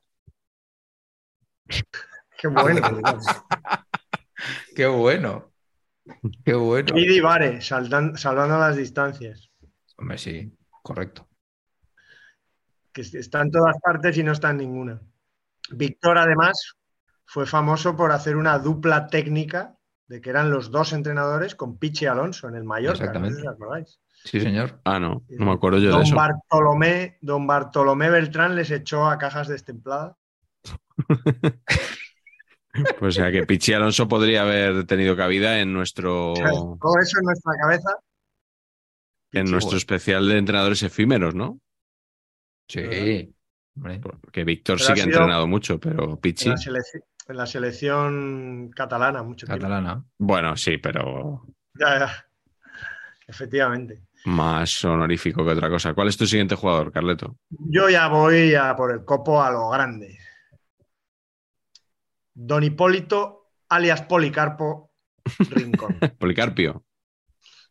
Qué 2.37 2.47
bueno. 2.47 2.81
Qué 4.75 4.87
bueno. 4.87 5.52
Qué 6.43 6.53
bueno. 6.53 6.97
Y 6.97 7.19
Vare, 7.19 7.61
salvando 7.61 8.57
las 8.59 8.75
distancias. 8.75 9.49
Hombre, 9.97 10.17
sí, 10.17 10.51
correcto. 10.81 11.27
Que 12.91 13.01
está 13.01 13.41
en 13.41 13.51
todas 13.51 13.75
partes 13.81 14.17
y 14.17 14.23
no 14.23 14.33
está 14.33 14.51
en 14.51 14.57
ninguna. 14.57 15.01
Víctor, 15.71 16.17
además, 16.17 16.75
fue 17.25 17.45
famoso 17.45 17.95
por 17.95 18.11
hacer 18.11 18.35
una 18.35 18.59
dupla 18.59 19.07
técnica 19.07 19.77
de 20.07 20.21
que 20.21 20.29
eran 20.29 20.51
los 20.51 20.69
dos 20.71 20.93
entrenadores 20.93 21.55
con 21.55 21.77
Pichi 21.77 22.05
Alonso 22.05 22.47
en 22.47 22.55
el 22.55 22.63
Mallorca. 22.63 23.05
Exactamente. 23.05 23.41
No 23.41 23.51
acordáis. 23.51 23.99
Sí, 24.25 24.39
señor. 24.39 24.79
Ah, 24.85 24.99
no, 24.99 25.23
no 25.29 25.45
me 25.45 25.51
acuerdo 25.51 25.79
yo 25.79 25.97
de 25.97 26.03
eso. 26.03 26.15
Bartolomé, 26.15 27.17
don 27.21 27.47
Bartolomé 27.47 28.09
Beltrán 28.09 28.55
les 28.55 28.71
echó 28.71 29.05
a 29.05 29.17
cajas 29.17 29.47
destempladas. 29.47 30.15
pues 32.99 33.17
o 33.17 33.21
sea 33.21 33.31
que 33.31 33.45
Pichi 33.45 33.73
Alonso 33.73 34.07
podría 34.07 34.41
haber 34.41 34.85
tenido 34.85 35.15
cabida 35.15 35.59
en 35.59 35.73
nuestro. 35.73 36.33
Todo 36.81 36.99
eso 37.01 37.19
en 37.19 37.25
nuestra 37.25 37.53
cabeza. 37.61 37.89
En 39.31 39.49
nuestro 39.49 39.77
especial 39.77 40.27
de 40.27 40.37
entrenadores 40.37 40.83
efímeros, 40.83 41.33
¿no? 41.33 41.59
Sí. 42.67 43.33
Que 44.31 44.43
Víctor 44.43 44.79
sí 44.79 44.93
que 44.93 45.01
ha 45.01 45.05
entrenado 45.05 45.47
mucho, 45.47 45.79
pero 45.79 46.19
Pichi. 46.19 46.49
en 46.49 47.37
la 47.37 47.45
selección 47.47 48.69
catalana 48.75 49.23
mucho 49.23 49.47
tiempo. 49.47 49.61
Catalana. 49.61 50.03
Bueno, 50.19 50.55
sí, 50.55 50.77
pero 50.77 51.47
Ya, 51.73 51.99
ya. 51.99 52.25
Efectivamente. 53.25 54.03
más 54.25 54.85
honorífico 54.85 55.43
que 55.43 55.51
otra 55.51 55.69
cosa. 55.69 55.93
¿Cuál 55.95 56.09
es 56.09 56.17
tu 56.17 56.27
siguiente 56.27 56.55
jugador, 56.55 56.91
Carleto? 56.91 57.37
Yo 57.49 57.89
ya 57.89 58.07
voy 58.07 58.53
a 58.53 58.75
por 58.75 58.91
el 58.91 59.03
copo 59.03 59.41
a 59.41 59.49
lo 59.49 59.69
grande. 59.69 60.19
Don 62.33 62.63
Hipólito, 62.63 63.51
alias 63.69 64.01
Policarpo 64.03 64.91
Rincón. 65.49 65.97
Policarpio. 66.19 66.85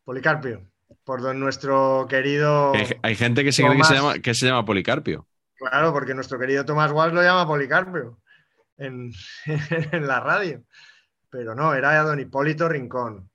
Policarpio, 0.05 0.71
por 1.05 1.23
don 1.23 1.39
nuestro 1.39 2.07
querido. 2.09 2.73
Hay, 2.75 2.87
hay 3.03 3.15
gente 3.15 3.45
que 3.45 3.53
se 3.53 3.63
cree 3.63 3.77
que 3.77 3.85
se, 3.85 3.95
llama, 3.95 4.19
que 4.19 4.35
se 4.35 4.47
llama 4.47 4.65
Policarpio. 4.65 5.29
Claro, 5.57 5.93
porque 5.93 6.15
nuestro 6.15 6.39
querido 6.39 6.65
Tomás 6.65 6.93
Guas 6.93 7.13
lo 7.13 7.23
llama 7.23 7.47
Policarpio 7.47 8.21
en, 8.77 9.13
en 9.93 10.07
la 10.07 10.21
radio. 10.21 10.65
Pero 11.31 11.55
no, 11.55 11.75
era 11.75 12.03
don 12.03 12.21
Hipólito 12.21 12.69
Rincón. 12.69 13.31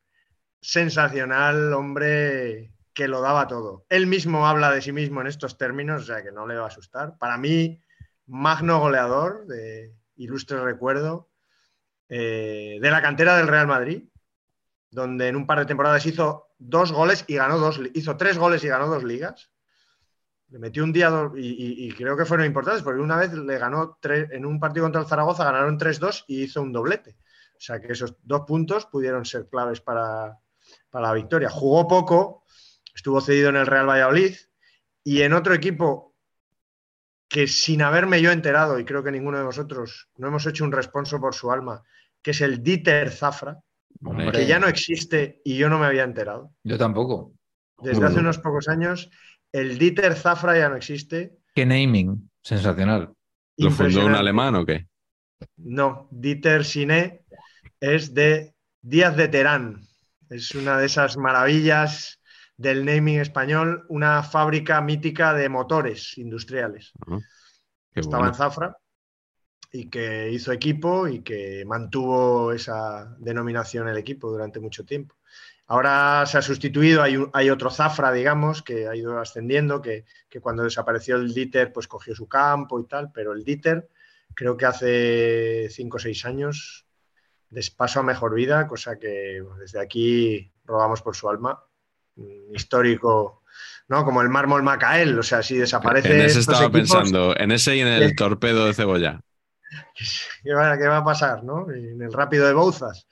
Sensacional, 0.62 1.74
hombre 1.74 2.74
que 2.94 3.08
lo 3.08 3.22
daba 3.22 3.48
todo. 3.48 3.86
Él 3.90 4.08
mismo 4.08 4.48
habla 4.48 4.72
de 4.72 4.82
sí 4.82 4.92
mismo 4.92 5.22
en 5.22 5.28
estos 5.28 5.58
términos, 5.58 6.02
o 6.02 6.06
sea 6.06 6.24
que 6.24 6.32
no 6.32 6.48
le 6.48 6.56
va 6.56 6.64
a 6.64 6.68
asustar. 6.68 7.16
Para 7.20 7.38
mí, 7.38 7.80
magno 8.26 8.80
goleador 8.80 9.46
de 9.46 9.94
ilustre 10.18 10.60
recuerdo 10.62 11.30
eh, 12.10 12.80
de 12.82 12.92
la 12.92 13.02
cantera 13.02 13.38
del 13.38 13.48
Real 13.48 13.68
Madrid, 13.68 14.04
donde 14.92 15.28
en 15.28 15.36
un 15.36 15.46
par 15.46 15.60
de 15.60 15.66
temporadas 15.66 16.06
hizo 16.06 16.50
dos 16.58 16.92
goles 16.92 17.26
y 17.28 17.36
ganó 17.36 17.58
dos, 17.58 17.80
hizo 17.94 18.18
tres 18.18 18.38
goles 18.38 18.64
y 18.64 18.68
ganó 18.68 18.88
dos 18.88 19.04
ligas. 19.04 19.52
Le 20.50 20.60
metió 20.60 20.84
un 20.84 20.94
día 20.94 21.12
y 21.36 21.92
creo 21.92 22.16
que 22.16 22.24
fueron 22.24 22.46
importantes, 22.46 22.82
porque 22.82 23.02
una 23.02 23.18
vez 23.18 23.34
le 23.34 23.58
ganó 23.58 23.98
tres, 24.00 24.32
en 24.32 24.46
un 24.46 24.62
partido 24.62 24.86
contra 24.86 25.02
el 25.02 25.08
Zaragoza, 25.08 25.44
ganaron 25.44 25.78
3-2 25.78 26.24
y 26.28 26.44
hizo 26.44 26.62
un 26.62 26.72
doblete. 26.72 27.18
O 27.58 27.60
sea 27.60 27.82
que 27.82 27.92
esos 27.92 28.16
dos 28.24 28.42
puntos 28.48 28.86
pudieron 28.86 29.26
ser 29.26 29.50
claves 29.50 29.82
para, 29.82 30.40
para 30.90 31.08
la 31.08 31.14
victoria. 31.14 31.50
Jugó 31.50 31.86
poco, 31.88 32.46
estuvo 32.96 33.20
cedido 33.20 33.50
en 33.50 33.58
el 33.58 33.66
Real 33.66 33.90
Valladolid 33.90 34.36
y 35.04 35.22
en 35.22 35.34
otro 35.34 35.54
equipo 35.54 36.07
que 37.28 37.48
sin 37.48 37.82
haberme 37.82 38.22
yo 38.22 38.32
enterado, 38.32 38.80
y 38.80 38.86
creo 38.86 39.04
que 39.04 39.12
ninguno 39.12 39.38
de 39.38 39.44
vosotros, 39.44 40.08
no 40.18 40.28
hemos 40.28 40.46
hecho 40.46 40.64
un 40.64 40.72
responso 40.72 41.20
por 41.20 41.36
su 41.36 41.52
alma, 41.52 41.84
que 42.22 42.32
es 42.32 42.42
el 42.42 42.64
Dieter 42.64 43.12
Zafra, 43.12 43.58
Hombre, 44.04 44.32
que 44.32 44.46
ya 44.46 44.60
no 44.60 44.68
existe 44.68 45.42
y 45.44 45.58
yo 45.58 45.70
no 45.70 45.80
me 45.80 45.88
había 45.88 46.04
enterado. 46.04 46.52
Yo 46.64 46.78
tampoco. 46.78 47.34
Desde 47.80 48.06
hace 48.06 48.20
unos 48.20 48.38
pocos 48.40 48.68
años, 48.68 49.10
el 49.52 49.78
Dieter 49.78 50.16
Zafra 50.16 50.58
ya 50.58 50.70
no 50.70 50.76
existe. 50.76 51.38
Qué 51.54 51.66
naming. 51.66 52.30
Sensacional. 52.42 53.14
¿Lo 53.58 53.72
fundó 53.72 54.06
un 54.06 54.16
alemán 54.16 54.56
o 54.56 54.66
qué? 54.66 54.88
No, 55.58 56.08
Dieter 56.12 56.64
Siné 56.64 57.26
es 57.80 58.14
de 58.14 58.54
Díaz 58.82 59.16
de 59.16 59.28
Terán. 59.28 59.82
Es 60.30 60.54
una 60.56 60.78
de 60.78 60.86
esas 60.86 61.18
maravillas 61.18 62.20
del 62.58 62.84
naming 62.86 63.20
español, 63.20 63.86
una 63.90 64.24
fábrica 64.24 64.82
mítica 64.82 65.34
de 65.34 65.48
motores 65.50 66.18
industriales. 66.18 66.92
Qué 67.94 68.00
Estaba 68.02 68.24
bueno. 68.24 68.34
en 68.34 68.38
Zafra 68.38 68.78
y 69.72 69.90
que 69.90 70.32
hizo 70.32 70.52
equipo 70.52 71.08
y 71.08 71.22
que 71.22 71.64
mantuvo 71.66 72.52
esa 72.52 73.16
denominación 73.20 73.88
el 73.88 73.98
equipo 73.98 74.30
durante 74.32 74.60
mucho 74.60 74.86
tiempo. 74.86 75.16
Ahora 75.68 76.26
se 76.26 76.38
ha 76.38 76.42
sustituido, 76.42 77.04
hay, 77.04 77.18
un- 77.18 77.30
hay 77.34 77.50
otro 77.50 77.70
Zafra, 77.70 78.12
digamos, 78.14 78.64
que 78.64 78.88
ha 78.88 78.96
ido 78.96 79.20
ascendiendo, 79.20 79.82
que, 79.82 80.06
que 80.30 80.40
cuando 80.40 80.64
desapareció 80.64 81.18
el 81.18 81.34
Dieter, 81.34 81.74
pues 81.74 81.88
cogió 81.88 82.16
su 82.16 82.28
campo 82.28 82.80
y 82.80 82.86
tal, 82.88 83.12
pero 83.12 83.34
el 83.34 83.44
Dieter 83.44 83.90
creo 84.34 84.56
que 84.56 84.66
hace 84.66 85.68
cinco 85.70 85.98
o 85.98 86.00
seis 86.00 86.24
años 86.26 86.88
despaso 87.50 88.00
a 88.00 88.04
mejor 88.04 88.34
vida, 88.36 88.68
cosa 88.68 88.98
que 89.00 89.42
bueno, 89.42 89.58
desde 89.60 89.80
aquí 89.82 90.52
robamos 90.66 91.02
por 91.02 91.16
su 91.16 91.30
alma. 91.30 91.62
Mm, 92.18 92.56
Histórico, 92.56 93.44
¿no? 93.88 94.04
Como 94.04 94.22
el 94.22 94.30
mármol 94.30 94.64
Macael, 94.64 95.18
o 95.18 95.24
sea, 95.24 95.42
si 95.42 95.58
desaparece. 95.58 96.14
En 96.14 96.22
ese 96.26 96.40
estaba 96.40 96.64
equipos, 96.64 96.82
pensando, 96.82 97.36
en 97.38 97.52
ese 97.52 97.76
y 97.76 97.80
en 97.80 97.88
el 97.88 98.16
torpedo 98.16 98.66
de 98.66 98.74
cebolla. 98.74 99.22
¿Qué 100.44 100.54
va, 100.54 100.78
qué 100.78 100.88
va 100.88 100.98
a 100.98 101.06
pasar, 101.06 101.44
no? 101.44 101.70
En 101.72 102.02
el 102.02 102.12
rápido 102.12 102.48
de 102.48 102.54
Bouzas, 102.54 103.08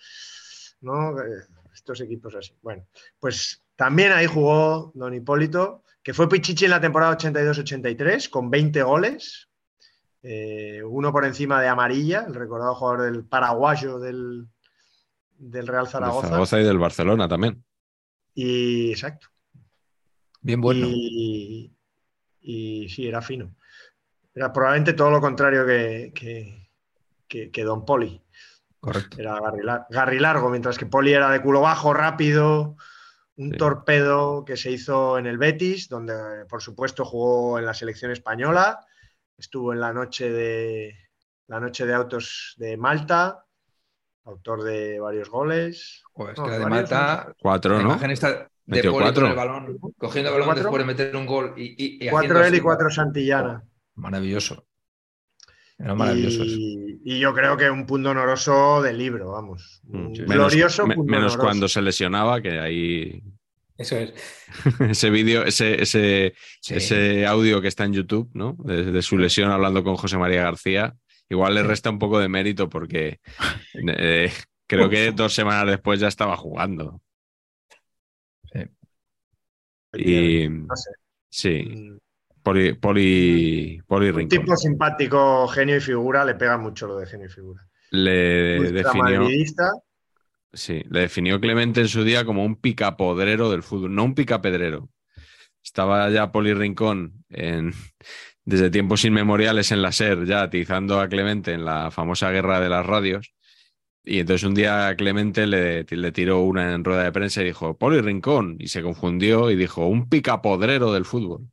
¿no? 0.81 1.19
Eh, 1.19 1.45
Estos 1.73 2.01
equipos 2.01 2.33
así. 2.35 2.53
Bueno, 2.61 2.87
pues 3.19 3.63
también 3.75 4.11
ahí 4.11 4.25
jugó 4.25 4.91
Don 4.95 5.13
Hipólito, 5.13 5.83
que 6.01 6.13
fue 6.13 6.29
Pichichi 6.29 6.65
en 6.65 6.71
la 6.71 6.81
temporada 6.81 7.17
82-83, 7.17 8.29
con 8.29 8.49
20 8.49 8.83
goles, 8.83 9.49
eh, 10.23 10.81
uno 10.83 11.11
por 11.11 11.25
encima 11.25 11.61
de 11.61 11.67
Amarilla, 11.67 12.25
el 12.27 12.33
recordado 12.33 12.73
jugador 12.73 13.11
del 13.11 13.25
paraguayo 13.25 13.99
del, 13.99 14.47
del 15.37 15.67
Real 15.67 15.85
De 15.85 15.91
Zaragoza. 15.91 16.27
Zaragoza 16.27 16.59
y 16.59 16.63
del 16.63 16.79
Barcelona 16.79 17.27
también. 17.27 17.63
Y 18.35 18.91
exacto. 18.91 19.27
Bien 20.41 20.61
bueno. 20.61 20.85
Y, 20.87 21.73
y 22.41 22.89
sí, 22.89 23.07
era 23.07 23.21
fino. 23.21 23.55
Era 24.33 24.51
probablemente 24.53 24.93
todo 24.93 25.09
lo 25.09 25.21
contrario 25.21 25.65
que, 25.65 26.11
que- 26.13 26.69
que- 27.27 27.49
que 27.49 27.63
Don 27.63 27.85
Poli. 27.85 28.21
Correcto. 28.79 29.17
Era 29.19 29.39
Garri, 29.39 29.63
Lar- 29.63 29.87
Garri 29.89 30.19
Largo, 30.19 30.49
mientras 30.49 30.77
que 30.77 30.85
Poli 30.85 31.13
era 31.13 31.31
de 31.31 31.41
culo 31.41 31.61
bajo, 31.61 31.93
rápido, 31.93 32.75
un 33.37 33.51
Sí. 33.51 33.57
torpedo 33.57 34.45
que 34.45 34.57
se 34.57 34.69
hizo 34.71 35.17
en 35.17 35.25
el 35.25 35.37
Betis, 35.37 35.89
donde 35.89 36.45
por 36.47 36.61
supuesto 36.61 37.03
jugó 37.05 37.57
en 37.57 37.65
la 37.65 37.73
selección 37.73 38.11
española, 38.11 38.85
estuvo 39.37 39.73
en 39.73 39.79
la 39.79 39.91
noche 39.93 40.29
de 40.29 40.95
la 41.47 41.59
noche 41.59 41.85
de 41.85 41.93
autos 41.93 42.55
de 42.57 42.75
Malta, 42.77 43.44
autor 44.25 44.63
de 44.63 44.99
varios 44.99 45.29
goles. 45.29 46.03
No, 46.17 46.25
la 46.25 46.33
de 46.33 47.33
Cuatro, 47.39 47.77
la 47.77 47.83
¿no? 47.83 47.89
imagen 47.91 48.11
está 48.11 48.29
de 48.33 48.47
Metió 48.65 48.91
Poli 48.91 49.03
cuatro. 49.05 49.21
con 49.23 49.29
el 49.31 49.37
balón, 49.37 49.79
cogiendo 49.97 50.29
el 50.29 50.33
balón 50.33 50.47
¿Cuatro? 50.47 50.63
después 50.63 50.81
de 50.81 50.85
meter 50.87 51.15
un 51.15 51.25
gol 51.25 51.53
y, 51.55 51.63
y- 51.63 52.05
y 52.05 52.09
Cuatro 52.09 52.43
él 52.43 52.55
y 52.55 52.59
cuatro 52.59 52.89
Santillana. 52.89 53.63
Maravilloso. 53.95 54.65
Era 55.77 55.93
maravilloso 55.93 56.43
eso. 56.43 56.55
Y, 56.57 57.01
y 57.03 57.19
yo 57.19 57.33
creo 57.33 57.57
que 57.57 57.69
un 57.69 57.85
punto 57.85 58.09
honoroso 58.09 58.81
del 58.81 58.97
libro, 58.97 59.31
vamos. 59.31 59.81
Un 59.89 60.07
Mm, 60.11 60.13
glorioso 60.25 60.83
menos, 60.83 60.87
me- 60.87 60.95
punto 60.95 61.11
menos 61.11 61.33
honoroso. 61.33 61.39
cuando 61.47 61.67
se 61.67 61.81
lesionaba, 61.81 62.41
que 62.41 62.59
ahí 62.59 63.21
Eso 63.77 63.97
es. 63.97 64.13
ese 64.79 65.09
vídeo, 65.09 65.43
ese, 65.43 65.81
ese, 65.81 66.33
Sí. 66.61 66.75
ese 66.75 67.25
audio 67.27 67.61
que 67.61 67.67
está 67.67 67.83
en 67.83 67.93
YouTube, 67.93 68.29
¿no? 68.33 68.55
De, 68.63 68.85
de 68.85 69.01
su 69.01 69.17
lesión 69.17 69.51
hablando 69.51 69.83
con 69.83 69.97
José 69.97 70.17
María 70.17 70.43
García, 70.43 70.95
igual 71.29 71.55
le 71.55 71.63
resta 71.63 71.89
un 71.89 71.99
poco 71.99 72.19
de 72.19 72.29
mérito 72.29 72.69
porque 72.69 73.19
eh, 73.97 74.31
creo 74.67 74.89
que 74.89 75.11
dos 75.11 75.33
semanas 75.33 75.67
después 75.67 75.99
ya 75.99 76.07
estaba 76.07 76.37
jugando. 76.37 77.01
Y 79.93 80.49
No 80.49 80.75
sé. 80.75 80.91
sí, 81.29 81.63
Mm, 81.63 81.97
Poli, 82.43 82.73
Poli, 82.73 83.81
Poli 83.87 84.09
Un 84.09 84.15
Rincón. 84.15 84.39
tipo 84.39 84.55
simpático, 84.55 85.47
genio 85.47 85.77
y 85.77 85.81
figura, 85.81 86.23
le 86.25 86.35
pega 86.35 86.57
mucho 86.57 86.85
lo 86.87 86.97
de 86.97 87.07
genio 87.07 87.27
y 87.27 87.29
figura. 87.29 87.67
Le 87.91 88.71
definió, 88.71 89.27
sí, 90.53 90.83
le 90.89 90.99
definió 91.01 91.39
Clemente 91.39 91.81
en 91.81 91.87
su 91.87 92.03
día 92.03 92.25
como 92.25 92.43
un 92.45 92.55
picapodrero 92.55 93.49
del 93.49 93.63
fútbol, 93.63 93.95
no 93.95 94.03
un 94.03 94.15
picapedrero. 94.15 94.89
Estaba 95.63 96.09
ya 96.09 96.31
Poli 96.31 96.53
Rincón 96.53 97.25
en, 97.29 97.73
desde 98.45 98.69
tiempos 98.69 99.03
inmemoriales 99.05 99.71
en 99.71 99.81
la 99.81 99.91
SER, 99.91 100.25
ya 100.25 100.43
atizando 100.43 100.99
a 100.99 101.09
Clemente 101.09 101.51
en 101.51 101.65
la 101.65 101.91
famosa 101.91 102.29
guerra 102.31 102.59
de 102.59 102.69
las 102.69 102.85
radios. 102.85 103.33
Y 104.03 104.19
entonces 104.19 104.47
un 104.47 104.53
día 104.53 104.95
Clemente 104.95 105.47
le, 105.47 105.83
le 105.83 106.11
tiró 106.11 106.41
una 106.41 106.73
en 106.73 106.83
rueda 106.83 107.03
de 107.03 107.11
prensa 107.11 107.41
y 107.41 107.45
dijo, 107.45 107.75
Poli 107.75 108.01
Rincón, 108.01 108.55
y 108.59 108.67
se 108.67 108.83
confundió 108.83 109.49
y 109.49 109.55
dijo, 109.55 109.87
un 109.87 110.07
picapodrero 110.07 110.93
del 110.93 111.05
fútbol. 111.05 111.49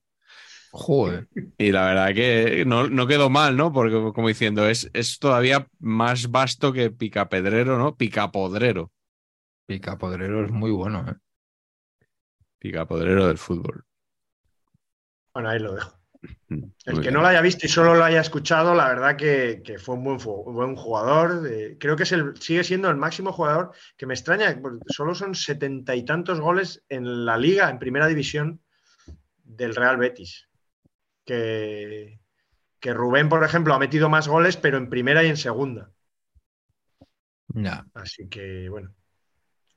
Joder. 0.70 1.28
Y 1.58 1.70
la 1.72 1.84
verdad 1.86 2.14
que 2.14 2.64
no, 2.66 2.88
no 2.88 3.06
quedó 3.06 3.30
mal, 3.30 3.56
¿no? 3.56 3.72
Porque 3.72 4.12
como 4.14 4.28
diciendo, 4.28 4.66
es, 4.66 4.90
es 4.92 5.18
todavía 5.18 5.66
más 5.78 6.30
vasto 6.30 6.72
que 6.72 6.90
picapedrero, 6.90 7.78
¿no? 7.78 7.96
Picapodrero. 7.96 8.90
Picapodrero 9.66 10.44
es 10.44 10.50
muy 10.50 10.70
bueno, 10.70 11.04
¿eh? 11.08 11.14
Picapodrero 12.58 13.26
del 13.26 13.38
fútbol. 13.38 13.84
bueno, 15.34 15.48
ahí 15.48 15.58
lo 15.58 15.74
dejo. 15.74 16.01
El 16.84 17.00
que 17.00 17.10
no 17.10 17.20
lo 17.20 17.26
haya 17.26 17.40
visto 17.40 17.66
y 17.66 17.68
solo 17.68 17.94
lo 17.94 18.04
haya 18.04 18.20
escuchado, 18.20 18.74
la 18.74 18.88
verdad 18.88 19.16
que, 19.16 19.60
que 19.64 19.78
fue 19.78 19.96
un 19.96 20.04
buen, 20.04 20.18
buen 20.18 20.76
jugador. 20.76 21.46
eh, 21.50 21.76
creo 21.80 21.96
que 21.96 22.04
es 22.04 22.12
el, 22.12 22.36
sigue 22.36 22.62
siendo 22.62 22.88
el 22.90 22.96
máximo 22.96 23.32
jugador, 23.32 23.72
que 23.96 24.06
me 24.06 24.14
extraña, 24.14 24.56
porque 24.60 24.84
solo 24.86 25.14
son 25.14 25.34
setenta 25.34 25.96
y 25.96 26.04
tantos 26.04 26.40
goles 26.40 26.84
en 26.88 27.24
la 27.24 27.36
liga, 27.36 27.70
en 27.70 27.78
primera 27.78 28.06
división 28.06 28.60
del 29.42 29.74
Real 29.74 29.96
Betis. 29.96 30.48
Que, 31.24 32.20
que 32.78 32.94
Rubén, 32.94 33.28
por 33.28 33.42
ejemplo, 33.42 33.74
ha 33.74 33.78
metido 33.78 34.08
más 34.08 34.28
goles, 34.28 34.56
pero 34.56 34.78
en 34.78 34.90
primera 34.90 35.24
y 35.24 35.28
en 35.28 35.36
segunda. 35.36 35.90
Ya. 37.48 37.84
Así 37.94 38.28
que, 38.28 38.68
bueno. 38.68 38.94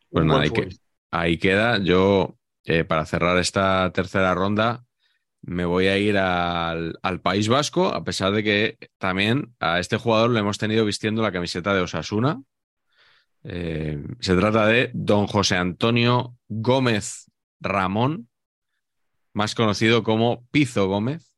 Pues 0.10 0.26
nada, 0.26 0.48
que-. 0.50 0.70
Ahí 1.12 1.38
queda. 1.38 1.78
Yo, 1.80 2.38
eh, 2.64 2.84
para 2.84 3.06
cerrar 3.06 3.38
esta 3.38 3.92
tercera 3.92 4.34
ronda, 4.34 4.85
me 5.46 5.66
voy 5.66 5.88
a 5.88 5.98
ir 5.98 6.18
al, 6.18 6.98
al 7.02 7.22
País 7.22 7.48
Vasco, 7.48 7.88
a 7.88 8.04
pesar 8.04 8.34
de 8.34 8.44
que 8.44 8.78
también 8.98 9.54
a 9.60 9.80
este 9.80 9.98
jugador 9.98 10.32
le 10.32 10.40
hemos 10.40 10.58
tenido 10.58 10.86
vistiendo 10.86 11.22
la 11.22 11.32
camiseta 11.32 11.74
de 11.74 11.82
Osasuna. 11.82 12.42
Eh, 13.44 14.04
se 14.20 14.36
trata 14.36 14.66
de 14.66 14.90
don 14.94 15.28
José 15.28 15.56
Antonio 15.56 16.36
Gómez 16.48 17.32
Ramón, 17.60 18.28
más 19.34 19.54
conocido 19.54 20.04
como 20.04 20.46
Pizo 20.50 20.88
Gómez. 20.88 21.32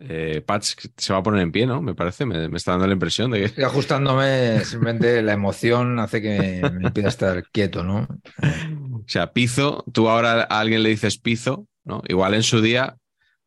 Eh, 0.00 0.42
Patch 0.44 0.74
se 0.96 1.12
va 1.12 1.20
a 1.20 1.22
poner 1.22 1.40
en 1.40 1.52
pie, 1.52 1.66
¿no? 1.66 1.80
Me 1.80 1.94
parece, 1.94 2.26
me, 2.26 2.48
me 2.48 2.58
está 2.58 2.72
dando 2.72 2.86
la 2.86 2.92
impresión 2.92 3.30
de 3.30 3.38
que. 3.38 3.44
Estoy 3.46 3.64
ajustándome, 3.64 4.62
simplemente 4.64 5.22
la 5.22 5.32
emoción 5.32 5.98
hace 5.98 6.20
que 6.20 6.60
me, 6.62 6.70
me 6.70 6.88
impida 6.88 7.08
estar 7.08 7.42
quieto, 7.50 7.82
¿no? 7.82 8.06
O 8.94 9.06
sea, 9.06 9.34
Pizo, 9.34 9.84
tú 9.92 10.08
ahora 10.08 10.44
a 10.48 10.60
alguien 10.60 10.82
le 10.82 10.88
dices 10.88 11.18
Pizo, 11.18 11.66
¿no? 11.84 12.02
Igual 12.08 12.32
en 12.32 12.42
su 12.42 12.62
día, 12.62 12.96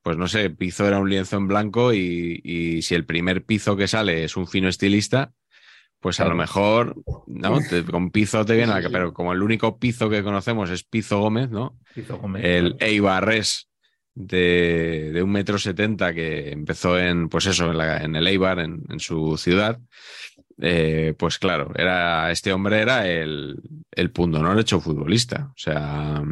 pues 0.08 0.16
no 0.16 0.30
sé, 0.30 0.50
Pizo 0.50 0.88
era 0.88 1.00
un 1.00 1.10
lienzo 1.10 1.36
en 1.36 1.50
blanco 1.50 1.94
y, 1.94 2.40
y 2.46 2.82
si 2.82 2.96
el 2.96 3.04
primer 3.04 3.44
Pizo 3.44 3.76
que 3.76 3.90
sale 3.90 4.24
es 4.24 4.38
un 4.38 4.48
fino 4.48 4.70
estilista, 4.70 5.34
pues 6.00 6.22
a 6.22 6.24
lo 6.24 6.30
Claro. 6.30 6.38
mejor, 6.38 6.96
¿no? 7.28 7.60
Te- 7.60 7.84
con 7.84 8.10
Pizo 8.12 8.46
te 8.46 8.56
viene 8.56 8.72
pero 8.90 9.14
como 9.14 9.34
el 9.34 9.44
único 9.44 9.80
Pizo 9.80 10.10
que 10.10 10.24
conocemos 10.24 10.70
es 10.70 10.86
Pizo 10.86 11.20
Gómez, 11.20 11.50
¿no? 11.50 11.78
Pizo 11.94 12.20
Gómez. 12.20 12.42
el 12.46 12.78
Eibarres 12.80 13.68
de, 14.16 15.12
de 15.14 15.22
un 15.22 15.30
metro 15.34 15.58
setenta 15.58 16.14
que 16.14 16.52
empezó 16.54 16.98
en, 16.98 17.28
pues 17.28 17.46
eso, 17.48 17.70
en, 17.70 17.78
la- 17.78 17.98
en 18.02 18.16
el 18.16 18.28
Eibar, 18.28 18.60
en, 18.60 18.84
en 18.90 19.02
su 19.02 19.36
ciudad, 19.38 19.78
eh, 20.62 21.16
pues 21.20 21.38
claro, 21.38 21.74
era, 21.76 22.32
este 22.32 22.54
hombre 22.54 22.80
era 22.80 23.10
el, 23.10 23.60
el 23.92 24.12
pundonor 24.12 24.58
hecho 24.58 24.80
futbolista. 24.80 25.48
O 25.50 25.58
sea, 25.58 26.24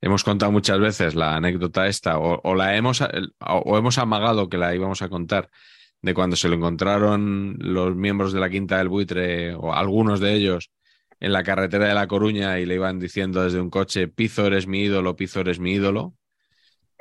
hemos 0.00 0.24
contado 0.24 0.52
muchas 0.52 0.78
veces 0.78 1.14
la 1.14 1.36
anécdota 1.36 1.86
esta, 1.86 2.18
o, 2.18 2.40
o 2.42 2.54
la 2.54 2.76
hemos, 2.76 3.02
o 3.40 3.78
hemos 3.78 3.98
amagado 3.98 4.48
que 4.48 4.58
la 4.58 4.74
íbamos 4.74 5.02
a 5.02 5.08
contar, 5.08 5.50
de 6.02 6.14
cuando 6.14 6.36
se 6.36 6.48
lo 6.48 6.54
encontraron 6.56 7.56
los 7.58 7.94
miembros 7.96 8.32
de 8.32 8.40
la 8.40 8.50
Quinta 8.50 8.78
del 8.78 8.88
Buitre, 8.88 9.54
o 9.54 9.72
algunos 9.74 10.20
de 10.20 10.34
ellos, 10.34 10.70
en 11.18 11.32
la 11.32 11.42
carretera 11.42 11.88
de 11.88 11.94
La 11.94 12.06
Coruña 12.06 12.58
y 12.60 12.66
le 12.66 12.74
iban 12.74 12.98
diciendo 12.98 13.42
desde 13.42 13.60
un 13.60 13.70
coche, 13.70 14.06
Pizo 14.06 14.46
eres 14.46 14.66
mi 14.66 14.82
ídolo, 14.82 15.16
Pizo 15.16 15.40
eres 15.40 15.58
mi 15.58 15.72
ídolo. 15.72 16.14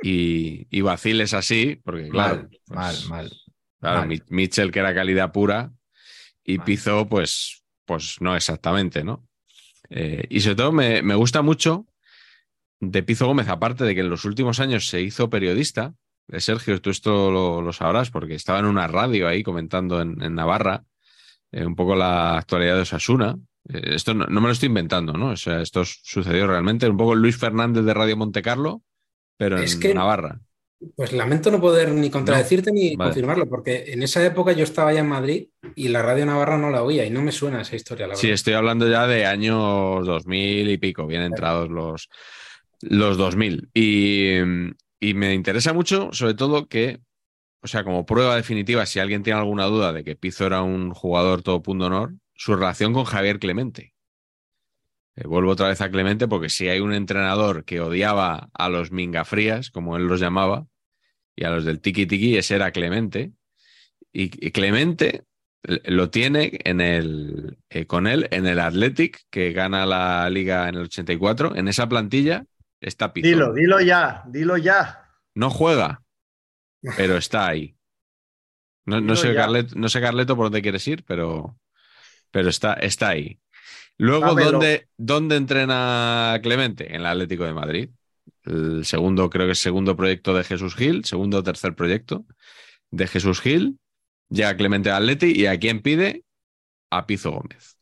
Y, 0.02 0.68
y 0.70 0.82
vaciles 0.82 1.34
así, 1.34 1.80
porque 1.84 2.10
claro, 2.10 2.36
mal, 2.36 2.50
pues, 2.68 3.10
mal, 3.10 3.24
mal. 3.26 3.32
claro, 3.80 4.00
mal. 4.00 4.08
Mi- 4.10 4.22
Mitchell 4.28 4.72
que 4.72 4.80
era 4.80 4.94
calidad 4.94 5.32
pura 5.32 5.72
y 6.44 6.58
Mal. 6.58 6.66
Pizo 6.66 7.08
pues, 7.08 7.64
pues 7.86 8.18
no 8.20 8.36
exactamente, 8.36 9.04
¿no? 9.04 9.26
Eh, 9.90 10.26
y 10.30 10.42
sobre 10.42 10.56
todo 10.56 10.72
me, 10.72 11.02
me 11.02 11.16
gusta 11.16 11.42
mucho 11.42 11.88
de 12.80 13.04
Pizo 13.04 13.28
Gómez, 13.28 13.48
aparte 13.50 13.84
de 13.84 13.96
que 13.96 14.02
en 14.02 14.10
los 14.10 14.26
últimos 14.26 14.60
años 14.60 14.88
se 14.88 15.02
hizo 15.02 15.30
periodista, 15.30 15.94
eh, 16.32 16.40
Sergio, 16.40 16.82
tú 16.82 16.90
esto 16.90 17.32
lo, 17.32 17.62
lo 17.62 17.72
sabrás 17.74 18.12
porque 18.12 18.36
estaba 18.36 18.60
en 18.60 18.66
una 18.66 18.88
radio 18.88 19.28
ahí 19.28 19.44
comentando 19.44 20.02
en, 20.02 20.22
en 20.22 20.36
Navarra 20.36 20.84
eh, 21.52 21.66
un 21.66 21.76
poco 21.76 21.96
la 21.96 22.38
actualidad 22.38 22.76
de 22.76 22.82
Osasuna. 22.82 23.36
Eh, 23.70 23.96
esto 23.96 24.14
no, 24.14 24.26
no 24.26 24.42
me 24.42 24.48
lo 24.48 24.54
estoy 24.54 24.68
inventando, 24.68 25.14
¿no? 25.14 25.30
O 25.30 25.38
sea, 25.38 25.62
esto 25.62 25.84
sucedió 25.86 26.48
realmente. 26.48 26.90
Un 26.90 26.98
poco 26.98 27.16
Luis 27.16 27.38
Fernández 27.38 27.84
de 27.86 27.94
Radio 27.94 28.18
Montecarlo, 28.18 28.82
pero 29.38 29.58
Es 29.58 29.76
en 29.76 29.80
que- 29.80 29.94
Navarra. 29.94 30.40
Pues 30.96 31.14
lamento 31.14 31.50
no 31.50 31.62
poder 31.62 31.90
ni 31.94 32.10
contradecirte 32.10 32.70
ni 32.72 32.96
vale. 32.98 33.10
confirmarlo, 33.10 33.48
porque 33.50 33.86
en 33.94 34.04
esa 34.04 34.24
época 34.24 34.52
yo 34.52 34.64
estaba 34.66 34.92
ya 34.94 35.00
en 35.00 35.08
Madrid 35.08 35.48
y 35.74 35.88
la 35.88 36.02
radio 36.02 36.26
Navarra 36.26 36.58
no 36.58 36.70
la 36.70 36.84
oía 36.84 37.06
y 37.06 37.10
no 37.10 37.22
me 37.22 37.32
suena 37.32 37.62
esa 37.62 37.78
historia, 37.78 38.06
la 38.08 38.16
Sí, 38.18 38.30
estoy 38.30 38.54
hablando 38.54 38.88
ya 38.88 39.08
de 39.08 39.26
años 39.26 40.06
2000 40.06 40.70
y 40.70 40.78
pico, 40.78 41.08
bien 41.08 41.22
entrados 41.22 41.70
los, 41.70 42.10
los 42.90 43.18
2000. 43.18 43.70
Y, 43.74 44.40
y 45.00 45.14
me 45.14 45.34
interesa 45.34 45.74
mucho, 45.74 46.10
sobre 46.14 46.34
todo, 46.34 46.68
que, 46.68 47.00
o 47.62 47.68
sea, 47.68 47.84
como 47.84 48.06
prueba 48.06 48.36
definitiva, 48.36 48.86
si 48.86 49.00
alguien 49.00 49.24
tiene 49.24 49.40
alguna 49.40 49.66
duda 49.66 49.94
de 49.94 50.04
que 50.04 50.16
Pizzo 50.16 50.46
era 50.46 50.62
un 50.62 50.92
jugador 50.92 51.42
todo 51.42 51.62
punto 51.62 51.86
honor, 51.86 52.16
su 52.36 52.56
relación 52.56 52.94
con 52.94 53.06
Javier 53.06 53.40
Clemente. 53.40 53.94
Eh, 55.16 55.28
vuelvo 55.28 55.52
otra 55.52 55.70
vez 55.70 55.82
a 55.82 55.90
Clemente 55.90 56.28
porque 56.28 56.50
si 56.50 56.68
hay 56.68 56.80
un 56.80 56.94
entrenador 56.94 57.64
que 57.66 57.80
odiaba 57.80 58.50
a 58.54 58.70
los 58.70 58.92
mingafrías, 58.92 59.72
como 59.72 59.98
él 59.98 60.04
los 60.04 60.20
llamaba, 60.20 60.68
y 61.36 61.44
a 61.46 61.50
los 61.50 61.66
del 61.66 61.82
tiki 61.82 62.06
tiki, 62.06 62.38
ese 62.38 62.56
era 62.56 62.72
Clemente. 62.72 63.32
Y, 64.12 64.30
Clemente 64.52 65.24
lo 65.64 66.10
tiene 66.10 66.60
en 66.64 66.80
el, 66.80 67.58
eh, 67.70 67.86
con 67.86 68.08
él 68.08 68.28
en 68.32 68.46
el 68.46 68.60
Athletic, 68.60 69.24
que 69.30 69.52
gana 69.52 69.86
la 69.86 70.30
liga 70.30 70.70
en 70.70 70.76
el 70.76 70.84
84. 70.84 71.56
En 71.56 71.68
esa 71.68 71.90
plantilla 71.90 72.46
está. 72.88 73.12
Dilo, 73.14 73.54
dilo 73.54 73.82
ya, 73.82 74.24
dilo 74.28 74.58
ya. 74.58 75.10
No 75.34 75.50
juega, 75.50 76.04
pero 76.96 77.18
está 77.18 77.48
ahí. 77.48 77.76
No, 78.86 79.16
sé. 79.16 79.34
Carleto, 79.34 79.76
no 79.76 79.90
sé, 79.90 80.00
Carleto, 80.00 80.36
por 80.36 80.46
dónde 80.46 80.62
quieres 80.62 80.88
ir, 80.88 81.04
pero, 81.06 81.58
pero 82.32 82.50
está, 82.50 82.74
está 82.74 83.10
ahí. 83.10 83.40
Luego. 83.98 84.36
¿dónde, 84.36 84.90
¿dónde 84.98 85.38
entrena 85.38 86.40
Clemente? 86.44 86.90
En 86.90 87.02
el 87.02 87.06
Atlético 87.08 87.46
de 87.46 87.54
Madrid. 87.54 87.90
El 88.44 88.86
segundo, 88.86 89.30
creo 89.32 89.48
que 89.48 89.54
es 89.54 89.60
segundo 89.60 89.96
proyecto 89.96 90.36
de 90.36 90.44
Jesús 90.44 90.76
Gil, 90.76 91.04
segundo 91.06 91.40
o 91.40 91.44
tercer 91.44 91.76
proyecto 91.76 92.26
de 92.92 93.08
Jesús 93.08 93.42
Gil. 93.42 93.80
Llega 94.30 94.56
Clemente 94.56 94.92
al 94.92 95.04
Atleti 95.04 95.32
y 95.32 95.48
a 95.48 95.58
quién 95.60 95.82
pide? 95.82 96.24
A 96.92 97.08
Pizo 97.08 97.32
Gómez. 97.32 97.78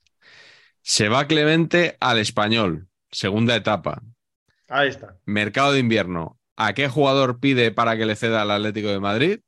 Se 0.82 1.10
va 1.10 1.28
Clemente 1.28 1.98
al 2.00 2.18
Español, 2.18 2.88
segunda 3.12 3.56
etapa. 3.56 4.04
Ahí 4.74 4.90
está. 4.90 5.16
Mercado 5.26 5.72
de 5.74 5.80
invierno. 5.80 6.40
¿A 6.56 6.74
qué 6.74 6.90
jugador 6.90 7.40
pide 7.40 7.72
para 7.72 7.96
que 7.96 8.08
le 8.08 8.16
ceda 8.16 8.42
al 8.42 8.50
Atlético 8.50 8.88
de 8.88 9.00
Madrid? 9.00 9.40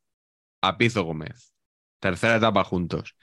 A 0.62 0.78
Pizo 0.78 1.04
Gómez. 1.04 1.52
Tercera 2.00 2.36
etapa 2.36 2.64
juntos. 2.64 3.16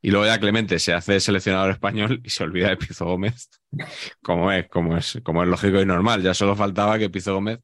Y 0.00 0.12
luego 0.12 0.26
ya 0.26 0.38
Clemente 0.38 0.78
se 0.78 0.92
hace 0.94 1.18
seleccionador 1.18 1.72
español 1.72 2.20
y 2.22 2.30
se 2.30 2.44
olvida 2.44 2.68
de 2.68 2.76
Pizo 2.76 3.06
Gómez. 3.06 3.50
Como 4.22 4.52
es, 4.52 4.68
como 4.68 4.96
es, 4.96 5.18
como 5.24 5.42
es 5.42 5.48
lógico 5.48 5.80
y 5.80 5.84
normal. 5.86 6.22
Ya 6.22 6.32
solo 6.32 6.54
faltaba 6.54 6.96
que 6.96 7.10
Pizo 7.10 7.34
Gómez 7.34 7.58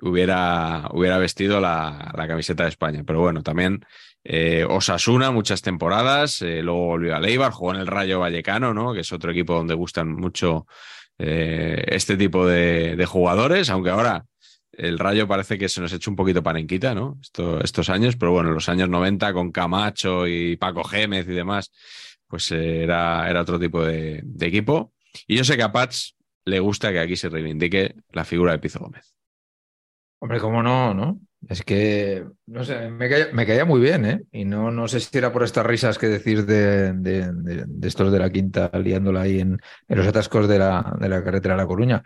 hubiera, 0.00 0.88
hubiera 0.92 1.18
vestido 1.18 1.60
la, 1.60 2.12
la 2.16 2.26
camiseta 2.26 2.64
de 2.64 2.70
España. 2.70 3.04
Pero 3.06 3.20
bueno, 3.20 3.44
también 3.44 3.84
eh, 4.24 4.66
Osasuna, 4.68 5.30
muchas 5.30 5.62
temporadas. 5.62 6.42
eh, 6.42 6.62
luego 6.62 6.86
volvió 6.86 7.14
a 7.14 7.20
Leibar, 7.20 7.52
jugó 7.52 7.74
en 7.74 7.80
el 7.80 7.86
Rayo 7.86 8.18
Vallecano, 8.18 8.74
¿no? 8.74 8.92
Que 8.92 9.00
es 9.00 9.12
otro 9.12 9.30
equipo 9.30 9.54
donde 9.54 9.74
gustan 9.74 10.12
mucho 10.12 10.66
eh, 11.18 11.84
este 11.88 12.16
tipo 12.16 12.46
de, 12.46 13.04
jugadores, 13.06 13.70
aunque 13.70 13.90
ahora 13.90 14.24
el 14.72 14.98
Rayo 14.98 15.28
parece 15.28 15.58
que 15.58 15.68
se 15.68 15.80
nos 15.80 15.92
ha 15.92 15.96
hecho 15.96 16.10
un 16.10 16.16
poquito 16.16 16.42
panenquita, 16.42 16.94
¿no? 16.94 17.18
Esto- 17.22 17.60
estos 17.62 17.88
años, 17.90 18.16
pero 18.16 18.32
bueno, 18.32 18.48
en 18.48 18.54
los 18.54 18.68
años 18.68 18.88
90 18.88 19.32
con 19.32 19.52
Camacho 19.52 20.26
y 20.26 20.56
Paco 20.56 20.82
Gémez 20.84 21.28
y 21.28 21.32
demás, 21.32 21.70
pues 22.26 22.50
eh, 22.52 22.82
era, 22.82 23.40
otro 23.40 23.58
tipo 23.58 23.84
de, 23.84 24.20
de 24.24 24.46
equipo. 24.46 24.92
Y 25.26 25.36
yo 25.36 25.44
sé 25.44 25.56
que 25.56 25.62
a 25.62 25.72
Pats 25.72 26.16
le 26.44 26.58
gusta 26.58 26.92
que 26.92 26.98
aquí 27.00 27.16
se 27.16 27.28
reivindique 27.28 27.94
la 28.12 28.24
figura 28.24 28.52
de 28.52 28.58
Pizo 28.58 28.80
Gómez. 28.80 29.14
Hombre, 30.20 30.40
cómo 30.40 30.62
no, 30.62 30.94
¿no? 30.94 31.20
Es 31.48 31.62
que, 31.62 32.24
no 32.46 32.64
sé, 32.64 32.88
me 32.90 33.08
caía, 33.08 33.28
me 33.32 33.46
caía 33.46 33.64
muy 33.64 33.80
bien, 33.80 34.04
¿eh? 34.04 34.22
Y 34.32 34.44
no, 34.44 34.70
no 34.70 34.88
sé 34.88 35.00
si 35.00 35.16
era 35.18 35.32
por 35.32 35.42
estas 35.44 35.66
risas 35.66 35.98
que 35.98 36.06
decir 36.08 36.46
de, 36.46 36.92
de- 36.94 37.32
de- 37.32 37.64
de 37.66 37.88
estos 37.88 38.10
de 38.12 38.18
la 38.18 38.30
quinta, 38.30 38.70
liándola 38.74 39.22
ahí 39.22 39.40
en, 39.40 39.58
en 39.88 39.98
los 39.98 40.06
atascos 40.06 40.48
de 40.48 40.58
la, 40.58 40.96
de 41.00 41.08
la 41.08 41.22
carretera 41.22 41.54
a 41.54 41.56
La 41.58 41.66
Coruña. 41.66 42.02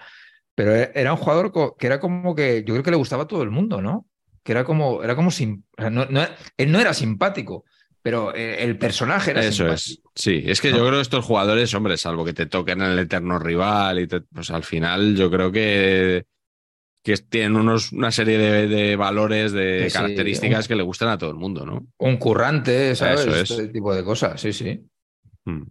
Pero 0.55 0.74
e- 0.74 0.90
era 0.94 1.12
un 1.12 1.19
jugador 1.19 1.52
que 1.78 1.86
era 1.86 2.01
como 2.01 2.35
que, 2.35 2.65
yo 2.66 2.74
creo 2.74 2.82
que 2.82 2.90
le 2.90 2.97
gustaba 2.97 3.24
a 3.24 3.27
todo 3.28 3.43
el 3.43 3.51
mundo, 3.51 3.81
¿no? 3.82 4.06
Que 4.43 4.52
era 4.52 4.65
como, 4.65 5.02
era 5.05 5.15
como, 5.15 5.31
sim- 5.31 5.62
o 5.77 5.82
sea, 5.82 5.90
no, 5.90 6.06
no- 6.06 6.27
él 6.56 6.73
no 6.73 6.81
era 6.81 6.94
simpático, 6.94 7.65
pero 8.02 8.35
eh, 8.35 8.65
el 8.65 8.78
personaje 8.78 9.32
era 9.32 9.44
Eso 9.44 9.69
es. 9.69 10.01
Sí, 10.15 10.43
es 10.47 10.60
que 10.60 10.70
¿No? 10.70 10.78
yo 10.78 10.82
creo 10.86 10.94
que 10.97 11.02
estos 11.02 11.24
jugadores, 11.24 11.73
hombre, 11.74 11.97
salvo 11.97 12.24
que 12.24 12.32
te 12.32 12.47
toquen 12.47 12.81
el 12.81 12.98
eterno 12.98 13.39
rival, 13.39 14.01
y 14.01 14.06
te- 14.06 14.23
pues 14.23 14.51
al 14.51 14.65
final 14.65 15.15
yo 15.16 15.31
creo 15.31 15.52
que, 15.52 16.24
que 17.09 17.23
tienen 17.23 17.57
unos, 17.57 17.93
una 17.93 18.11
serie 18.13 18.39
de, 18.39 18.67
de 18.69 18.97
valores, 18.97 19.53
de 19.53 19.85
Sí, 19.85 19.91
sí, 19.91 19.97
características 19.97 20.65
un- 20.65 20.69
que 20.69 20.77
le 20.77 20.83
gustan 20.83 21.09
a 21.09 21.19
todo 21.19 21.31
el 21.31 21.37
mundo, 21.37 21.65
¿no? 21.65 21.87
Un 21.99 22.17
currante, 22.19 22.95
¿sabes? 22.95 23.21
Eso 23.21 23.35
es. 23.37 23.51
Este 23.51 23.69
tipo 23.69 23.95
de 23.95 24.05
cosas, 24.05 24.41
sí, 24.41 24.53
sí. 24.53 24.87
Mm. 25.45 25.63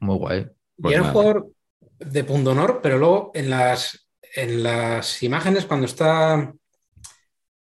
Muy 0.00 0.16
guay. 0.16 0.46
Y 0.78 0.82
Pues 0.82 0.94
era 0.94 1.02
un 1.02 1.08
nada. 1.08 1.12
jugador 1.12 1.48
de 1.98 2.24
pundonor, 2.24 2.80
pero 2.82 2.98
luego 2.98 3.30
en 3.34 3.50
las, 3.50 4.08
en 4.34 4.62
las 4.62 5.22
imágenes 5.22 5.66
cuando 5.66 5.86
está, 5.86 6.52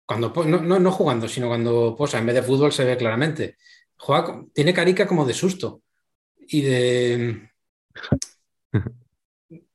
cuando 0.04 0.32
no, 0.46 0.60
no, 0.60 0.78
no 0.78 0.92
jugando, 0.92 1.28
sino 1.28 1.48
cuando 1.48 1.94
posa, 1.96 2.18
en 2.18 2.26
vez 2.26 2.34
de 2.36 2.42
fútbol 2.42 2.72
se 2.72 2.84
ve 2.84 2.96
claramente. 2.96 3.56
Juega, 3.96 4.44
tiene 4.52 4.72
carica 4.74 5.06
como 5.06 5.24
de 5.24 5.34
susto 5.34 5.82
y 6.38 6.62
de, 6.62 7.50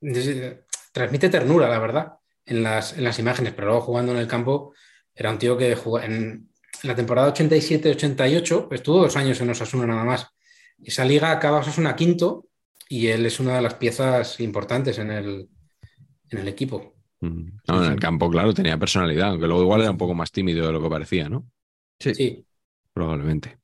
de- 0.00 0.64
transmite 0.92 1.28
ternura, 1.28 1.68
la 1.68 1.78
verdad, 1.78 2.12
en 2.52 2.62
las, 2.62 2.96
en 2.96 3.04
las 3.04 3.18
imágenes, 3.18 3.52
pero 3.54 3.68
luego 3.68 3.82
jugando 3.82 4.12
en 4.12 4.18
el 4.18 4.28
campo 4.28 4.74
era 5.14 5.30
un 5.30 5.38
tío 5.38 5.56
que 5.56 5.74
jugó 5.74 6.00
en, 6.00 6.12
en 6.82 6.88
la 6.88 6.94
temporada 6.94 7.34
87-88, 7.34 8.68
estuvo 8.70 9.02
dos 9.02 9.16
años 9.16 9.40
en 9.40 9.50
Osasuna 9.50 9.86
nada 9.86 10.04
más. 10.04 10.28
Esa 10.82 11.04
liga 11.04 11.30
acaba 11.30 11.58
Osasuna 11.58 11.96
quinto 11.96 12.46
y 12.88 13.08
él 13.08 13.24
es 13.26 13.40
una 13.40 13.56
de 13.56 13.62
las 13.62 13.74
piezas 13.74 14.38
importantes 14.40 14.98
en 14.98 15.10
el, 15.10 15.48
en 16.28 16.38
el 16.38 16.48
equipo. 16.48 16.94
Mm. 17.20 17.48
No, 17.68 17.84
en 17.84 17.92
el 17.92 17.98
campo, 17.98 18.30
claro, 18.30 18.52
tenía 18.52 18.78
personalidad, 18.78 19.30
aunque 19.30 19.46
luego 19.46 19.62
igual 19.62 19.82
era 19.82 19.90
un 19.90 19.98
poco 19.98 20.14
más 20.14 20.30
tímido 20.30 20.66
de 20.66 20.72
lo 20.72 20.82
que 20.82 20.90
parecía, 20.90 21.28
¿no? 21.28 21.46
Sí. 21.98 22.14
Sí. 22.14 22.44
Probablemente. 22.92 23.58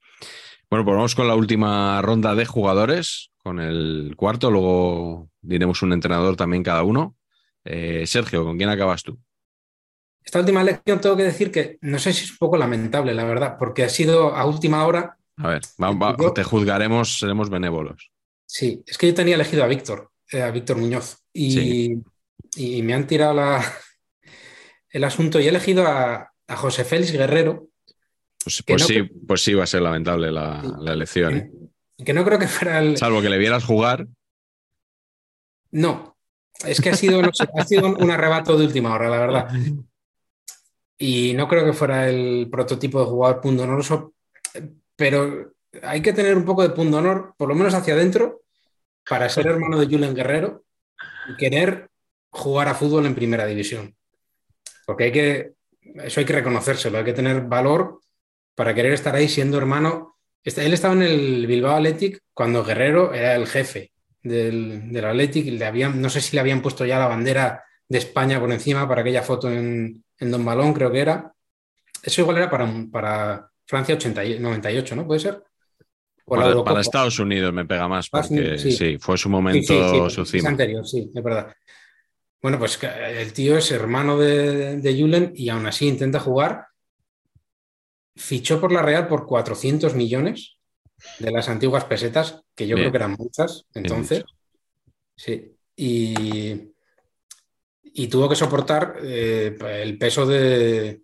Bueno, 0.71 0.85
pues 0.85 0.97
vamos 0.97 1.15
con 1.15 1.29
la 1.29 1.35
última 1.35 2.01
ronda 2.03 2.35
de 2.35 2.47
jugadores, 2.47 3.31
con 3.43 3.59
el 3.59 4.15
cuarto, 4.17 4.51
luego 4.51 5.29
diremos 5.41 5.83
un 5.83 5.93
entrenador 5.93 6.37
también 6.37 6.63
cada 6.63 6.83
uno. 6.83 7.17
Eh, 7.71 8.07
Sergio, 8.07 8.45
¿con 8.45 8.57
quién 8.57 8.71
acabas 8.71 9.03
tú? 9.03 9.19
Esta 10.25 10.41
última 10.41 10.63
elección 10.63 11.01
tengo 11.03 11.17
que 11.17 11.23
decir 11.25 11.51
que 11.51 11.77
no 11.83 11.99
sé 11.99 12.15
si 12.15 12.25
es 12.25 12.31
un 12.33 12.39
poco 12.39 12.57
lamentable, 12.57 13.13
la 13.13 13.25
verdad, 13.25 13.57
porque 13.59 13.85
ha 13.85 13.89
sido 13.91 14.35
a 14.35 14.45
última 14.47 14.87
hora. 14.87 15.19
A 15.37 15.49
ver, 15.49 15.63
va- 15.83 15.93
va- 15.93 16.17
Yo- 16.19 16.33
te 16.33 16.45
juzgaremos, 16.45 17.19
seremos 17.19 17.51
benévolos. 17.51 18.11
Sí, 18.47 18.83
es 18.87 18.97
que 18.97 19.09
yo 19.09 19.15
tenía 19.15 19.35
elegido 19.35 19.65
a 19.65 19.67
Víctor, 19.67 20.11
eh, 20.33 20.41
a 20.43 20.51
Víctor 20.51 20.79
Muñoz, 20.79 21.19
y, 21.33 21.51
Sí. 21.53 22.03
y 22.57 22.83
me 22.83 22.95
han 22.95 23.07
tirado 23.07 23.35
la- 23.35 23.63
el 24.91 25.05
asunto 25.05 25.39
y 25.39 25.45
he 25.45 25.49
elegido 25.51 25.87
a, 25.87 26.33
a 26.47 26.57
José 26.57 26.85
Félix 26.85 27.13
Guerrero, 27.13 27.69
Pues, 28.43 28.63
pues 28.67 28.81
no 28.83 28.87
sí, 28.89 28.95
que- 28.95 29.11
pues 29.27 29.43
sí 29.43 29.53
va 29.53 29.65
a 29.65 29.67
ser 29.67 29.83
lamentable 29.83 30.33
la, 30.33 30.63
Sí. 30.63 30.69
la 30.81 30.93
elección. 30.95 31.37
¿eh? 31.37 31.51
que 32.05 32.13
no 32.15 32.25
creo 32.25 32.39
que 32.39 32.47
fuera 32.49 32.79
el. 32.79 32.97
Salvo 32.97 33.21
que 33.21 33.29
le 33.29 33.39
vieras 33.39 33.65
jugar. 33.65 34.07
No, 35.71 36.17
es 36.67 36.81
que 36.81 36.91
ha 36.91 36.95
sido, 36.95 37.21
ha 37.23 37.65
sido 37.65 37.87
un 37.95 38.11
arrebato 38.11 38.57
de 38.59 38.67
última 38.67 38.95
hora, 38.95 39.09
la 39.09 39.19
verdad. 39.19 39.49
Y 40.99 41.33
no 41.35 41.47
creo 41.47 41.65
que 41.65 41.73
fuera 41.73 42.09
el 42.09 42.49
prototipo 42.51 43.01
de 43.01 43.07
jugador 43.07 43.41
pundonoroso, 43.41 44.15
pero 44.97 45.53
hay 45.83 46.03
que 46.03 46.13
tener 46.13 46.37
un 46.37 46.45
poco 46.45 46.63
de 46.63 46.71
pundonor, 46.71 47.35
por 47.37 47.49
lo 47.49 47.55
menos 47.55 47.75
hacia 47.75 47.95
adentro, 47.95 48.43
para 49.09 49.29
ser 49.29 49.47
hermano 49.47 49.79
de 49.79 49.87
Julen 49.87 50.15
Guerrero 50.15 50.65
y 51.29 51.37
querer 51.37 51.89
jugar 52.31 52.69
a 52.69 52.75
fútbol 52.75 53.07
en 53.07 53.15
primera 53.15 53.47
división. 53.47 53.95
Porque 54.87 55.05
hay 55.05 55.13
que, 55.13 55.53
eso 56.03 56.21
hay 56.21 56.27
que 56.27 56.33
reconocérselo, 56.33 56.99
hay 56.99 57.05
que 57.05 57.13
tener 57.13 57.43
valor 57.43 58.01
para 58.55 58.75
querer 58.75 58.93
estar 58.93 59.15
ahí 59.15 59.29
siendo 59.29 59.57
hermano. 59.57 60.17
Este- 60.43 60.67
Él 60.67 60.75
estaba 60.75 60.95
en 60.95 61.03
el 61.03 61.47
Bilbao 61.47 61.77
Athletic 61.77 62.21
cuando 62.35 62.65
Guerrero 62.65 63.15
era 63.15 63.35
el 63.37 63.47
jefe 63.47 63.93
del, 64.29 64.93
del 64.93 65.05
Athletic 65.05 65.47
le 65.53 65.65
habían, 65.65 66.01
no 66.01 66.09
sé 66.11 66.21
si 66.21 66.37
le 66.37 66.41
habían 66.41 66.63
puesto 66.63 66.85
ya 66.87 66.99
la 66.99 67.09
bandera 67.09 67.65
de 67.89 67.99
España 67.99 68.39
por 68.39 68.53
encima 68.53 68.87
para 68.87 69.01
aquella 69.01 69.23
foto 69.23 69.51
en, 69.51 70.05
en 70.19 70.31
Don 70.31 70.45
Balón, 70.45 70.73
creo 70.75 70.93
que 70.93 71.01
era. 71.01 71.33
Eso 72.03 72.21
igual 72.21 72.37
era 72.37 72.51
para, 72.51 72.69
para 72.93 73.51
Francia 73.67 73.95
80 73.95 74.25
y- 74.25 74.39
98, 74.39 74.95
¿no? 74.95 75.07
¿Puede 75.07 75.21
ser? 75.21 75.43
Para, 76.25 76.81
Estados 76.81 77.19
Unidos 77.19 77.53
me 77.55 77.65
pega 77.65 77.89
más, 77.89 78.11
porque 78.11 78.59
sí, 78.59 78.99
fue 78.99 79.17
su 79.17 79.31
momento, 79.31 79.67
sí, 79.67 80.11
sí, 80.11 80.15
su 80.15 80.23
es 80.23 80.31
cima. 80.31 80.51
anterior, 80.51 80.87
sí, 80.87 81.11
es 81.15 81.23
verdad. 81.23 81.55
Bueno, 82.43 82.59
pues 82.59 82.79
el 82.83 83.33
tío 83.33 83.57
es 83.57 83.71
hermano 83.73 84.19
de, 84.19 84.77
de 84.77 85.01
Julen 85.01 85.33
y 85.35 85.49
aún 85.49 85.67
así 85.67 85.89
intenta 85.89 86.21
jugar. 86.21 86.67
Fichó 88.15 88.61
por 88.61 88.73
la 88.73 88.83
Real 88.83 89.09
por 89.09 89.27
400 89.27 89.95
millones 89.95 90.59
de 91.19 91.31
las 91.31 91.49
antiguas 91.49 91.85
pesetas, 91.85 92.43
que 92.59 92.67
yo 92.67 92.75
Bien. 92.75 92.85
creo 92.89 92.93
que 92.93 92.97
eran 92.99 93.17
muchas 93.17 93.65
entonces. 93.73 94.25
Sí. 95.15 95.55
Y, 95.77 96.73
y 97.85 98.09
tuvo 98.09 98.29
que 98.29 98.35
soportar 98.35 98.97
eh, 99.03 99.57
el 99.83 99.97
peso 99.97 100.27
de, 100.27 101.01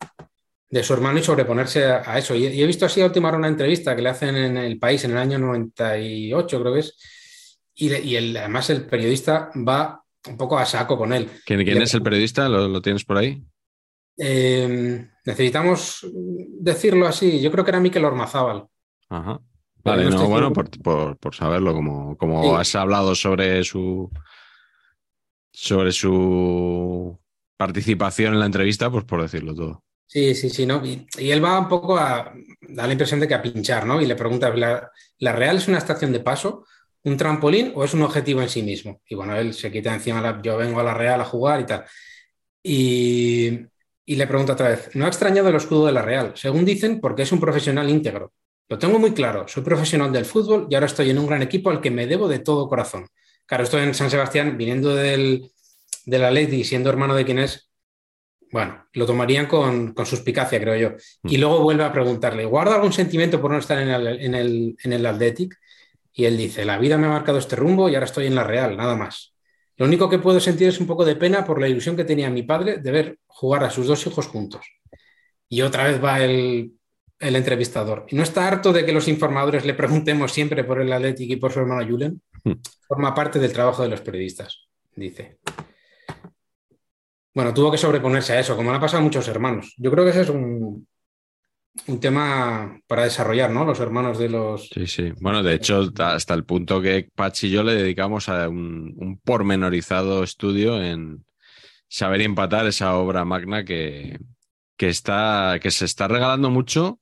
de 0.69 0.83
su 0.83 0.93
hermano 0.95 1.19
y 1.19 1.23
sobreponerse 1.23 1.85
a, 1.85 2.03
a 2.05 2.19
eso. 2.19 2.35
Y, 2.35 2.47
y 2.49 2.63
he 2.63 2.67
visto 2.67 2.87
así 2.87 3.01
a 3.01 3.07
última 3.07 3.29
hora 3.29 3.39
una 3.39 3.49
entrevista 3.49 3.95
que 3.95 4.03
le 4.03 4.09
hacen 4.11 4.35
en 4.37 4.57
El 4.57 4.79
País 4.81 5.05
en 5.05 5.13
el 5.13 5.19
año 5.19 5.39
98, 5.39 6.61
creo 6.61 6.75
que 6.75 6.81
es, 6.81 6.97
y, 7.75 7.89
le- 7.89 8.01
y 8.03 8.17
el- 8.17 8.37
además 8.37 8.69
el 8.71 8.85
periodista 8.87 9.51
va 9.67 10.03
un 10.29 10.37
poco 10.37 10.59
a 10.59 10.67
saco 10.67 10.99
con 10.99 11.13
él. 11.13 11.29
¿Quién, 11.47 11.63
quién 11.65 11.79
Le- 11.79 11.85
es 11.85 11.95
el 11.95 12.03
periodista? 12.03 12.49
¿Lo, 12.49 12.67
lo 12.69 12.83
tienes 12.83 13.05
por 13.05 13.19
ahí? 13.19 13.43
Eh, 14.17 15.07
necesitamos 15.25 16.07
decirlo 16.13 17.07
así, 17.07 17.41
yo 17.41 17.51
creo 17.53 17.65
que 17.65 17.71
era 17.71 17.81
Miquel 17.81 18.05
Ormazábal. 18.05 18.67
Ajá. 19.09 19.41
Vale, 19.85 20.05
no 20.11 20.29
bueno, 20.29 20.53
por, 20.53 20.71
por- 20.83 21.17
por 21.19 21.35
saberlo, 21.35 21.75
como, 21.75 22.17
como 22.17 22.41
Sí. 22.43 22.59
has 22.59 22.75
hablado 22.75 23.15
sobre 23.15 23.63
su 23.65 24.11
sobre 25.53 25.93
su 25.93 27.19
participación 27.57 28.35
en 28.35 28.41
la 28.41 28.47
entrevista, 28.47 28.91
pues 28.91 29.05
por 29.05 29.23
decirlo 29.23 29.55
todo. 29.55 29.85
Sí, 30.07 30.35
sí, 30.35 30.51
sí, 30.51 30.67
¿no? 30.67 30.85
Y, 30.85 31.07
y 31.19 31.31
él 31.31 31.45
va 31.45 31.59
un 31.59 31.69
poco 31.69 31.97
a, 31.99 32.33
da 32.61 32.87
la 32.87 32.93
impresión 32.93 33.19
de 33.21 33.27
que 33.27 33.35
a 33.35 33.43
pinchar, 33.43 33.85
¿no? 33.87 34.01
Y 34.01 34.07
le 34.07 34.15
pregunta, 34.15 34.51
¿la, 34.55 34.91
la 35.19 35.33
Real 35.33 35.57
es 35.57 35.67
una 35.69 35.79
estación 35.79 36.13
de 36.13 36.21
paso, 36.21 36.67
un 37.03 37.17
trampolín 37.17 37.73
o 37.75 37.85
es 37.85 37.95
un 37.95 38.03
objetivo 38.03 38.41
en 38.43 38.49
sí 38.49 38.63
mismo? 38.63 39.01
Y 39.09 39.15
bueno, 39.17 39.35
él 39.37 39.55
se 39.55 39.73
quita 39.73 39.93
encima, 39.95 40.21
la- 40.21 40.41
yo 40.43 40.57
vengo 40.57 40.79
a 40.81 40.85
la 40.85 40.95
Real 40.95 41.21
a 41.21 41.25
jugar 41.25 41.61
y 41.61 41.67
tal. 41.67 41.85
Y, 42.63 43.61
y 44.07 44.17
le 44.17 44.27
pregunta 44.27 44.55
otra 44.55 44.69
vez, 44.71 44.91
¿no 44.95 45.05
ha 45.07 45.09
extrañado 45.09 45.49
el 45.51 45.57
escudo 45.57 45.87
de 45.87 45.93
la 45.93 46.03
Real? 46.03 46.33
Según 46.37 46.65
dicen, 46.65 47.01
porque 47.01 47.23
es 47.23 47.33
un 47.33 47.41
profesional 47.41 47.91
íntegro. 47.91 48.33
Lo 48.69 48.79
tengo 48.79 48.99
muy 48.99 49.13
claro, 49.13 49.47
soy 49.47 49.63
profesional 49.63 50.13
del 50.13 50.25
fútbol 50.25 50.67
y 50.71 50.75
ahora 50.75 50.87
estoy 50.87 51.11
en 51.11 51.19
un 51.19 51.27
gran 51.27 51.43
equipo 51.43 51.71
al 51.71 51.81
que 51.81 51.91
me 51.91 52.07
debo 52.07 52.29
de 52.29 52.39
todo 52.39 52.69
corazón. 52.69 53.07
Claro, 53.47 53.65
estoy 53.65 53.83
en 53.83 53.95
San 53.95 54.11
Sebastián, 54.11 54.57
viniendo 54.57 54.95
del, 54.95 55.51
del 56.07 56.25
Atleti 56.25 56.57
y 56.57 56.65
siendo 56.65 56.89
hermano 56.89 57.15
de 57.15 57.25
quien 57.27 57.39
es, 57.41 57.71
bueno, 58.51 58.87
lo 58.95 59.05
tomarían 59.05 59.47
con, 59.47 59.93
con 59.93 60.07
suspicacia, 60.07 60.61
creo 60.61 60.77
yo. 60.77 60.97
Y 61.25 61.37
luego 61.37 61.61
vuelve 61.61 61.85
a 61.85 61.93
preguntarle, 61.93 62.47
¿guarda 62.47 62.77
algún 62.77 62.93
sentimiento 62.93 63.41
por 63.41 63.51
no 63.51 63.59
estar 63.59 63.79
en 63.79 63.89
el, 63.89 64.07
en 64.21 64.35
el, 64.35 64.77
en 64.83 64.93
el 64.93 65.05
Athletic? 65.05 65.59
Y 66.13 66.25
él 66.25 66.37
dice, 66.37 66.65
la 66.65 66.79
vida 66.79 66.97
me 66.97 67.07
ha 67.07 67.11
marcado 67.11 67.39
este 67.39 67.57
rumbo 67.57 67.89
y 67.89 67.95
ahora 67.95 68.07
estoy 68.07 68.27
en 68.27 68.35
la 68.35 68.45
Real, 68.45 68.77
nada 68.77 68.97
más. 68.97 69.35
Lo 69.77 69.87
único 69.87 70.09
que 70.09 70.21
puedo 70.21 70.41
sentir 70.41 70.69
es 70.69 70.81
un 70.81 70.87
poco 70.87 71.05
de 71.05 71.17
pena 71.17 71.45
por 71.45 71.61
la 71.61 71.69
ilusión 71.69 71.97
que 71.97 72.05
tenía 72.05 72.31
mi 72.31 72.45
padre 72.45 72.79
de 72.79 72.91
ver 72.93 73.19
jugar 73.27 73.65
a 73.65 73.71
sus 73.71 73.89
dos 73.89 74.07
hijos 74.07 74.29
juntos. 74.29 74.65
Y 75.49 75.63
otra 75.63 75.85
vez 75.85 76.03
va 76.03 76.23
el, 76.23 76.75
el 77.19 77.37
entrevistador. 77.37 78.07
¿Y 78.09 78.17
no 78.17 78.23
está 78.23 78.47
harto 78.47 78.73
de 78.73 78.85
que 78.85 78.93
los 78.93 79.09
informadores 79.09 79.65
le 79.65 79.75
preguntemos 79.75 80.33
siempre 80.33 80.65
por 80.65 80.81
el 80.81 80.93
Athletic 80.93 81.31
y 81.31 81.37
por 81.37 81.53
su 81.53 81.61
hermano 81.61 81.87
Julen? 81.89 82.21
Hmm. 82.45 82.55
Forma 82.87 83.15
parte 83.15 83.39
del 83.39 83.53
trabajo 83.53 83.83
de 83.83 83.89
los 83.89 84.01
periodistas, 84.01 84.69
dice. 84.95 85.39
Bueno, 87.35 87.53
tuvo 87.53 87.71
que 87.71 87.79
sobreponerse 87.79 88.35
a 88.35 88.41
eso, 88.41 88.57
como 88.57 88.71
le 88.71 88.77
ha 88.77 88.81
pasado 88.81 89.01
a 89.01 89.05
muchos 89.05 89.27
hermanos. 89.29 89.75
Yo 89.77 89.91
creo 89.91 90.05
que 90.05 90.11
ese 90.11 90.23
es 90.23 90.29
un, 90.29 90.87
un 91.89 92.01
tema 92.01 92.79
para 92.87 93.05
desarrollar, 93.05 93.51
¿no? 93.51 93.65
Los 93.65 93.81
hermanos 93.81 94.19
de 94.19 94.29
los... 94.29 94.69
Sí, 94.69 94.87
sí. 94.87 95.13
Bueno, 95.21 95.43
de 95.43 95.55
hecho, 95.55 95.91
hasta 95.99 96.35
el 96.35 96.45
punto 96.45 96.81
que 96.81 97.09
Pachi 97.15 97.49
y 97.49 97.51
yo 97.51 97.65
le 97.65 97.75
dedicamos 97.75 98.29
a 98.29 98.49
un, 98.49 98.95
un 98.97 99.19
pormenorizado 99.19 100.23
estudio 100.23 100.81
en 100.83 101.25
saber 101.89 102.21
y 102.21 102.25
empatar 102.25 102.67
esa 102.67 102.97
obra 102.97 103.25
magna 103.25 103.65
que, 103.65 104.19
que, 104.77 104.89
está, 104.89 105.59
que 105.61 105.71
se 105.71 105.85
está 105.85 106.07
regalando 106.07 106.51
mucho 106.51 107.01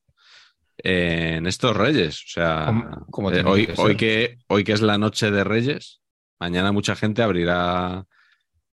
en 0.78 1.46
estos 1.46 1.76
Reyes. 1.76 2.16
O 2.24 2.28
sea, 2.28 2.70
eh, 2.70 3.42
hoy, 3.44 3.66
que 3.66 3.74
hoy, 3.80 3.96
que, 3.96 4.38
hoy 4.48 4.64
que 4.64 4.72
es 4.72 4.80
la 4.82 4.98
noche 4.98 5.30
de 5.30 5.44
Reyes, 5.44 6.00
mañana 6.40 6.72
mucha 6.72 6.94
gente 6.96 7.22
abrirá 7.22 8.04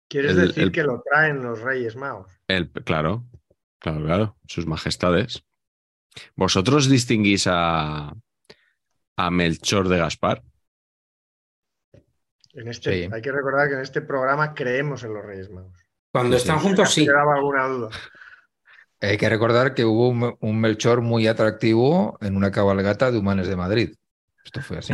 ¿Quieres 0.07 0.31
El- 0.31 0.47
decir 0.47 0.63
el- 0.63 0.71
que 0.71 0.83
lo 0.83 1.03
traen 1.03 1.43
los 1.43 1.59
Reyes 1.61 1.95
Magos? 1.95 2.31
el. 2.47 2.71
Claro, 2.71 3.25
claro, 3.79 4.03
claro, 4.03 4.37
sus 4.47 4.65
majestades. 4.65 5.43
¿Vosotros 6.35 6.89
distinguís 6.89 7.45
a, 7.47 8.11
a 9.17 9.29
Melchor 9.31 9.87
de 9.87 9.97
Gaspar? 9.99 10.41
En 12.53 12.67
este, 12.67 13.05
Sí. 13.05 13.09
Hay 13.13 13.21
que 13.21 13.31
recordar 13.31 13.67
que 13.67 13.75
en 13.75 13.81
este 13.81 14.01
programa 14.01 14.53
creemos 14.55 15.03
en 15.03 15.13
los 15.13 15.23
Reyes 15.23 15.49
Magos. 15.51 15.77
Cuando 16.11 16.37
Sí, 16.37 16.43
sí. 16.43 16.49
están 16.49 16.63
juntos, 16.63 16.91
sí. 16.93 17.05
Quedaba 17.05 17.35
alguna 17.35 17.67
duda. 17.67 17.89
Hay 19.01 19.17
que 19.17 19.29
recordar 19.29 19.73
que 19.73 19.85
hubo 19.85 20.09
un, 20.09 20.35
un 20.39 20.59
Melchor 20.59 21.01
muy 21.01 21.27
atractivo 21.27 22.17
en 22.21 22.35
una 22.35 22.51
cabalgata 22.51 23.11
de 23.11 23.17
Humanes 23.19 23.47
de 23.47 23.55
Madrid. 23.55 23.93
Esto 24.43 24.61
fue 24.61 24.79
así. 24.79 24.93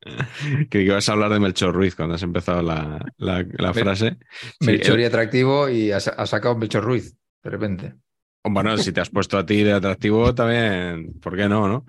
Creí 0.00 0.66
que 0.70 0.82
ibas 0.82 1.08
a 1.08 1.12
hablar 1.12 1.32
de 1.32 1.40
Melchor 1.40 1.74
Ruiz 1.74 1.94
cuando 1.96 2.14
has 2.14 2.22
empezado 2.22 2.62
la, 2.62 3.04
la- 3.16 3.72
frase. 3.74 4.16
Melchor 4.60 4.96
el- 4.96 5.00
y 5.02 5.04
atractivo 5.04 5.68
y 5.68 5.90
ha, 5.92 6.00
sa- 6.00 6.12
ha 6.12 6.26
sacado 6.26 6.54
un 6.54 6.60
Melchor 6.60 6.84
Ruiz, 6.84 7.16
de 7.42 7.50
repente. 7.50 7.94
bueno, 8.44 8.76
si 8.78 8.92
te 8.92 9.00
has 9.00 9.10
puesto 9.10 9.38
a 9.38 9.46
ti 9.46 9.62
de 9.62 9.72
atractivo, 9.72 10.34
también, 10.34 11.14
¿por 11.20 11.36
qué 11.36 11.48
no? 11.48 11.66
no? 11.68 11.86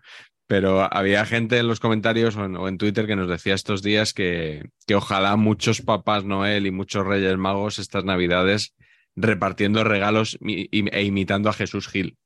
Pero 0.47 0.81
había 0.95 1.25
gente 1.25 1.57
en 1.57 1.67
los 1.67 1.81
comentarios 1.81 2.37
o 2.37 2.45
en, 2.45 2.55
o 2.55 2.67
en 2.69 2.77
Twitter 2.77 3.05
que 3.05 3.17
nos 3.17 3.27
decía 3.27 3.53
estos 3.53 3.83
días 3.83 4.13
que, 4.13 4.69
que 4.85 4.95
ojalá 4.95 5.35
muchos 5.35 5.81
papás 5.81 6.23
Noel 6.23 6.65
y 6.65 6.71
muchos 6.71 7.05
Reyes 7.05 7.37
Magos 7.37 7.79
estas 7.79 8.05
Navidades 8.05 8.73
repartiendo 9.17 9.83
regalos 9.83 10.37
e 10.41 11.03
imitando 11.03 11.49
a 11.49 11.53
Jesús 11.53 11.89
Gil, 11.89 12.17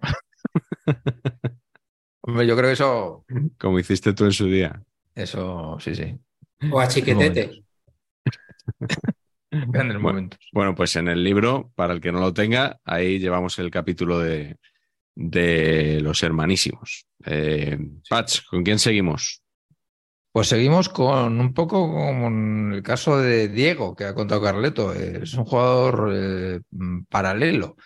Hombre, 2.22 2.46
yo 2.46 2.56
creo 2.56 2.68
que 2.68 2.72
eso, 2.74 3.24
como 3.58 3.78
hiciste 3.78 4.12
tú 4.12 4.24
en 4.24 4.32
su 4.32 4.46
día. 4.46 4.82
eso, 5.14 5.78
sí, 5.80 5.94
sí. 5.94 6.18
O 6.70 6.80
a 6.80 6.88
Chiquetete. 6.88 7.64
Grandes 9.50 9.96
Bueno. 9.96 10.00
momentos. 10.00 10.38
Bueno, 10.52 10.74
pues 10.74 10.94
en 10.96 11.08
el 11.08 11.24
libro, 11.24 11.72
para 11.74 11.92
el 11.94 12.00
que 12.00 12.12
no 12.12 12.20
lo 12.20 12.32
tenga, 12.32 12.78
ahí 12.84 13.18
llevamos 13.18 13.58
el 13.58 13.70
capítulo 13.70 14.18
de, 14.20 14.56
de 15.14 16.00
los 16.02 16.22
hermanísimos. 16.22 17.06
Eh, 17.24 17.78
Patch, 18.08 18.42
¿con 18.48 18.62
quién 18.62 18.78
seguimos? 18.78 19.42
Pues 20.32 20.46
seguimos 20.46 20.88
con 20.88 21.40
un 21.40 21.52
poco 21.54 21.90
como 21.90 22.28
el 22.72 22.82
caso 22.84 23.18
de 23.18 23.48
Diego, 23.48 23.96
que 23.96 24.04
ha 24.04 24.14
contado 24.14 24.40
Carleto. 24.40 24.92
Es 24.92 25.34
un 25.34 25.44
jugador 25.44 26.12
eh, 26.14 26.60
paralelo, 27.08 27.76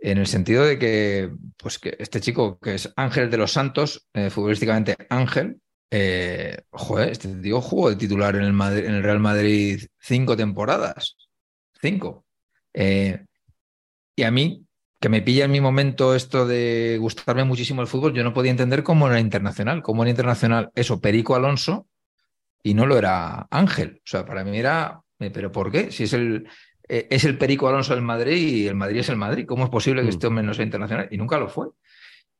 en 0.00 0.18
el 0.18 0.26
sentido 0.26 0.64
de 0.64 0.76
que, 0.78 1.30
pues 1.56 1.78
que 1.78 1.96
este 2.00 2.20
chico, 2.20 2.58
que 2.58 2.74
es 2.74 2.92
Ángel 2.96 3.30
de 3.30 3.36
los 3.36 3.52
Santos, 3.52 4.08
eh, 4.12 4.28
futbolísticamente 4.30 4.96
Ángel, 5.08 5.60
eh, 5.90 6.62
joder, 6.70 7.10
este 7.10 7.28
tío 7.36 7.60
jugó 7.60 7.90
de 7.90 7.96
titular 7.96 8.34
en 8.34 8.42
el, 8.42 8.60
en 8.60 8.94
el 8.94 9.02
Real 9.04 9.20
Madrid 9.20 9.86
cinco 10.00 10.36
temporadas. 10.36 11.16
Cinco. 11.80 12.24
y 12.74 14.22
a 14.22 14.30
mí, 14.32 14.63
que 15.04 15.10
me 15.10 15.20
pilla 15.20 15.44
en 15.44 15.50
mi 15.50 15.60
momento 15.60 16.14
esto 16.14 16.46
de 16.46 16.96
gustarme 16.98 17.44
muchísimo 17.44 17.82
el 17.82 17.88
fútbol, 17.88 18.14
yo 18.14 18.24
no 18.24 18.32
podía 18.32 18.52
entender 18.52 18.82
cómo 18.82 19.06
era 19.06 19.20
internacional, 19.20 19.82
cómo 19.82 20.02
era 20.02 20.08
internacional 20.08 20.70
eso, 20.74 20.98
Perico 21.02 21.34
Alonso, 21.34 21.86
y 22.62 22.72
no 22.72 22.86
lo 22.86 22.96
era 22.96 23.46
Ángel. 23.50 24.00
O 24.02 24.06
sea, 24.06 24.24
para 24.24 24.44
mí 24.44 24.56
era, 24.56 25.02
eh, 25.18 25.28
¿pero 25.28 25.52
por 25.52 25.70
qué? 25.70 25.92
Si 25.92 26.04
es 26.04 26.14
el, 26.14 26.48
eh, 26.88 27.06
es 27.10 27.24
el 27.24 27.36
Perico 27.36 27.68
Alonso 27.68 27.94
del 27.94 28.02
Madrid 28.02 28.62
y 28.62 28.66
el 28.66 28.76
Madrid 28.76 29.00
es 29.00 29.10
el 29.10 29.16
Madrid, 29.16 29.44
¿cómo 29.46 29.64
es 29.64 29.68
posible 29.68 30.00
que 30.00 30.06
mm. 30.06 30.08
este 30.08 30.26
hombre 30.26 30.42
no 30.42 30.54
sea 30.54 30.64
internacional? 30.64 31.08
Y 31.10 31.18
nunca 31.18 31.38
lo 31.38 31.50
fue. 31.50 31.66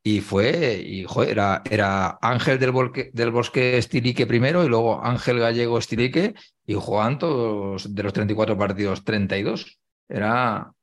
Y 0.02 0.22
fue, 0.22 0.82
y 0.82 1.04
joder, 1.04 1.32
era, 1.32 1.62
era 1.70 2.18
Ángel 2.22 2.58
del, 2.58 2.72
del 3.12 3.30
Bosque 3.30 3.76
Estilique 3.76 4.26
primero 4.26 4.64
y 4.64 4.70
luego 4.70 5.04
Ángel 5.04 5.38
Gallego 5.38 5.76
Estilique 5.76 6.32
y 6.64 6.72
Juan 6.72 7.18
todos 7.18 7.94
de 7.94 8.02
los 8.02 8.14
34 8.14 8.56
partidos, 8.56 9.04
32. 9.04 9.78
Era, 10.08 10.73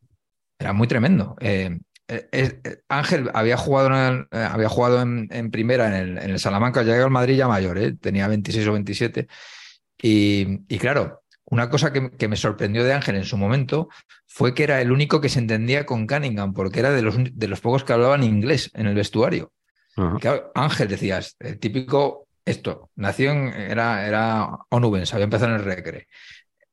era 0.62 0.74
muy 0.74 0.88
tremendo. 0.88 1.36
Eh, 1.40 1.80
eh, 2.08 2.28
eh, 2.32 2.78
Ángel 2.88 3.30
había 3.34 3.58
jugado, 3.58 3.88
en, 3.88 4.28
había 4.32 4.70
jugado 4.70 5.02
en, 5.02 5.52
primera 5.52 6.00
en 6.00 6.18
el, 6.18 6.40
Salamanca, 6.40 6.84
llegó 6.84 7.04
al 7.04 7.12
Madrid 7.12 7.36
ya 7.36 7.48
mayor, 7.48 7.80
tenía 8.00 8.28
26 8.28 8.68
o 8.68 8.74
27. 8.74 9.28
Y, 10.04 10.78
claro, 10.80 11.24
una 11.46 11.70
cosa 11.70 11.92
que, 11.92 12.28
me 12.28 12.36
sorprendió 12.36 12.84
de 12.84 12.94
Ángel 12.94 13.16
en 13.16 13.26
su 13.26 13.38
momento 13.38 13.90
fue 14.26 14.54
que 14.54 14.64
era 14.64 14.82
el 14.82 14.92
único 14.92 15.22
que 15.22 15.30
se 15.30 15.40
entendía 15.40 15.86
con 15.86 16.08
Cunningham, 16.08 16.54
porque 16.54 16.80
era 16.80 16.92
de 16.92 17.02
los, 17.02 17.16
de 17.18 17.48
los 17.48 17.60
pocos 17.60 17.84
que 17.84 17.94
hablaban 17.94 18.24
inglés 18.24 18.72
en 18.74 18.88
el 18.88 18.96
vestuario. 18.96 19.52
Ángel 20.56 20.88
decías, 20.88 21.36
el 21.40 21.60
típico 21.60 22.28
esto, 22.46 22.90
nació 22.96 23.32
en, 23.32 23.50
era, 23.50 24.08
era 24.08 24.48
Onubens, 24.70 25.14
había 25.14 25.26
empezado 25.26 25.54
en 25.54 25.60
el 25.60 25.66
Recre 25.66 26.08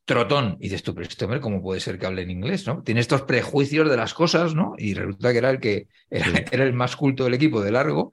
trotón. 0.09 0.57
Y 0.59 0.65
dices 0.65 0.83
tú, 0.83 0.95
pero 0.95 1.07
este 1.07 1.27
hombre, 1.27 1.41
¿cómo 1.41 1.61
puede 1.61 1.81
ser 1.81 1.99
que 1.99 2.07
hable 2.07 2.23
en 2.23 2.31
inglés? 2.31 2.67
¿no? 2.67 2.83
Tiene 2.83 3.03
estos 3.03 3.23
prejuicios 3.23 3.91
de 3.91 3.97
las 3.97 4.15
cosas, 4.15 4.55
¿no? 4.55 4.75
Y 4.79 4.95
resulta 4.95 5.33
que 5.33 5.39
era 5.39 5.51
el 5.51 5.61
que 5.61 5.89
era, 6.11 6.65
el 6.65 6.73
más 6.73 6.97
culto 6.97 7.25
del 7.25 7.35
equipo 7.35 7.61
de 7.61 7.71
largo 7.71 8.11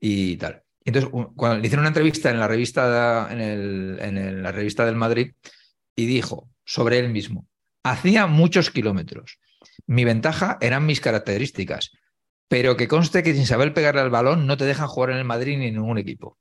y 0.00 0.36
tal. 0.38 0.64
entonces, 0.84 1.08
cuando 1.36 1.58
le 1.58 1.66
hicieron 1.66 1.84
una 1.84 1.90
entrevista 1.90 2.30
en 2.30 2.40
la 2.40 2.48
revista, 2.48 3.28
en, 3.30 3.40
el, 3.40 3.98
en 4.00 4.42
la 4.42 4.50
revista 4.50 4.84
del 4.84 4.96
Madrid, 4.96 5.34
y 5.94 6.06
dijo 6.06 6.50
sobre 6.64 6.98
él 6.98 7.10
mismo: 7.10 7.46
hacía 7.84 8.26
muchos 8.26 8.72
kilómetros. 8.72 9.38
Mi 9.86 10.04
ventaja 10.04 10.58
eran 10.60 10.84
mis 10.84 11.00
características, 11.00 11.92
pero 12.48 12.76
que 12.76 12.88
conste 12.88 13.22
que 13.22 13.34
sin 13.34 13.46
saber 13.46 13.72
pegarle 13.72 14.00
al 14.00 14.10
balón 14.10 14.48
no 14.48 14.56
te 14.56 14.64
dejan 14.64 14.88
jugar 14.88 15.10
en 15.10 15.18
el 15.18 15.24
Madrid 15.24 15.58
ni 15.58 15.68
en 15.68 15.74
ningún 15.74 15.98
equipo. 15.98 16.38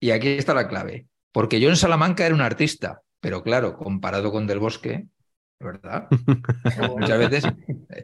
Y 0.00 0.10
aquí 0.10 0.30
está 0.30 0.52
la 0.52 0.66
clave. 0.66 1.06
Porque 1.30 1.60
yo 1.60 1.68
en 1.68 1.76
Salamanca 1.76 2.26
era 2.26 2.34
un 2.34 2.40
artista, 2.40 3.02
pero 3.22 3.44
claro, 3.44 3.76
comparado 3.76 4.32
con 4.32 4.48
Del 4.48 4.58
Bosque, 4.58 5.06
¿verdad? 5.60 6.08
Muchas 6.98 7.18
veces 7.18 7.44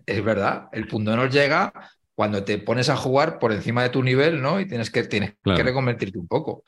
es 0.07 0.25
verdad, 0.25 0.69
el 0.71 0.87
punto 0.87 1.17
nos 1.17 1.35
llega 1.35 1.73
cuando 2.15 2.45
te 2.45 2.59
pones 2.59 2.89
a 2.89 2.97
jugar 2.97 3.41
por 3.41 3.53
encima 3.53 3.83
de 3.83 3.91
tu 3.91 4.01
nivel, 4.05 4.41
¿no? 4.41 4.61
Y 4.61 4.69
tienes 4.69 4.91
que, 4.91 5.03
tienes 5.03 5.35
que 5.43 5.63
reconvertirte 5.63 6.19
un 6.19 6.29
poco. 6.29 6.63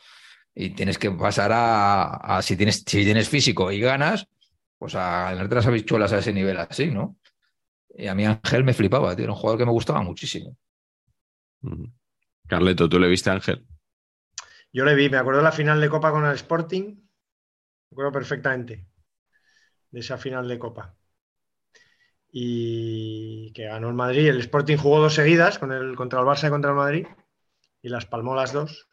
Y 0.52 0.70
tienes 0.70 0.98
que 0.98 1.12
pasar 1.12 1.52
a, 1.54 2.40
si, 2.42 2.56
tienes, 2.56 2.82
si 2.84 3.04
tienes 3.04 3.28
físico 3.28 3.70
y 3.70 3.78
ganas, 3.78 4.26
pues 4.78 4.96
a 4.96 5.30
ganarte 5.30 5.54
las 5.54 5.66
habichuelas 5.68 6.12
a 6.12 6.18
ese 6.18 6.32
nivel 6.32 6.58
así, 6.58 6.90
¿no? 6.90 7.18
Y 7.96 8.08
a 8.08 8.14
mí 8.16 8.24
Ángel 8.24 8.64
me 8.64 8.74
flipaba, 8.74 9.14
tío, 9.14 9.24
era 9.24 9.32
un 9.32 9.38
jugador 9.38 9.60
que 9.60 9.66
me 9.66 9.72
gustaba 9.72 10.02
muchísimo. 10.02 10.56
Carleto, 12.48 12.88
¿tú 12.88 12.98
le 12.98 13.08
viste 13.08 13.30
a 13.30 13.34
Ángel? 13.34 13.64
Yo 14.72 14.84
le 14.84 14.96
vi, 14.96 15.08
me 15.08 15.18
acuerdo 15.18 15.38
de 15.38 15.44
la 15.44 15.52
final 15.52 15.80
de 15.80 15.88
Copa 15.88 16.10
con 16.10 16.24
el 16.24 16.34
Sporting, 16.34 16.96
me 17.90 17.94
acuerdo 17.94 18.12
perfectamente 18.12 18.86
de 19.90 20.00
esa 20.00 20.16
final 20.16 20.46
de 20.48 20.58
Copa. 20.58 20.94
Y 22.32 23.52
que 23.52 23.64
ganó 23.64 23.88
el 23.88 23.94
Madrid. 23.94 24.28
El 24.28 24.40
Sporting 24.40 24.76
jugó 24.76 25.00
dos 25.00 25.14
seguidas 25.14 25.58
con 25.58 25.72
el, 25.72 25.96
contra 25.96 26.20
el 26.20 26.26
Barça 26.26 26.46
y 26.46 26.50
contra 26.50 26.70
el 26.70 26.76
Madrid 26.76 27.06
y 27.82 27.88
las 27.88 28.06
palmó 28.06 28.36
las 28.36 28.52
dos. 28.52 28.88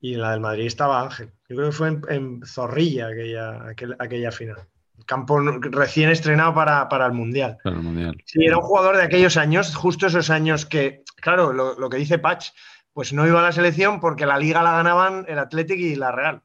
Y 0.00 0.14
en 0.14 0.20
la 0.20 0.30
del 0.30 0.40
Madrid 0.40 0.66
estaba 0.66 1.00
Ángel. 1.00 1.32
Yo 1.48 1.56
creo 1.56 1.70
que 1.70 1.76
fue 1.76 1.98
en, 2.08 2.42
Zorrilla 2.46 3.08
aquella, 3.08 3.74
aquella 3.98 4.30
final. 4.30 4.68
Campo 5.06 5.40
recién 5.40 6.10
estrenado 6.10 6.54
para, 6.54 7.06
el 7.06 7.12
mundial. 7.12 7.58
Para 7.64 7.76
el 7.76 7.82
Mundial. 7.82 8.16
Sí, 8.24 8.44
era 8.44 8.58
un 8.58 8.62
jugador 8.62 8.96
de 8.96 9.02
aquellos 9.02 9.36
años, 9.36 9.74
justo 9.74 10.06
esos 10.06 10.30
años 10.30 10.66
que, 10.66 11.02
claro, 11.16 11.52
lo, 11.52 11.78
lo 11.78 11.90
que 11.90 11.96
dice 11.96 12.18
Patch, 12.18 12.50
pues 12.92 13.12
no 13.12 13.26
iba 13.26 13.40
a 13.40 13.42
la 13.42 13.52
selección 13.52 13.98
porque 13.98 14.24
la 14.24 14.38
liga 14.38 14.62
la 14.62 14.72
ganaban 14.72 15.24
el 15.26 15.38
Athletic 15.38 15.78
y 15.78 15.96
la 15.96 16.12
Real. 16.12 16.42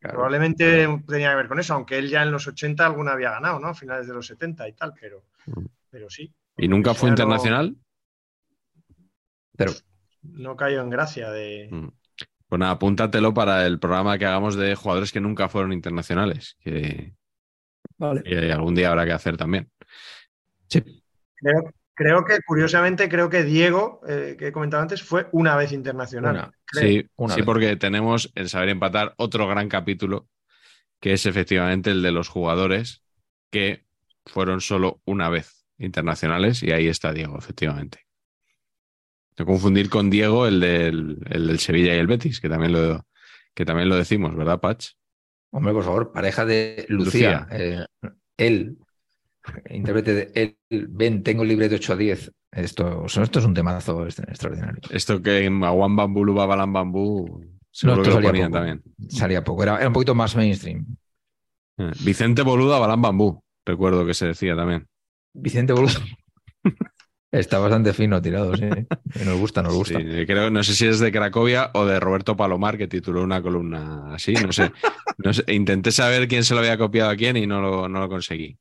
Probablemente 0.00 0.88
tenía 1.06 1.30
que 1.30 1.36
ver 1.36 1.48
con 1.48 1.60
eso, 1.60 1.74
aunque 1.74 1.98
él 1.98 2.08
ya 2.08 2.22
en 2.22 2.32
los 2.32 2.46
80 2.46 2.86
alguna 2.86 3.12
había 3.12 3.32
ganado, 3.32 3.60
¿no? 3.60 3.68
A 3.68 3.74
finales 3.74 4.06
de 4.06 4.14
los 4.14 4.26
70 4.26 4.68
y 4.68 4.72
tal, 4.72 4.94
pero, 4.98 5.24
mm. 5.46 5.66
pero 5.90 6.08
sí. 6.08 6.32
¿Y 6.56 6.68
nunca 6.68 6.94
fue 6.94 7.10
internacional? 7.10 7.76
Pero 9.56 9.72
no 10.22 10.56
cayó 10.56 10.80
en 10.80 10.90
gracia 10.90 11.30
de. 11.30 11.68
Mm. 11.70 11.88
Pues 12.48 12.58
nada, 12.58 12.72
apúntatelo 12.72 13.32
para 13.34 13.66
el 13.66 13.78
programa 13.78 14.18
que 14.18 14.26
hagamos 14.26 14.56
de 14.56 14.74
jugadores 14.74 15.12
que 15.12 15.20
nunca 15.20 15.48
fueron 15.48 15.72
internacionales. 15.72 16.56
Que, 16.60 17.14
vale. 17.98 18.52
algún 18.52 18.74
día 18.74 18.88
habrá 18.88 19.04
que 19.04 19.12
hacer 19.12 19.36
también. 19.36 19.70
Sí. 20.66 20.82
Creo, 21.36 21.72
Creo 21.94 22.24
que, 22.24 22.38
curiosamente, 22.46 23.08
creo 23.08 23.28
que 23.28 23.44
Diego, 23.44 24.00
eh, 24.08 24.36
que 24.38 24.48
he 24.48 24.52
comentado 24.52 24.82
antes, 24.82 25.02
fue 25.02 25.28
una 25.32 25.56
vez 25.56 25.72
internacional. 25.72 26.50
sí, 26.72 27.06
sí 27.28 27.42
porque 27.42 27.76
tenemos 27.76 28.32
el 28.34 28.48
saber 28.48 28.70
empatar 28.70 29.14
otro 29.18 29.46
gran 29.46 29.68
capítulo, 29.68 30.28
que 31.00 31.12
es 31.12 31.26
efectivamente 31.26 31.90
el 31.90 32.02
de 32.02 32.12
los 32.12 32.28
jugadores 32.28 33.02
que 33.50 33.84
fueron 34.24 34.60
solo 34.60 35.00
una 35.04 35.28
vez 35.28 35.66
internacionales, 35.78 36.62
y 36.62 36.72
ahí 36.72 36.88
está 36.88 37.12
Diego, 37.12 37.38
efectivamente. 37.38 38.06
No 39.38 39.46
confundir 39.46 39.88
con 39.88 40.10
Diego, 40.10 40.46
el 40.46 40.60
del, 40.60 41.18
el 41.30 41.46
del 41.46 41.58
Sevilla 41.58 41.94
y 41.94 41.98
el 41.98 42.06
Betis, 42.06 42.40
que 42.40 42.48
también 42.48 42.72
lo, 42.72 43.06
que 43.54 43.64
también 43.64 43.88
lo 43.88 43.96
decimos, 43.96 44.36
¿verdad, 44.36 44.60
Patch? 44.60 44.92
Hombre, 45.50 45.72
por 45.72 45.84
favor, 45.84 46.12
pareja 46.12 46.44
de 46.44 46.86
Lucía. 46.88 47.48
Eh, 47.50 47.84
él 48.36 48.78
intérprete 49.70 50.14
de 50.14 50.56
el 50.70 50.86
ven, 50.88 51.22
tengo 51.22 51.44
libre 51.44 51.68
de 51.68 51.76
8 51.76 51.92
a 51.92 51.96
10. 51.96 52.32
Esto, 52.52 53.06
esto 53.06 53.38
es 53.38 53.44
un 53.44 53.54
temazo 53.54 54.06
extraordinario. 54.06 54.80
Esto 54.90 55.22
que 55.22 55.44
en 55.44 55.62
Aguan 55.62 55.94
Bambú, 55.94 56.24
Lubabalan 56.24 56.72
Bambú, 56.72 57.44
no, 57.84 57.94
esto 57.94 58.12
salía 58.12 58.32
poco, 58.32 58.50
también. 58.50 58.82
Salía 59.08 59.44
poco, 59.44 59.62
era, 59.62 59.86
un 59.86 59.92
poquito 59.92 60.14
más 60.14 60.34
mainstream. 60.34 60.84
Eh, 61.78 61.92
Vicente 62.04 62.42
Boluda, 62.42 62.78
Balán 62.78 63.00
Bambú, 63.00 63.42
recuerdo 63.64 64.04
que 64.04 64.14
se 64.14 64.26
decía 64.26 64.56
también. 64.56 64.86
Vicente 65.34 65.72
Boluda. 65.72 66.00
Está 67.32 67.60
bastante 67.60 67.92
fino 67.92 68.20
tirado, 68.20 68.56
sí. 68.56 68.64
Nos 69.24 69.38
gusta, 69.38 69.62
nos 69.62 69.72
gusta. 69.72 70.00
creo, 70.00 70.50
no 70.50 70.64
sé 70.64 70.74
si 70.74 70.86
es 70.88 70.98
de 70.98 71.12
Cracovia 71.12 71.70
o 71.74 71.86
de 71.86 72.00
Roberto 72.00 72.36
Palomar, 72.36 72.76
que 72.76 72.88
tituló 72.88 73.22
una 73.22 73.40
columna 73.40 74.12
así, 74.12 74.34
no 74.34 74.52
sé. 74.52 74.72
No 75.22 75.34
sé. 75.34 75.44
Intenté 75.52 75.92
saber 75.92 76.26
quién 76.28 76.44
se 76.44 76.54
lo 76.54 76.60
había 76.60 76.78
copiado 76.78 77.10
a 77.10 77.16
quién 77.16 77.36
y 77.36 77.46
no 77.46 77.88
no 77.88 78.00
lo 78.00 78.08
conseguí. 78.08 78.56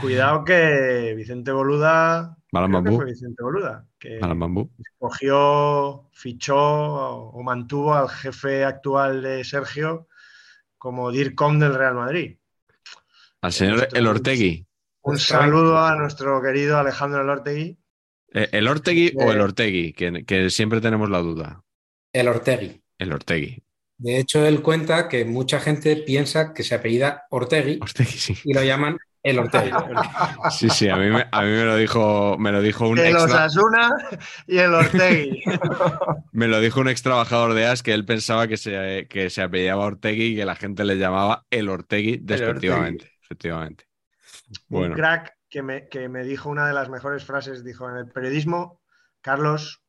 Cuidado 0.00 0.44
que 0.44 1.14
Vicente 1.16 1.52
Boluda. 1.52 2.36
Fue 2.50 3.04
Vicente 3.04 3.42
Boluda. 3.42 3.86
Que 3.98 4.18
Bambú. 4.18 4.70
escogió, 4.78 6.08
fichó 6.12 6.56
o 6.56 7.42
mantuvo 7.42 7.94
al 7.94 8.08
jefe 8.08 8.64
actual 8.64 9.22
de 9.22 9.44
Sergio 9.44 10.08
como 10.78 11.10
DIRCOM 11.10 11.58
del 11.58 11.74
Real 11.74 11.94
Madrid. 11.94 12.36
Al 13.40 13.52
señor 13.52 13.88
El 13.92 14.06
Ortegui. 14.06 14.66
Un 15.02 15.18
saludo 15.18 15.78
a 15.78 15.96
nuestro 15.96 16.40
querido 16.40 16.78
Alejandro 16.78 17.22
El 17.22 17.28
Ortegui. 17.28 17.78
Eh, 18.32 18.48
¿El 18.52 18.68
Ortegui 18.68 19.12
o 19.16 19.32
el 19.32 19.40
Ortegui? 19.40 19.92
Que, 19.92 20.24
que, 20.24 20.50
siempre 20.50 20.80
tenemos 20.80 21.10
la 21.10 21.18
duda. 21.18 21.62
El 22.12 22.28
Ortegui. 22.28 22.82
El 22.98 23.12
Ortegui. 23.12 23.62
De 23.98 24.18
hecho, 24.18 24.44
él 24.46 24.62
cuenta 24.62 25.08
que 25.08 25.24
mucha 25.24 25.60
gente 25.60 25.96
piensa 25.96 26.52
que 26.52 26.62
se 26.62 26.74
apellida 26.74 27.24
Ortegui, 27.30 27.78
Ortegui 27.80 28.18
sí. 28.18 28.36
y 28.44 28.54
lo 28.54 28.62
llaman 28.64 28.98
el 29.24 29.38
Ortegui. 29.40 29.72
Sí, 30.50 30.70
sí, 30.70 30.88
a 30.88 30.96
mí 30.96 31.10
me, 31.10 31.26
a 31.32 31.42
mí 31.42 31.48
me 31.48 31.64
lo 31.64 31.76
dijo, 31.76 32.36
me 32.38 32.52
lo 32.52 32.62
dijo 32.62 32.88
un 32.88 32.98
el 32.98 33.16
Osasuna 33.16 33.90
y 34.46 34.58
el 34.58 34.72
Ortegui. 34.72 35.42
me 36.32 36.46
lo 36.46 36.60
dijo 36.60 36.80
un 36.80 36.88
ex 36.88 37.02
trabajador 37.02 37.54
de 37.54 37.66
AS 37.66 37.82
que 37.82 37.92
él 37.92 38.04
pensaba 38.04 38.46
que 38.46 38.56
se, 38.56 39.06
que 39.08 39.30
se 39.30 39.42
apellidaba 39.42 39.86
Ortegui 39.86 40.26
y 40.26 40.36
que 40.36 40.44
la 40.44 40.54
gente 40.54 40.84
le 40.84 40.96
llamaba 40.96 41.46
el 41.50 41.68
Ortegui 41.68 42.18
despectivamente. 42.22 43.10
Efectivamente. 43.22 43.88
Un 44.68 44.92
crack 44.92 45.32
que 45.48 45.62
me, 45.62 45.88
que 45.88 46.08
me 46.08 46.22
dijo 46.22 46.50
una 46.50 46.68
de 46.68 46.74
las 46.74 46.90
mejores 46.90 47.24
frases, 47.24 47.64
dijo, 47.64 47.88
en 47.88 47.96
el 47.96 48.08
periodismo, 48.08 48.82
Carlos, 49.22 49.82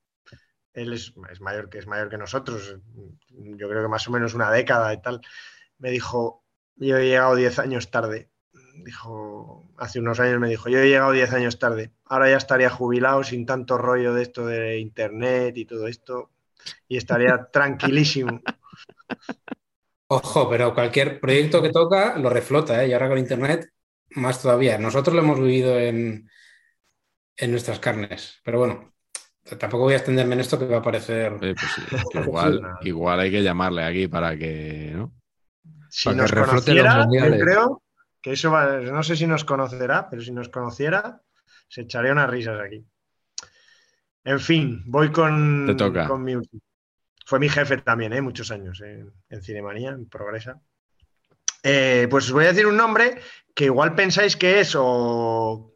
él 0.73 0.93
es, 0.93 1.13
es 1.29 1.41
mayor 1.41 1.69
que 1.69 1.79
es 1.79 1.87
mayor 1.87 2.09
que 2.09 2.17
nosotros, 2.17 2.77
yo 3.29 3.69
creo 3.69 3.81
que 3.81 3.89
más 3.89 4.07
o 4.07 4.11
menos 4.11 4.33
una 4.33 4.49
década 4.49 4.93
y 4.93 5.01
tal, 5.01 5.21
me 5.77 5.91
dijo, 5.91 6.45
yo 6.77 6.97
he 6.97 7.05
llegado 7.05 7.35
10 7.35 7.59
años 7.59 7.91
tarde. 7.91 8.29
Dijo, 8.83 9.65
hace 9.77 9.99
unos 9.99 10.19
años 10.19 10.39
me 10.39 10.49
dijo, 10.49 10.69
yo 10.69 10.79
he 10.79 10.87
llegado 10.87 11.11
10 11.11 11.31
años 11.33 11.59
tarde. 11.59 11.91
Ahora 12.05 12.29
ya 12.29 12.37
estaría 12.37 12.69
jubilado 12.69 13.23
sin 13.23 13.45
tanto 13.45 13.77
rollo 13.77 14.13
de 14.13 14.23
esto 14.23 14.45
de 14.45 14.79
internet 14.79 15.55
y 15.57 15.65
todo 15.65 15.87
esto. 15.87 16.31
Y 16.87 16.97
estaría 16.97 17.45
tranquilísimo. 17.51 18.41
Ojo, 20.07 20.49
pero 20.49 20.73
cualquier 20.73 21.19
proyecto 21.19 21.61
que 21.61 21.71
toca 21.71 22.17
lo 22.17 22.29
reflota, 22.29 22.83
¿eh? 22.83 22.89
Y 22.89 22.93
ahora 22.93 23.09
con 23.09 23.17
internet, 23.17 23.69
más 24.11 24.41
todavía. 24.41 24.77
Nosotros 24.77 25.15
lo 25.15 25.21
hemos 25.21 25.39
vivido 25.39 25.79
en, 25.79 26.29
en 27.37 27.51
nuestras 27.51 27.79
carnes. 27.79 28.39
Pero 28.43 28.59
bueno, 28.59 28.93
tampoco 29.57 29.85
voy 29.85 29.93
a 29.93 29.97
extenderme 29.97 30.35
en 30.35 30.41
esto 30.41 30.59
que 30.59 30.65
va 30.65 30.77
a 30.77 30.83
parecer. 30.83 31.37
Pues 31.39 31.55
sí, 31.59 31.81
igual, 32.25 32.61
igual 32.81 33.19
hay 33.19 33.31
que 33.31 33.41
llamarle 33.41 33.83
aquí 33.83 34.07
para 34.07 34.37
que, 34.37 34.91
¿no? 34.93 35.13
Si 35.89 36.09
Para 36.09 36.15
que 36.15 36.21
nos 36.21 36.31
reflote 36.31 36.73
los 36.73 36.83
conociera, 36.83 37.29
yo 37.29 37.39
creo 37.39 37.84
que 38.25 38.31
eso 38.31 38.49
va- 38.49 38.79
no 38.79 39.03
sé 39.03 39.15
si 39.15 39.27
nos 39.27 39.45
conocerá, 39.45 40.09
pero 40.09 40.19
si 40.19 40.31
nos 40.31 40.49
conociera, 40.49 41.21
se 41.67 41.81
echaría 41.81 42.11
unas 42.11 42.27
risas 42.27 42.59
aquí. 42.59 42.83
En 44.23 44.39
fin, 44.39 44.81
voy 44.87 45.11
con, 45.11 45.67
Te 45.67 45.75
toca. 45.75 46.07
con 46.07 46.23
mi. 46.23 46.33
Fue 47.27 47.37
mi 47.37 47.49
jefe 47.49 47.77
también, 47.77 48.13
¿eh? 48.13 48.21
muchos 48.21 48.49
años 48.49 48.81
en, 48.81 49.13
en 49.29 49.41
Cinemanía, 49.43 49.91
en 49.91 50.09
Progresa. 50.09 50.59
Eh, 51.61 52.07
pues 52.09 52.25
os 52.25 52.31
voy 52.31 52.45
a 52.45 52.47
decir 52.47 52.65
un 52.65 52.77
nombre 52.77 53.19
que 53.53 53.65
igual 53.65 53.93
pensáis 53.93 54.35
que 54.35 54.59
es 54.59 54.73
o 54.75 55.75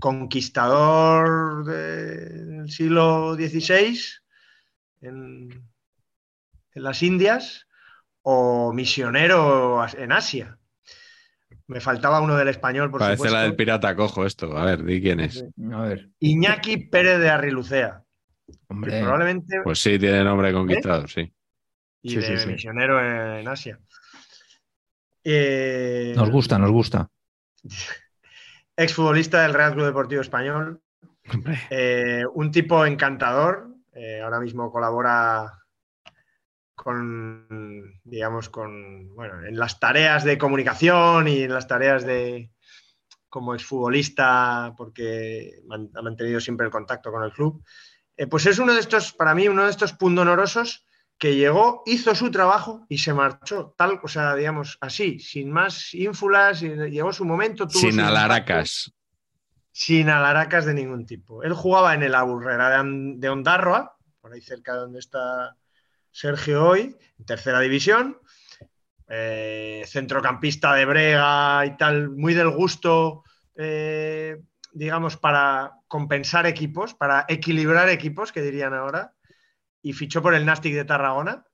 conquistador 0.00 1.64
del 1.66 2.68
siglo 2.68 3.34
XVI 3.36 3.96
en, 5.02 5.50
en 6.74 6.82
las 6.82 7.00
Indias 7.04 7.68
o 8.22 8.72
misionero 8.72 9.86
en 9.96 10.10
Asia. 10.10 10.58
Me 11.68 11.80
faltaba 11.80 12.20
uno 12.20 12.36
del 12.36 12.48
español, 12.48 12.90
por 12.90 13.00
Parece 13.00 13.16
supuesto. 13.16 13.36
la 13.36 13.42
del 13.42 13.56
pirata 13.56 13.96
cojo 13.96 14.24
esto. 14.24 14.56
A 14.56 14.64
ver, 14.64 14.84
di 14.84 15.00
quién 15.00 15.20
es. 15.20 15.44
A 15.72 15.80
ver, 15.82 16.10
Iñaki 16.20 16.76
Pérez 16.88 17.18
de 17.18 17.28
Arrilucea. 17.28 18.02
que 18.46 18.54
hombre. 18.68 19.00
probablemente 19.00 19.60
Pues 19.64 19.80
sí, 19.80 19.98
tiene 19.98 20.22
nombre 20.22 20.48
de 20.48 20.54
conquistador, 20.54 21.10
sí. 21.10 21.32
y 22.02 22.10
sí, 22.10 22.16
de 22.16 22.22
sí, 22.22 22.36
sí. 22.38 22.46
misionero 22.48 23.00
en 23.38 23.48
Asia. 23.48 23.80
Eh, 25.24 26.12
Nos 26.16 26.30
gusta, 26.30 26.58
nos 26.58 26.70
gusta. 26.70 27.08
Exfutbolista 28.76 29.42
del 29.42 29.54
Real 29.54 29.72
Club 29.74 29.86
Deportivo 29.86 30.20
Español. 30.20 30.80
Hombre. 31.32 31.58
Eh, 31.70 32.22
un 32.34 32.50
tipo 32.50 32.84
encantador. 32.86 33.68
eh, 33.92 34.20
ahora 34.20 34.38
mismo 34.40 34.70
colabora 34.70 35.50
con, 36.76 38.00
digamos, 38.04 38.48
con, 38.50 39.14
bueno, 39.16 39.44
en 39.44 39.58
las 39.58 39.80
tareas 39.80 40.22
de 40.22 40.38
comunicación 40.38 41.26
y 41.26 41.40
en 41.42 41.52
las 41.52 41.66
tareas 41.66 42.04
de 42.06 42.50
como 43.28 43.54
exfutbolista, 43.54 44.72
porque 44.76 45.60
man- 45.66 45.90
ha 45.94 46.02
mantenido 46.02 46.40
siempre 46.40 46.66
el 46.66 46.72
contacto 46.72 47.10
con 47.10 47.24
el 47.24 47.32
club. 47.32 47.62
Eh, 48.16 48.26
pues 48.28 48.46
es 48.46 48.58
uno 48.58 48.72
de 48.74 48.80
estos, 48.80 49.12
para 49.12 49.34
mí, 49.34 49.48
uno 49.48 49.64
de 49.64 49.70
estos 49.70 49.92
pundonorosos 49.92 50.86
que 51.18 51.34
llegó, 51.34 51.82
hizo 51.86 52.14
su 52.14 52.30
trabajo 52.30 52.84
y 52.88 52.98
se 52.98 53.14
marchó, 53.14 53.74
tal, 53.76 53.98
o 54.02 54.08
sea, 54.08 54.34
digamos, 54.34 54.78
así, 54.80 55.18
sin 55.18 55.50
más 55.50 55.92
ínfulas, 55.94 56.60
llegó 56.60 57.12
su 57.12 57.24
momento. 57.24 57.66
tuvo 57.66 57.80
Sin 57.80 58.00
alaracas. 58.00 58.92
sin 59.72 60.08
alaracas 60.08 60.64
de 60.66 60.74
ningún 60.74 61.04
tipo. 61.06 61.42
Él 61.42 61.52
jugaba 61.52 61.94
en 61.94 62.02
el 62.02 62.14
Aburrera 62.14 62.82
de, 62.82 63.28
Ondarroa, 63.28 63.96
por 64.20 64.32
ahí 64.32 64.40
cerca 64.40 64.72
de 64.74 64.78
donde 64.80 64.98
está 64.98 65.56
Sergio 66.16 66.66
hoy, 66.66 66.96
en 67.18 67.26
tercera 67.26 67.60
división. 67.60 68.18
Eh, 69.06 69.84
centrocampista 69.86 70.72
de 70.74 70.86
brega 70.86 71.66
y 71.66 71.76
tal, 71.76 72.08
muy 72.08 72.32
del 72.32 72.48
gusto, 72.48 73.22
eh, 73.54 74.40
digamos, 74.72 75.18
para 75.18 75.74
compensar 75.86 76.46
equipos, 76.46 76.94
para 76.94 77.26
equilibrar 77.28 77.90
equipos, 77.90 78.32
que 78.32 78.40
dirían 78.40 78.72
ahora, 78.72 79.12
y 79.82 79.92
fichó 79.92 80.22
por 80.22 80.34
el 80.34 80.46
Nastic 80.46 80.74
de 80.74 80.86
Tarragona 80.86 81.44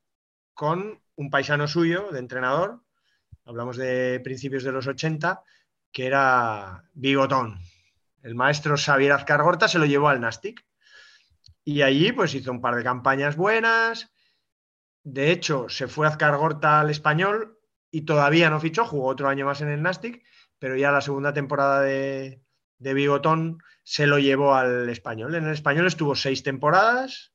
con 0.55 1.03
un 1.17 1.29
paisano 1.29 1.67
suyo 1.67 2.13
de 2.13 2.21
entrenador, 2.21 2.85
hablamos 3.45 3.77
de 3.77 4.21
principios 4.23 4.63
de 4.63 4.71
los 4.71 4.87
80, 4.87 5.43
que 5.91 6.07
era 6.07 6.85
Bigotón. 6.93 7.59
El 8.23 8.37
maestro 8.37 8.77
Xavier 8.77 9.11
Azcargorta 9.11 9.67
se 9.67 9.81
lo 9.81 9.87
llevó 9.87 10.09
al 10.09 10.21
Nastic. 10.21 10.65
Y 11.65 11.83
allí 11.83 12.13
pues 12.13 12.35
hizo 12.37 12.53
un 12.53 12.61
par 12.61 12.77
de 12.77 12.85
campañas 12.85 13.35
buenas. 13.35 14.12
De 15.05 15.33
hecho, 15.33 15.69
se 15.69 15.89
fue 15.89 16.07
Azcargorta 16.07 16.81
al 16.81 16.91
español 16.91 17.59
y 17.91 18.03
todavía 18.03 18.51
no 18.51 18.61
fichó, 18.61 18.87
jugó 18.87 19.09
otro 19.09 19.29
año 19.29 19.47
más 19.47 19.61
en 19.61 19.69
el 19.69 19.83
Nastic, 19.83 20.23
pero 20.59 20.77
ya 20.77 20.93
la 20.93 21.01
segunda 21.01 21.33
temporada 21.33 21.81
de, 21.83 22.43
de 22.79 22.95
Bigotón 22.95 23.59
se 23.83 24.07
lo 24.07 24.19
llevó 24.19 24.55
al 24.55 24.89
español. 24.89 25.35
En 25.35 25.45
el 25.45 25.53
español 25.53 25.87
estuvo 25.87 26.15
seis 26.15 26.43
temporadas, 26.43 27.33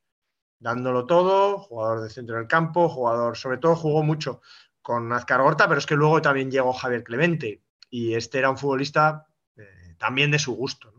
dándolo 0.60 1.06
todo, 1.06 1.58
jugador 1.60 2.02
de 2.02 2.10
centro 2.10 2.38
del 2.38 2.48
campo, 2.48 2.90
jugador, 2.90 3.38
sobre 3.38 3.58
todo 3.58 3.76
jugó 3.76 4.04
mucho 4.04 4.42
con 4.82 5.12
Azcargorta, 5.12 5.68
pero 5.68 5.80
es 5.80 5.86
que 5.86 5.96
luego 5.96 6.22
también 6.22 6.50
llegó 6.50 6.72
Javier 6.74 7.04
Clemente 7.04 7.62
y 7.90 8.14
este 8.14 8.40
era 8.40 8.50
un 8.50 8.58
futbolista 8.58 9.28
eh, 9.58 9.96
también 9.98 10.32
de 10.32 10.40
su 10.40 10.56
gusto. 10.56 10.94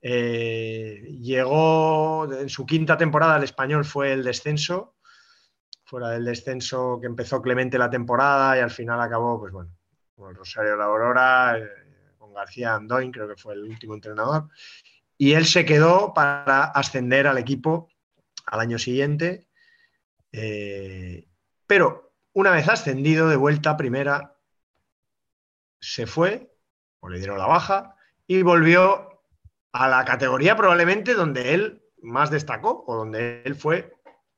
Eh, 0.00 1.18
llegó 1.20 2.32
en 2.32 2.48
su 2.48 2.64
quinta 2.64 2.96
temporada, 2.96 3.36
el 3.36 3.44
español 3.44 3.84
fue 3.84 4.12
el 4.12 4.24
descenso, 4.24 4.95
fuera 5.86 6.10
del 6.10 6.24
descenso 6.24 6.98
que 7.00 7.06
empezó 7.06 7.40
Clemente 7.40 7.78
la 7.78 7.88
temporada 7.88 8.58
y 8.58 8.60
al 8.60 8.70
final 8.70 9.00
acabó, 9.00 9.38
pues 9.38 9.52
bueno, 9.52 9.70
con 10.16 10.30
el 10.30 10.36
Rosario 10.36 10.72
de 10.72 10.76
la 10.76 10.84
Aurora, 10.84 11.58
eh, 11.58 11.68
con 12.18 12.34
García 12.34 12.74
Andoin, 12.74 13.12
creo 13.12 13.28
que 13.28 13.36
fue 13.36 13.54
el 13.54 13.62
último 13.62 13.94
entrenador, 13.94 14.48
y 15.16 15.34
él 15.34 15.46
se 15.46 15.64
quedó 15.64 16.12
para 16.12 16.64
ascender 16.64 17.28
al 17.28 17.38
equipo 17.38 17.88
al 18.46 18.60
año 18.60 18.78
siguiente, 18.78 19.46
eh, 20.32 21.28
pero 21.68 22.12
una 22.32 22.50
vez 22.50 22.68
ascendido 22.68 23.28
de 23.28 23.36
vuelta 23.36 23.76
primera, 23.76 24.36
se 25.80 26.06
fue, 26.06 26.52
o 26.98 27.08
le 27.08 27.18
dieron 27.18 27.38
la 27.38 27.46
baja, 27.46 27.94
y 28.26 28.42
volvió 28.42 29.22
a 29.70 29.88
la 29.88 30.04
categoría 30.04 30.56
probablemente 30.56 31.14
donde 31.14 31.54
él 31.54 31.84
más 32.02 32.30
destacó 32.30 32.84
o 32.88 32.96
donde 32.96 33.42
él 33.44 33.54
fue 33.54 33.95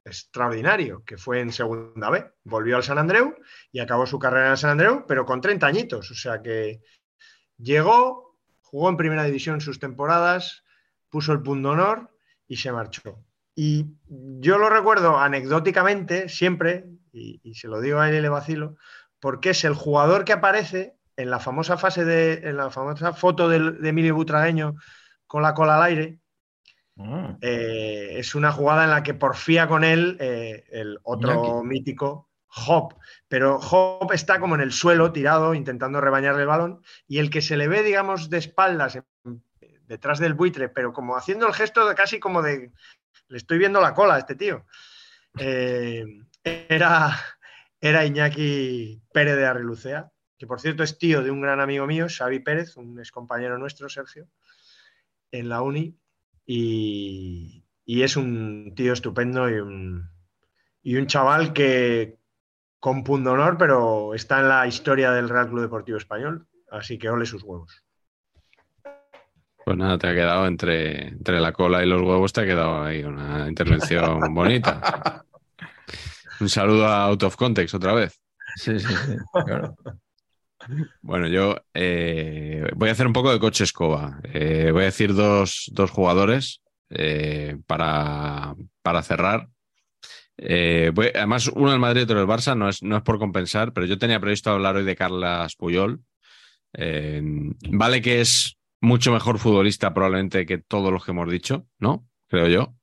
extraordinario, 0.08 1.04
que 1.04 1.16
fue 1.16 1.40
en 1.40 1.52
segunda 1.52 2.10
B. 2.10 2.30
Volvió 2.44 2.76
al 2.76 2.82
San 2.82 2.98
Andreu 2.98 3.36
y 3.72 3.80
acabó 3.80 4.06
su 4.06 4.18
carrera 4.18 4.50
en 4.50 4.56
San 4.56 4.70
Andreu, 4.70 5.04
pero 5.06 5.24
con 5.24 5.40
30 5.40 5.66
añitos. 5.66 6.10
O 6.10 6.14
sea 6.14 6.42
que 6.42 6.80
llegó, 7.56 8.36
jugó 8.62 8.88
en 8.88 8.96
primera 8.96 9.24
división 9.24 9.60
sus 9.60 9.78
temporadas, 9.78 10.64
puso 11.08 11.32
el 11.32 11.42
punto 11.42 11.70
honor 11.70 12.10
y 12.46 12.56
se 12.56 12.72
marchó. 12.72 13.24
Y 13.54 13.86
yo 14.08 14.58
lo 14.58 14.70
recuerdo 14.70 15.18
anecdóticamente 15.18 16.28
siempre, 16.28 16.86
y, 17.12 17.54
se 17.54 17.68
lo 17.68 17.80
digo 17.80 17.98
a 17.98 18.08
él 18.08 18.14
y 18.16 18.20
le 18.20 18.28
vacilo, 18.28 18.76
porque 19.20 19.50
es 19.50 19.64
el 19.64 19.74
jugador 19.74 20.24
que 20.24 20.32
aparece 20.32 20.94
en 21.16 21.30
la 21.30 21.40
famosa 21.40 21.76
fase 21.76 22.04
de, 22.04 22.34
en 22.48 22.56
la 22.56 22.70
famosa 22.70 23.12
foto 23.12 23.48
del- 23.48 23.80
de, 23.80 23.88
Emilio 23.88 24.14
Butragueño 24.14 24.76
con 25.26 25.42
la 25.42 25.54
cola 25.54 25.76
al 25.76 25.82
aire. 25.82 26.20
Eh, 27.40 28.14
es 28.18 28.34
una 28.34 28.50
jugada 28.50 28.84
en 28.84 28.90
la 28.90 29.02
que 29.02 29.14
porfía 29.14 29.68
con 29.68 29.84
él 29.84 30.16
eh, 30.20 30.64
el 30.70 30.98
otro 31.04 31.62
mítico 31.62 32.28
Hop, 32.66 32.94
pero 33.28 33.56
Hop 33.56 34.12
está 34.12 34.40
como 34.40 34.54
en 34.54 34.62
el 34.62 34.72
suelo 34.72 35.12
tirado 35.12 35.54
intentando 35.54 36.00
rebañarle 36.00 36.42
el 36.42 36.48
balón 36.48 36.82
y 37.06 37.18
el 37.18 37.30
que 37.30 37.42
se 37.42 37.56
le 37.56 37.68
ve, 37.68 37.82
digamos, 37.82 38.30
de 38.30 38.38
espaldas 38.38 38.98
detrás 39.86 40.18
del 40.18 40.34
buitre, 40.34 40.68
pero 40.68 40.92
como 40.92 41.16
haciendo 41.16 41.46
el 41.46 41.54
gesto 41.54 41.86
de 41.86 41.94
casi 41.94 42.18
como 42.18 42.42
de 42.42 42.72
le 43.28 43.36
estoy 43.36 43.58
viendo 43.58 43.80
la 43.80 43.94
cola 43.94 44.14
a 44.14 44.18
este 44.18 44.34
tío. 44.34 44.64
Eh, 45.38 46.04
era, 46.42 47.16
era 47.80 48.04
Iñaki 48.04 49.02
Pérez 49.12 49.36
de 49.36 49.46
Arrilucea, 49.46 50.10
que 50.38 50.46
por 50.46 50.60
cierto 50.60 50.82
es 50.82 50.98
tío 50.98 51.22
de 51.22 51.30
un 51.30 51.40
gran 51.40 51.60
amigo 51.60 51.86
mío, 51.86 52.06
Xavi 52.08 52.40
Pérez, 52.40 52.76
un 52.76 52.98
ex 52.98 53.10
compañero 53.10 53.58
nuestro, 53.58 53.88
Sergio, 53.88 54.28
en 55.30 55.48
la 55.48 55.62
uni. 55.62 55.96
Y, 56.50 57.62
y 57.84 58.02
es 58.02 58.16
un 58.16 58.72
tío 58.74 58.94
estupendo 58.94 59.50
y 59.50 59.60
un, 59.60 60.10
y 60.82 60.96
un 60.96 61.06
chaval 61.06 61.52
que 61.52 62.16
con 62.80 63.04
punto 63.04 63.32
honor, 63.32 63.58
pero 63.58 64.14
está 64.14 64.40
en 64.40 64.48
la 64.48 64.66
historia 64.66 65.10
del 65.10 65.28
Real 65.28 65.50
Club 65.50 65.60
Deportivo 65.60 65.98
Español, 65.98 66.46
así 66.70 66.98
que 66.98 67.10
ole 67.10 67.26
sus 67.26 67.42
huevos. 67.42 67.84
Pues 69.62 69.76
nada, 69.76 69.98
te 69.98 70.08
ha 70.08 70.14
quedado 70.14 70.46
entre, 70.46 71.08
entre 71.08 71.38
la 71.38 71.52
cola 71.52 71.84
y 71.84 71.86
los 71.86 72.00
huevos, 72.00 72.32
te 72.32 72.40
ha 72.40 72.46
quedado 72.46 72.82
ahí 72.82 73.04
una 73.04 73.46
intervención 73.46 74.32
bonita. 74.32 75.22
Un 76.40 76.48
saludo 76.48 76.86
a 76.86 77.02
Out 77.02 77.24
of 77.24 77.36
Context 77.36 77.74
otra 77.74 77.92
vez. 77.92 78.18
Sí, 78.56 78.80
sí, 78.80 78.86
sí. 78.86 79.16
Claro. 79.44 79.76
Bueno, 81.02 81.28
yo 81.28 81.56
eh, 81.74 82.68
voy 82.76 82.88
a 82.88 82.92
hacer 82.92 83.06
un 83.06 83.12
poco 83.12 83.32
de 83.32 83.38
coche 83.38 83.64
escoba. 83.64 84.20
Eh, 84.24 84.70
voy 84.72 84.82
a 84.82 84.86
decir 84.86 85.14
dos, 85.14 85.70
dos 85.72 85.90
jugadores 85.90 86.60
eh, 86.90 87.56
para, 87.66 88.54
para 88.82 89.02
cerrar. 89.02 89.48
Voy- 90.36 91.10
además, 91.14 91.48
uno 91.48 91.70
del 91.70 91.80
Madrid 91.80 92.00
y 92.02 92.04
otro 92.04 92.18
del 92.18 92.28
Barça, 92.28 92.56
no 92.56 92.68
es, 92.68 92.82
no 92.82 92.96
es 92.96 93.02
por 93.02 93.18
compensar, 93.18 93.72
pero 93.72 93.86
yo 93.86 93.98
tenía 93.98 94.20
previsto 94.20 94.50
hablar 94.50 94.76
hoy 94.76 94.84
de 94.84 94.96
Carlas 94.96 95.56
Puyol. 95.56 96.00
Vale 97.70 98.02
que 98.02 98.20
es 98.20 98.56
mucho 98.80 99.12
mejor 99.12 99.38
futbolista 99.38 99.92
probablemente 99.94 100.46
que 100.46 100.58
todos 100.58 100.92
los 100.92 101.04
que 101.04 101.10
hemos 101.10 101.30
dicho, 101.30 101.66
¿no? 101.78 102.06
Creo 102.28 102.46
yo. 102.48 102.74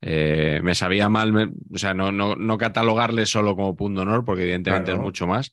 Eh, 0.00 0.60
me 0.62 0.74
sabía 0.74 1.08
mal, 1.08 1.32
me- 1.32 1.50
o 1.74 1.78
sea, 1.78 1.94
no, 1.94 2.12
no, 2.12 2.36
no 2.36 2.58
catalogarle 2.58 3.26
solo 3.26 3.56
como 3.56 3.76
punto 3.76 4.02
honor, 4.02 4.24
porque 4.24 4.42
evidentemente 4.42 4.86
Claro. 4.90 5.00
es 5.00 5.04
mucho 5.04 5.26
más, 5.26 5.52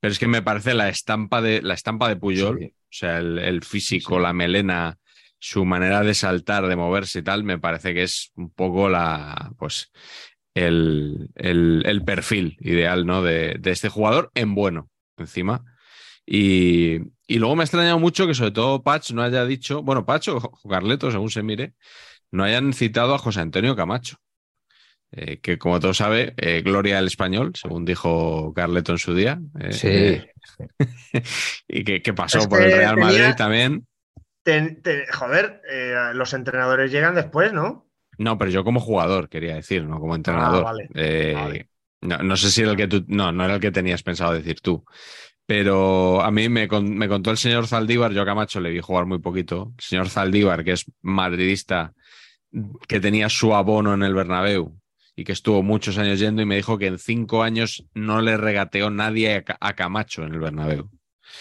pero 0.00 0.12
es 0.12 0.18
que 0.18 0.26
me 0.28 0.42
parece 0.42 0.74
la 0.74 0.88
estampa 0.88 1.42
de, 1.42 1.62
la 1.62 1.74
estampa 1.74 2.08
de 2.08 2.16
Puyol, 2.16 2.58
Sí. 2.60 2.66
o 2.66 2.72
sea, 2.90 3.18
el, 3.18 3.38
el 3.38 3.62
físico, 3.64 4.16
Sí. 4.16 4.22
la 4.22 4.32
melena, 4.32 4.98
su 5.38 5.64
manera 5.64 6.02
de 6.02 6.14
saltar, 6.14 6.66
de 6.66 6.76
moverse 6.76 7.20
y 7.20 7.22
tal, 7.22 7.44
me 7.44 7.58
parece 7.58 7.94
que 7.94 8.02
es 8.04 8.32
un 8.36 8.50
poco 8.50 8.88
la, 8.88 9.52
pues, 9.58 9.90
el, 10.54 11.30
el- 11.36 11.82
el 11.86 12.04
perfil 12.04 12.56
ideal, 12.60 13.06
¿no? 13.06 13.22
De, 13.22 13.56
de 13.60 13.70
este 13.70 13.88
jugador 13.88 14.30
en 14.34 14.54
bueno, 14.54 14.90
encima. 15.16 15.64
Y, 16.26 16.98
y 17.26 17.38
luego 17.38 17.56
me 17.56 17.62
ha 17.62 17.64
extrañado 17.64 17.98
mucho 17.98 18.26
que 18.26 18.34
sobre 18.34 18.52
todo 18.52 18.82
Patch 18.82 19.12
no 19.12 19.22
haya 19.22 19.44
dicho, 19.46 19.82
bueno, 19.82 20.06
Patch 20.06 20.28
o 20.28 20.40
Carleto, 20.68 21.10
según 21.10 21.30
se 21.30 21.42
mire, 21.42 21.74
no 22.30 22.44
hayan 22.44 22.72
citado 22.72 23.14
a 23.14 23.18
José 23.18 23.40
Antonio 23.40 23.76
Camacho. 23.76 24.16
Eh, 25.12 25.38
que 25.40 25.58
como 25.58 25.80
todo 25.80 25.92
sabe, 25.94 26.34
eh, 26.36 26.62
gloria 26.62 26.96
del 26.96 27.06
español, 27.06 27.52
según 27.54 27.84
dijo 27.84 28.52
Carleto 28.54 28.92
en 28.92 28.98
su 28.98 29.14
día. 29.14 29.40
eh, 29.60 29.72
Sí. 29.72 29.88
eh, 29.88 30.30
y 31.68 31.84
que, 31.84 32.02
que 32.02 32.12
pasó 32.14 32.38
Es 32.38 32.46
por 32.46 32.62
el 32.62 32.72
Real 32.72 32.96
Madrid 32.96 33.16
tenía- 33.18 33.36
también. 33.36 33.86
Ten- 34.42 34.80
joder, 35.12 35.60
eh, 35.70 35.94
los 36.14 36.32
entrenadores 36.32 36.90
llegan 36.90 37.14
después, 37.14 37.52
¿no? 37.52 37.86
No, 38.18 38.38
pero 38.38 38.50
yo 38.50 38.64
como 38.64 38.80
jugador, 38.80 39.28
quería 39.28 39.54
decir, 39.54 39.84
no 39.84 39.98
como 40.00 40.14
entrenador. 40.14 40.64
vale. 40.64 40.88
Eh, 40.94 41.32
Vale. 41.34 41.68
No, 42.02 42.16
no 42.18 42.36
sé 42.36 42.50
si 42.50 42.62
era 42.62 42.70
el 42.70 42.76
que 42.78 42.88
tú. 42.88 43.04
No, 43.08 43.30
no 43.32 43.44
era 43.44 43.54
el 43.56 43.60
que 43.60 43.70
tenías 43.70 44.02
pensado 44.02 44.32
decir 44.32 44.60
tú. 44.62 44.84
Pero 45.46 46.22
a 46.22 46.30
mí 46.30 46.48
me, 46.48 46.66
con- 46.68 46.96
me 46.96 47.08
contó 47.08 47.30
el 47.30 47.36
señor 47.36 47.66
Zaldívar, 47.66 48.12
yo 48.12 48.22
a 48.22 48.24
Camacho 48.24 48.60
le 48.60 48.70
vi 48.70 48.80
jugar 48.80 49.04
muy 49.04 49.18
poquito. 49.18 49.72
El 49.76 49.84
señor 49.84 50.08
Zaldívar, 50.08 50.64
que 50.64 50.72
es 50.72 50.86
madridista, 51.02 51.92
que 52.88 53.00
tenía 53.00 53.28
su 53.28 53.54
abono 53.54 53.92
en 53.94 54.02
el 54.02 54.14
Bernabéu 54.14 54.76
y 55.16 55.24
que 55.24 55.32
estuvo 55.32 55.62
muchos 55.62 55.98
años 55.98 56.18
yendo, 56.18 56.42
y 56.42 56.46
me 56.46 56.56
dijo 56.56 56.78
que 56.78 56.86
en 56.86 56.98
cinco 56.98 57.42
años 57.42 57.86
no 57.94 58.20
le 58.22 58.36
regateó 58.36 58.90
nadie 58.90 59.34
a, 59.36 59.44
Ca- 59.44 59.58
a 59.60 59.74
Camacho 59.74 60.24
en 60.24 60.34
el 60.34 60.40
Bernabéu. 60.40 60.90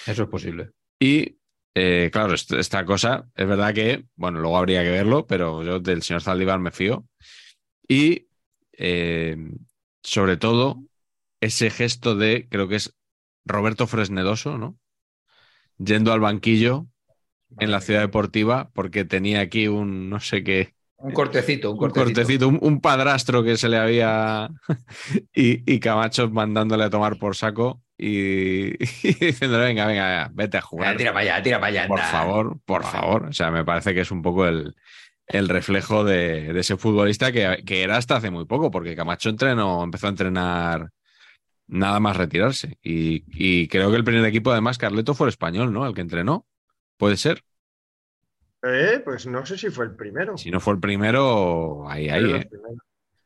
Eso 0.05 0.23
es 0.23 0.29
posible. 0.29 0.71
Y 0.99 1.37
eh, 1.75 2.09
claro, 2.11 2.33
est- 2.33 2.51
esta 2.53 2.85
cosa 2.85 3.29
es 3.35 3.47
verdad 3.47 3.73
que, 3.73 4.05
bueno, 4.15 4.39
luego 4.39 4.57
habría 4.57 4.83
que 4.83 4.89
verlo, 4.91 5.27
pero 5.27 5.63
yo 5.63 5.79
del 5.79 6.03
señor 6.03 6.21
Zaldívar 6.23 6.59
me 6.59 6.71
fío. 6.71 7.07
Y 7.87 8.27
eh, 8.73 9.37
sobre 10.03 10.37
todo, 10.37 10.83
ese 11.41 11.69
gesto 11.69 12.15
de, 12.15 12.47
creo 12.49 12.67
que 12.67 12.77
es 12.77 12.95
Roberto 13.45 13.87
Fresnedoso, 13.87 14.57
¿no? 14.57 14.79
Yendo 15.77 16.11
al 16.13 16.19
banquillo 16.19 16.87
en 17.59 17.71
la 17.71 17.81
ciudad 17.81 18.01
deportiva 18.01 18.71
porque 18.73 19.05
tenía 19.05 19.41
aquí 19.41 19.67
un, 19.69 20.09
no 20.09 20.19
sé 20.21 20.43
qué, 20.43 20.75
Un 21.01 21.11
cortecito, 21.13 21.71
un 21.71 21.77
un 21.77 21.77
cortecito. 21.79 22.21
cortecito, 22.21 22.47
un, 22.49 22.59
un 22.61 22.81
padrastro 22.81 23.43
que 23.43 23.57
se 23.57 23.69
le 23.69 23.77
había. 23.77 24.49
y, 25.33 25.71
y 25.73 25.79
Camacho 25.79 26.29
mandándole 26.29 26.83
a 26.83 26.89
tomar 26.89 27.17
por 27.17 27.35
saco 27.35 27.81
y, 27.97 28.73
y 29.07 29.13
diciéndole: 29.13 29.65
venga, 29.65 29.85
venga, 29.85 30.07
venga, 30.07 30.31
vete 30.33 30.57
a 30.57 30.61
jugar. 30.61 30.87
Venga, 30.89 30.97
tira 30.97 31.13
para 31.13 31.35
allá, 31.35 31.43
tira 31.43 31.59
para 31.59 31.69
allá. 31.81 31.87
Por 31.87 31.99
anda. 31.99 32.11
favor, 32.11 32.59
por 32.65 32.83
favor. 32.83 33.25
O 33.27 33.33
sea, 33.33 33.51
me 33.51 33.63
parece 33.65 33.93
que 33.93 34.01
es 34.01 34.11
un 34.11 34.21
poco 34.21 34.45
el, 34.47 34.75
el 35.27 35.49
reflejo 35.49 36.03
de, 36.03 36.53
de 36.53 36.59
ese 36.59 36.77
futbolista 36.77 37.31
que, 37.31 37.63
que 37.65 37.83
era 37.83 37.97
hasta 37.97 38.17
hace 38.17 38.29
muy 38.31 38.45
poco, 38.45 38.71
porque 38.71 38.95
Camacho 38.95 39.29
entrenó, 39.29 39.83
empezó 39.83 40.07
a 40.07 40.09
entrenar 40.11 40.89
nada 41.67 41.99
más 41.99 42.17
retirarse. 42.17 42.77
Y, 42.83 43.23
y 43.27 43.67
creo 43.69 43.91
que 43.91 43.97
el 43.97 44.03
primer 44.03 44.25
equipo, 44.25 44.51
además, 44.51 44.77
Carleto 44.77 45.13
fue 45.13 45.27
el 45.27 45.29
español, 45.29 45.73
¿no? 45.73 45.87
El 45.87 45.93
que 45.93 46.01
entrenó. 46.01 46.45
Puede 46.97 47.17
ser. 47.17 47.43
Eh, 48.63 49.01
pues 49.03 49.25
no 49.25 49.45
sé 49.45 49.57
si 49.57 49.69
fue 49.69 49.85
el 49.85 49.95
primero. 49.95 50.37
Si 50.37 50.51
no 50.51 50.59
fue 50.59 50.73
el 50.73 50.79
primero, 50.79 51.89
ahí, 51.89 52.09
ahí, 52.09 52.31
¿eh? 52.33 52.49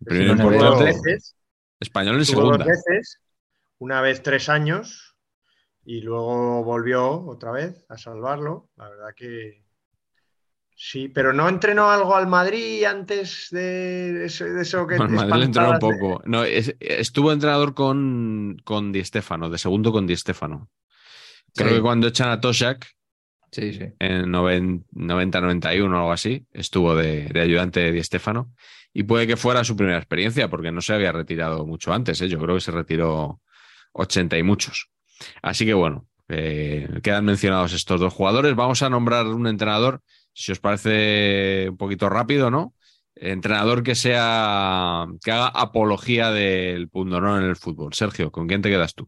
primero 0.05 0.35
no 0.35 0.51
dos 0.51 0.79
veces, 0.83 1.35
Español 1.79 2.15
en 2.15 2.21
estuvo 2.21 2.41
dos 2.41 2.51
segunda. 2.57 2.65
veces, 2.65 3.19
una 3.79 4.01
vez 4.01 4.21
tres 4.21 4.49
años 4.49 5.15
y 5.85 6.01
luego 6.01 6.63
volvió 6.63 7.25
otra 7.25 7.51
vez 7.51 7.85
a 7.89 7.97
salvarlo. 7.97 8.69
La 8.75 8.89
verdad 8.89 9.09
que 9.15 9.63
sí, 10.75 11.09
pero 11.09 11.33
no 11.33 11.49
entrenó 11.49 11.89
algo 11.89 12.15
al 12.15 12.27
Madrid 12.27 12.83
antes 12.83 13.47
de 13.51 14.25
eso, 14.25 14.45
de 14.45 14.61
eso 14.61 14.85
que 14.85 14.95
el 14.97 15.09
Madrid 15.09 15.33
le 15.35 15.45
entrenó 15.45 15.69
un 15.69 15.73
de- 15.75 15.79
poco. 15.79 16.21
No, 16.25 16.43
es- 16.43 16.75
estuvo 16.79 17.31
entrenador 17.31 17.73
con, 17.73 18.61
con 18.63 18.91
Di 18.91 19.03
Stéfano, 19.03 19.49
de 19.49 19.57
segundo 19.57 19.91
con 19.91 20.05
Di 20.05 20.15
Stéfano. 20.15 20.69
Creo 21.55 21.69
Sí. 21.69 21.75
que 21.75 21.81
cuando 21.81 22.07
echan 22.07 22.29
a 22.29 22.39
Toshak 22.41 22.87
Sí, 23.53 23.71
sí. 23.71 23.85
en 23.99 24.33
90-91 24.33 25.93
o 25.93 25.95
algo 25.95 26.11
así, 26.11 26.47
estuvo 26.51 26.95
de, 26.95 27.27
de 27.27 27.39
ayudante 27.39 27.81
de 27.81 27.91
Di 27.91 28.03
Stéfano. 28.03 28.51
Y 28.91 29.03
puede 29.03 29.27
que 29.27 29.37
fuera 29.37 29.63
su 29.63 29.75
primera 29.75 29.97
experiencia, 29.97 30.49
porque 30.49 30.71
no 30.71 30.81
se 30.81 30.93
había 30.93 31.11
retirado 31.11 31.63
mucho 31.67 31.93
antes. 31.93 32.19
¿eh? 32.21 32.29
Yo 32.29 32.39
creo 32.39 32.55
que 32.55 32.61
se 32.61 32.71
retiró 32.71 33.41
80 33.93 34.39
y 34.39 34.43
muchos. 34.43 34.89
Así 35.43 35.67
que 35.67 35.75
bueno, 35.75 36.07
eh, 36.29 36.87
quedan 37.03 37.25
mencionados 37.25 37.73
estos 37.73 37.99
dos 37.99 38.11
jugadores. 38.11 38.55
Vamos 38.55 38.81
a 38.81 38.89
nombrar 38.89 39.27
un 39.27 39.45
entrenador, 39.45 40.01
si 40.33 40.51
os 40.51 40.59
parece 40.59 41.67
un 41.69 41.77
poquito 41.77 42.09
rápido, 42.09 42.49
¿no? 42.49 42.73
Entrenador 43.15 43.83
que 43.83 43.93
sea 43.93 45.05
que 45.23 45.31
haga 45.31 45.47
apología 45.47 46.31
del 46.31 46.89
pundonor 46.89 47.43
en 47.43 47.49
el 47.49 47.55
fútbol. 47.55 47.93
Sergio, 47.93 48.31
¿con 48.31 48.47
quién 48.47 48.63
te 48.63 48.69
quedas 48.69 48.95
tú? 48.95 49.07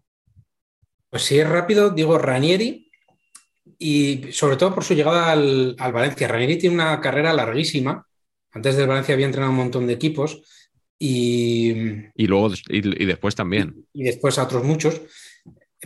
Pues 1.10 1.24
si 1.24 1.40
es 1.40 1.50
rápido, 1.50 1.90
digo 1.90 2.20
Ranieri 2.20 2.85
y 3.78 4.32
sobre 4.32 4.58
todo 4.58 4.74
por 4.74 4.84
su 4.84 4.94
llegada 4.94 5.32
al, 5.32 5.76
al 5.80 5.94
Valencia. 5.94 6.28
Ranieri 6.28 6.58
tiene 6.58 6.76
una 6.76 7.00
carrera 7.02 7.34
larguísima. 7.34 8.06
Antes 8.52 8.78
del 8.78 8.88
Valencia 8.88 9.14
había 9.14 9.26
entrenado 9.26 9.52
un 9.52 9.58
montón 9.58 9.86
de 9.88 9.94
equipos 9.94 10.42
y, 10.98 11.72
Y 12.16 12.28
luego 12.28 12.52
y, 12.70 13.04
y 13.04 13.06
después 13.06 13.36
también. 13.36 13.86
y 13.94 14.04
después 14.04 14.38
a 14.40 14.44
otros 14.44 14.64
muchos. 14.64 15.02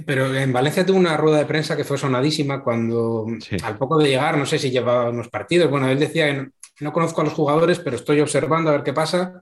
Pero 0.05 0.33
en 0.35 0.53
Valencia 0.53 0.85
tuvo 0.85 0.97
una 0.97 1.17
rueda 1.17 1.39
de 1.39 1.45
prensa 1.45 1.75
que 1.75 1.83
fue 1.83 1.97
sonadísima 1.97 2.63
cuando 2.63 3.25
Sí. 3.41 3.57
al 3.63 3.77
poco 3.77 3.97
de 3.97 4.07
llegar, 4.09 4.37
no 4.37 4.45
sé 4.45 4.57
si 4.59 4.69
llevaba 4.71 5.09
unos 5.09 5.29
partidos, 5.29 5.69
bueno, 5.69 5.89
él 5.89 5.99
decía 5.99 6.31
no, 6.33 6.49
no 6.79 6.93
conozco 6.93 7.21
a 7.21 7.23
los 7.25 7.33
jugadores, 7.33 7.79
pero 7.79 7.95
estoy 7.97 8.21
observando 8.21 8.69
a 8.69 8.73
ver 8.73 8.83
qué 8.83 8.93
pasa 8.93 9.41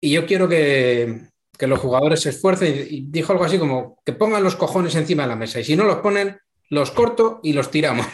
y 0.00 0.12
yo 0.12 0.24
quiero 0.26 0.48
que, 0.48 1.22
que 1.58 1.66
los 1.66 1.80
jugadores 1.80 2.20
se 2.20 2.30
esfuercen 2.30 2.86
y 2.88 3.02
dijo 3.10 3.32
algo 3.32 3.44
así 3.44 3.58
como 3.58 3.98
que 4.06 4.12
pongan 4.14 4.44
los 4.44 4.56
cojones 4.56 4.94
encima 4.94 5.24
de 5.24 5.28
la 5.30 5.36
mesa 5.36 5.60
y 5.60 5.64
si 5.64 5.76
no 5.76 5.84
los 5.84 5.96
ponen, 5.96 6.38
los 6.70 6.90
corto 6.90 7.40
y 7.42 7.52
los 7.52 7.70
tiramos. 7.70 8.06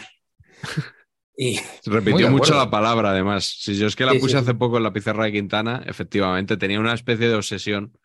y 1.37 1.59
Repitió 1.85 2.29
mucho 2.31 2.55
la 2.55 2.69
palabra, 2.69 3.11
además. 3.11 3.45
Si 3.59 3.75
yo 3.75 3.87
es 3.87 3.95
que 3.95 4.05
la 4.05 4.13
Sí, 4.13 4.19
puse 4.19 4.33
sí. 4.33 4.37
hace 4.37 4.53
poco 4.53 4.77
en 4.77 4.83
la 4.83 4.93
pizarra 4.93 5.25
de 5.25 5.31
Quintana, 5.33 5.83
efectivamente, 5.85 6.57
tenía 6.57 6.79
una 6.79 6.93
especie 6.93 7.27
de 7.27 7.35
obsesión 7.35 7.97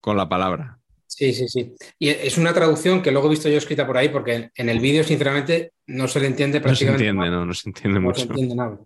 con 0.00 0.16
la 0.16 0.28
palabra. 0.28 0.78
Sí, 1.06 1.32
sí, 1.34 1.46
sí. 1.48 1.74
Y 1.98 2.08
es 2.08 2.38
una 2.38 2.54
traducción 2.54 3.02
que 3.02 3.10
luego 3.12 3.26
he 3.28 3.30
visto 3.30 3.48
yo 3.48 3.58
escrita 3.58 3.86
por 3.86 3.96
ahí, 3.98 4.08
porque 4.08 4.50
en 4.54 4.68
el 4.68 4.80
vídeo, 4.80 5.04
sinceramente, 5.04 5.72
no 5.86 6.08
se 6.08 6.20
le 6.20 6.26
entiende 6.26 6.58
No 6.58 6.62
se 6.62 6.68
prácticamente 6.86 7.04
entiende, 7.08 7.26
nada. 7.30 7.40
no, 7.40 7.46
no 7.46 7.54
se 7.54 7.68
entiende 7.68 8.00
No 8.00 8.06
mucho. 8.06 8.20
se 8.22 8.26
entiende 8.28 8.54
nada. 8.54 8.78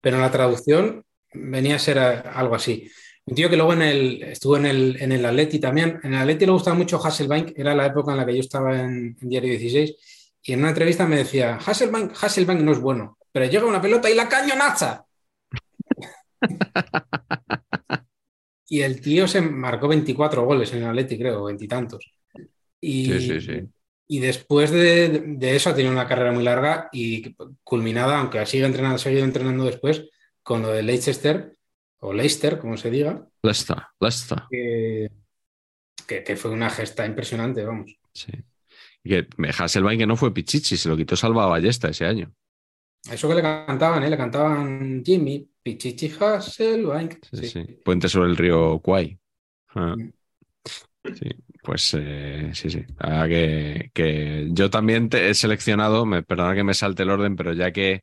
Pero 0.00 0.16
en 0.16 0.22
la 0.22 0.30
traducción 0.30 1.04
venía 1.34 1.76
a 1.76 1.78
ser 1.78 1.98
algo 1.98 2.54
así. 2.54 2.90
Un 3.26 3.34
tío 3.34 3.48
que 3.50 3.56
luego 3.56 3.72
en 3.74 3.82
el, 3.82 4.22
estuvo 4.22 4.56
en 4.56 4.66
el, 4.66 4.96
en 5.00 5.12
el 5.12 5.24
Atleti 5.24 5.58
también. 5.58 5.98
En 6.02 6.14
el 6.14 6.20
Atleti 6.20 6.44
le 6.46 6.52
gustaba 6.52 6.76
mucho 6.76 6.98
Hasselbank, 7.02 7.52
era 7.56 7.74
la 7.74 7.86
época 7.86 8.12
en 8.12 8.18
la 8.18 8.26
que 8.26 8.34
yo 8.34 8.40
estaba 8.40 8.78
en, 8.80 9.16
en 9.20 9.28
Diario 9.28 9.50
16, 9.50 9.94
y 10.44 10.52
en 10.52 10.60
una 10.60 10.68
entrevista 10.68 11.06
me 11.06 11.16
decía, 11.16 11.56
Hasselbank, 11.56 12.12
Hasselbank 12.22 12.60
no 12.60 12.72
es 12.72 12.78
bueno, 12.78 13.18
pero 13.32 13.46
llega 13.46 13.64
una 13.66 13.80
pelota 13.80 14.10
y 14.10 14.14
la 14.14 14.28
cañonaza. 14.28 15.06
y 18.68 18.80
el 18.82 19.00
tío 19.00 19.26
se 19.28 19.40
marcó 19.40 19.88
24 19.88 20.44
goles 20.44 20.72
en 20.72 20.82
el 20.82 20.88
Atleti, 20.88 21.18
creo, 21.18 21.44
veintitantos. 21.44 22.12
Y, 22.80 23.06
Sí, 23.06 23.20
sí, 23.20 23.40
sí. 23.40 23.60
y 24.08 24.18
después 24.20 24.70
de, 24.70 25.22
de 25.26 25.56
eso 25.56 25.70
ha 25.70 25.74
tenido 25.74 25.92
una 25.92 26.06
carrera 26.06 26.32
muy 26.32 26.42
larga 26.44 26.88
y 26.92 27.34
culminada, 27.62 28.18
aunque 28.18 28.44
sigue 28.46 28.66
entrenando, 28.66 28.96
ha 28.96 28.98
seguido 28.98 29.24
entrenando 29.24 29.64
después, 29.64 30.04
con 30.42 30.62
lo 30.62 30.68
de 30.68 30.82
Leicester, 30.82 31.52
o 32.00 32.12
Leicester, 32.12 32.58
como 32.58 32.76
se 32.76 32.90
diga, 32.90 33.26
Leicester, 33.42 33.78
Leicester. 33.98 34.42
que, 34.50 35.10
que, 36.06 36.22
que 36.22 36.36
fue 36.36 36.50
una 36.50 36.68
gesta 36.68 37.06
impresionante, 37.06 37.64
vamos. 37.64 37.98
Sí. 38.12 38.32
Que 39.04 39.26
Hasselbank 39.58 39.98
que 39.98 40.06
no 40.06 40.16
fue 40.16 40.32
Pichichi, 40.34 40.76
se 40.76 40.88
lo 40.88 40.96
quitó 40.96 41.16
Salva 41.16 41.46
Ballesta 41.46 41.88
ese 41.88 42.06
año. 42.06 42.32
Eso 43.10 43.28
que 43.28 43.34
le 43.34 43.42
cantaban, 43.42 44.02
¿eh? 44.02 44.10
Le 44.10 44.16
cantaban 44.16 45.02
Jimmy, 45.04 45.46
Pichichi 45.62 46.10
Hasselbank. 46.18 47.16
Sí, 47.32 47.36
Sí. 47.36 47.48
sí. 47.48 47.64
Puente 47.84 48.08
sobre 48.08 48.30
el 48.30 48.36
río 48.36 48.78
Kwai. 48.80 49.18
Ah. 49.74 49.94
Mm. 49.96 50.12
Sí, 51.14 51.28
pues 51.62 51.94
eh, 51.98 52.50
sí, 52.54 52.70
sí. 52.70 52.82
Ah, 52.98 53.26
que, 53.28 53.90
que 53.92 54.48
yo 54.52 54.70
también 54.70 55.10
te 55.10 55.28
he 55.28 55.34
seleccionado, 55.34 56.06
me, 56.06 56.22
perdona 56.22 56.54
que 56.54 56.64
me 56.64 56.72
salte 56.72 57.02
el 57.02 57.10
orden, 57.10 57.36
pero 57.36 57.52
ya 57.52 57.72
que 57.72 58.00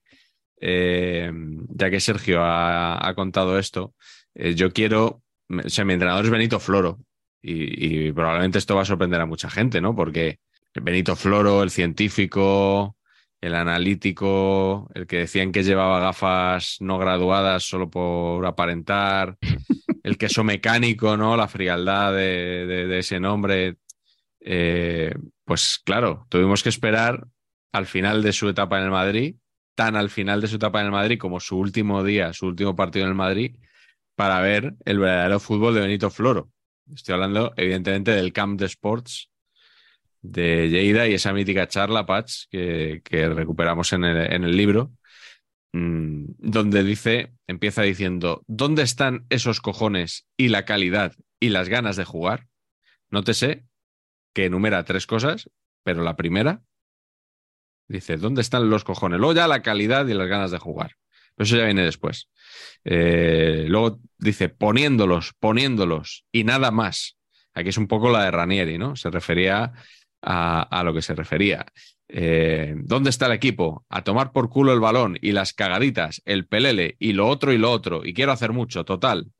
eh, 0.62 1.32
ya 1.70 1.90
que 1.90 2.00
Sergio 2.00 2.42
ha, 2.44 3.08
ha 3.08 3.16
contado 3.16 3.58
esto, 3.58 3.96
eh, 4.36 4.54
yo 4.56 4.72
quiero, 4.72 5.24
o 5.50 5.70
sea, 5.70 5.86
mi 5.86 5.94
entrenador 5.94 6.26
es 6.26 6.32
Benito 6.32 6.60
Floro 6.60 7.00
y, 7.42 8.08
y 8.10 8.12
probablemente 8.14 8.60
esto 8.60 8.76
va 8.76 8.84
a 8.84 8.86
sorprender 8.86 9.22
a 9.22 9.26
mucha 9.26 9.50
gente, 9.50 9.82
¿no? 9.82 9.96
Porque 9.96 10.40
Benito 10.76 11.16
Floro, 11.16 11.64
el 11.64 11.70
científico, 11.70 12.98
el 13.42 13.56
analítico, 13.56 14.90
el 14.94 15.08
que 15.08 15.18
decían 15.20 15.52
que 15.52 15.64
llevaba 15.64 16.00
gafas 16.00 16.78
no 16.80 16.98
graduadas 16.98 17.64
solo 17.64 17.90
por 17.90 18.46
aparentar, 18.46 19.38
el 20.04 20.18
queso 20.18 20.44
mecánico, 20.44 21.18
¿no? 21.18 21.36
La 21.38 21.48
frialdad 21.48 22.14
de, 22.14 22.66
de- 22.68 22.88
de 22.88 23.00
ese 23.00 23.20
nombre. 23.20 23.78
Eh, 24.42 25.14
pues 25.46 25.80
claro, 25.86 26.26
tuvimos 26.30 26.64
que 26.64 26.70
esperar 26.70 27.28
al 27.74 27.86
final 27.88 28.24
de 28.24 28.34
su 28.34 28.50
etapa 28.50 28.80
en 28.80 28.86
el 28.86 28.92
Madrid, 28.92 29.36
tan 29.76 29.96
al 29.96 30.10
final 30.10 30.42
de 30.42 30.48
su 30.48 30.58
etapa 30.58 30.80
en 30.82 30.88
el 30.88 30.92
Madrid 30.94 31.20
como 31.20 31.40
su 31.40 31.58
último 31.60 32.04
día, 32.04 32.34
su 32.34 32.48
último 32.48 32.76
partido 32.76 33.06
en 33.06 33.12
el 33.12 33.16
Madrid, 33.18 33.56
para 34.16 34.42
ver 34.42 34.76
el 34.86 35.00
verdadero 35.00 35.40
fútbol 35.40 35.76
de 35.76 35.82
Benito 35.82 36.10
Floro. 36.12 36.52
Estoy 36.94 37.16
hablando, 37.16 37.54
evidentemente, 37.58 38.12
del 38.12 38.34
Camp 38.34 38.60
de 38.60 38.68
Sports 38.68 39.31
de 40.22 40.70
Lleida 40.70 41.08
y 41.08 41.14
esa 41.14 41.34
mítica 41.34 41.68
charla, 41.68 42.06
Patch, 42.06 42.46
que, 42.50 43.02
recuperamos 43.34 43.92
en 43.94 44.04
el, 44.04 44.56
libro, 44.56 44.92
mm, 45.74 46.26
donde 46.38 46.84
dice, 46.84 47.34
empieza 47.48 47.82
diciendo, 47.82 48.44
¿dónde 48.48 48.84
están 48.84 49.26
esos 49.30 49.62
cojones 49.62 50.28
y 50.38 50.50
la 50.50 50.66
calidad 50.66 51.16
y 51.40 51.50
las 51.50 51.70
ganas 51.70 51.96
de 51.96 52.06
jugar? 52.06 52.48
Nótese 53.10 53.66
que 54.34 54.46
enumera 54.46 54.86
tres 54.86 55.08
cosas, 55.08 55.50
pero 55.84 56.04
la 56.04 56.16
primera 56.16 56.62
dice, 57.88 58.18
¿dónde 58.18 58.42
están 58.42 58.70
los 58.70 58.84
cojones? 58.84 59.20
Luego 59.20 59.34
ya 59.34 59.48
la 59.48 59.62
calidad 59.62 60.08
y 60.08 60.14
las 60.14 60.28
ganas 60.28 60.52
de 60.52 60.60
jugar. 60.60 60.96
Eso 61.38 61.58
ya 61.58 61.66
viene 61.66 61.84
después. 61.84 62.30
Eh, 62.84 63.66
luego 63.68 64.00
dice, 64.18 64.50
poniéndolos, 64.50 65.34
poniéndolos 65.40 66.26
y 66.32 66.44
nada 66.44 66.72
más. 66.72 67.18
Aquí 67.54 67.70
es 67.70 67.78
un 67.78 67.88
poco 67.88 68.12
la 68.12 68.24
de 68.24 68.32
Ranieri, 68.32 68.78
¿no? 68.78 68.96
Se 68.96 69.10
refería 69.10 69.74
a, 70.22 70.62
a 70.62 70.84
lo 70.84 70.94
que 70.94 71.02
se 71.02 71.16
refería. 71.16 71.66
Eh, 72.08 72.76
¿Dónde 72.78 73.10
está 73.10 73.28
el 73.28 73.32
equipo? 73.32 73.86
A 73.90 74.04
tomar 74.04 74.32
por 74.32 74.50
culo 74.50 74.74
el 74.74 74.80
balón 74.80 75.18
y 75.22 75.32
las 75.32 75.54
cagaditas, 75.54 76.22
el 76.26 76.46
pelele 76.46 76.96
y 77.00 77.14
lo 77.14 77.28
otro 77.28 77.54
y 77.54 77.58
lo 77.58 77.72
otro. 77.72 78.06
Y 78.06 78.14
quiero 78.14 78.32
hacer 78.32 78.52
mucho, 78.52 78.84
total. 78.84 79.32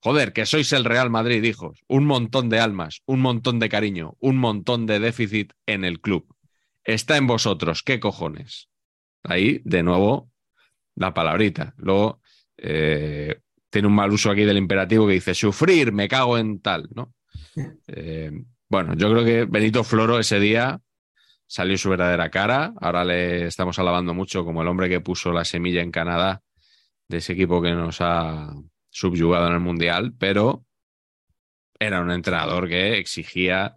Joder, 0.00 0.32
que 0.32 0.46
sois 0.46 0.72
el 0.72 0.84
Real 0.84 1.10
Madrid, 1.10 1.42
hijos. 1.44 1.84
Un 1.88 2.06
montón 2.06 2.48
de 2.48 2.58
almas, 2.58 3.02
un 3.06 3.20
montón 3.20 3.60
de 3.60 3.68
cariño, 3.68 4.16
un 4.18 4.36
montón 4.36 4.84
de 4.84 4.98
déficit 4.98 5.52
en 5.66 5.84
el 5.84 6.00
club. 6.00 6.26
Está 6.84 7.16
en 7.16 7.28
vosotros, 7.28 7.82
¿qué 7.82 8.00
cojones? 8.00 8.68
Ahí, 9.22 9.62
de 9.64 9.84
nuevo, 9.84 10.28
la 10.96 11.14
palabrita. 11.14 11.74
Luego, 11.76 12.20
eh, 12.56 13.40
tiene 13.70 13.88
un 13.88 13.94
mal 13.94 14.12
uso 14.12 14.30
aquí 14.30 14.42
del 14.42 14.58
imperativo 14.58 15.06
que 15.06 15.14
dice, 15.14 15.34
sufrir, 15.34 15.92
me 15.92 16.08
cago 16.08 16.36
en 16.36 16.60
tal, 16.60 16.88
¿no? 16.94 17.14
Eh, 17.86 18.32
bueno, 18.72 18.94
yo 18.94 19.10
creo 19.10 19.22
que 19.22 19.44
Benito 19.44 19.84
Floro 19.84 20.18
ese 20.18 20.40
día 20.40 20.80
salió 21.46 21.76
su 21.76 21.90
verdadera 21.90 22.30
cara. 22.30 22.72
Ahora 22.80 23.04
le 23.04 23.44
estamos 23.44 23.78
alabando 23.78 24.14
mucho 24.14 24.46
como 24.46 24.62
el 24.62 24.68
hombre 24.68 24.88
que 24.88 25.02
puso 25.02 25.30
la 25.30 25.44
semilla 25.44 25.82
en 25.82 25.90
Canadá 25.90 26.40
de 27.06 27.18
ese 27.18 27.34
equipo 27.34 27.60
que 27.60 27.72
nos 27.72 28.00
ha 28.00 28.50
subyugado 28.88 29.48
en 29.48 29.52
el 29.52 29.60
Mundial, 29.60 30.14
pero 30.18 30.64
era 31.78 32.00
un 32.00 32.10
entrenador 32.10 32.66
que 32.66 32.96
exigía 32.96 33.76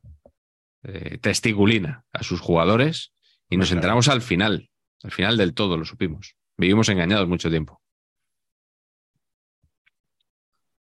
eh, 0.83 1.17
testiculina 1.17 2.05
a 2.13 2.23
sus 2.23 2.39
jugadores 2.39 3.11
y 3.49 3.57
nos 3.57 3.73
enteramos 3.73 4.07
al 4.07 4.21
final, 4.21 4.69
al 5.03 5.11
final 5.11 5.35
del 5.35 5.53
todo, 5.53 5.75
lo 5.75 5.83
supimos. 5.83 6.37
Vivimos 6.55 6.87
engañados 6.87 7.27
mucho 7.27 7.49
tiempo. 7.49 7.81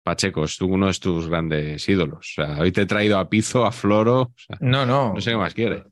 Pacheco, 0.05 0.44
es 0.44 0.56
tú 0.59 0.66
uno 0.66 0.86
de 0.89 0.94
tus 0.94 1.28
grandes 1.28 1.89
ídolos. 1.89 2.18
O 2.39 2.43
sea, 2.44 2.59
hoy 2.60 2.72
te 2.72 2.82
he 2.82 2.86
traído 2.86 3.18
a 3.18 3.28
Pizo, 3.28 3.64
a 3.66 3.72
Floro. 3.72 4.20
o 4.22 4.35
sea, 4.36 4.59
No, 4.60 4.86
no. 4.86 5.14
no 5.14 5.20
sé 5.20 5.31
qué 5.32 5.36
más 5.39 5.55
quiere. 5.55 5.85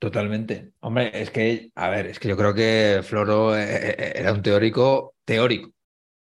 Totalmente. 0.00 0.72
Hombre, 0.80 1.10
es 1.12 1.30
que, 1.30 1.70
a 1.74 1.88
ver, 1.90 2.06
es 2.06 2.18
que 2.20 2.28
yo 2.28 2.36
creo 2.36 2.54
que 2.54 3.00
Floro 3.02 3.56
eh, 3.56 3.90
eh, 3.98 4.12
era 4.16 4.32
un 4.32 4.42
teórico 4.42 5.14
teórico. 5.24 5.70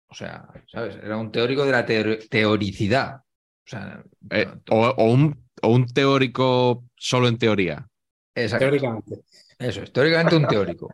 O 0.08 0.14
sea, 0.14 0.48
¿sabes? 0.70 0.96
Era 1.02 1.16
un 1.16 1.32
teórico 1.32 1.64
de 1.64 1.72
la 1.72 1.86
teori- 1.86 2.28
teoricidad. 2.28 3.16
O 3.18 3.68
sea, 3.70 4.02
Eh, 4.30 4.48
o, 4.70 4.86
o 4.88 5.04
un, 5.12 5.44
o 5.62 5.68
un 5.68 5.86
teórico 5.86 6.84
solo 6.96 7.28
en 7.28 7.38
teoría. 7.38 7.88
exacto. 8.34 8.64
Teóricamente. 8.66 9.20
Eso 9.58 9.82
es, 9.82 9.92
teóricamente 9.92 10.36
un 10.36 10.46
teórico. 10.48 10.90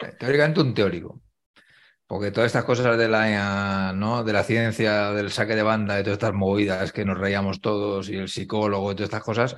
Eh, 0.00 0.12
Teóricamente 0.18 0.60
un 0.60 0.74
teórico. 0.74 1.20
Porque 2.12 2.30
todas 2.30 2.48
estas 2.48 2.66
cosas 2.66 2.98
de 2.98 3.08
la, 3.08 3.94
¿no? 3.94 4.22
de 4.22 4.34
la 4.34 4.42
ciencia, 4.42 5.12
del 5.12 5.30
saque 5.30 5.56
de 5.56 5.62
banda, 5.62 5.94
de 5.94 6.02
todas 6.02 6.16
estas 6.16 6.34
movidas 6.34 6.92
que 6.92 7.06
nos 7.06 7.16
reíamos 7.16 7.62
todos, 7.62 8.10
y 8.10 8.16
el 8.16 8.28
psicólogo 8.28 8.92
y 8.92 8.94
todas 8.96 9.06
estas 9.06 9.22
cosas, 9.22 9.56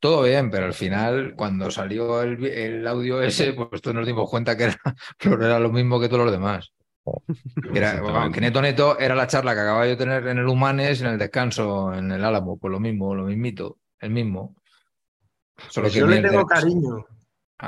todo 0.00 0.24
bien, 0.24 0.50
pero 0.50 0.66
al 0.66 0.74
final, 0.74 1.34
cuando 1.36 1.70
salió 1.70 2.20
el, 2.22 2.44
el 2.46 2.84
audio 2.88 3.22
ese, 3.22 3.52
pues 3.52 3.80
todos 3.80 3.94
nos 3.94 4.06
dimos 4.06 4.28
cuenta 4.28 4.56
que 4.56 4.64
era, 4.64 4.80
era 5.20 5.60
lo 5.60 5.70
mismo 5.70 6.00
que 6.00 6.08
todos 6.08 6.24
los 6.24 6.32
demás. 6.32 6.72
Que 7.62 7.78
Era, 7.78 8.02
que 8.32 8.40
neto 8.40 8.60
neto 8.60 8.98
era 8.98 9.14
la 9.14 9.28
charla 9.28 9.54
que 9.54 9.60
acababa 9.60 9.84
yo 9.84 9.90
de 9.90 9.96
tener 9.96 10.26
en 10.26 10.38
el 10.38 10.48
Humanes, 10.48 11.00
en 11.00 11.06
el 11.06 11.18
descanso, 11.18 11.94
en 11.94 12.10
el 12.10 12.24
Álamo, 12.24 12.56
pues 12.58 12.72
lo 12.72 12.80
mismo, 12.80 13.14
lo 13.14 13.26
mismito, 13.26 13.78
el 14.00 14.10
mismo. 14.10 14.56
Solo 15.68 15.84
Pues 15.84 15.94
que 15.94 16.00
yo 16.00 16.08
le 16.08 16.20
tengo 16.20 16.44
cariño. 16.44 17.06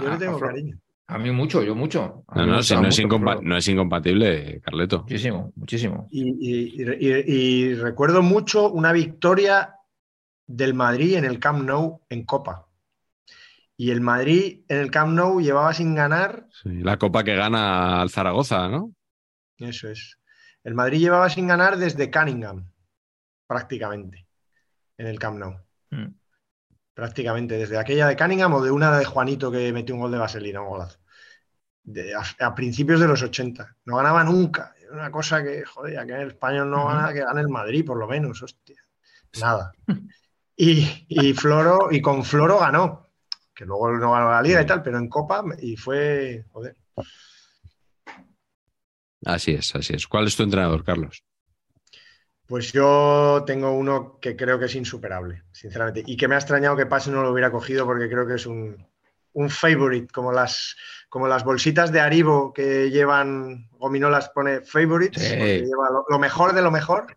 Yo 0.00 0.08
le 0.08 0.14
a 0.14 0.18
tengo 0.18 0.40
cariño. 0.40 0.80
A 1.08 1.18
mí 1.18 1.30
mucho, 1.30 1.62
yo 1.62 1.74
mucho. 1.76 2.24
A 2.28 2.38
No, 2.40 2.46
no, 2.46 2.62
si 2.62 2.74
no, 2.74 2.80
es 2.88 2.98
mucho 2.98 3.02
incompa- 3.02 3.32
Floro. 3.34 3.42
no 3.48 3.56
es 3.56 3.68
incompatible, 3.68 4.60
Carleto. 4.60 5.02
Muchísimo, 5.02 5.52
muchísimo. 5.54 6.08
Y, 6.10 6.22
y- 6.40 6.82
y- 6.82 7.32
y 7.70 7.74
recuerdo 7.74 8.22
mucho 8.22 8.70
una 8.70 8.92
victoria 8.92 9.74
del 10.46 10.74
Madrid 10.74 11.14
en 11.16 11.24
el 11.24 11.38
Camp 11.38 11.62
Nou 11.62 12.00
en 12.08 12.24
Copa. 12.24 12.66
Y 13.76 13.90
el 13.90 14.00
Madrid 14.00 14.64
en 14.68 14.78
el 14.78 14.90
Camp 14.90 15.12
Nou 15.12 15.40
llevaba 15.40 15.72
sin 15.74 15.94
ganar, 15.94 16.46
Sí, 16.62 16.70
la 16.82 16.96
copa 16.98 17.22
que 17.22 17.36
gana 17.36 18.00
al 18.00 18.10
Zaragoza, 18.10 18.68
¿no? 18.68 18.92
eso 19.58 19.88
es. 19.88 20.18
El 20.64 20.74
Madrid 20.74 20.98
llevaba 20.98 21.28
sin 21.30 21.46
ganar 21.46 21.76
desde 21.78 22.10
Cunningham, 22.10 22.68
prácticamente, 23.46 24.26
en 24.98 25.06
el 25.06 25.18
Camp 25.18 25.38
Nou. 25.38 25.54
Mm. 25.90 26.14
Prácticamente, 26.96 27.58
desde 27.58 27.76
aquella 27.76 28.06
de 28.06 28.16
Cunningham 28.16 28.54
o 28.54 28.62
de 28.62 28.70
una 28.70 28.96
de 28.98 29.04
Juanito 29.04 29.52
que 29.52 29.70
metió 29.70 29.94
un 29.94 30.00
gol 30.00 30.12
de 30.12 30.16
vaselina, 30.16 30.62
un 30.62 30.70
golazo. 30.70 30.98
De- 31.84 32.14
a, 32.14 32.22
a 32.46 32.54
principios 32.54 32.98
de 33.00 33.06
los 33.06 33.22
80. 33.22 33.76
No 33.84 33.96
ganaba 33.96 34.24
nunca. 34.24 34.74
Era 34.80 34.92
una 34.92 35.10
cosa 35.10 35.44
que, 35.44 35.62
joder, 35.62 35.98
aquí 35.98 36.12
en 36.12 36.20
el 36.22 36.28
español 36.28 36.70
no 36.70 36.86
gana, 36.86 37.12
que 37.12 37.20
gane 37.20 37.42
el 37.42 37.50
Madrid, 37.50 37.84
por 37.84 37.98
lo 37.98 38.08
menos, 38.08 38.42
hostia. 38.42 38.82
Nada. 39.38 39.72
Y, 40.58 41.04
y 41.10 41.34
Floro, 41.34 41.92
y 41.92 42.00
con 42.00 42.24
Floro 42.24 42.58
ganó, 42.58 43.10
que 43.54 43.66
luego 43.66 43.92
no 43.92 44.12
ganó 44.12 44.30
la 44.30 44.40
liga 44.40 44.62
y 44.62 44.64
tal, 44.64 44.82
pero 44.82 44.96
en 44.96 45.06
Copa, 45.06 45.44
y 45.60 45.76
fue, 45.76 46.46
joder. 46.50 46.74
Así 49.26 49.52
es, 49.52 49.74
así 49.74 49.92
es. 49.92 50.06
¿Cuál 50.06 50.28
es 50.28 50.34
tu 50.34 50.44
entrenador, 50.44 50.82
Carlos? 50.82 51.22
Pues 52.46 52.72
yo 52.72 53.42
tengo 53.46 53.72
uno 53.72 54.18
que 54.20 54.36
creo 54.36 54.58
que 54.58 54.66
es 54.66 54.74
insuperable, 54.76 55.42
sinceramente. 55.52 56.04
Y 56.06 56.16
que 56.16 56.28
me 56.28 56.36
ha 56.36 56.38
extrañado 56.38 56.76
que 56.76 56.86
Pase 56.86 57.10
no 57.10 57.22
lo 57.22 57.32
hubiera 57.32 57.50
cogido 57.50 57.84
porque 57.86 58.08
creo 58.08 58.26
que 58.26 58.34
es 58.34 58.46
un, 58.46 58.86
un 59.32 59.50
favorite, 59.50 60.12
como 60.12 60.30
las, 60.32 60.76
como 61.08 61.26
las 61.26 61.42
bolsitas 61.42 61.90
de 61.90 62.00
Haribo 62.00 62.52
que 62.52 62.90
llevan 62.90 63.68
gominolas, 63.72 64.28
pone 64.30 64.60
favorites, 64.60 65.22
Sí. 65.22 65.30
porque 65.36 65.58
lleva 65.62 65.90
lo, 65.90 66.04
lo 66.08 66.18
mejor 66.20 66.52
de 66.54 66.62
lo 66.62 66.70
mejor. 66.70 67.16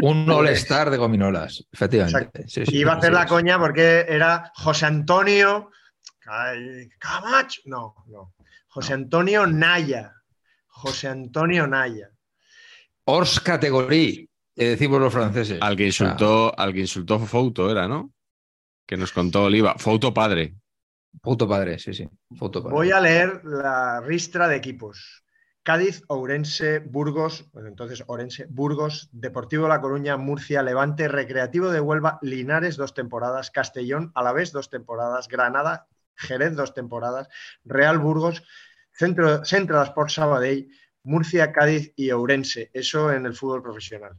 Un 0.00 0.30
all-star 0.30 0.90
de 0.90 0.96
gominolas, 0.98 1.66
efectivamente. 1.72 2.44
Sí, 2.46 2.64
sí, 2.66 2.76
iba 2.76 2.92
a 2.92 2.96
hacer 2.96 3.12
la 3.12 3.26
coña 3.26 3.58
porque 3.58 4.04
era 4.08 4.52
José 4.54 4.86
Antonio 4.86 5.70
Camacho. 6.98 7.62
No, 7.64 7.94
no. 8.06 8.34
José 8.68 8.92
Antonio 8.92 9.46
Naya. 9.46 10.14
José 10.66 11.08
Antonio 11.08 11.66
Naya. 11.66 12.10
Hors 13.04 13.40
categoría, 13.40 14.26
que 14.58 14.70
decimos 14.70 15.00
los 15.00 15.12
franceses. 15.12 15.58
Al 15.62 15.76
que 15.76 15.86
insultó, 15.86 16.52
al 16.58 16.72
que 16.72 16.80
insultó 16.80 17.18
Fouto 17.20 17.70
era, 17.70 17.86
¿no? 17.86 18.12
Que 18.86 18.96
nos 18.96 19.12
contó 19.12 19.44
Oliva. 19.44 19.76
Fouto 19.78 20.12
padre. 20.12 20.56
Puto 21.22 21.48
padre, 21.48 21.78
sí, 21.78 21.94
sí. 21.94 22.08
Puto 22.38 22.62
padre. 22.62 22.74
Voy 22.74 22.90
a 22.90 23.00
leer 23.00 23.40
la 23.44 24.00
ristra 24.00 24.48
de 24.48 24.56
equipos. 24.56 25.24
Cádiz, 25.62 26.02
Ourense, 26.08 26.78
Burgos, 26.78 27.50
bueno, 27.52 27.68
entonces 27.68 28.02
Orense, 28.06 28.46
Burgos, 28.48 29.10
Deportivo 29.12 29.68
La 29.68 29.80
Coruña, 29.80 30.16
Murcia, 30.16 30.62
Levante, 30.62 31.08
Recreativo 31.08 31.70
de 31.70 31.80
Huelva, 31.80 32.18
Linares, 32.22 32.76
dos 32.76 32.94
temporadas, 32.94 33.50
Castellón, 33.50 34.10
Alavés, 34.14 34.52
dos 34.52 34.70
temporadas, 34.70 35.28
Granada, 35.28 35.86
Jerez, 36.16 36.56
dos 36.56 36.72
temporadas, 36.72 37.28
Real 37.64 37.98
Burgos, 37.98 38.42
Centro, 38.92 39.44
Central 39.44 39.84
Sport 39.88 40.10
Sabadell, 40.10 40.68
Murcia, 41.02 41.52
Cádiz 41.52 41.92
y 41.96 42.10
Ourense. 42.12 42.70
Eso 42.72 43.12
en 43.12 43.26
el 43.26 43.34
fútbol 43.34 43.62
profesional. 43.62 44.18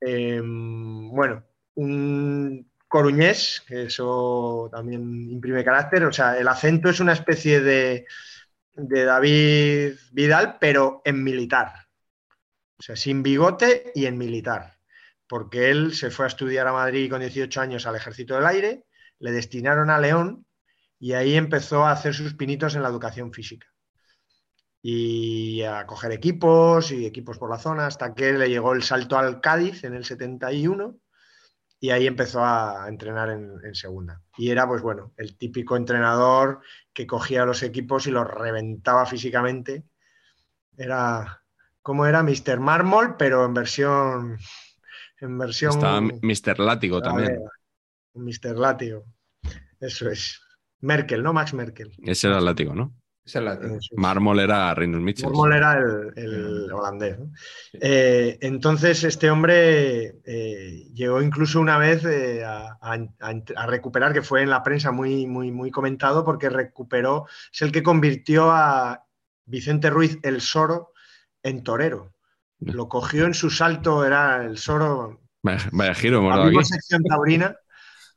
Eh, 0.00 0.40
bueno, 0.42 1.44
un 1.74 2.70
coruñés, 2.86 3.62
que 3.66 3.84
eso 3.84 4.68
también 4.72 5.30
imprime 5.30 5.64
carácter, 5.64 6.04
o 6.04 6.12
sea, 6.12 6.38
el 6.38 6.48
acento 6.48 6.88
es 6.88 7.00
una 7.00 7.12
especie 7.12 7.60
de 7.60 8.06
de 8.78 9.04
David 9.04 9.94
Vidal, 10.12 10.56
pero 10.60 11.02
en 11.04 11.22
militar. 11.22 11.88
O 12.78 12.82
sea, 12.82 12.96
sin 12.96 13.22
bigote 13.22 13.90
y 13.94 14.06
en 14.06 14.16
militar. 14.16 14.78
Porque 15.26 15.70
él 15.70 15.94
se 15.94 16.10
fue 16.10 16.26
a 16.26 16.28
estudiar 16.28 16.66
a 16.68 16.72
Madrid 16.72 17.10
con 17.10 17.20
18 17.20 17.60
años 17.60 17.86
al 17.86 17.96
Ejército 17.96 18.36
del 18.36 18.46
Aire, 18.46 18.84
le 19.18 19.32
destinaron 19.32 19.90
a 19.90 19.98
León 19.98 20.46
y 20.98 21.12
ahí 21.12 21.34
empezó 21.34 21.84
a 21.84 21.92
hacer 21.92 22.14
sus 22.14 22.34
pinitos 22.34 22.76
en 22.76 22.82
la 22.82 22.88
educación 22.88 23.32
física. 23.32 23.66
Y 24.80 25.62
a 25.62 25.86
coger 25.86 26.12
equipos 26.12 26.92
y 26.92 27.04
equipos 27.04 27.38
por 27.38 27.50
la 27.50 27.58
zona, 27.58 27.86
hasta 27.86 28.14
que 28.14 28.32
le 28.32 28.48
llegó 28.48 28.72
el 28.72 28.82
salto 28.82 29.18
al 29.18 29.40
Cádiz 29.40 29.84
en 29.84 29.94
el 29.94 30.04
71 30.04 30.98
y 31.80 31.90
ahí 31.90 32.06
empezó 32.06 32.44
a 32.44 32.86
entrenar 32.88 33.30
en, 33.30 33.74
segunda. 33.74 34.20
Y 34.36 34.50
era, 34.50 34.66
pues 34.66 34.82
bueno, 34.82 35.12
el 35.16 35.36
típico 35.36 35.76
entrenador 35.76 36.60
que 36.92 37.06
cogía 37.06 37.44
los 37.44 37.62
equipos 37.62 38.06
y 38.06 38.10
los 38.10 38.26
reventaba 38.26 39.06
físicamente. 39.06 39.84
Era, 40.76 41.42
como 41.80 42.06
era? 42.06 42.22
Mr. 42.22 42.58
Mármol, 42.58 43.16
pero 43.16 43.44
en 43.44 43.54
versión... 43.54 44.38
En 45.20 45.38
versión... 45.38 45.72
Estaba 45.72 46.00
Mr. 46.00 46.58
Látigo 46.58 47.00
también. 47.00 47.38
Mr. 48.14 48.56
Látigo. 48.56 49.04
Eso 49.80 50.08
es. 50.10 50.40
Merkel, 50.80 51.22
¿no? 51.22 51.32
Max 51.32 51.54
Merkel. 51.54 51.92
Ese 52.04 52.28
era 52.28 52.38
el 52.38 52.44
látigo, 52.44 52.74
¿no? 52.74 52.94
Mármol 53.96 54.40
era 54.40 54.74
Reynolds 54.74 55.04
Mitchell. 55.04 55.26
Mármol 55.26 55.52
era 55.52 55.78
el, 56.16 56.70
holandés. 56.72 57.18
Eh, 57.74 58.38
entonces, 58.40 59.04
este 59.04 59.30
hombre 59.30 60.20
eh, 60.24 60.88
llegó 60.94 61.22
incluso 61.22 61.60
una 61.60 61.78
vez 61.78 62.04
eh, 62.04 62.44
a, 62.44 63.66
recuperar, 63.66 64.12
que 64.12 64.22
fue 64.22 64.42
en 64.42 64.50
la 64.50 64.62
prensa 64.62 64.92
muy, 64.92 65.26
muy, 65.26 65.50
muy 65.50 65.70
comentado, 65.70 66.24
porque 66.24 66.48
recuperó, 66.48 67.26
es 67.52 67.62
el 67.62 67.72
que 67.72 67.82
convirtió 67.82 68.50
a 68.50 69.04
Vicente 69.44 69.90
Ruiz 69.90 70.18
el 70.22 70.40
Soro 70.40 70.92
en 71.42 71.62
torero. 71.62 72.14
Lo 72.60 72.88
cogió 72.88 73.24
en 73.26 73.34
su 73.34 73.50
salto, 73.50 74.04
era 74.04 74.44
el 74.44 74.58
Soro. 74.58 75.20
Vaya, 75.42 75.94
giro, 75.94 76.30
Abrimos 76.30 76.68
sección 76.68 77.02
taurina. 77.04 77.56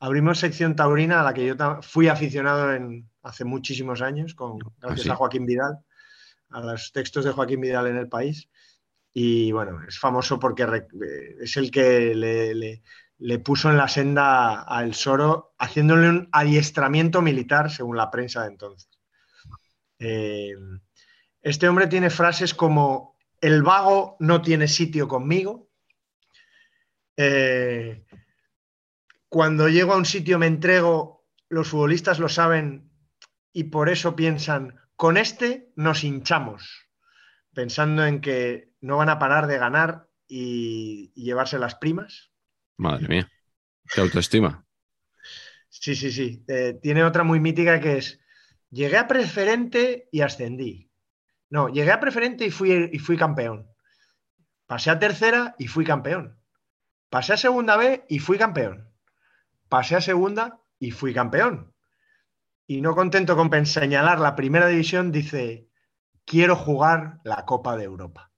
Abrimos 0.02 0.40
sección 0.40 0.74
taurina 0.74 1.20
a 1.20 1.22
la 1.22 1.32
que 1.32 1.46
yo 1.46 1.54
fui 1.80 2.08
aficionado 2.08 2.74
en, 2.74 3.08
hace 3.22 3.44
muchísimos 3.44 4.02
años, 4.02 4.34
con, 4.34 4.58
ah, 4.60 4.88
gracias 4.88 5.10
a 5.10 5.14
Joaquín 5.14 5.46
Vidal, 5.46 5.78
a 6.50 6.60
los 6.60 6.90
textos 6.90 7.24
de 7.24 7.30
Joaquín 7.30 7.60
Vidal 7.60 7.86
en 7.86 7.98
el 7.98 8.08
país. 8.08 8.48
Y 9.12 9.52
bueno, 9.52 9.78
es 9.86 10.00
famoso 10.00 10.40
porque 10.40 10.64
eh, 10.64 11.36
es 11.40 11.56
el 11.56 11.70
que 11.70 12.16
le, 12.16 13.38
puso 13.38 13.70
en 13.70 13.76
la 13.76 13.86
senda 13.86 14.64
a 14.66 14.82
El 14.82 14.94
Soro, 14.94 15.54
haciéndole 15.56 16.08
un 16.08 16.28
adiestramiento 16.32 17.22
militar, 17.22 17.70
según 17.70 17.96
la 17.96 18.10
prensa 18.10 18.42
de 18.42 18.48
entonces. 18.48 18.90
Eh, 20.00 20.56
este 21.42 21.68
hombre 21.68 21.86
tiene 21.86 22.10
frases 22.10 22.54
como: 22.54 23.16
el 23.40 23.62
vago 23.62 24.16
no 24.18 24.42
tiene 24.42 24.66
sitio 24.66 25.06
conmigo. 25.06 25.68
Eh, 27.16 28.04
cuando 29.32 29.70
llego 29.70 29.94
a 29.94 29.96
un 29.96 30.04
sitio 30.04 30.38
me 30.38 30.46
entrego, 30.46 31.26
los 31.48 31.68
futbolistas 31.68 32.18
lo 32.18 32.28
saben 32.28 32.92
y 33.50 33.64
por 33.64 33.88
eso 33.88 34.14
piensan, 34.14 34.78
con 34.94 35.16
este 35.16 35.72
nos 35.74 36.04
hinchamos, 36.04 36.90
pensando 37.54 38.04
en 38.04 38.20
que 38.20 38.74
no 38.82 38.98
van 38.98 39.08
a 39.08 39.18
parar 39.18 39.46
de 39.46 39.56
ganar 39.56 40.10
y, 40.28 41.14
llevarse 41.14 41.58
las 41.58 41.76
primas. 41.76 42.30
Madre 42.76 43.08
mía, 43.08 43.32
qué 43.94 44.02
autoestima. 44.02 44.66
Sí, 45.70 45.96
sí, 45.96 46.12
sí. 46.12 46.44
Eh, 46.48 46.78
tiene 46.82 47.02
otra 47.02 47.24
muy 47.24 47.40
mítica 47.40 47.80
que 47.80 47.96
es, 47.96 48.20
llegué 48.68 48.98
a 48.98 49.08
preferente 49.08 50.10
y 50.12 50.20
ascendí. 50.20 50.90
No, 51.48 51.70
llegué 51.70 51.92
a 51.92 52.00
preferente 52.00 52.44
y 52.44 52.50
fui, 52.50 52.90
y 52.92 52.98
fui 52.98 53.16
campeón. 53.16 53.66
Pasé 54.66 54.90
a 54.90 54.98
tercera 54.98 55.54
y 55.58 55.68
fui 55.68 55.86
campeón. 55.86 56.38
Pasé 57.08 57.32
a 57.32 57.38
segunda 57.38 57.78
B 57.78 58.04
y 58.10 58.18
fui 58.18 58.36
campeón. 58.36 58.91
Pasé 59.72 59.96
a 59.96 60.02
segunda 60.02 60.60
y 60.78 60.90
fui 60.90 61.14
campeón 61.14 61.72
y 62.66 62.82
no 62.82 62.94
contento 62.94 63.36
con 63.36 63.64
señalar 63.64 64.20
la 64.20 64.36
primera 64.36 64.66
división, 64.66 65.10
dice, 65.10 65.66
quiero 66.26 66.56
jugar 66.56 67.20
la 67.24 67.46
Copa 67.46 67.74
de 67.78 67.84
Europa. 67.84 68.30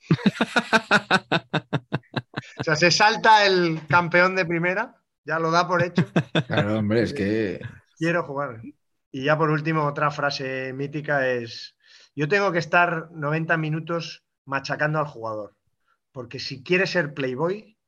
o 2.60 2.62
sea, 2.62 2.76
se 2.76 2.90
salta 2.90 3.46
el 3.46 3.80
campeón 3.88 4.36
de 4.36 4.44
primera, 4.44 5.00
ya 5.24 5.38
lo 5.38 5.50
da 5.50 5.66
por 5.66 5.82
hecho. 5.82 6.04
Claro, 6.48 6.80
hombre, 6.80 7.00
es 7.00 7.14
que... 7.14 7.62
Quiero 7.96 8.24
jugar. 8.24 8.60
Y 9.10 9.24
ya 9.24 9.38
por 9.38 9.48
último, 9.48 9.84
otra 9.84 10.10
frase 10.10 10.74
mítica 10.74 11.26
es, 11.26 11.78
yo 12.14 12.28
tengo 12.28 12.52
que 12.52 12.58
estar 12.58 13.08
90 13.10 13.56
minutos 13.56 14.26
machacando 14.44 14.98
al 14.98 15.06
jugador, 15.06 15.56
porque 16.12 16.38
si 16.38 16.62
quiere 16.62 16.86
ser 16.86 17.14
playboy, 17.14 17.78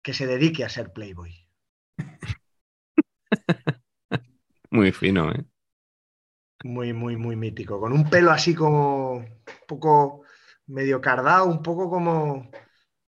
que 0.00 0.14
se 0.14 0.28
dedique 0.28 0.64
a 0.64 0.68
ser 0.68 0.92
playboy. 0.92 1.39
Muy 4.70 4.92
fino, 4.92 5.32
¿eh? 5.32 5.44
Muy, 6.62 6.92
muy, 6.92 7.16
muy 7.16 7.36
mítico. 7.36 7.80
Con 7.80 7.92
un 7.92 8.08
pelo 8.08 8.30
así 8.30 8.54
como 8.54 9.14
un 9.14 9.42
poco 9.66 10.22
medio 10.66 11.00
cardado, 11.00 11.46
un 11.46 11.62
poco 11.62 11.88
como, 11.88 12.50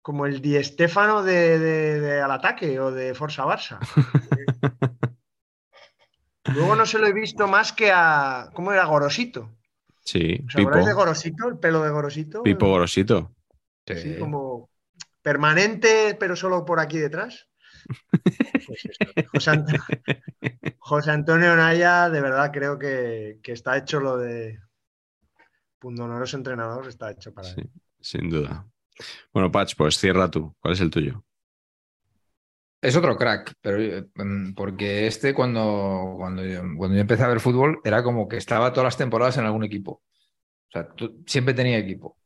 como 0.01 0.25
el 0.25 0.41
Di 0.41 0.63
Stefano 0.63 1.23
de, 1.23 2.21
Al 2.23 2.31
Ataque 2.31 2.79
o 2.79 2.91
de 2.91 3.13
Forza 3.13 3.43
Barça. 3.45 3.79
Luego 6.53 6.75
no 6.75 6.85
se 6.85 6.99
lo 6.99 7.07
he 7.07 7.13
visto 7.13 7.47
más 7.47 7.73
que 7.73 7.91
a. 7.91 8.49
¿Cómo 8.53 8.71
era? 8.71 8.85
Gorosito. 8.85 9.49
Sí, 10.03 10.43
¿Os 10.47 10.55
Pipo. 10.55 10.85
de 10.85 10.93
Gorosito? 10.93 11.47
El 11.47 11.59
pelo 11.59 11.83
de 11.83 11.91
Gorosito. 11.91 12.43
Pipo 12.43 12.67
Gorosito. 12.67 13.35
Sí, 13.85 14.17
como 14.17 14.69
permanente, 15.21 16.15
pero 16.19 16.35
solo 16.35 16.65
por 16.65 16.79
aquí 16.79 16.97
detrás. 16.97 17.47
Pues 18.67 19.47
José, 20.79 21.11
Antonio, 21.11 21.55
Naya, 21.55 22.09
de 22.09 22.21
verdad 22.21 22.51
creo 22.51 22.77
que, 22.77 23.39
está 23.43 23.77
hecho 23.77 23.99
lo 23.99 24.17
de 24.17 24.59
pundonoroso 25.79 26.37
entrenador, 26.37 26.87
está 26.87 27.11
hecho 27.11 27.33
para 27.33 27.47
sí, 27.47 27.61
Sin 27.99 28.29
duda. 28.29 28.67
Bueno, 29.33 29.51
Patch, 29.51 29.75
pues 29.75 29.97
cierra 29.97 30.29
tú. 30.29 30.55
¿Cuál 30.59 30.73
es 30.73 30.81
el 30.81 30.91
tuyo? 30.91 31.23
Es 32.81 32.95
otro 32.95 33.15
crack, 33.15 33.53
pero 33.61 34.07
mm, 34.15 34.53
porque 34.53 35.05
este 35.05 35.33
cuando, 35.33 36.15
cuando, 36.17 36.43
yo, 36.43 36.61
cuando 36.77 36.95
yo 36.95 37.01
empecé 37.01 37.23
a 37.23 37.27
ver 37.27 37.39
fútbol 37.39 37.79
era 37.83 38.03
como 38.03 38.27
que 38.27 38.37
estaba 38.37 38.71
todas 38.71 38.85
las 38.85 38.97
temporadas 38.97 39.37
en 39.37 39.45
algún 39.45 39.63
equipo. 39.63 40.01
O 40.67 40.71
sea, 40.71 40.87
siempre 41.27 41.53
tenía 41.53 41.77
equipo. 41.77 42.17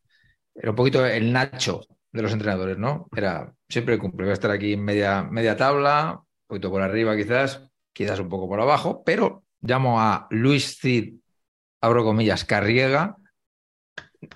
Era 0.54 0.70
un 0.70 0.76
poquito 0.76 1.06
el 1.06 1.34
Nacho 1.34 1.82
de 2.16 2.22
los 2.22 2.32
entrenadores, 2.32 2.78
¿no? 2.78 3.08
Era 3.16 3.54
siempre 3.68 3.98
cumple, 3.98 4.26
voy 4.26 4.32
a 4.32 4.34
estar 4.34 4.50
aquí 4.50 4.74
en 4.74 4.84
media, 4.84 5.24
media 5.24 5.58
tabla, 5.58 6.22
un 6.22 6.48
poquito 6.48 6.72
por 6.72 6.82
arriba 6.82 7.16
quizás, 7.18 7.68
quizás 7.92 8.20
un 8.20 8.30
poco 8.30 8.48
por 8.48 8.62
abajo, 8.62 9.04
pero 9.04 9.44
llamo 9.60 10.00
a 10.00 10.28
Luis 10.30 10.80
Cid, 10.80 11.16
abro 11.82 12.06
comillas, 12.06 12.46
Carriega, 12.46 13.18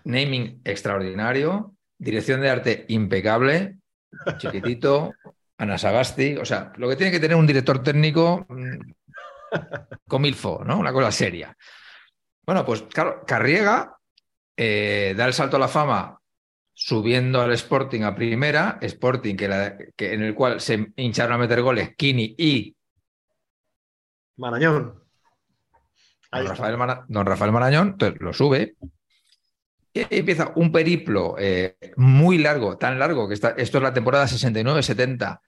naming 0.03 0.61
extraordinario, 0.65 1.73
dirección 1.97 2.41
de 2.41 2.49
arte 2.49 2.85
impecable, 2.89 3.77
chiquitito, 4.37 5.13
Ana 5.57 5.77
Sagasti, 5.77 6.35
o 6.35 6.45
sea, 6.45 6.73
lo 6.75 6.89
que 6.89 6.97
tiene 6.97 7.11
que 7.11 7.19
tener 7.19 7.37
un 7.37 7.47
director 7.47 7.81
técnico 7.81 8.45
mm, 8.49 8.91
comilfo, 10.05 10.63
¿no? 10.65 10.77
Una 10.77 10.91
cosa 10.91 11.11
seria. 11.11 11.55
Bueno, 12.45 12.65
pues 12.65 12.81
claro, 12.83 13.23
Carriega 13.25 13.97
eh, 14.57 15.13
da 15.15 15.25
el 15.25 15.33
salto 15.33 15.55
a 15.55 15.59
la 15.59 15.67
fama 15.67 16.18
subiendo 16.81 17.41
al 17.41 17.51
Sporting 17.51 18.03
a 18.03 18.15
primera, 18.15 18.79
Sporting 18.81 19.35
que, 19.35 20.13
en 20.13 20.23
el 20.23 20.33
cual 20.33 20.61
se 20.61 20.93
hincharon 20.95 21.33
a 21.33 21.37
meter 21.37 21.61
goles 21.61 21.93
Kini 21.97 22.35
y 22.37 22.73
Marañón. 24.37 25.03
Don 26.31 27.25
Rafael, 27.25 27.51
Marañón, 27.51 27.87
entonces 27.89 28.21
lo 28.21 28.31
sube 28.31 28.77
y 29.93 30.05
empieza 30.09 30.53
un 30.55 30.71
periplo 30.71 31.35
eh, 31.37 31.75
muy 31.97 32.37
largo, 32.37 32.77
tan 32.77 32.97
largo 32.97 33.27
que 33.27 33.33
está, 33.33 33.49
esto 33.57 33.79
es 33.79 33.83
la 33.83 33.93
temporada 33.93 34.25
69-70 34.25 35.41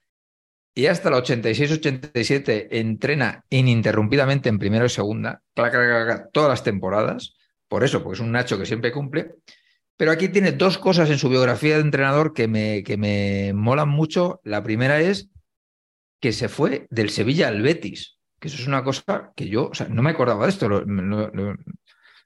y 0.74 0.84
hasta 0.84 1.08
la 1.08 1.16
86-87 1.16 2.68
entrena 2.72 3.42
ininterrumpidamente 3.48 4.50
en 4.50 4.58
primera 4.58 4.84
y 4.84 4.90
segunda, 4.90 5.40
todas 5.54 6.50
las 6.50 6.62
temporadas, 6.62 7.34
por 7.68 7.84
eso, 7.84 8.02
porque 8.02 8.16
es 8.16 8.20
un 8.20 8.32
Nacho 8.32 8.58
que 8.58 8.66
siempre 8.66 8.92
cumple. 8.92 9.36
Pero 10.02 10.10
aquí 10.10 10.28
tiene 10.28 10.50
dos 10.50 10.78
cosas 10.78 11.10
en 11.10 11.18
su 11.18 11.28
biografía 11.28 11.76
de 11.76 11.82
entrenador 11.82 12.32
que 12.34 12.48
me, 12.48 12.82
que 12.82 12.96
me 12.96 13.52
molan 13.54 13.88
mucho. 13.88 14.40
La 14.42 14.60
primera 14.60 15.00
es 15.00 15.30
que 16.20 16.32
se 16.32 16.48
fue 16.48 16.88
del 16.90 17.08
Sevilla 17.10 17.46
al 17.46 17.62
Betis, 17.62 18.18
que 18.40 18.48
eso 18.48 18.56
es 18.60 18.66
una 18.66 18.82
cosa 18.82 19.30
que 19.36 19.48
yo, 19.48 19.70
no 19.90 20.02
me 20.02 20.10
acordaba 20.10 20.46
de 20.46 20.50
esto. 20.50 20.68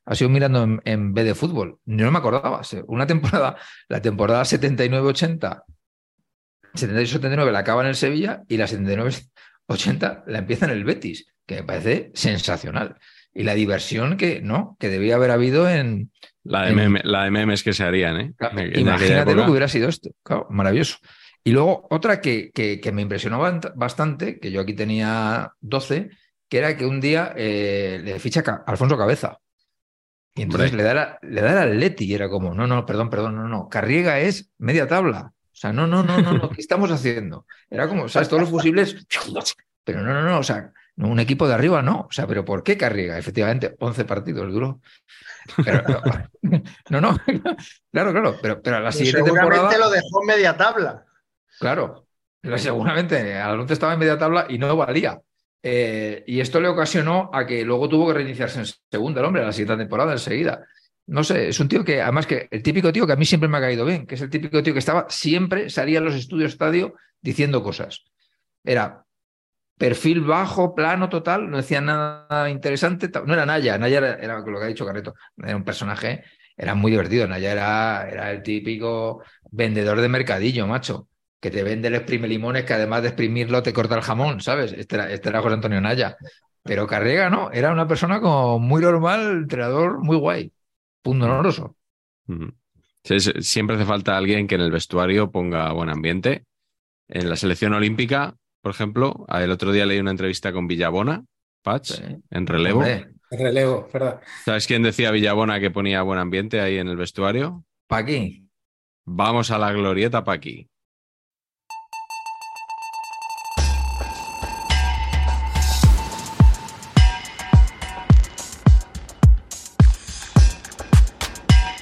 ha 0.07 0.15
sido 0.15 0.31
mirando 0.31 0.81
en, 0.87 1.13
B 1.13 1.23
de 1.23 1.35
fútbol. 1.35 1.79
No 1.85 2.11
me 2.11 2.17
acordaba. 2.17 2.63
Una 2.87 3.07
temporada, 3.07 3.59
la 3.89 4.01
temporada 4.01 4.45
79-80, 4.45 5.63
78-79 6.73 7.53
la 7.53 7.59
acaba 7.59 7.83
en 7.83 7.89
el 7.89 7.95
Sevilla 7.95 8.43
y 8.49 8.57
la 8.57 8.69
79-80 8.69 10.25
la 10.29 10.39
empieza 10.39 10.65
en 10.65 10.71
el 10.71 10.85
Betis, 10.85 11.27
que 11.45 11.57
me 11.57 11.65
parece 11.65 12.11
sensacional. 12.15 12.97
Y 13.37 13.45
la 13.45 13.55
diversión 13.55 14.17
que, 14.17 14.41
¿no? 14.41 14.77
que 14.81 14.89
debía 14.89 15.17
haber 15.17 15.31
habido 15.31 15.69
en... 15.69 16.11
La 16.43 16.63
de, 16.63 16.71
en- 16.71 16.77
meme- 16.77 17.03
la 17.05 17.25
de 17.25 17.31
memes 17.31 17.63
que 17.63 17.73
se 17.73 17.85
harían, 17.85 18.21
¿eh? 18.21 18.35
En 18.53 18.81
Imagínate 18.81 19.35
lo 19.35 19.45
que 19.45 19.51
hubiera 19.51 19.69
sido 19.69 19.89
esto. 19.89 20.11
Claro, 20.23 20.47
maravilloso. 20.51 20.99
Y 21.45 21.53
luego 21.53 21.87
otra 21.91 22.21
que, 22.21 22.51
que- 22.53 22.81
que 22.81 22.93
me 22.93 23.03
impresionó 23.03 23.41
bastante, 23.75 24.39
que 24.41 24.51
yo 24.51 24.61
aquí 24.61 24.75
tenía 24.75 25.53
12, 25.61 26.11
que 26.49 26.59
era 26.59 26.77
que 26.77 26.87
un 26.87 27.01
día 27.01 27.33
eh, 27.37 28.01
le 28.03 28.19
ficha 28.21 28.43
Ca- 28.43 28.63
Alfonso 28.67 28.97
Cabeza. 28.97 29.39
Y 30.35 30.43
entonces 30.43 30.71
Hombre. 30.71 30.83
le 30.85 30.89
da, 30.89 30.95
la- 30.95 31.19
le 31.23 31.41
da 31.41 31.65
el 31.65 31.71
Atleti 31.73 32.05
y 32.05 32.15
era 32.15 32.29
como, 32.29 32.55
no, 32.55 32.67
no, 32.67 32.85
perdón, 32.85 33.11
perdón, 33.11 33.37
no, 33.37 33.49
no. 33.49 33.69
Carriega 33.69 34.21
es 34.21 34.51
media 34.59 34.87
tabla. 34.87 35.33
O 35.35 35.59
sea, 35.59 35.73
no, 35.73 35.87
no, 35.87 36.03
no, 36.03 36.21
no, 36.21 36.33
no, 36.35 36.51
¿qué 36.51 36.61
estamos 36.61 36.91
haciendo? 36.91 37.47
Era 37.71 37.89
como, 37.89 38.09
¿sabes? 38.09 38.29
Todos 38.29 38.43
los 38.43 38.51
fusibles. 38.63 39.07
Pero 39.85 40.03
no, 40.03 40.13
no, 40.13 40.23
no, 40.23 40.39
o 40.39 40.43
sea, 40.43 40.71
no, 40.97 41.09
un 41.09 41.21
equipo 41.21 41.47
de 41.47 41.55
arriba 41.55 41.83
no. 41.83 42.07
O 42.09 42.13
sea, 42.13 42.27
pero 42.27 42.45
¿por 42.45 42.63
qué 42.63 42.77
Carriega? 42.77 43.19
Efectivamente, 43.19 43.77
11 43.79 44.05
partidos 44.05 44.51
duró. 44.51 44.81
Pero, 45.65 45.83
no, 46.91 47.01
no, 47.01 47.19
claro, 47.93 48.13
claro, 48.13 48.37
pero, 48.41 48.63
pero 48.63 48.77
a 48.77 48.81
la 48.81 48.93
siguiente 48.93 49.23
seguramente 49.23 49.57
temporada. 49.57 49.79
lo 49.79 49.91
dejó 49.91 50.23
en 50.23 50.27
media 50.27 50.57
tabla. 50.57 51.05
Claro, 51.59 52.07
pero 52.41 52.59
seguramente 52.59 53.35
Alonso 53.35 53.73
estaba 53.73 53.95
en 53.95 53.99
media 53.99 54.19
tabla 54.19 54.47
y 54.49 54.59
no 54.59 54.75
valía. 54.77 55.21
Eh, 55.63 56.23
y 56.27 56.41
esto 56.41 56.61
le 56.61 56.69
ocasionó 56.69 57.31
a 57.33 57.45
que 57.45 57.65
luego 57.65 57.89
tuvo 57.89 58.07
que 58.07 58.15
reiniciarse 58.15 58.61
en 58.61 58.67
segunda 58.91 59.21
el 59.21 59.27
hombre 59.27 59.43
a 59.43 59.47
la 59.47 59.53
siguiente 59.53 59.83
temporada 59.83 60.13
enseguida. 60.13 60.65
No 61.07 61.25
sé, 61.25 61.49
es 61.49 61.59
un 61.61 61.69
tío 61.69 61.85
que, 61.85 62.01
además 62.01 62.27
que 62.27 62.49
el 62.51 62.63
típico 62.63 62.93
tío 62.93 63.07
que 63.07 63.15
a 63.15 63.17
mí 63.17 63.25
siempre 63.25 63.49
me 63.49 63.59
ha 63.59 63.61
caído 63.61 63.85
bien, 63.85 64.07
que 64.07 64.17
es 64.17 64.21
el 64.21 64.31
típico 64.31 64.63
tío 64.63 64.73
que 64.73 64.79
estaba 64.79 65.07
siempre, 65.09 65.71
salía 65.71 65.99
en 65.99 66.05
los 66.05 66.15
estudios 66.15 66.53
estadio 66.53 66.95
diciendo 67.21 67.63
cosas. 67.63 68.05
Era 68.65 69.06
perfil 69.77 70.23
bajo, 70.23 70.75
plano 70.75 71.09
total, 71.09 71.51
no 71.51 71.59
decía 71.59 71.81
nada 71.81 72.49
interesante. 72.51 73.11
No 73.27 73.35
era 73.35 73.47
Naya, 73.47 73.79
Naya 73.79 73.99
era, 73.99 74.39
lo 74.41 74.59
que 74.59 74.65
ha 74.65 74.69
dicho 74.69 74.87
Carreto, 74.87 75.15
era 75.37 75.57
un 75.57 75.65
personaje, 75.65 76.25
era 76.57 76.75
muy 76.75 76.91
divertido. 76.91 77.27
Naya 77.27 77.53
era, 77.53 78.09
era 78.11 78.31
el 78.31 78.43
típico 78.43 79.23
vendedor 79.51 80.01
de 80.01 80.09
mercadillo, 80.09 80.67
macho, 80.67 81.09
que 81.41 81.51
te 81.51 81.63
vende 81.63 81.89
el 81.89 81.95
exprime 81.95 82.29
limones, 82.29 82.65
que 82.65 82.75
además 82.75 83.03
de 83.03 83.09
exprimirlo 83.09 83.63
te 83.63 83.73
corta 83.73 83.97
el 83.97 84.03
jamón, 84.03 84.41
¿sabes? 84.41 84.73
Este 84.73 84.97
era, 84.97 85.11
este 85.11 85.29
era 85.29 85.43
José 85.43 85.55
Antonio 85.55 85.81
Naya. 85.81 86.17
Pero 86.63 86.87
Carrega 86.87 87.31
no, 87.31 87.51
era 87.53 87.73
una 87.73 87.87
persona 87.87 88.21
como 88.21 88.59
muy 88.59 88.83
normal, 88.83 89.43
entrenador 89.43 90.03
muy 90.03 90.17
guay, 90.17 90.53
punto 91.03 91.27
honoroso. 91.27 91.77
Siempre 93.05 93.77
hace 93.77 93.85
falta 93.85 94.17
alguien 94.17 94.49
que 94.49 94.57
en 94.57 94.63
el 94.63 94.73
vestuario 94.73 95.31
ponga 95.31 95.73
buen 95.73 95.91
ambiente. 95.91 96.45
En 97.09 97.31
la 97.31 97.37
selección 97.37 97.73
olímpica, 97.73 98.35
por 98.67 98.75
ejemplo, 98.75 99.25
el 99.29 99.53
otro 99.53 99.71
día 99.71 99.87
leí 99.87 100.01
una 100.01 100.11
entrevista 100.11 100.53
con 100.53 100.67
Villabona, 100.67 101.25
Patch, 101.63 101.93
Sí. 101.93 102.03
en 102.33 102.49
relevo. 102.49 102.81
Hombre, 102.81 103.13
Relevo, 103.31 103.89
¿verdad? 103.93 104.21
¿Sabes 104.45 104.67
quién 104.67 104.83
decía 104.83 105.13
Villabona 105.13 105.61
que 105.61 105.71
ponía 105.71 106.03
buen 106.03 106.19
ambiente 106.19 106.61
ahí 106.61 106.77
en 106.79 106.89
el 106.89 106.97
vestuario? 106.97 107.65
pa' 107.87 107.99
aquí. 107.99 108.49
Vamos 109.05 109.53
a 109.53 109.59
la 109.59 109.71
glorieta 109.71 110.25
pa' 110.25 110.33
aquí. 110.33 110.69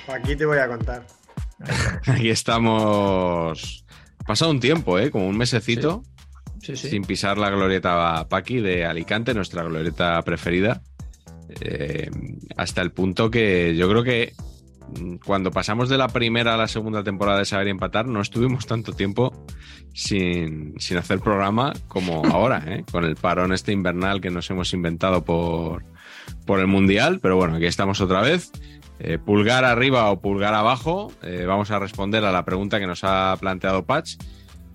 Aquí 0.08 0.36
te 0.36 0.44
voy 0.44 0.58
a 0.58 0.68
contar. 0.68 1.06
Aquí 2.06 2.28
estamos. 2.28 3.84
Ha 4.18 4.24
pasado 4.24 4.50
un 4.50 4.60
tiempo, 4.60 4.98
¿eh? 4.98 5.10
Como 5.10 5.26
un 5.26 5.36
mesecito. 5.38 6.02
Sí, 6.04 6.13
sí. 6.64 6.76
sin 6.76 7.02
pisar 7.02 7.38
la 7.38 7.50
glorieta 7.50 8.26
Paqui 8.28 8.60
de 8.60 8.84
Alicante, 8.84 9.34
nuestra 9.34 9.62
glorieta 9.62 10.20
preferida, 10.22 10.82
eh, 11.60 12.10
hasta 12.56 12.82
el 12.82 12.90
punto 12.90 13.30
que 13.30 13.76
yo 13.76 13.88
creo 13.88 14.02
que 14.02 14.32
mm, 14.98 15.16
cuando 15.24 15.50
pasamos 15.50 15.88
de 15.88 15.98
la 15.98 16.08
primera 16.08 16.54
a 16.54 16.56
la 16.56 16.68
segunda 16.68 17.04
temporada 17.04 17.38
de 17.38 17.44
Saber 17.44 17.68
y 17.68 17.70
Empatar, 17.70 18.06
no 18.06 18.20
estuvimos 18.20 18.66
tanto 18.66 18.92
tiempo 18.92 19.44
sin, 19.92 20.74
sin 20.78 20.96
hacer 20.96 21.20
programa 21.20 21.72
como 21.88 22.24
ahora, 22.32 22.64
¿eh? 22.66 22.84
con 22.90 23.04
el 23.04 23.16
parón 23.16 23.52
este 23.52 23.72
invernal 23.72 24.20
que 24.20 24.30
nos 24.30 24.50
hemos 24.50 24.72
inventado 24.72 25.24
por, 25.24 25.84
por 26.46 26.60
el 26.60 26.66
Mundial, 26.66 27.20
pero 27.20 27.36
bueno, 27.36 27.56
aquí 27.56 27.66
estamos 27.66 28.00
otra 28.00 28.20
vez. 28.20 28.50
Eh, 29.00 29.18
pulgar 29.18 29.64
arriba 29.64 30.10
o 30.10 30.20
pulgar 30.20 30.54
abajo, 30.54 31.12
eh, 31.22 31.44
vamos 31.46 31.70
a 31.72 31.80
responder 31.80 32.24
a 32.24 32.30
la 32.30 32.44
pregunta 32.44 32.78
que 32.78 32.86
nos 32.86 33.02
ha 33.02 33.36
planteado 33.40 33.84
Patch. 33.84 34.16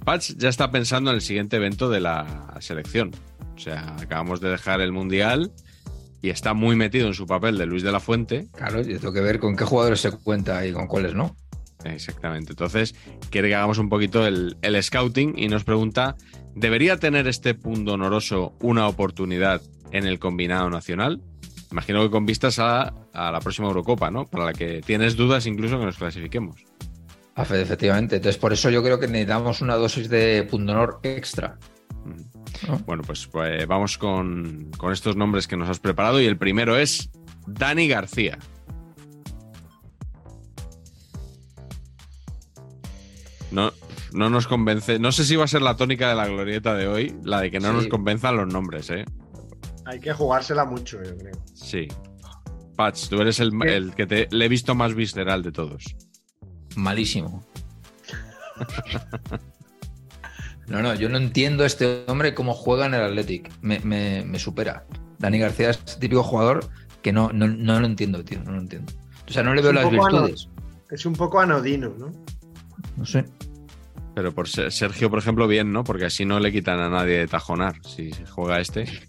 Patch 0.10 0.38
ya 0.38 0.49
está 0.49 0.72
pensando 0.72 1.11
en 1.11 1.18
el 1.18 1.22
siguiente 1.22 1.57
evento 1.57 1.88
de 1.88 1.99
la 1.99 2.57
selección. 2.61 3.11
O 3.56 3.60
sea, 3.60 3.95
acabamos 4.02 4.41
de 4.41 4.49
dejar 4.49 4.81
el 4.81 4.91
Mundial 4.91 5.52
y 6.19 6.31
está 6.31 6.56
muy 6.56 6.76
metido 6.76 7.06
en 7.06 7.14
su 7.14 7.27
papel 7.27 7.60
de 7.60 7.68
Luis 7.68 7.84
de 7.84 7.91
la 7.91 7.99
Fuente. 7.99 8.48
Claro, 8.57 8.81
yo 8.81 8.99
tengo 8.99 9.14
que 9.14 9.22
ver 9.22 9.38
con 9.38 9.56
qué 9.56 9.65
jugadores 9.65 10.02
se 10.02 10.10
cuenta 10.10 10.65
y 10.65 10.72
con 10.73 10.88
cuáles 10.88 11.14
no. 11.14 11.36
Exactamente. 11.84 12.53
Entonces, 12.53 12.95
quiere 13.30 13.49
que 13.49 13.56
hagamos 13.56 13.77
un 13.77 13.88
poquito 13.88 14.26
el, 14.26 14.57
el 14.64 14.81
scouting 14.81 15.38
y 15.38 15.48
nos 15.48 15.64
pregunta, 15.64 16.15
¿debería 16.56 16.98
tener 16.98 17.27
este 17.27 17.53
punto 17.53 17.94
honoroso 17.94 18.56
una 18.61 18.88
oportunidad 18.88 19.61
en 19.91 20.07
el 20.07 20.18
combinado 20.18 20.72
nacional? 20.72 21.22
Imagino 21.72 22.02
que 22.02 22.10
con 22.10 22.26
vistas 22.26 22.57
a, 22.57 22.95
a 23.14 23.31
la 23.31 23.40
próxima 23.41 23.68
Eurocopa, 23.68 24.10
¿no? 24.10 24.26
Para 24.26 24.45
la 24.45 24.53
que 24.53 24.81
tienes 24.81 25.15
dudas 25.15 25.45
incluso 25.45 25.77
que 25.77 25.86
nos 25.86 25.98
clasifiquemos. 25.98 26.65
Efectivamente. 27.41 28.18
Entonces, 28.18 28.40
por 28.40 28.53
eso 28.53 28.70
yo 28.70 28.84
creo 28.84 28.99
que 28.99 29.07
necesitamos 29.07 29.61
una 29.61 29.76
dosis 29.76 30.10
de 30.10 30.48
punto 30.49 30.72
honor 30.72 30.99
extra. 31.03 31.57
Mm. 32.06 32.68
¿no? 32.68 32.78
Bueno, 32.80 33.03
pues, 33.06 33.28
pues 33.28 33.66
vamos 33.68 33.98
con, 33.98 34.72
con 34.78 34.91
estos 34.91 35.16
nombres 35.16 35.48
que 35.48 35.57
nos 35.57 35.70
has 35.70 35.80
preparado 35.80 36.20
y 36.22 36.26
el 36.26 36.38
primero 36.38 36.78
es 36.78 37.10
Dani 37.48 37.88
García. 37.88 38.38
No, 43.52 43.72
no 44.14 44.30
nos 44.30 44.48
convence. 44.48 44.99
No 44.99 45.11
sé 45.11 45.26
si 45.26 45.36
va 45.36 45.45
a 45.45 45.48
ser 45.48 45.61
la 45.61 45.76
tónica 45.76 46.10
de 46.10 46.16
la 46.16 46.28
glorieta 46.28 46.76
de 46.76 46.88
hoy, 46.88 47.16
la 47.24 47.41
de 47.41 47.52
que 47.52 47.60
no 47.60 47.70
Sí. 47.70 47.74
nos 47.76 47.88
convenzan 47.88 48.38
los 48.38 48.48
nombres, 48.48 48.90
¿eh? 48.90 49.06
Hay 49.86 49.99
que 49.99 50.14
jugársela 50.14 50.66
mucho, 50.66 51.02
yo 51.03 51.18
creo. 51.18 51.34
Sí. 51.56 51.88
Patch, 52.76 53.10
tú 53.10 53.20
eres 53.22 53.40
el, 53.40 53.52
el 53.68 53.95
que 53.95 54.06
te, 54.06 54.28
le 54.32 54.45
he 54.45 54.49
visto 54.49 54.76
más 54.76 54.94
visceral 54.94 55.41
de 55.41 55.52
todos. 55.52 55.95
Malísimo. 56.76 57.44
No, 60.68 60.82
no, 60.84 60.94
yo 60.94 61.10
no 61.10 61.18
entiendo 61.18 61.64
a 61.64 61.68
este 61.68 62.04
hombre 62.08 62.36
cómo 62.36 62.54
juega 62.54 62.86
en 62.86 62.94
el 62.94 63.02
Athletic. 63.02 63.52
Me, 63.62 63.80
me- 63.80 64.24
me 64.26 64.38
supera. 64.40 64.86
Dani 65.18 65.40
García 65.40 65.72
es 65.72 65.80
el 65.88 66.00
típico 66.00 66.24
jugador 66.24 66.70
que 67.02 67.12
no, 67.12 67.32
no, 67.34 67.48
no 67.48 67.80
lo 67.80 67.86
entiendo, 67.86 68.24
tío. 68.24 68.41
No 68.44 68.52
lo 68.52 68.60
entiendo. 68.60 68.94
O 69.28 69.32
sea, 69.32 69.44
no 69.44 69.54
le 69.54 69.62
Es 69.62 69.64
veo 69.64 69.74
las 69.74 69.90
virtudes. 69.90 70.50
Es 70.91 71.06
un 71.06 71.14
poco 71.14 71.40
anodino, 71.40 71.90
¿no? 71.98 72.12
No 72.98 73.06
sé. 73.06 73.26
Pero 74.16 74.34
por 74.34 74.48
Ser- 74.48 74.72
Sergio, 74.72 75.10
por 75.10 75.20
ejemplo, 75.20 75.48
bien, 75.48 75.72
¿no? 75.72 75.84
Porque 75.84 76.06
así 76.06 76.26
no 76.26 76.40
le 76.40 76.52
quitan 76.52 76.80
a 76.80 76.90
nadie 76.90 77.20
de 77.20 77.28
tajonar 77.28 77.76
si 77.86 78.12
juega 78.30 78.60
este. 78.60 78.86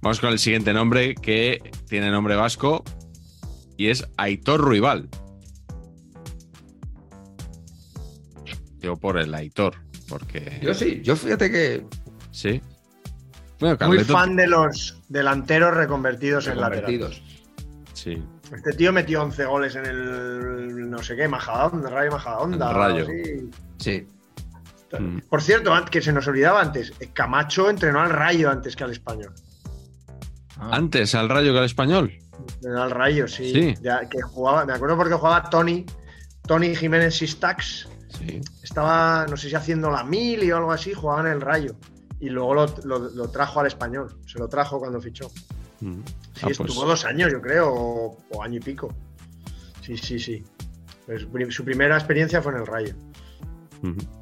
Vamos 0.00 0.20
con 0.20 0.30
el 0.30 0.38
siguiente 0.38 0.72
nombre 0.72 1.14
que 1.14 1.72
tiene 1.88 2.10
nombre 2.10 2.36
vasco 2.36 2.84
y 3.76 3.88
es 3.88 4.06
Aitor 4.16 4.60
Ruibal. 4.60 5.08
Yo 8.80 8.96
por 8.96 9.18
el 9.18 9.34
Aitor, 9.34 9.76
porque. 10.08 10.58
Yo 10.62 10.74
sí, 10.74 11.00
yo 11.02 11.16
fíjate 11.16 11.50
que. 11.50 11.86
Sí. 12.30 12.60
Bueno, 13.60 13.78
Muy 13.86 14.00
fan 14.00 14.36
de 14.36 14.46
los 14.46 15.00
delanteros 15.08 15.74
reconvertidos 15.74 16.46
en 16.48 16.60
lateral. 16.60 16.84
Convertidos. 16.84 17.22
Sí. 17.94 18.22
Este 18.54 18.72
tío 18.72 18.92
metió 18.92 19.22
11 19.22 19.44
goles 19.46 19.74
en 19.76 19.86
el 19.86 20.90
no 20.90 20.98
sé 21.02 21.16
qué, 21.16 21.26
Majadahonda, 21.28 21.88
Rayo 21.88 22.10
Majadahonda. 22.10 22.68
El 22.70 22.74
Rayo. 22.76 23.06
sí. 23.06 23.50
Sí. 23.78 24.06
Mm. 24.98 25.18
Por 25.28 25.42
cierto, 25.42 25.72
que 25.90 26.00
se 26.02 26.12
nos 26.12 26.26
olvidaba 26.28 26.60
antes, 26.60 26.92
eh, 27.00 27.10
Camacho 27.12 27.68
entrenó 27.70 28.00
al 28.00 28.10
Rayo 28.10 28.50
antes 28.50 28.76
que 28.76 28.84
al 28.84 28.92
Español. 28.92 29.32
Ah, 30.56 30.70
Antes 30.72 31.14
al 31.14 31.28
Rayo 31.28 31.52
que 31.52 31.58
al 31.58 31.64
Español. 31.64 32.12
Al 32.76 32.90
Rayo, 32.90 33.26
sí. 33.28 33.52
Sí. 33.52 33.74
Ya 33.82 34.08
que 34.08 34.20
jugaba, 34.22 34.64
me 34.64 34.72
acuerdo 34.72 34.96
porque 34.96 35.14
jugaba 35.14 35.48
Tony, 35.50 35.84
Tony 36.46 36.74
Jiménez 36.74 37.16
Sistax. 37.16 37.88
Sí. 38.18 38.40
Estaba, 38.62 39.26
no 39.28 39.36
sé 39.36 39.48
si 39.48 39.54
haciendo 39.54 39.90
la 39.90 40.04
mil 40.04 40.42
y 40.42 40.50
o 40.52 40.56
algo 40.56 40.72
así, 40.72 40.92
jugaba 40.94 41.22
en 41.22 41.32
el 41.34 41.40
Rayo. 41.40 41.74
Y 42.20 42.28
luego 42.30 42.54
lo, 42.54 42.66
lo- 42.84 43.10
lo 43.10 43.28
trajo 43.30 43.60
al 43.60 43.66
español. 43.66 44.16
Se 44.26 44.38
lo 44.38 44.48
trajo 44.48 44.78
cuando 44.78 45.00
fichó. 45.00 45.30
Mm. 45.80 45.92
Sí, 46.34 46.40
Ah, 46.42 46.50
pues- 46.56 46.60
estuvo 46.60 46.84
dos 46.86 47.04
años, 47.04 47.30
yo 47.32 47.40
creo, 47.40 47.72
o, 47.72 48.18
o 48.30 48.42
año 48.42 48.56
y 48.58 48.60
pico. 48.60 48.94
Sí, 49.82 49.96
sí, 49.98 50.18
sí. 50.18 50.42
Pues 51.06 51.26
su 51.50 51.64
primera 51.64 51.96
experiencia 51.96 52.40
fue 52.40 52.52
en 52.52 52.58
el 52.60 52.66
Rayo. 52.66 52.94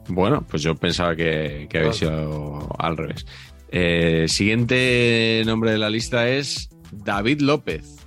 Bueno, 0.08 0.44
pues 0.50 0.62
yo 0.62 0.74
pensaba 0.74 1.14
que, 1.14 1.68
que 1.70 1.78
había 1.78 1.92
sido 1.92 2.68
al 2.78 2.96
revés. 2.96 3.24
Eh, 3.70 4.24
siguiente 4.28 5.42
nombre 5.46 5.70
de 5.70 5.78
la 5.78 5.88
lista 5.88 6.28
es 6.28 6.68
David 6.90 7.40
López. 7.42 8.01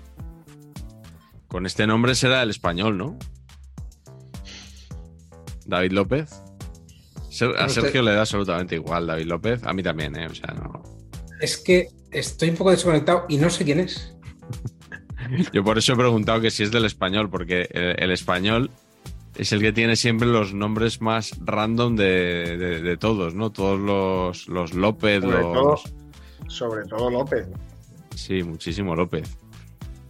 Con 1.48 1.66
este 1.66 1.88
nombre 1.88 2.16
será 2.16 2.42
el 2.44 2.50
español, 2.50 2.98
¿no? 2.98 3.18
David 5.66 5.92
López. 5.94 6.42
A. 7.58 7.68
Sergio 7.70 8.02
le 8.02 8.12
da 8.14 8.22
absolutamente 8.22 8.76
igual 8.76 9.08
David 9.08 9.26
López. 9.26 9.64
A 9.64 9.74
mí 9.74 9.84
también, 9.84 10.16
¿eh? 10.18 10.28
O 10.28 10.34
sea, 10.36 10.54
no. 10.54 10.84
Es 11.42 11.58
que 11.58 11.90
estoy 12.12 12.50
un 12.50 12.56
poco 12.56 12.72
desconectado 12.72 13.26
y 13.28 13.38
no 13.38 13.50
sé 13.50 13.66
quién 13.66 13.80
es. 13.82 14.16
Yo 15.54 15.64
por 15.64 15.78
eso 15.78 15.94
he 15.94 15.96
preguntado 15.98 16.40
que 16.40 16.52
si 16.52 16.64
es 16.64 16.72
del 16.72 16.86
español, 16.86 17.30
porque 17.30 17.68
el, 17.72 17.96
el 18.04 18.12
español 18.12 18.72
es 19.36 19.52
el 19.52 19.60
que 19.60 19.74
tiene 19.74 19.96
siempre 19.98 20.28
los 20.28 20.54
nombres 20.54 21.02
más 21.02 21.34
random 21.42 21.96
de, 21.98 22.58
de- 22.58 22.82
de 22.82 22.98
todos, 22.98 23.34
¿no? 23.36 23.52
Todos 23.52 23.80
los, 23.80 24.48
los 24.48 24.74
López, 24.74 25.22
Sobre 25.22 25.42
los... 25.42 25.54
todo, 25.54 25.80
sobre 26.48 26.86
todo 26.86 27.10
López. 27.10 27.48
Sí, 28.16 28.44
muchísimo 28.44 28.96
López. 28.96 29.38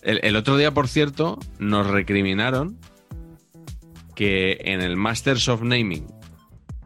El, 0.05 0.19
el 0.23 0.35
otro 0.35 0.55
día, 0.57 0.71
por 0.73 0.87
cierto, 0.87 1.39
nos 1.59 1.87
recriminaron 1.87 2.77
que 4.15 4.59
en 4.65 4.81
el 4.81 4.95
Masters 4.95 5.49
of 5.49 5.61
Naming 5.63 6.05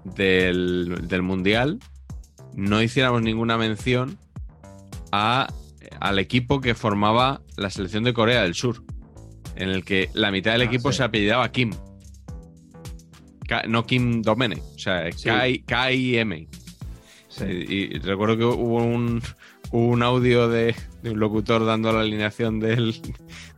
del, 0.04 1.08
del 1.08 1.22
Mundial 1.22 1.80
no 2.56 2.82
hiciéramos 2.82 3.22
ninguna 3.22 3.58
mención 3.58 4.18
a, 5.12 5.48
al 6.00 6.18
equipo 6.20 6.62
que 6.62 6.74
formaba 6.76 7.42
la 7.58 7.70
selección 7.70 8.04
de 8.04 8.14
Corea 8.14 8.42
del 8.44 8.56
Sur, 8.56 8.84
en 9.56 9.70
el 9.70 9.84
que 9.84 10.10
la 10.14 10.32
mitad 10.32 10.54
del 10.54 10.62
Ah, 10.62 10.66
equipo 10.66 10.92
sí. 10.92 10.98
se 10.98 11.04
apellidaba 11.04 11.52
Kim. 11.52 11.72
Ka- 13.48 13.64
no 13.68 13.86
Kim 13.86 14.22
Domene, 14.22 14.62
o 14.76 14.80
sea, 14.80 15.12
Sí. 15.12 15.28
Kai- 15.28 15.64
K-I-M. 15.66 16.48
Sí. 17.28 17.46
Y, 17.46 17.96
y 17.96 18.00
recuerdo 18.00 18.38
que 18.38 18.46
hubo 18.46 18.84
un, 18.84 19.22
hubo 19.72 19.88
un 19.88 20.04
audio 20.04 20.48
de, 20.50 20.76
de 21.02 21.12
un 21.12 21.20
locutor 21.20 21.66
dando 21.66 21.92
la 21.94 22.02
alineación 22.02 22.60
del, 22.60 23.02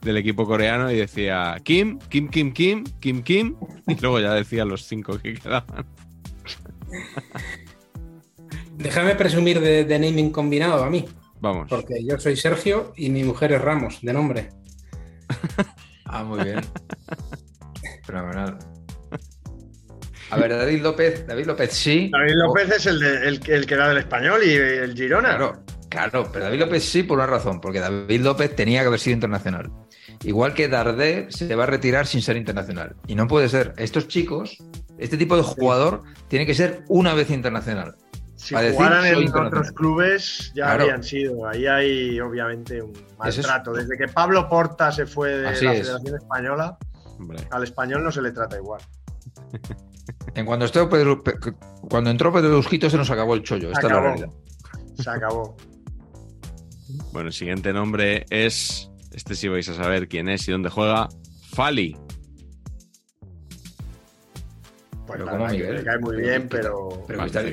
del 0.02 0.18
equipo 0.18 0.46
coreano 0.46 0.92
y 0.92 0.98
decía 0.98 1.58
Kim, 1.64 1.98
Kim, 2.10 2.30
Kim, 2.30 2.54
Kim, 2.54 2.84
Kim, 3.00 3.24
Kim. 3.24 3.56
Y 3.88 3.96
luego 4.00 4.20
ya 4.20 4.34
decía 4.34 4.64
los 4.66 4.86
cinco 4.86 5.18
que 5.20 5.34
quedaban. 5.36 5.86
Déjame 8.78 9.16
presumir 9.16 9.60
de, 9.60 9.86
de 9.86 10.00
naming 10.00 10.32
combinado 10.32 10.84
a 10.84 10.90
mí, 10.90 11.06
Vamos. 11.40 11.68
porque 11.70 12.04
yo 12.04 12.18
soy 12.20 12.36
Sergio 12.36 12.94
y 12.96 13.10
mi 13.10 13.24
mujer 13.24 13.52
es 13.54 13.62
Ramos, 13.62 14.00
de 14.02 14.14
nombre. 14.14 14.50
Ah, 16.14 16.26
muy 16.26 16.44
bien. 16.44 16.60
Fenomenal. 18.04 18.58
A 20.32 20.36
ver, 20.36 20.50
David 20.52 20.82
López, 20.82 21.26
David 21.26 21.46
López 21.46 21.72
sí. 21.72 22.10
David 22.12 22.34
López 22.36 22.70
es 22.70 22.86
el, 22.86 23.00
de- 23.00 23.28
el, 23.30 23.40
que- 23.40 23.54
el 23.56 23.66
que 23.66 23.74
era 23.76 23.88
del 23.88 24.00
español 24.00 24.42
y 24.46 24.52
el 24.52 24.94
Girona. 24.94 25.30
Claro, 25.38 25.64
claro, 25.92 26.28
pero 26.32 26.46
David 26.46 26.60
López 26.62 26.84
sí 26.84 27.04
por 27.04 27.18
una 27.20 27.28
razón, 27.28 27.62
porque 27.62 27.80
David 27.80 28.22
López 28.22 28.56
tenía 28.56 28.82
que 28.82 28.88
haber 28.88 29.00
sido 29.00 29.14
internacional. 29.14 29.72
Igual 30.24 30.54
que 30.56 30.68
Dardé 30.68 31.28
se 31.30 31.54
va 31.56 31.64
a 31.64 31.68
retirar 31.68 32.08
sin 32.08 32.22
ser 32.22 32.38
internacional. 32.38 32.96
Y 33.08 33.14
no 33.16 33.28
puede 33.28 33.50
ser. 33.50 33.74
Estos 33.78 34.08
chicos, 34.08 34.58
este 34.98 35.18
tipo 35.18 35.36
de 35.38 35.44
jugador, 35.44 36.04
tiene 36.28 36.46
que 36.46 36.54
ser 36.56 36.84
una 36.88 37.14
vez 37.14 37.30
internacional. 37.30 37.96
Si 38.36 38.56
decir, 38.56 38.74
jugaran 38.74 39.06
en 39.06 39.30
otros 39.36 39.72
clubes 39.72 40.52
ya 40.56 40.66
Claro. 40.66 40.82
habrían 40.84 41.04
sido. 41.04 41.48
Ahí 41.48 41.68
hay 41.68 42.20
obviamente 42.20 42.82
un 42.82 42.92
es- 42.96 43.38
maltrato. 43.38 43.74
Desde 43.74 43.96
que 43.98 44.08
Pablo 44.08 44.48
Porta 44.50 44.92
se 44.92 45.06
fue 45.06 45.38
de 45.38 45.48
Así 45.50 45.66
la 45.66 45.74
es. 45.74 45.82
Federación 45.88 46.16
Española, 46.16 46.78
Hombre. 47.20 47.40
al 47.52 47.64
español 47.64 48.04
no 48.04 48.12
se 48.12 48.22
le 48.22 48.32
trata 48.32 48.58
igual. 48.58 48.82
En 50.36 50.46
cuando, 50.46 50.66
Pedro- 50.90 51.24
Pe- 51.24 51.36
cuando 51.90 52.10
entró 52.10 52.32
Pedro 52.32 52.56
Busquito 52.56 52.90
se 52.90 52.98
nos 52.98 53.10
acabó 53.12 53.34
el 53.34 53.44
chollo. 53.44 53.72
Esta 53.72 53.88
es 53.88 53.94
la 53.94 54.00
realidad. 54.00 54.30
Se 54.98 55.10
acabó. 55.10 55.56
Bueno, 57.12 57.28
el 57.28 57.34
siguiente 57.34 57.74
nombre 57.74 58.26
es. 58.30 58.90
Este 59.14 59.36
sí 59.36 59.48
vais 59.50 59.68
a 59.68 59.74
saber 59.74 60.08
quién 60.08 60.30
es 60.30 60.48
y 60.48 60.52
dónde 60.52 60.70
juega. 60.70 61.10
Fali. 61.54 61.98
Pues 65.06 65.20
Pero 65.20 65.38
me 65.38 65.84
cae 65.84 66.00
muy 66.00 66.16
bien, 66.22 66.48
pero. 66.50 67.06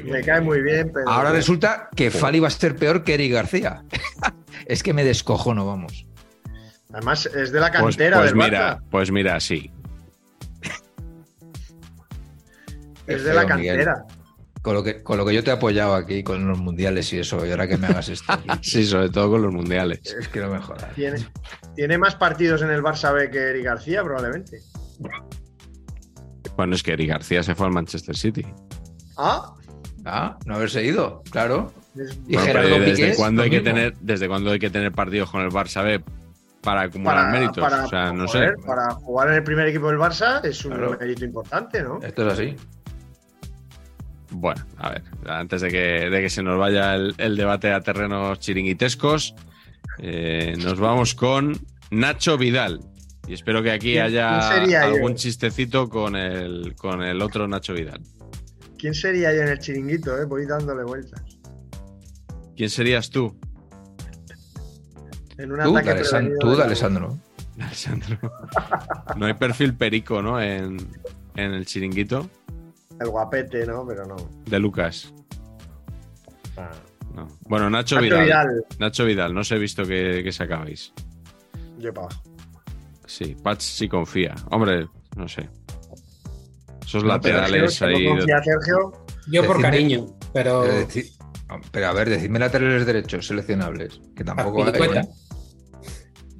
Me 0.05 0.23
cae 0.23 0.41
muy 0.41 0.63
bien, 0.63 0.91
pero. 0.95 1.09
Ahora 1.09 1.33
resulta 1.33 1.89
que 1.97 2.11
Fali 2.11 2.39
va 2.39 2.49
a 2.49 2.51
ser 2.53 2.77
peor 2.77 3.03
que 3.03 3.15
Eric 3.15 3.33
García. 3.33 3.83
es 4.67 4.83
que 4.83 4.93
me 4.93 5.03
descojono, 5.05 5.67
vamos. 5.67 6.07
Además, 6.93 7.27
es 7.27 7.51
de 7.53 7.61
la 7.61 7.71
Pues, 7.73 7.97
cantera 7.97 8.19
pues 8.19 8.31
del 8.31 8.39
mira, 8.39 8.79
Barça. 8.79 8.83
pues 8.91 9.11
mira, 9.11 9.41
sí. 9.41 9.71
Es 13.07 13.25
de 13.25 13.35
la 13.35 13.57
Miguel. 13.57 13.89
Con 14.63 14.75
lo, 14.75 14.83
que, 14.83 15.03
con 15.03 15.17
lo 15.17 15.25
que 15.25 15.35
yo 15.35 15.43
te 15.45 15.51
he 15.51 15.53
apoyado 15.55 15.95
aquí 15.95 16.23
con 16.23 16.47
los 16.49 16.59
mundiales 16.59 17.13
y 17.13 17.19
eso, 17.21 17.47
y 17.47 17.51
ahora 17.51 17.69
que 17.69 17.77
me 17.79 17.87
hagas 17.87 18.09
esto. 18.09 18.33
Sí, 18.63 18.85
sobre 18.85 19.09
todo 19.09 19.31
con 19.31 19.43
los 19.43 19.53
mundiales. 19.53 20.01
Es 20.19 20.29
que 20.29 20.41
no 20.41 20.49
me 20.51 20.59
jodas. 20.61 20.93
Tiene, 20.95 21.25
tiene 21.77 21.97
más 21.97 22.17
partidos 22.17 22.63
en 22.63 22.71
el 22.71 22.83
Barça 22.83 23.15
B 23.15 23.31
que 23.31 23.39
Eric 23.39 23.65
García, 23.65 24.03
probablemente. 24.03 24.59
Bueno, 26.57 26.75
es 26.75 26.83
que 26.83 26.93
Eric 26.93 27.09
García 27.11 27.43
se 27.43 27.55
fue 27.55 27.67
al 27.67 27.73
Manchester 27.73 28.17
City. 28.17 28.45
Ah, 29.17 29.55
Ah, 30.05 30.39
no 30.47 30.55
haberse 30.55 30.83
ido, 30.85 31.23
claro. 31.31 31.73
Y 32.27 32.35
Bueno, 32.35 32.41
Gerardo 32.47 32.69
pero 32.71 32.79
Piqué 32.85 32.91
¿desde 32.93 33.11
es 33.11 33.17
cuándo, 33.17 33.43
hay 33.43 33.51
que 33.51 33.61
tener, 33.61 33.95
¿Desde 34.01 34.29
cuándo 34.29 34.51
hay 34.53 34.59
que 34.59 34.71
tener 34.71 34.93
partidos 34.93 35.31
con 35.31 35.43
el 35.43 35.51
Barça 35.51 35.83
B 35.85 36.03
para 36.63 36.83
acumular 36.83 37.17
para, 37.17 37.31
méritos? 37.31 37.59
para- 37.59 37.85
o 37.85 37.89
sea, 37.89 38.13
no 38.13 38.27
joder, 38.27 38.55
sé. 38.59 38.67
para 38.67 38.91
jugar 38.95 39.29
en 39.29 39.35
el 39.35 39.43
primer 39.45 39.67
equipo 39.69 39.89
del 39.89 39.99
Barça 39.99 40.43
es 40.45 40.65
un 40.65 40.73
Claro. 40.73 40.97
mérito 40.99 41.25
importante, 41.25 41.83
¿no? 41.83 41.99
Esto 42.03 42.27
es 42.27 42.33
así. 42.33 42.57
Bueno, 44.31 44.63
a 44.77 44.91
ver, 44.91 45.03
antes 45.27 45.63
de 45.63 45.69
que, 45.71 46.11
de 46.11 46.21
que 46.21 46.29
se 46.31 46.43
nos 46.43 46.59
vaya 46.59 46.95
el, 46.95 47.15
el 47.19 47.37
debate 47.37 47.73
a 47.73 47.81
terrenos 47.81 48.39
chiringuitescos, 48.41 49.35
eh, 49.99 50.55
nos 50.59 50.79
vamos 50.79 51.15
con 51.15 51.57
Nacho 51.91 52.37
Vidal. 52.37 52.81
Y 53.27 53.35
espero 53.35 53.63
que 53.63 53.71
aquí 53.71 53.93
¿Quién- 53.93 54.03
haya 54.05 54.67
yo? 54.67 54.81
algún 54.81 55.15
chistecito 55.15 55.89
con 55.89 56.15
el, 56.17 56.75
con 56.77 57.03
el 57.03 57.21
otro 57.23 57.49
Nacho 57.49 57.73
Vidal. 57.75 58.01
¿Quién 58.79 58.95
sería 58.95 59.35
yo 59.35 59.41
en 59.43 59.49
el 59.49 59.59
chiringuito? 59.59 60.17
Eh? 60.21 60.25
Voy 60.25 60.47
dándole 60.47 60.85
vueltas. 60.85 61.21
¿Quién 62.57 62.71
serías 62.71 63.11
tú, 63.11 63.37
En 65.39 65.53
un 65.53 65.63
Tú, 65.63 65.77
ataque 65.77 65.95
de 65.95 66.37
Tú. 66.41 66.61
Alessandro? 66.61 67.19
No 69.17 69.27
hay 69.27 69.35
perfil 69.35 69.75
perico, 69.75 70.23
¿no? 70.23 70.41
En, 70.41 70.77
en 71.37 71.53
el 71.55 71.67
chiringuito 71.67 72.31
El 73.01 73.11
guapete, 73.11 73.66
¿no? 73.66 73.87
Pero 73.87 74.07
no. 74.07 74.16
de 74.47 74.59
Lucas. 74.59 75.12
Ah. 76.57 76.70
No. 77.15 77.27
Bueno, 77.49 77.69
Nacho, 77.70 77.97
Nacho 77.97 78.05
Vidal. 78.05 78.25
Vidal, 78.25 78.65
Nacho 78.79 79.05
Vidal, 79.05 79.35
no 79.35 79.41
os 79.41 79.51
he 79.53 79.59
visto 79.59 79.85
que, 79.85 80.23
que 80.23 80.33
sacabais. 80.33 80.93
yo 81.79 81.93
para 81.93 82.07
abajo. 82.09 82.23
Sí, 83.07 83.35
Patch 83.43 83.61
sí 83.62 83.89
confía. 83.89 84.35
Hombre, 84.51 84.87
no 85.16 85.27
sé. 85.27 85.49
Esos 86.85 87.03
No, 87.03 87.09
laterales 87.11 87.75
Sergio, 87.75 87.97
ahí. 87.99 88.05
¿no 88.05 88.16
confía 88.19 88.43
Sergio? 88.43 88.93
Yo 89.31 89.45
por 89.47 89.57
Decidme- 89.57 89.62
cariño, 89.62 90.07
pero 90.33 90.62
Pero, 90.62 90.75
deci- 90.87 91.16
pero 91.73 91.87
a 91.89 91.93
ver, 91.93 92.09
decidme 92.11 92.39
laterales 92.39 92.87
derechos 92.87 93.27
seleccionables, 93.27 94.01
que 94.15 94.25
tampoco 94.25 94.62
hay. 94.65 94.69
Azpilicueta. 94.70 95.01
¿eh? 95.01 95.09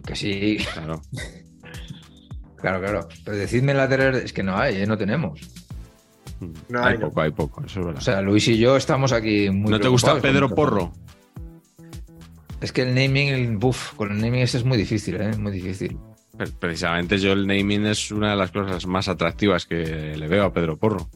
Que 0.07 0.15
sí, 0.17 0.59
Claro. 0.75 1.01
claro, 2.57 2.81
claro. 2.81 3.09
Pero 3.25 3.37
decidme 3.37 3.75
laterales, 3.75 4.25
es 4.25 4.33
que 4.33 4.43
no 4.43 4.57
hay, 4.59 4.77
¿eh? 4.83 4.87
no 4.87 4.97
tenemos. 4.99 5.41
No 6.69 6.79
hay 6.83 6.93
hay, 6.95 6.99
no. 6.99 7.09
poco, 7.09 7.21
hay 7.21 7.31
poco, 7.31 7.65
eso 7.65 7.81
es 7.81 7.87
verdad. 7.87 8.01
O 8.01 8.05
sea, 8.05 8.21
Luis 8.23 8.47
y 8.49 8.59
yo 8.59 8.77
estamos 8.77 9.13
aquí 9.13 9.51
muy. 9.51 9.71
¿No 9.71 9.81
te 9.81 9.89
gusta 9.89 10.21
Pedro 10.21 10.55
Porro? 10.55 10.93
Es 12.61 12.73
que 12.73 12.83
el 12.83 12.95
naming, 12.95 13.29
el 13.29 13.57
buff, 13.57 13.95
con 13.95 14.11
el 14.11 14.21
naming 14.21 14.41
ese 14.43 14.59
es 14.59 14.65
muy 14.65 14.77
difícil, 14.77 15.17
¿eh? 15.21 15.37
Muy 15.37 15.53
difícil. 15.53 15.97
Pre- 16.37 16.49
Precisamente 16.59 17.19
yo 17.19 17.33
el 17.33 17.47
naming 17.47 17.87
es 17.87 18.11
una 18.11 18.31
de 18.31 18.37
las 18.37 18.51
cosas 18.51 18.87
más 18.87 19.09
atractivas 19.09 19.65
que 19.67 20.17
le 20.17 20.27
veo 20.29 20.45
a 20.45 20.53
Pedro 20.53 20.77
Porro. 20.77 21.09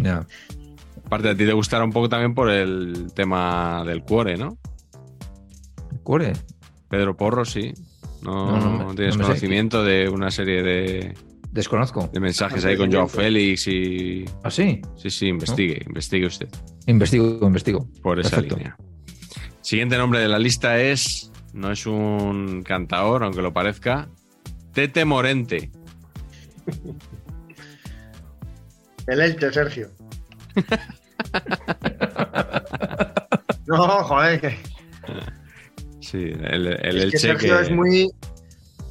Ya. 0.00 0.26
Aparte, 1.04 1.28
a 1.30 1.36
ti 1.36 1.44
te 1.46 1.52
gustará 1.52 1.84
un 1.84 1.92
poco 1.92 2.08
también 2.08 2.34
por 2.34 2.50
el 2.50 3.12
tema 3.14 3.84
del 3.86 4.02
cuore, 4.02 4.36
¿no? 4.36 4.56
Cuore. 6.02 6.32
Pedro 6.88 7.16
Porro, 7.16 7.44
sí. 7.44 7.72
No, 8.22 8.58
No, 8.58 8.78
no 8.78 8.88
me- 8.88 8.94
tienes 8.94 9.16
no 9.16 9.20
me 9.20 9.24
sé. 9.24 9.28
conocimiento 9.28 9.84
de 9.84 10.08
una 10.08 10.30
serie 10.30 10.62
de, 10.62 11.14
Desconozco. 11.56 12.08
de 12.12 12.20
mensajes 12.20 12.64
ahí 12.64 12.76
con 12.76 12.92
Joao 12.92 13.08
Félix 13.08 13.66
y. 13.66 14.24
¿Ah, 14.44 14.50
sí? 14.50 14.80
Sí, 14.96 15.10
sí, 15.10 15.26
investigue, 15.28 15.82
investigue 15.86 16.26
usted 16.26 16.48
Investigo, 16.86 17.38
investigo. 17.42 17.88
por 18.02 18.20
esa 18.20 18.30
Perfecto. 18.30 18.56
línea. 18.56 18.76
Siguiente 19.62 19.98
nombre 19.98 20.20
de 20.20 20.28
la 20.28 20.38
lista 20.38 20.78
es. 20.80 21.32
No 21.52 21.72
es 21.72 21.86
un 21.86 22.62
cantador, 22.62 23.24
aunque 23.24 23.42
lo 23.42 23.52
parezca. 23.52 24.08
Tete 24.72 25.04
Morente. 25.04 25.70
El 29.06 29.20
Elche, 29.20 29.52
Sergio. 29.52 29.88
no, 33.66 34.04
joder, 34.04 34.40
que, 34.40 34.56
Sí, 36.00 36.18
el, 36.18 36.66
el 36.66 36.68
es 36.68 36.82
que 36.82 36.88
Elche 37.02 37.18
Sergio 37.18 37.56
que- 37.56 37.62
es 37.62 37.70
muy. 37.70 38.10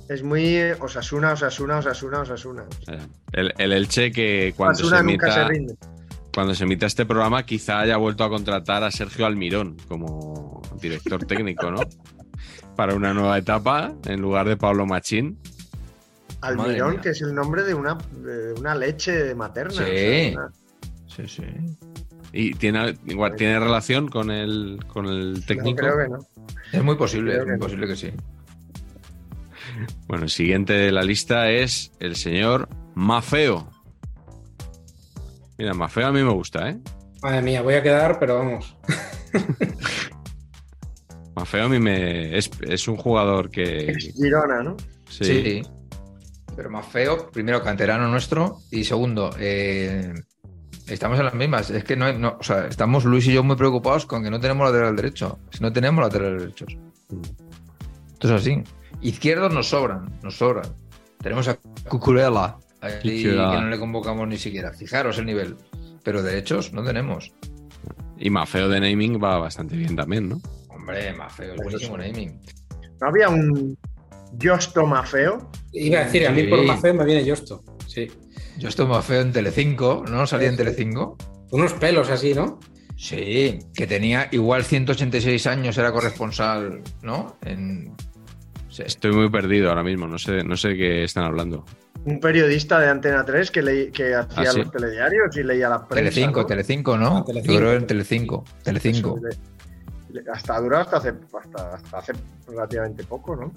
Es 0.10 0.22
muy 0.24 0.58
Osasuna, 0.80 1.34
Osasuna, 1.34 1.80
Osasuna, 1.80 2.20
Osasuna. 2.22 2.64
el, 3.32 3.54
el 3.58 3.72
Elche 3.74 4.12
que 4.12 4.54
cuando 4.56 4.88
se, 4.88 5.04
nunca 5.04 5.32
se 5.32 5.44
rinde. 5.46 5.76
cuando 6.34 6.54
se 6.54 6.64
emita 6.64 6.86
este 6.86 7.06
programa 7.06 7.44
quizá 7.44 7.80
haya 7.80 7.98
vuelto 7.98 8.24
a 8.24 8.30
contratar 8.30 8.84
a 8.84 8.92
Sergio 8.92 9.26
Almirón 9.26 9.78
como 9.88 10.62
director 10.82 11.26
técnico, 11.26 11.72
¿no? 11.72 11.80
Para 12.76 12.94
una 12.94 13.14
nueva 13.14 13.38
etapa 13.38 13.94
en 14.06 14.22
lugar 14.22 14.48
de 14.48 14.58
Pablo 14.58 14.86
Machín. 14.86 15.40
Almirón, 16.42 17.00
que 17.02 17.10
es 17.10 17.22
el 17.22 17.34
nombre 17.34 17.64
de 17.64 17.74
una, 17.74 17.98
de 18.24 18.54
una 18.54 18.76
leche 18.76 19.34
materna. 19.34 19.72
Sí. 19.74 19.82
o 19.82 19.86
sea, 19.86 20.32
una- 20.34 20.52
Sí, 21.08 21.28
sí. 21.28 21.44
¿Y 22.34 22.54
tiene, 22.56 22.98
igual, 23.06 23.36
¿tiene 23.38 23.58
relación 23.58 24.10
con 24.10 24.30
el, 24.30 24.80
con 24.88 25.06
el 25.06 25.46
técnico? 25.46 25.82
No, 25.82 25.94
creo 25.94 25.98
que 25.98 26.10
no. 26.12 26.20
Es 26.74 26.84
muy 26.84 26.96
posible, 26.96 27.32
Creo 27.32 27.44
es 27.44 27.46
que 27.46 27.52
muy 27.52 27.60
no. 27.60 27.66
posible 27.66 27.88
que 27.88 27.96
sí. 27.96 28.12
Bueno, 30.08 30.24
el 30.26 30.30
siguiente 30.30 30.74
de 30.74 30.92
la 30.92 31.04
lista 31.04 31.50
es 31.50 31.92
el 32.00 32.16
señor 32.16 32.70
Mafeo. 32.96 33.70
Mira, 35.58 35.74
Mafeo 35.74 36.08
a 36.08 36.12
mí 36.12 36.22
me 36.24 36.32
gusta, 36.34 36.70
¿eh? 36.70 36.78
Madre 37.22 37.42
mía, 37.42 37.62
voy 37.62 37.76
a 37.76 37.84
quedar, 37.84 38.20
pero 38.20 38.40
vamos. 38.40 38.76
Mafeo 41.36 41.66
a 41.66 41.70
mí 41.70 41.80
me. 41.80 42.38
Es, 42.38 42.50
es 42.62 42.88
un 42.88 42.96
jugador 42.98 43.50
que. 43.50 43.92
Es 43.92 44.14
Girona, 44.16 44.64
¿no? 44.64 44.78
Sí. 45.10 45.26
Sí. 45.26 45.64
Pero 46.56 46.70
más 46.70 46.86
feo, 46.88 47.30
primero 47.32 47.62
canterano 47.62 48.08
nuestro 48.08 48.60
y 48.72 48.86
segundo, 48.86 49.30
eh, 49.38 50.14
estamos 50.88 51.20
en 51.20 51.26
las 51.26 51.34
mismas. 51.34 51.70
Es 51.70 51.84
que 51.84 51.98
no, 51.98 52.06
hay- 52.06 52.18
no- 52.18 52.38
o 52.40 52.44
sea, 52.44 52.68
estamos 52.68 53.04
Luis 53.04 53.28
y 53.28 53.34
yo 53.34 53.44
muy 53.44 53.58
preocupados 53.58 54.06
con 54.06 54.24
que 54.24 54.32
no 54.32 54.40
tenemos 54.40 54.66
lateral 54.66 54.96
derecho. 54.96 55.40
Si 55.52 55.62
no 55.62 55.74
tenemos 55.74 56.02
lateral 56.02 56.40
derechos. 56.40 56.78
Esto 58.14 58.34
es 58.36 58.42
así. 58.42 58.64
Izquierdos 59.02 59.54
nos 59.54 59.70
sobran, 59.70 60.10
nos 60.24 60.38
sobran. 60.38 60.66
Tenemos 61.22 61.48
a 61.48 61.58
Cucurella, 61.88 62.58
ahí 62.82 62.94
Cucurella. 62.96 63.52
que 63.52 63.62
no 63.62 63.70
le 63.70 63.80
convocamos 63.80 64.28
ni 64.28 64.38
siquiera. 64.38 64.72
Fijaros 64.74 65.18
el 65.18 65.26
nivel. 65.26 65.56
Pero 66.04 66.22
derechos 66.24 66.72
no 66.74 66.84
tenemos. 66.84 67.32
Y 68.18 68.30
Mafeo 68.30 68.70
de 68.70 68.80
naming 68.80 69.22
va 69.22 69.38
bastante 69.40 69.76
bien 69.76 69.96
también, 69.96 70.30
¿no? 70.30 70.42
Hombre, 70.70 71.14
más 71.14 71.34
feo, 71.34 71.54
es 71.56 71.62
buenísimo 71.62 71.98
naming. 71.98 72.40
¿No 73.02 73.08
había 73.08 73.28
un 73.30 73.78
Josto 74.42 74.86
Mafeo? 74.86 75.50
Iba 75.74 76.02
a 76.02 76.04
decir, 76.06 76.28
a 76.28 76.32
mí 76.32 76.44
Sí. 76.44 76.48
por 76.48 76.64
más 76.66 76.80
feo 76.80 76.94
me 76.94 77.04
viene 77.06 77.30
Justo. 77.30 77.64
Sí. 77.88 78.08
Yo 78.58 78.70
estoy 78.70 78.86
más 78.88 79.04
feo 79.04 79.22
en 79.22 79.34
Telecinco, 79.34 80.06
¿no? 80.10 80.26
Salía 80.26 80.50
en 80.50 80.56
Telecinco. 80.58 81.18
Unos 81.52 81.74
pelos 81.74 82.10
así, 82.10 82.34
¿no? 82.34 82.60
Sí, 82.96 83.60
que 83.74 83.86
tenía 83.88 84.30
igual 84.32 84.64
186 84.64 85.48
años, 85.48 85.78
era 85.78 85.92
corresponsal, 85.92 86.82
¿no? 87.02 87.38
En... 87.44 87.94
sí. 88.76 88.84
Estoy 88.86 89.12
muy 89.12 89.30
perdido 89.30 89.70
ahora 89.70 89.84
mismo, 89.84 90.08
no 90.08 90.18
sé, 90.18 90.44
no 90.44 90.56
sé 90.58 90.70
de 90.70 90.78
qué 90.78 91.04
están 91.04 91.24
hablando. 91.26 91.66
Un 92.06 92.20
periodista 92.20 92.80
de 92.80 92.88
Antena 92.90 93.26
3 93.26 93.50
que, 93.52 93.64
leí- 93.64 93.92
que 93.92 94.14
hacía 94.14 94.44
¿Ah, 94.50 94.52
sí? 94.52 94.60
los 94.60 94.72
telediarios 94.72 95.36
y 95.38 95.44
leía 95.44 95.70
la 95.70 95.88
prensa. 95.88 95.96
Telecinco, 96.12 96.42
¿no? 96.42 96.46
Telecinco, 96.48 96.98
¿no? 96.98 97.18
Ah, 97.18 97.24
Telecinco. 97.26 97.54
Yo 97.54 97.60
creo 97.60 97.74
en 97.74 97.88
Telecinco, 97.88 98.44
Telecinco. 98.64 99.20
Eso, 99.28 99.40
hasta 100.32 100.60
duró 100.62 100.78
hasta 100.78 100.98
hace, 100.98 101.10
hasta, 101.42 101.76
hasta 101.76 101.98
hace 101.98 102.14
relativamente 102.48 103.04
poco, 103.04 103.36
¿no? 103.36 103.52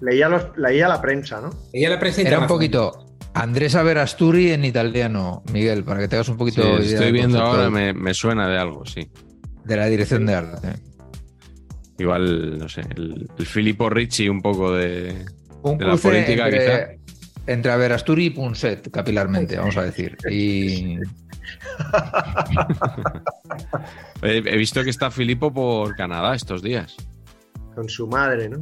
Leía, 0.00 0.28
los, 0.28 0.56
leía 0.56 0.88
la 0.88 1.00
prensa, 1.00 1.40
¿no? 1.40 1.50
Ella 1.72 1.90
la 1.90 2.00
prensa 2.00 2.22
Era 2.22 2.40
un 2.40 2.46
poquito 2.48 3.06
Andrés 3.34 3.74
Averasturi 3.74 4.50
en 4.52 4.64
italiano, 4.64 5.42
Miguel, 5.52 5.84
para 5.84 6.00
que 6.00 6.08
tengas 6.08 6.28
un 6.28 6.34
Sí, 6.34 6.38
poquito 6.38 6.62
de 6.62 6.84
idea 6.84 6.94
estoy 6.94 7.12
viendo 7.12 7.40
ahora, 7.40 7.70
me, 7.70 7.92
me 7.92 8.12
suena 8.14 8.48
de 8.48 8.58
algo, 8.58 8.84
sí. 8.86 9.08
de 9.64 9.76
la 9.76 9.86
dirección 9.86 10.26
de 10.26 10.34
arte. 10.34 10.68
Igual, 11.98 12.58
no 12.58 12.68
sé, 12.68 12.82
el, 12.96 13.28
el 13.38 13.46
Filippo 13.46 13.88
Ricci 13.90 14.28
un 14.28 14.40
poco 14.42 14.72
de. 14.72 15.24
Un 15.62 15.78
De 15.78 15.84
la 15.86 15.96
política, 15.96 16.46
entre, 16.48 16.98
entre 17.46 17.72
Averasturi 17.72 18.26
y 18.26 18.30
Punset, 18.30 18.90
capilarmente, 18.90 19.56
vamos 19.56 19.76
a 19.76 19.82
decir. 19.82 20.16
Y 20.30 20.96
He, 24.22 24.38
he 24.38 24.56
visto 24.56 24.82
que 24.82 24.90
está 24.90 25.10
Filippo 25.10 25.52
por 25.52 25.94
Canadá 25.96 26.34
estos 26.34 26.62
días. 26.62 26.96
Con 27.74 27.88
su 27.88 28.06
madre, 28.06 28.48
¿no? 28.48 28.58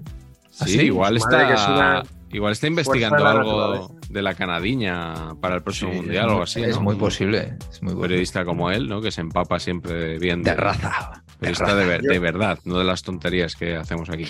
Sí, 0.50 0.60
¿Ah, 0.60 0.66
sí? 0.66 0.80
igual 0.82 1.18
Su 1.20 1.26
madre, 1.28 1.46
que 1.48 1.52
es 1.54 1.60
está. 1.60 1.72
una 1.74 2.02
Igual 2.30 2.52
está 2.52 2.66
investigando 2.66 3.26
algo 3.26 3.42
naturaleza. 3.76 3.94
de 4.08 4.22
la 4.22 4.34
canadiña 4.34 5.14
para 5.40 5.56
el 5.56 5.62
próximo 5.62 5.90
Sí, 5.92 5.96
mundial 5.98 6.28
o 6.28 6.30
algo 6.30 6.42
así. 6.44 6.62
es 6.62 6.76
¿no? 6.76 6.82
muy 6.82 6.96
posible. 6.96 7.56
Es 7.70 7.82
muy 7.82 7.92
Un 7.92 7.98
posible. 7.98 8.00
periodista 8.00 8.44
como 8.46 8.70
él, 8.70 8.88
¿no? 8.88 9.02
Que 9.02 9.10
se 9.10 9.20
empapa 9.20 9.58
siempre 9.58 10.18
bien 10.18 10.42
De 10.42 10.54
raza. 10.54 11.22
De 11.42 11.48
Periodista 11.48 11.74
de, 12.12 12.18
verdad, 12.18 12.58
no 12.64 12.78
de 12.78 12.84
las 12.84 13.02
tonterías 13.02 13.56
que 13.56 13.76
hacemos 13.76 14.08
aquí. 14.10 14.28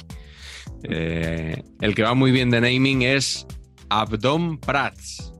Eh, 0.85 1.63
el 1.81 1.95
que 1.95 2.03
va 2.03 2.15
muy 2.15 2.33
bien 2.33 2.51
de 2.51 2.61
naming 2.61 3.03
es 3.03 3.47
Abdom 3.89 4.59
Prats. 4.59 5.33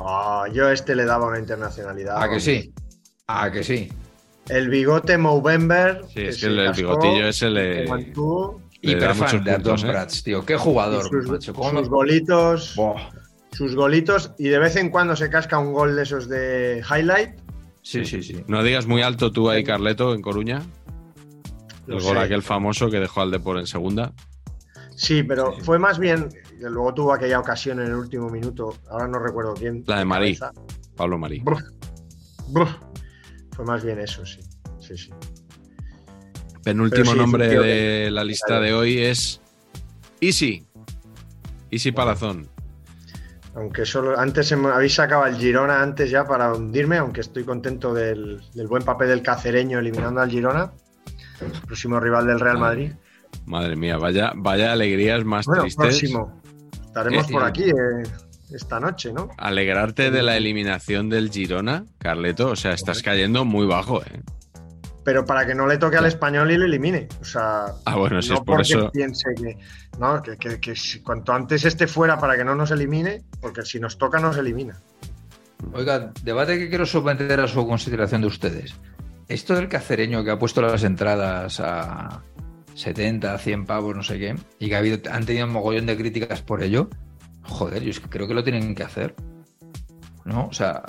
Ah, 0.00 0.46
yo 0.52 0.66
a 0.66 0.72
este 0.72 0.94
le 0.94 1.04
daba 1.04 1.26
una 1.26 1.38
internacionalidad. 1.38 2.22
¿A 2.22 2.28
que 2.28 2.40
sí? 2.40 2.72
¿A 3.26 3.50
que 3.50 3.62
sí? 3.62 3.88
El 4.48 4.68
bigote 4.68 5.16
Movember. 5.16 6.02
Sí, 6.12 6.22
es 6.22 6.40
que 6.40 6.46
el, 6.46 6.72
bigotillo 6.72 7.28
ese 7.28 7.50
le, 7.50 7.84
Hiperfan 8.82 9.44
de 9.44 9.54
puntos, 9.54 9.84
¿eh? 9.84 9.88
Prats, 9.88 10.22
tío. 10.22 10.44
Qué 10.44 10.54
y 10.54 10.56
jugador, 10.56 11.04
sus, 11.04 11.28
macho. 11.28 11.54
¿Cómo 11.54 11.80
sus 11.80 11.88
golitos. 11.88 12.76
Sus 13.52 13.74
golitos. 13.74 14.32
Y 14.38 14.48
de 14.48 14.58
vez 14.58 14.76
en 14.76 14.90
cuando 14.90 15.16
se 15.16 15.28
casca 15.28 15.58
un 15.58 15.72
gol 15.72 15.96
de 15.96 16.02
esos 16.02 16.28
de 16.28 16.82
highlight. 16.90 17.30
Sí, 17.82 18.04
sí, 18.04 18.22
sí. 18.22 18.42
No 18.46 18.62
digas 18.62 18.86
muy 18.86 19.02
alto 19.02 19.32
tú 19.32 19.50
ahí, 19.50 19.64
Carleto, 19.64 20.14
en 20.14 20.22
Coruña. 20.22 20.62
El 21.90 22.00
gol 22.00 22.16
sé. 22.16 22.22
aquel 22.22 22.42
famoso 22.42 22.88
que 22.88 23.00
dejó 23.00 23.20
al 23.20 23.30
Depor 23.30 23.58
en 23.58 23.66
segunda. 23.66 24.12
Sí, 24.96 25.22
pero 25.22 25.52
fue 25.62 25.78
más 25.78 25.98
bien. 25.98 26.28
Luego 26.60 26.92
tuvo 26.92 27.12
aquella 27.12 27.40
ocasión 27.40 27.80
en 27.80 27.86
el 27.86 27.94
último 27.94 28.28
minuto. 28.28 28.76
Ahora 28.90 29.08
no 29.08 29.18
recuerdo 29.18 29.54
quién. 29.54 29.82
La 29.86 29.98
de 29.98 30.04
Marí. 30.04 30.38
Pablo 30.94 31.18
Marí. 31.18 31.42
Fue 33.56 33.64
más 33.64 33.84
bien 33.84 33.98
eso, 33.98 34.24
sí. 34.26 34.40
Sí, 34.78 34.96
sí. 34.96 35.10
Penúltimo 36.62 37.12
sí, 37.12 37.18
nombre 37.18 37.48
de 37.48 38.10
la 38.10 38.22
lista 38.22 38.60
de 38.60 38.74
hoy 38.74 38.98
es 38.98 39.40
Easy. 40.20 40.66
Easy 41.70 41.92
Palazón. 41.92 42.48
Aunque 43.54 43.84
solo 43.84 44.18
antes 44.18 44.52
habéis 44.52 44.94
sacado 44.94 45.24
al 45.24 45.36
Girona 45.36 45.82
antes 45.82 46.10
ya 46.10 46.24
para 46.24 46.52
hundirme, 46.52 46.98
aunque 46.98 47.22
estoy 47.22 47.44
contento 47.44 47.94
del, 47.94 48.42
del 48.54 48.66
buen 48.66 48.82
papel 48.82 49.08
del 49.08 49.22
cacereño 49.22 49.78
eliminando 49.78 50.20
al 50.20 50.30
Girona, 50.30 50.72
próximo 51.66 51.98
rival 52.00 52.26
del 52.26 52.40
Real 52.40 52.58
Madrid. 52.58 52.92
Madre 53.46 53.76
mía, 53.76 53.96
vaya, 53.96 54.32
vaya 54.34 54.72
alegrías 54.72 55.24
más 55.24 55.46
Bueno, 55.46 55.62
tristes. 55.62 55.86
próximo. 55.86 56.40
Estaremos 56.84 57.28
Eh, 57.28 57.32
por 57.32 57.42
eh. 57.42 57.46
aquí 57.46 57.64
eh, 57.64 58.02
esta 58.52 58.80
noche, 58.80 59.12
¿no? 59.12 59.28
Alegrarte 59.38 60.10
de 60.10 60.22
la 60.22 60.36
eliminación 60.36 61.08
del 61.08 61.30
Girona, 61.30 61.84
Carleto. 61.98 62.48
O 62.50 62.56
sea, 62.56 62.72
estás 62.72 63.02
cayendo 63.02 63.44
muy 63.44 63.66
bajo, 63.66 64.02
¿eh? 64.02 64.20
Pero 65.04 65.24
para 65.24 65.46
que 65.46 65.54
no 65.54 65.66
le 65.66 65.78
toque 65.78 65.96
al 65.96 66.04
español 66.06 66.50
y 66.50 66.58
le 66.58 66.66
elimine. 66.66 67.08
O 67.20 67.24
sea, 67.24 67.66
Ah, 67.86 67.96
bueno, 67.96 68.20
si 68.20 68.28
no 68.30 68.34
es 68.34 68.40
por 68.40 68.56
porque 68.56 68.72
eso. 68.74 68.90
piense 68.92 69.34
que, 69.34 69.56
no, 69.98 70.20
que, 70.22 70.36
que- 70.36 70.60
que 70.60 70.76
si- 70.76 71.00
cuanto 71.00 71.32
antes 71.32 71.64
esté 71.64 71.86
fuera 71.86 72.18
para 72.18 72.36
que 72.36 72.44
no 72.44 72.54
nos 72.54 72.70
elimine, 72.70 73.22
porque 73.40 73.62
si 73.62 73.80
nos 73.80 73.96
toca 73.96 74.18
nos 74.20 74.36
elimina. 74.36 74.76
Oiga, 75.72 76.12
debate 76.22 76.58
que 76.58 76.68
quiero 76.68 76.84
someter 76.86 77.40
a 77.40 77.48
su 77.48 77.66
consideración 77.66 78.20
de 78.22 78.26
ustedes. 78.26 78.74
Esto 79.30 79.54
del 79.54 79.68
cacereño 79.68 80.24
que 80.24 80.30
ha 80.32 80.38
puesto 80.38 80.60
las 80.60 80.82
entradas 80.84 81.60
a 81.60 82.22
70, 82.74 83.38
100 83.38 83.64
pavos, 83.64 83.94
no 83.96 84.02
sé 84.02 84.18
qué, 84.18 84.34
y 84.58 84.68
que 84.68 84.74
ha 84.74 84.78
habido, 84.78 84.98
han 85.10 85.24
tenido 85.24 85.46
un 85.46 85.52
mogollón 85.52 85.86
de 85.86 85.96
críticas 85.96 86.42
por 86.42 86.62
ello, 86.62 86.90
joder, 87.42 87.82
yo 87.82 87.90
es 87.90 88.00
que 88.00 88.08
creo 88.08 88.26
que 88.26 88.34
lo 88.34 88.42
tienen 88.44 88.74
que 88.74 88.82
hacer. 88.82 89.14
¿No? 90.24 90.46
O 90.46 90.52
sea, 90.52 90.82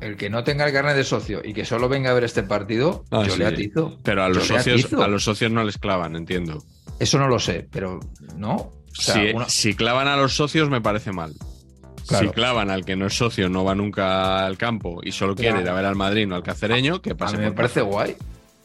el 0.00 0.16
que 0.16 0.28
no 0.28 0.42
tenga 0.42 0.66
el 0.66 0.72
carnet 0.72 0.96
de 0.96 1.04
socio 1.04 1.40
y 1.44 1.52
que 1.54 1.64
solo 1.64 1.88
venga 1.88 2.10
a 2.10 2.14
ver 2.14 2.24
este 2.24 2.42
partido, 2.42 3.04
Ah, 3.10 3.22
yo 3.26 3.32
sí. 3.34 3.38
le 3.38 3.46
atizo. 3.46 3.98
Pero 4.02 4.24
a 4.24 4.28
los, 4.28 4.48
Yo 4.48 4.56
socios, 4.58 4.92
a 4.94 5.06
los 5.08 5.24
socios 5.24 5.52
no 5.52 5.62
les 5.62 5.78
clavan, 5.78 6.16
entiendo. 6.16 6.62
Eso 6.98 7.18
no 7.18 7.28
lo 7.28 7.38
sé, 7.38 7.68
pero 7.70 8.00
no. 8.36 8.54
O 8.54 8.74
sea, 8.92 9.14
si, 9.14 9.20
una- 9.34 9.48
si 9.48 9.74
clavan 9.74 10.08
a 10.08 10.16
los 10.16 10.34
socios 10.34 10.68
me 10.70 10.80
parece 10.80 11.12
mal. 11.12 11.34
Claro. 12.06 12.28
Si 12.28 12.32
clavan 12.32 12.70
al 12.70 12.84
que 12.84 12.96
no 12.96 13.06
es 13.06 13.16
socio, 13.16 13.48
no 13.48 13.64
va 13.64 13.74
nunca 13.74 14.46
al 14.46 14.56
campo 14.56 15.00
y 15.02 15.12
solo 15.12 15.34
quiere 15.34 15.60
ir 15.60 15.68
a 15.68 15.74
ver 15.74 15.84
al 15.84 15.96
Madrid, 15.96 16.26
no 16.26 16.36
al 16.36 16.42
cacereño, 16.42 17.02
que 17.02 17.10
A 17.10 17.16
pase 17.16 17.36
mí 17.36 17.42
me 17.42 17.48
por 17.48 17.56
parece 17.56 17.80
guay. 17.80 18.16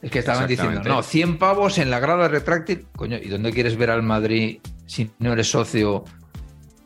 Es 0.02 0.10
que 0.10 0.20
estaban 0.20 0.48
diciendo, 0.48 0.82
no, 0.84 1.04
100 1.04 1.38
pavos 1.38 1.78
en 1.78 1.92
la 1.92 2.00
grada 2.00 2.28
retráctil. 2.28 2.88
Coño, 2.96 3.18
¿y 3.18 3.28
dónde 3.28 3.52
quieres 3.52 3.78
ver 3.78 3.92
al 3.92 4.02
Madrid 4.02 4.60
si 4.88 5.12
no 5.20 5.34
eres 5.34 5.52
socio 5.52 6.04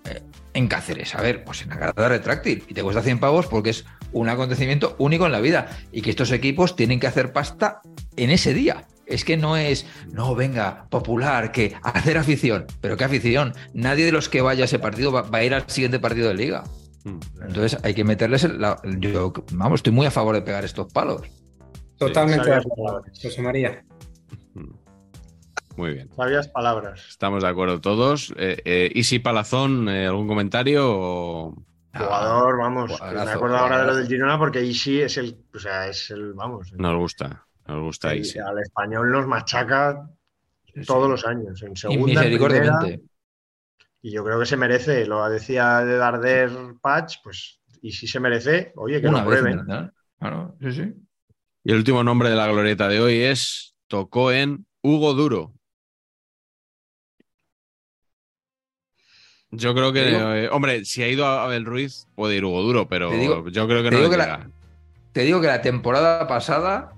eh, 0.03 0.21
en 0.53 0.67
Cáceres? 0.67 1.15
A 1.15 1.21
ver, 1.21 1.43
pues 1.45 1.61
en 1.61 1.69
la 1.69 1.77
grada 1.77 2.09
retráctil. 2.09 2.63
Y 2.67 2.73
te 2.73 2.83
cuesta 2.83 3.01
100 3.01 3.19
pavos 3.19 3.47
porque 3.47 3.69
es 3.69 3.85
un 4.11 4.27
acontecimiento 4.27 4.95
único 4.97 5.25
en 5.25 5.31
la 5.31 5.39
vida. 5.39 5.69
Y 5.93 6.01
que 6.01 6.09
estos 6.09 6.31
equipos 6.31 6.75
tienen 6.75 6.99
que 6.99 7.07
hacer 7.07 7.31
pasta 7.31 7.81
en 8.17 8.31
ese 8.31 8.53
día. 8.53 8.85
Es 9.07 9.23
que 9.25 9.37
no 9.37 9.55
es, 9.57 9.85
no, 10.11 10.33
venga, 10.35 10.87
popular, 10.89 11.51
que 11.51 11.75
hacer 11.83 12.17
afición. 12.17 12.65
Pero 12.81 12.97
qué 12.97 13.03
afición. 13.03 13.53
Nadie 13.73 14.05
de 14.05 14.11
los 14.11 14.29
que 14.29 14.41
vaya 14.41 14.63
a 14.63 14.65
ese 14.65 14.79
partido 14.79 15.11
va, 15.11 15.21
va 15.23 15.39
a 15.39 15.43
ir 15.43 15.53
al 15.53 15.69
siguiente 15.69 15.99
partido 15.99 16.27
de 16.29 16.33
liga. 16.35 16.63
Mm. 17.03 17.19
Entonces 17.47 17.77
hay 17.83 17.93
que 17.93 18.03
meterles. 18.03 18.43
el- 18.45 18.59
la- 18.59 18.79
yo, 18.99 19.31
vamos, 19.51 19.79
estoy 19.79 19.93
muy 19.93 20.05
a 20.07 20.11
favor 20.11 20.33
de 20.35 20.41
pegar 20.41 20.65
estos 20.65 20.91
palos. 20.91 21.21
Totalmente 21.97 22.49
de 22.49 22.55
acuerdo. 22.55 23.03
José 23.21 23.41
María. 23.41 23.83
Muy 25.77 25.93
bien. 25.93 26.09
Sabias 26.15 26.47
palabras. 26.47 27.01
Estamos 27.09 27.43
de 27.43 27.49
acuerdo 27.49 27.81
todos. 27.81 28.33
Eh, 28.37 28.61
eh, 28.63 28.89
Isi 28.95 29.19
Palazón, 29.19 29.89
eh, 29.89 30.07
¿algún 30.07 30.27
comentario? 30.27 30.83
o- 30.89 31.63
Jugador, 31.93 32.57
vamos. 32.57 32.91
Ah, 32.93 32.95
jugadorazo, 32.97 33.25
me 33.25 33.31
acuerdo 33.31 33.57
ahora 33.57 33.79
de 33.81 33.85
lo 33.87 33.95
del 33.95 34.07
Girona 34.07 34.37
porque 34.37 34.61
Isi 34.63 35.01
es 35.01 35.17
el, 35.17 35.37
o 35.53 35.59
sea, 35.59 35.87
es 35.87 36.09
el, 36.11 36.33
vamos, 36.33 36.71
el- 36.71 36.77
Nos 36.77 36.97
gusta. 36.97 37.44
Nos 37.67 37.81
gusta 37.81 38.11
el- 38.11 38.19
Isi. 38.19 38.39
al 38.39 38.59
español 38.59 39.11
nos 39.11 39.27
machaca 39.27 40.09
todos 40.85 41.09
los 41.09 41.25
años, 41.25 41.61
en 41.63 41.75
segunda, 41.75 42.01
Inmisericordiamente. 42.11 42.85
primera, 42.85 43.03
y 44.01 44.11
yo 44.11 44.23
creo 44.23 44.39
que 44.39 44.45
se 44.45 44.57
merece, 44.57 45.05
lo 45.05 45.27
decía 45.29 45.79
de 45.83 45.97
Darder 45.97 46.51
Patch, 46.81 47.17
pues, 47.23 47.59
y 47.81 47.91
si 47.91 48.07
se 48.07 48.19
merece, 48.19 48.71
oye, 48.75 49.01
que 49.01 49.07
Una 49.07 49.19
lo 49.19 49.25
prueben. 49.25 49.57
¿verdad? 49.65 49.91
Claro, 50.19 50.55
sí, 50.61 50.71
sí. 50.73 50.93
Y 51.63 51.71
el 51.71 51.77
último 51.77 52.03
nombre 52.03 52.29
de 52.29 52.35
la 52.35 52.47
glorieta 52.47 52.87
de 52.87 52.99
hoy 52.99 53.19
es, 53.21 53.75
tocó 53.87 54.31
en 54.31 54.67
Hugo 54.83 55.13
Duro. 55.13 55.53
Yo 59.51 59.73
creo 59.73 59.93
que, 59.93 60.05
digo- 60.05 60.33
eh, 60.33 60.49
hombre, 60.49 60.83
si 60.85 61.01
ha 61.01 61.07
ido 61.07 61.25
a 61.25 61.45
Abel 61.45 61.65
Ruiz, 61.65 62.07
puede 62.15 62.35
ir 62.35 62.43
Hugo 62.45 62.61
Duro, 62.61 62.87
pero 62.87 63.09
Te 63.09 63.17
digo- 63.17 63.47
yo 63.49 63.67
creo 63.67 63.81
que 63.83 63.89
te 63.89 63.95
no 63.95 64.01
digo 64.01 64.11
le 64.11 64.17
que 64.17 64.23
llega. 64.23 64.37
la- 64.39 64.51
Te 65.13 65.21
digo 65.21 65.39
que 65.39 65.47
la 65.47 65.61
temporada 65.61 66.27
pasada 66.27 66.91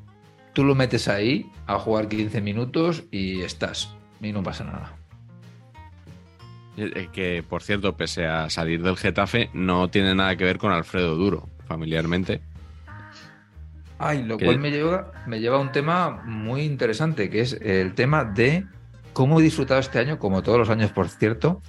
tú 0.57 0.63
lo 0.63 0.73
metes 0.73 1.07
ahí 1.07 1.51
a 1.67 1.77
jugar 1.77 2.07
15 2.07 2.41
minutos 2.41 3.03
y 3.11 3.41
estás. 3.43 3.93
Y 4.19 4.31
no 4.31 4.41
pasa 4.41 4.63
nada. 4.63 4.95
Que, 7.13 7.43
por 7.47 7.61
cierto, 7.61 7.95
pese 7.95 8.25
a 8.25 8.49
salir 8.49 8.81
del 8.81 8.97
Getafe, 8.97 9.51
no 9.53 9.91
tiene 9.91 10.15
nada 10.15 10.35
que 10.35 10.45
ver 10.45 10.57
con 10.57 10.71
Alfredo 10.71 11.13
Duro, 11.15 11.47
familiarmente. 11.67 12.41
Ay, 13.99 14.23
lo 14.23 14.37
¿Qué? 14.37 14.45
cual 14.45 14.57
me 14.57 14.71
lleva, 14.71 15.11
me 15.27 15.39
lleva 15.39 15.57
a 15.57 15.59
un 15.59 15.71
tema 15.71 16.23
muy 16.25 16.61
interesante, 16.61 17.29
que 17.29 17.41
es 17.41 17.53
el 17.61 17.93
tema 17.93 18.23
de 18.25 18.65
cómo 19.13 19.39
he 19.39 19.43
disfrutado 19.43 19.79
este 19.79 19.99
año, 19.99 20.17
como 20.17 20.41
todos 20.41 20.57
los 20.57 20.71
años, 20.71 20.91
por 20.91 21.07
cierto, 21.07 21.61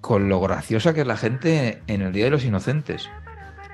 con 0.00 0.28
lo 0.28 0.38
graciosa 0.38 0.94
que 0.94 1.00
es 1.00 1.06
la 1.08 1.16
gente 1.16 1.82
en 1.88 2.00
el 2.02 2.12
Día 2.12 2.26
de 2.26 2.30
los 2.30 2.44
Inocentes. 2.44 3.10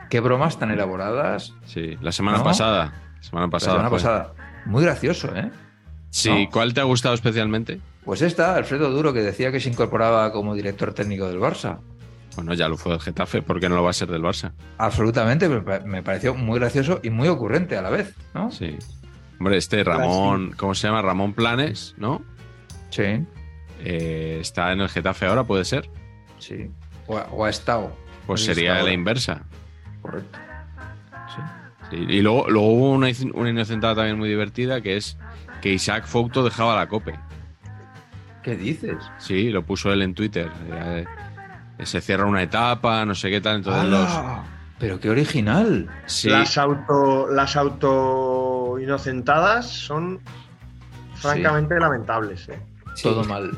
Qué 0.08 0.20
bromas 0.20 0.58
tan 0.58 0.70
elaboradas. 0.70 1.52
Sí, 1.66 1.98
la 2.00 2.10
semana 2.12 2.38
¿No? 2.38 2.44
pasada. 2.44 2.94
La 3.16 3.22
semana 3.22 3.46
La 3.48 3.50
pasada. 3.50 3.72
semana 3.72 3.88
fue. 3.90 3.98
pasada. 3.98 4.34
Muy 4.66 4.82
gracioso, 4.84 5.34
¿eh? 5.36 5.50
Sí, 6.10 6.28
¿no? 6.44 6.50
¿cuál 6.50 6.74
te 6.74 6.80
ha 6.80 6.84
gustado 6.84 7.14
especialmente? 7.14 7.80
Pues 8.04 8.20
esta, 8.22 8.54
Alfredo 8.56 8.90
Duro, 8.90 9.12
que 9.12 9.20
decía 9.20 9.50
que 9.52 9.60
se 9.60 9.68
incorporaba 9.68 10.30
como 10.32 10.54
director 10.54 10.92
técnico 10.92 11.28
del 11.28 11.38
Barça. 11.38 11.78
Bueno, 12.36 12.54
ya 12.54 12.68
lo 12.68 12.76
fue 12.76 12.92
del 12.92 13.00
Getafe, 13.00 13.42
¿por 13.42 13.60
qué 13.60 13.68
no 13.68 13.76
lo 13.76 13.82
va 13.82 13.90
a 13.90 13.94
ser 13.94 14.08
del 14.08 14.22
Barça? 14.22 14.52
Absolutamente, 14.78 15.48
me 15.48 15.60
pa- 15.60 15.80
me 15.80 16.02
pareció 16.02 16.34
muy 16.34 16.58
gracioso 16.58 17.00
y 17.02 17.10
muy 17.10 17.28
ocurrente 17.28 17.76
a 17.76 17.82
la 17.82 17.90
vez, 17.90 18.14
¿no? 18.34 18.50
Sí. 18.50 18.76
Hombre, 19.38 19.56
este 19.58 19.82
Ramón, 19.84 20.52
¿cómo 20.56 20.74
se 20.74 20.86
llama? 20.86 21.02
Ramón 21.02 21.32
Planes, 21.34 21.94
¿no? 21.98 22.22
Sí, 22.90 23.24
Eh, 23.84 24.38
está 24.40 24.72
en 24.72 24.80
el 24.80 24.88
Getafe 24.88 25.26
ahora, 25.26 25.44
¿puede 25.44 25.64
ser? 25.64 25.90
sí. 26.38 26.70
O 27.08 27.18
ha, 27.18 27.26
o 27.32 27.44
ha 27.44 27.50
estado. 27.50 27.92
Pues 28.28 28.44
sería 28.44 28.80
la 28.82 28.92
inversa. 28.92 29.42
Correcto. 30.00 30.38
Sí. 31.92 32.06
Y 32.08 32.22
luego, 32.22 32.48
luego 32.48 32.68
hubo 32.72 32.90
una, 32.92 33.08
una 33.34 33.50
inocentada 33.50 33.96
también 33.96 34.18
muy 34.18 34.28
divertida 34.30 34.80
que 34.80 34.96
es 34.96 35.18
que 35.60 35.72
Isaac 35.72 36.06
Fouto 36.06 36.42
dejaba 36.42 36.74
la 36.74 36.88
cope. 36.88 37.18
¿Qué 38.42 38.56
dices? 38.56 38.96
Sí, 39.18 39.50
lo 39.50 39.62
puso 39.64 39.92
él 39.92 40.00
en 40.02 40.14
Twitter. 40.14 40.50
Eh, 40.72 41.04
se 41.84 42.00
cierra 42.00 42.24
una 42.24 42.42
etapa, 42.42 43.04
no 43.04 43.14
sé 43.14 43.30
qué 43.30 43.40
tal. 43.40 43.56
Entonces 43.56 43.84
los. 43.84 44.08
Pero 44.78 44.98
qué 44.98 45.10
original. 45.10 45.88
Sí, 46.06 46.28
Las 46.28 46.58
auto 46.58 47.28
las 47.30 47.54
auto 47.56 48.78
inocentadas 48.80 49.68
son 49.68 50.18
francamente 51.14 51.78
lamentables. 51.78 52.48
¿eh? 52.48 52.58
Sí. 52.96 53.04
Todo 53.04 53.22
mal. 53.24 53.52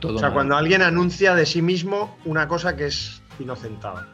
Todo 0.00 0.16
O 0.16 0.18
sea, 0.18 0.28
mal. 0.28 0.34
cuando 0.34 0.56
alguien 0.56 0.80
anuncia 0.82 1.34
de 1.34 1.44
sí 1.44 1.60
mismo 1.60 2.16
una 2.24 2.48
cosa 2.48 2.74
que 2.76 2.86
es 2.86 3.22
inocentada. 3.38 4.08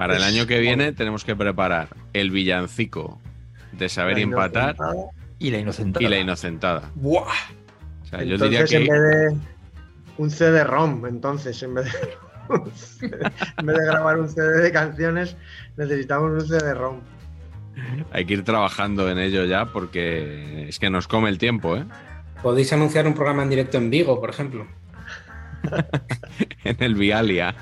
Para 0.00 0.16
el 0.16 0.22
es- 0.22 0.28
año 0.28 0.46
que 0.46 0.58
viene 0.60 0.92
tenemos 0.92 1.24
que 1.24 1.36
preparar 1.36 1.88
el 2.12 2.30
villancico 2.30 3.20
de 3.72 3.88
saber 3.88 4.16
La 4.16 4.22
empatar. 4.22 4.76
Y 5.38 5.50
la 5.50 5.58
inocentada. 5.58 6.04
y 6.04 6.08
la 6.08 6.18
inocentada. 6.18 6.90
¡Buah! 6.96 7.22
O 8.02 8.06
sea, 8.06 8.22
yo 8.24 8.36
diría 8.36 8.60
Entonces, 8.60 8.70
que. 8.70 8.76
en 8.76 8.88
vez 8.88 9.00
de 9.32 9.36
un 10.18 10.30
CD-ROM, 10.30 11.06
entonces, 11.06 11.62
en 11.62 11.74
vez, 11.74 11.84
de, 11.86 11.90
CD 12.74 13.16
en 13.58 13.66
vez 13.66 13.76
de 13.78 13.86
grabar 13.86 14.18
un 14.18 14.28
CD 14.28 14.60
de 14.62 14.72
canciones, 14.72 15.36
necesitamos 15.76 16.42
un 16.42 16.48
CD-ROM. 16.48 17.00
Hay 18.12 18.26
que 18.26 18.34
ir 18.34 18.44
trabajando 18.44 19.08
en 19.10 19.18
ello 19.18 19.44
ya 19.46 19.66
porque 19.66 20.66
es 20.68 20.78
que 20.78 20.90
nos 20.90 21.08
come 21.08 21.30
el 21.30 21.38
tiempo, 21.38 21.76
¿eh? 21.76 21.84
Podéis 22.42 22.72
anunciar 22.72 23.06
un 23.06 23.14
programa 23.14 23.42
en 23.42 23.50
directo 23.50 23.78
en 23.78 23.88
Vigo, 23.90 24.20
por 24.20 24.30
ejemplo. 24.30 24.66
En 26.64 26.76
el 26.80 26.94
Vialia. 26.94 27.54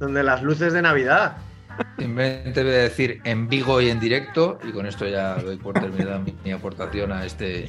Donde 0.00 0.22
las 0.24 0.42
luces 0.42 0.72
de 0.72 0.82
Navidad. 0.82 1.36
Simplemente 1.98 2.62
voy 2.62 2.72
a 2.72 2.78
decir 2.78 3.20
en 3.24 3.48
vivo 3.48 3.80
y 3.80 3.90
en 3.90 4.00
directo, 4.00 4.58
y 4.64 4.72
con 4.72 4.86
esto 4.86 5.06
ya 5.06 5.34
doy 5.36 5.56
por 5.56 5.74
terminada 5.74 6.18
mi, 6.18 6.34
mi 6.42 6.52
aportación 6.52 7.12
a 7.12 7.24
este. 7.24 7.68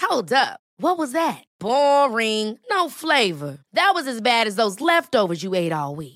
Hold 0.00 0.32
up. 0.32 0.60
What 0.78 0.98
was 0.98 1.12
that? 1.12 1.42
Boring. 1.58 2.58
No 2.70 2.88
flavor. 2.88 3.58
That 3.72 3.90
was 3.94 4.06
as 4.06 4.20
bad 4.20 4.46
as 4.46 4.56
those 4.56 4.80
leftovers 4.80 5.42
you 5.42 5.54
ate 5.54 5.72
all 5.72 5.96
week. 5.96 6.15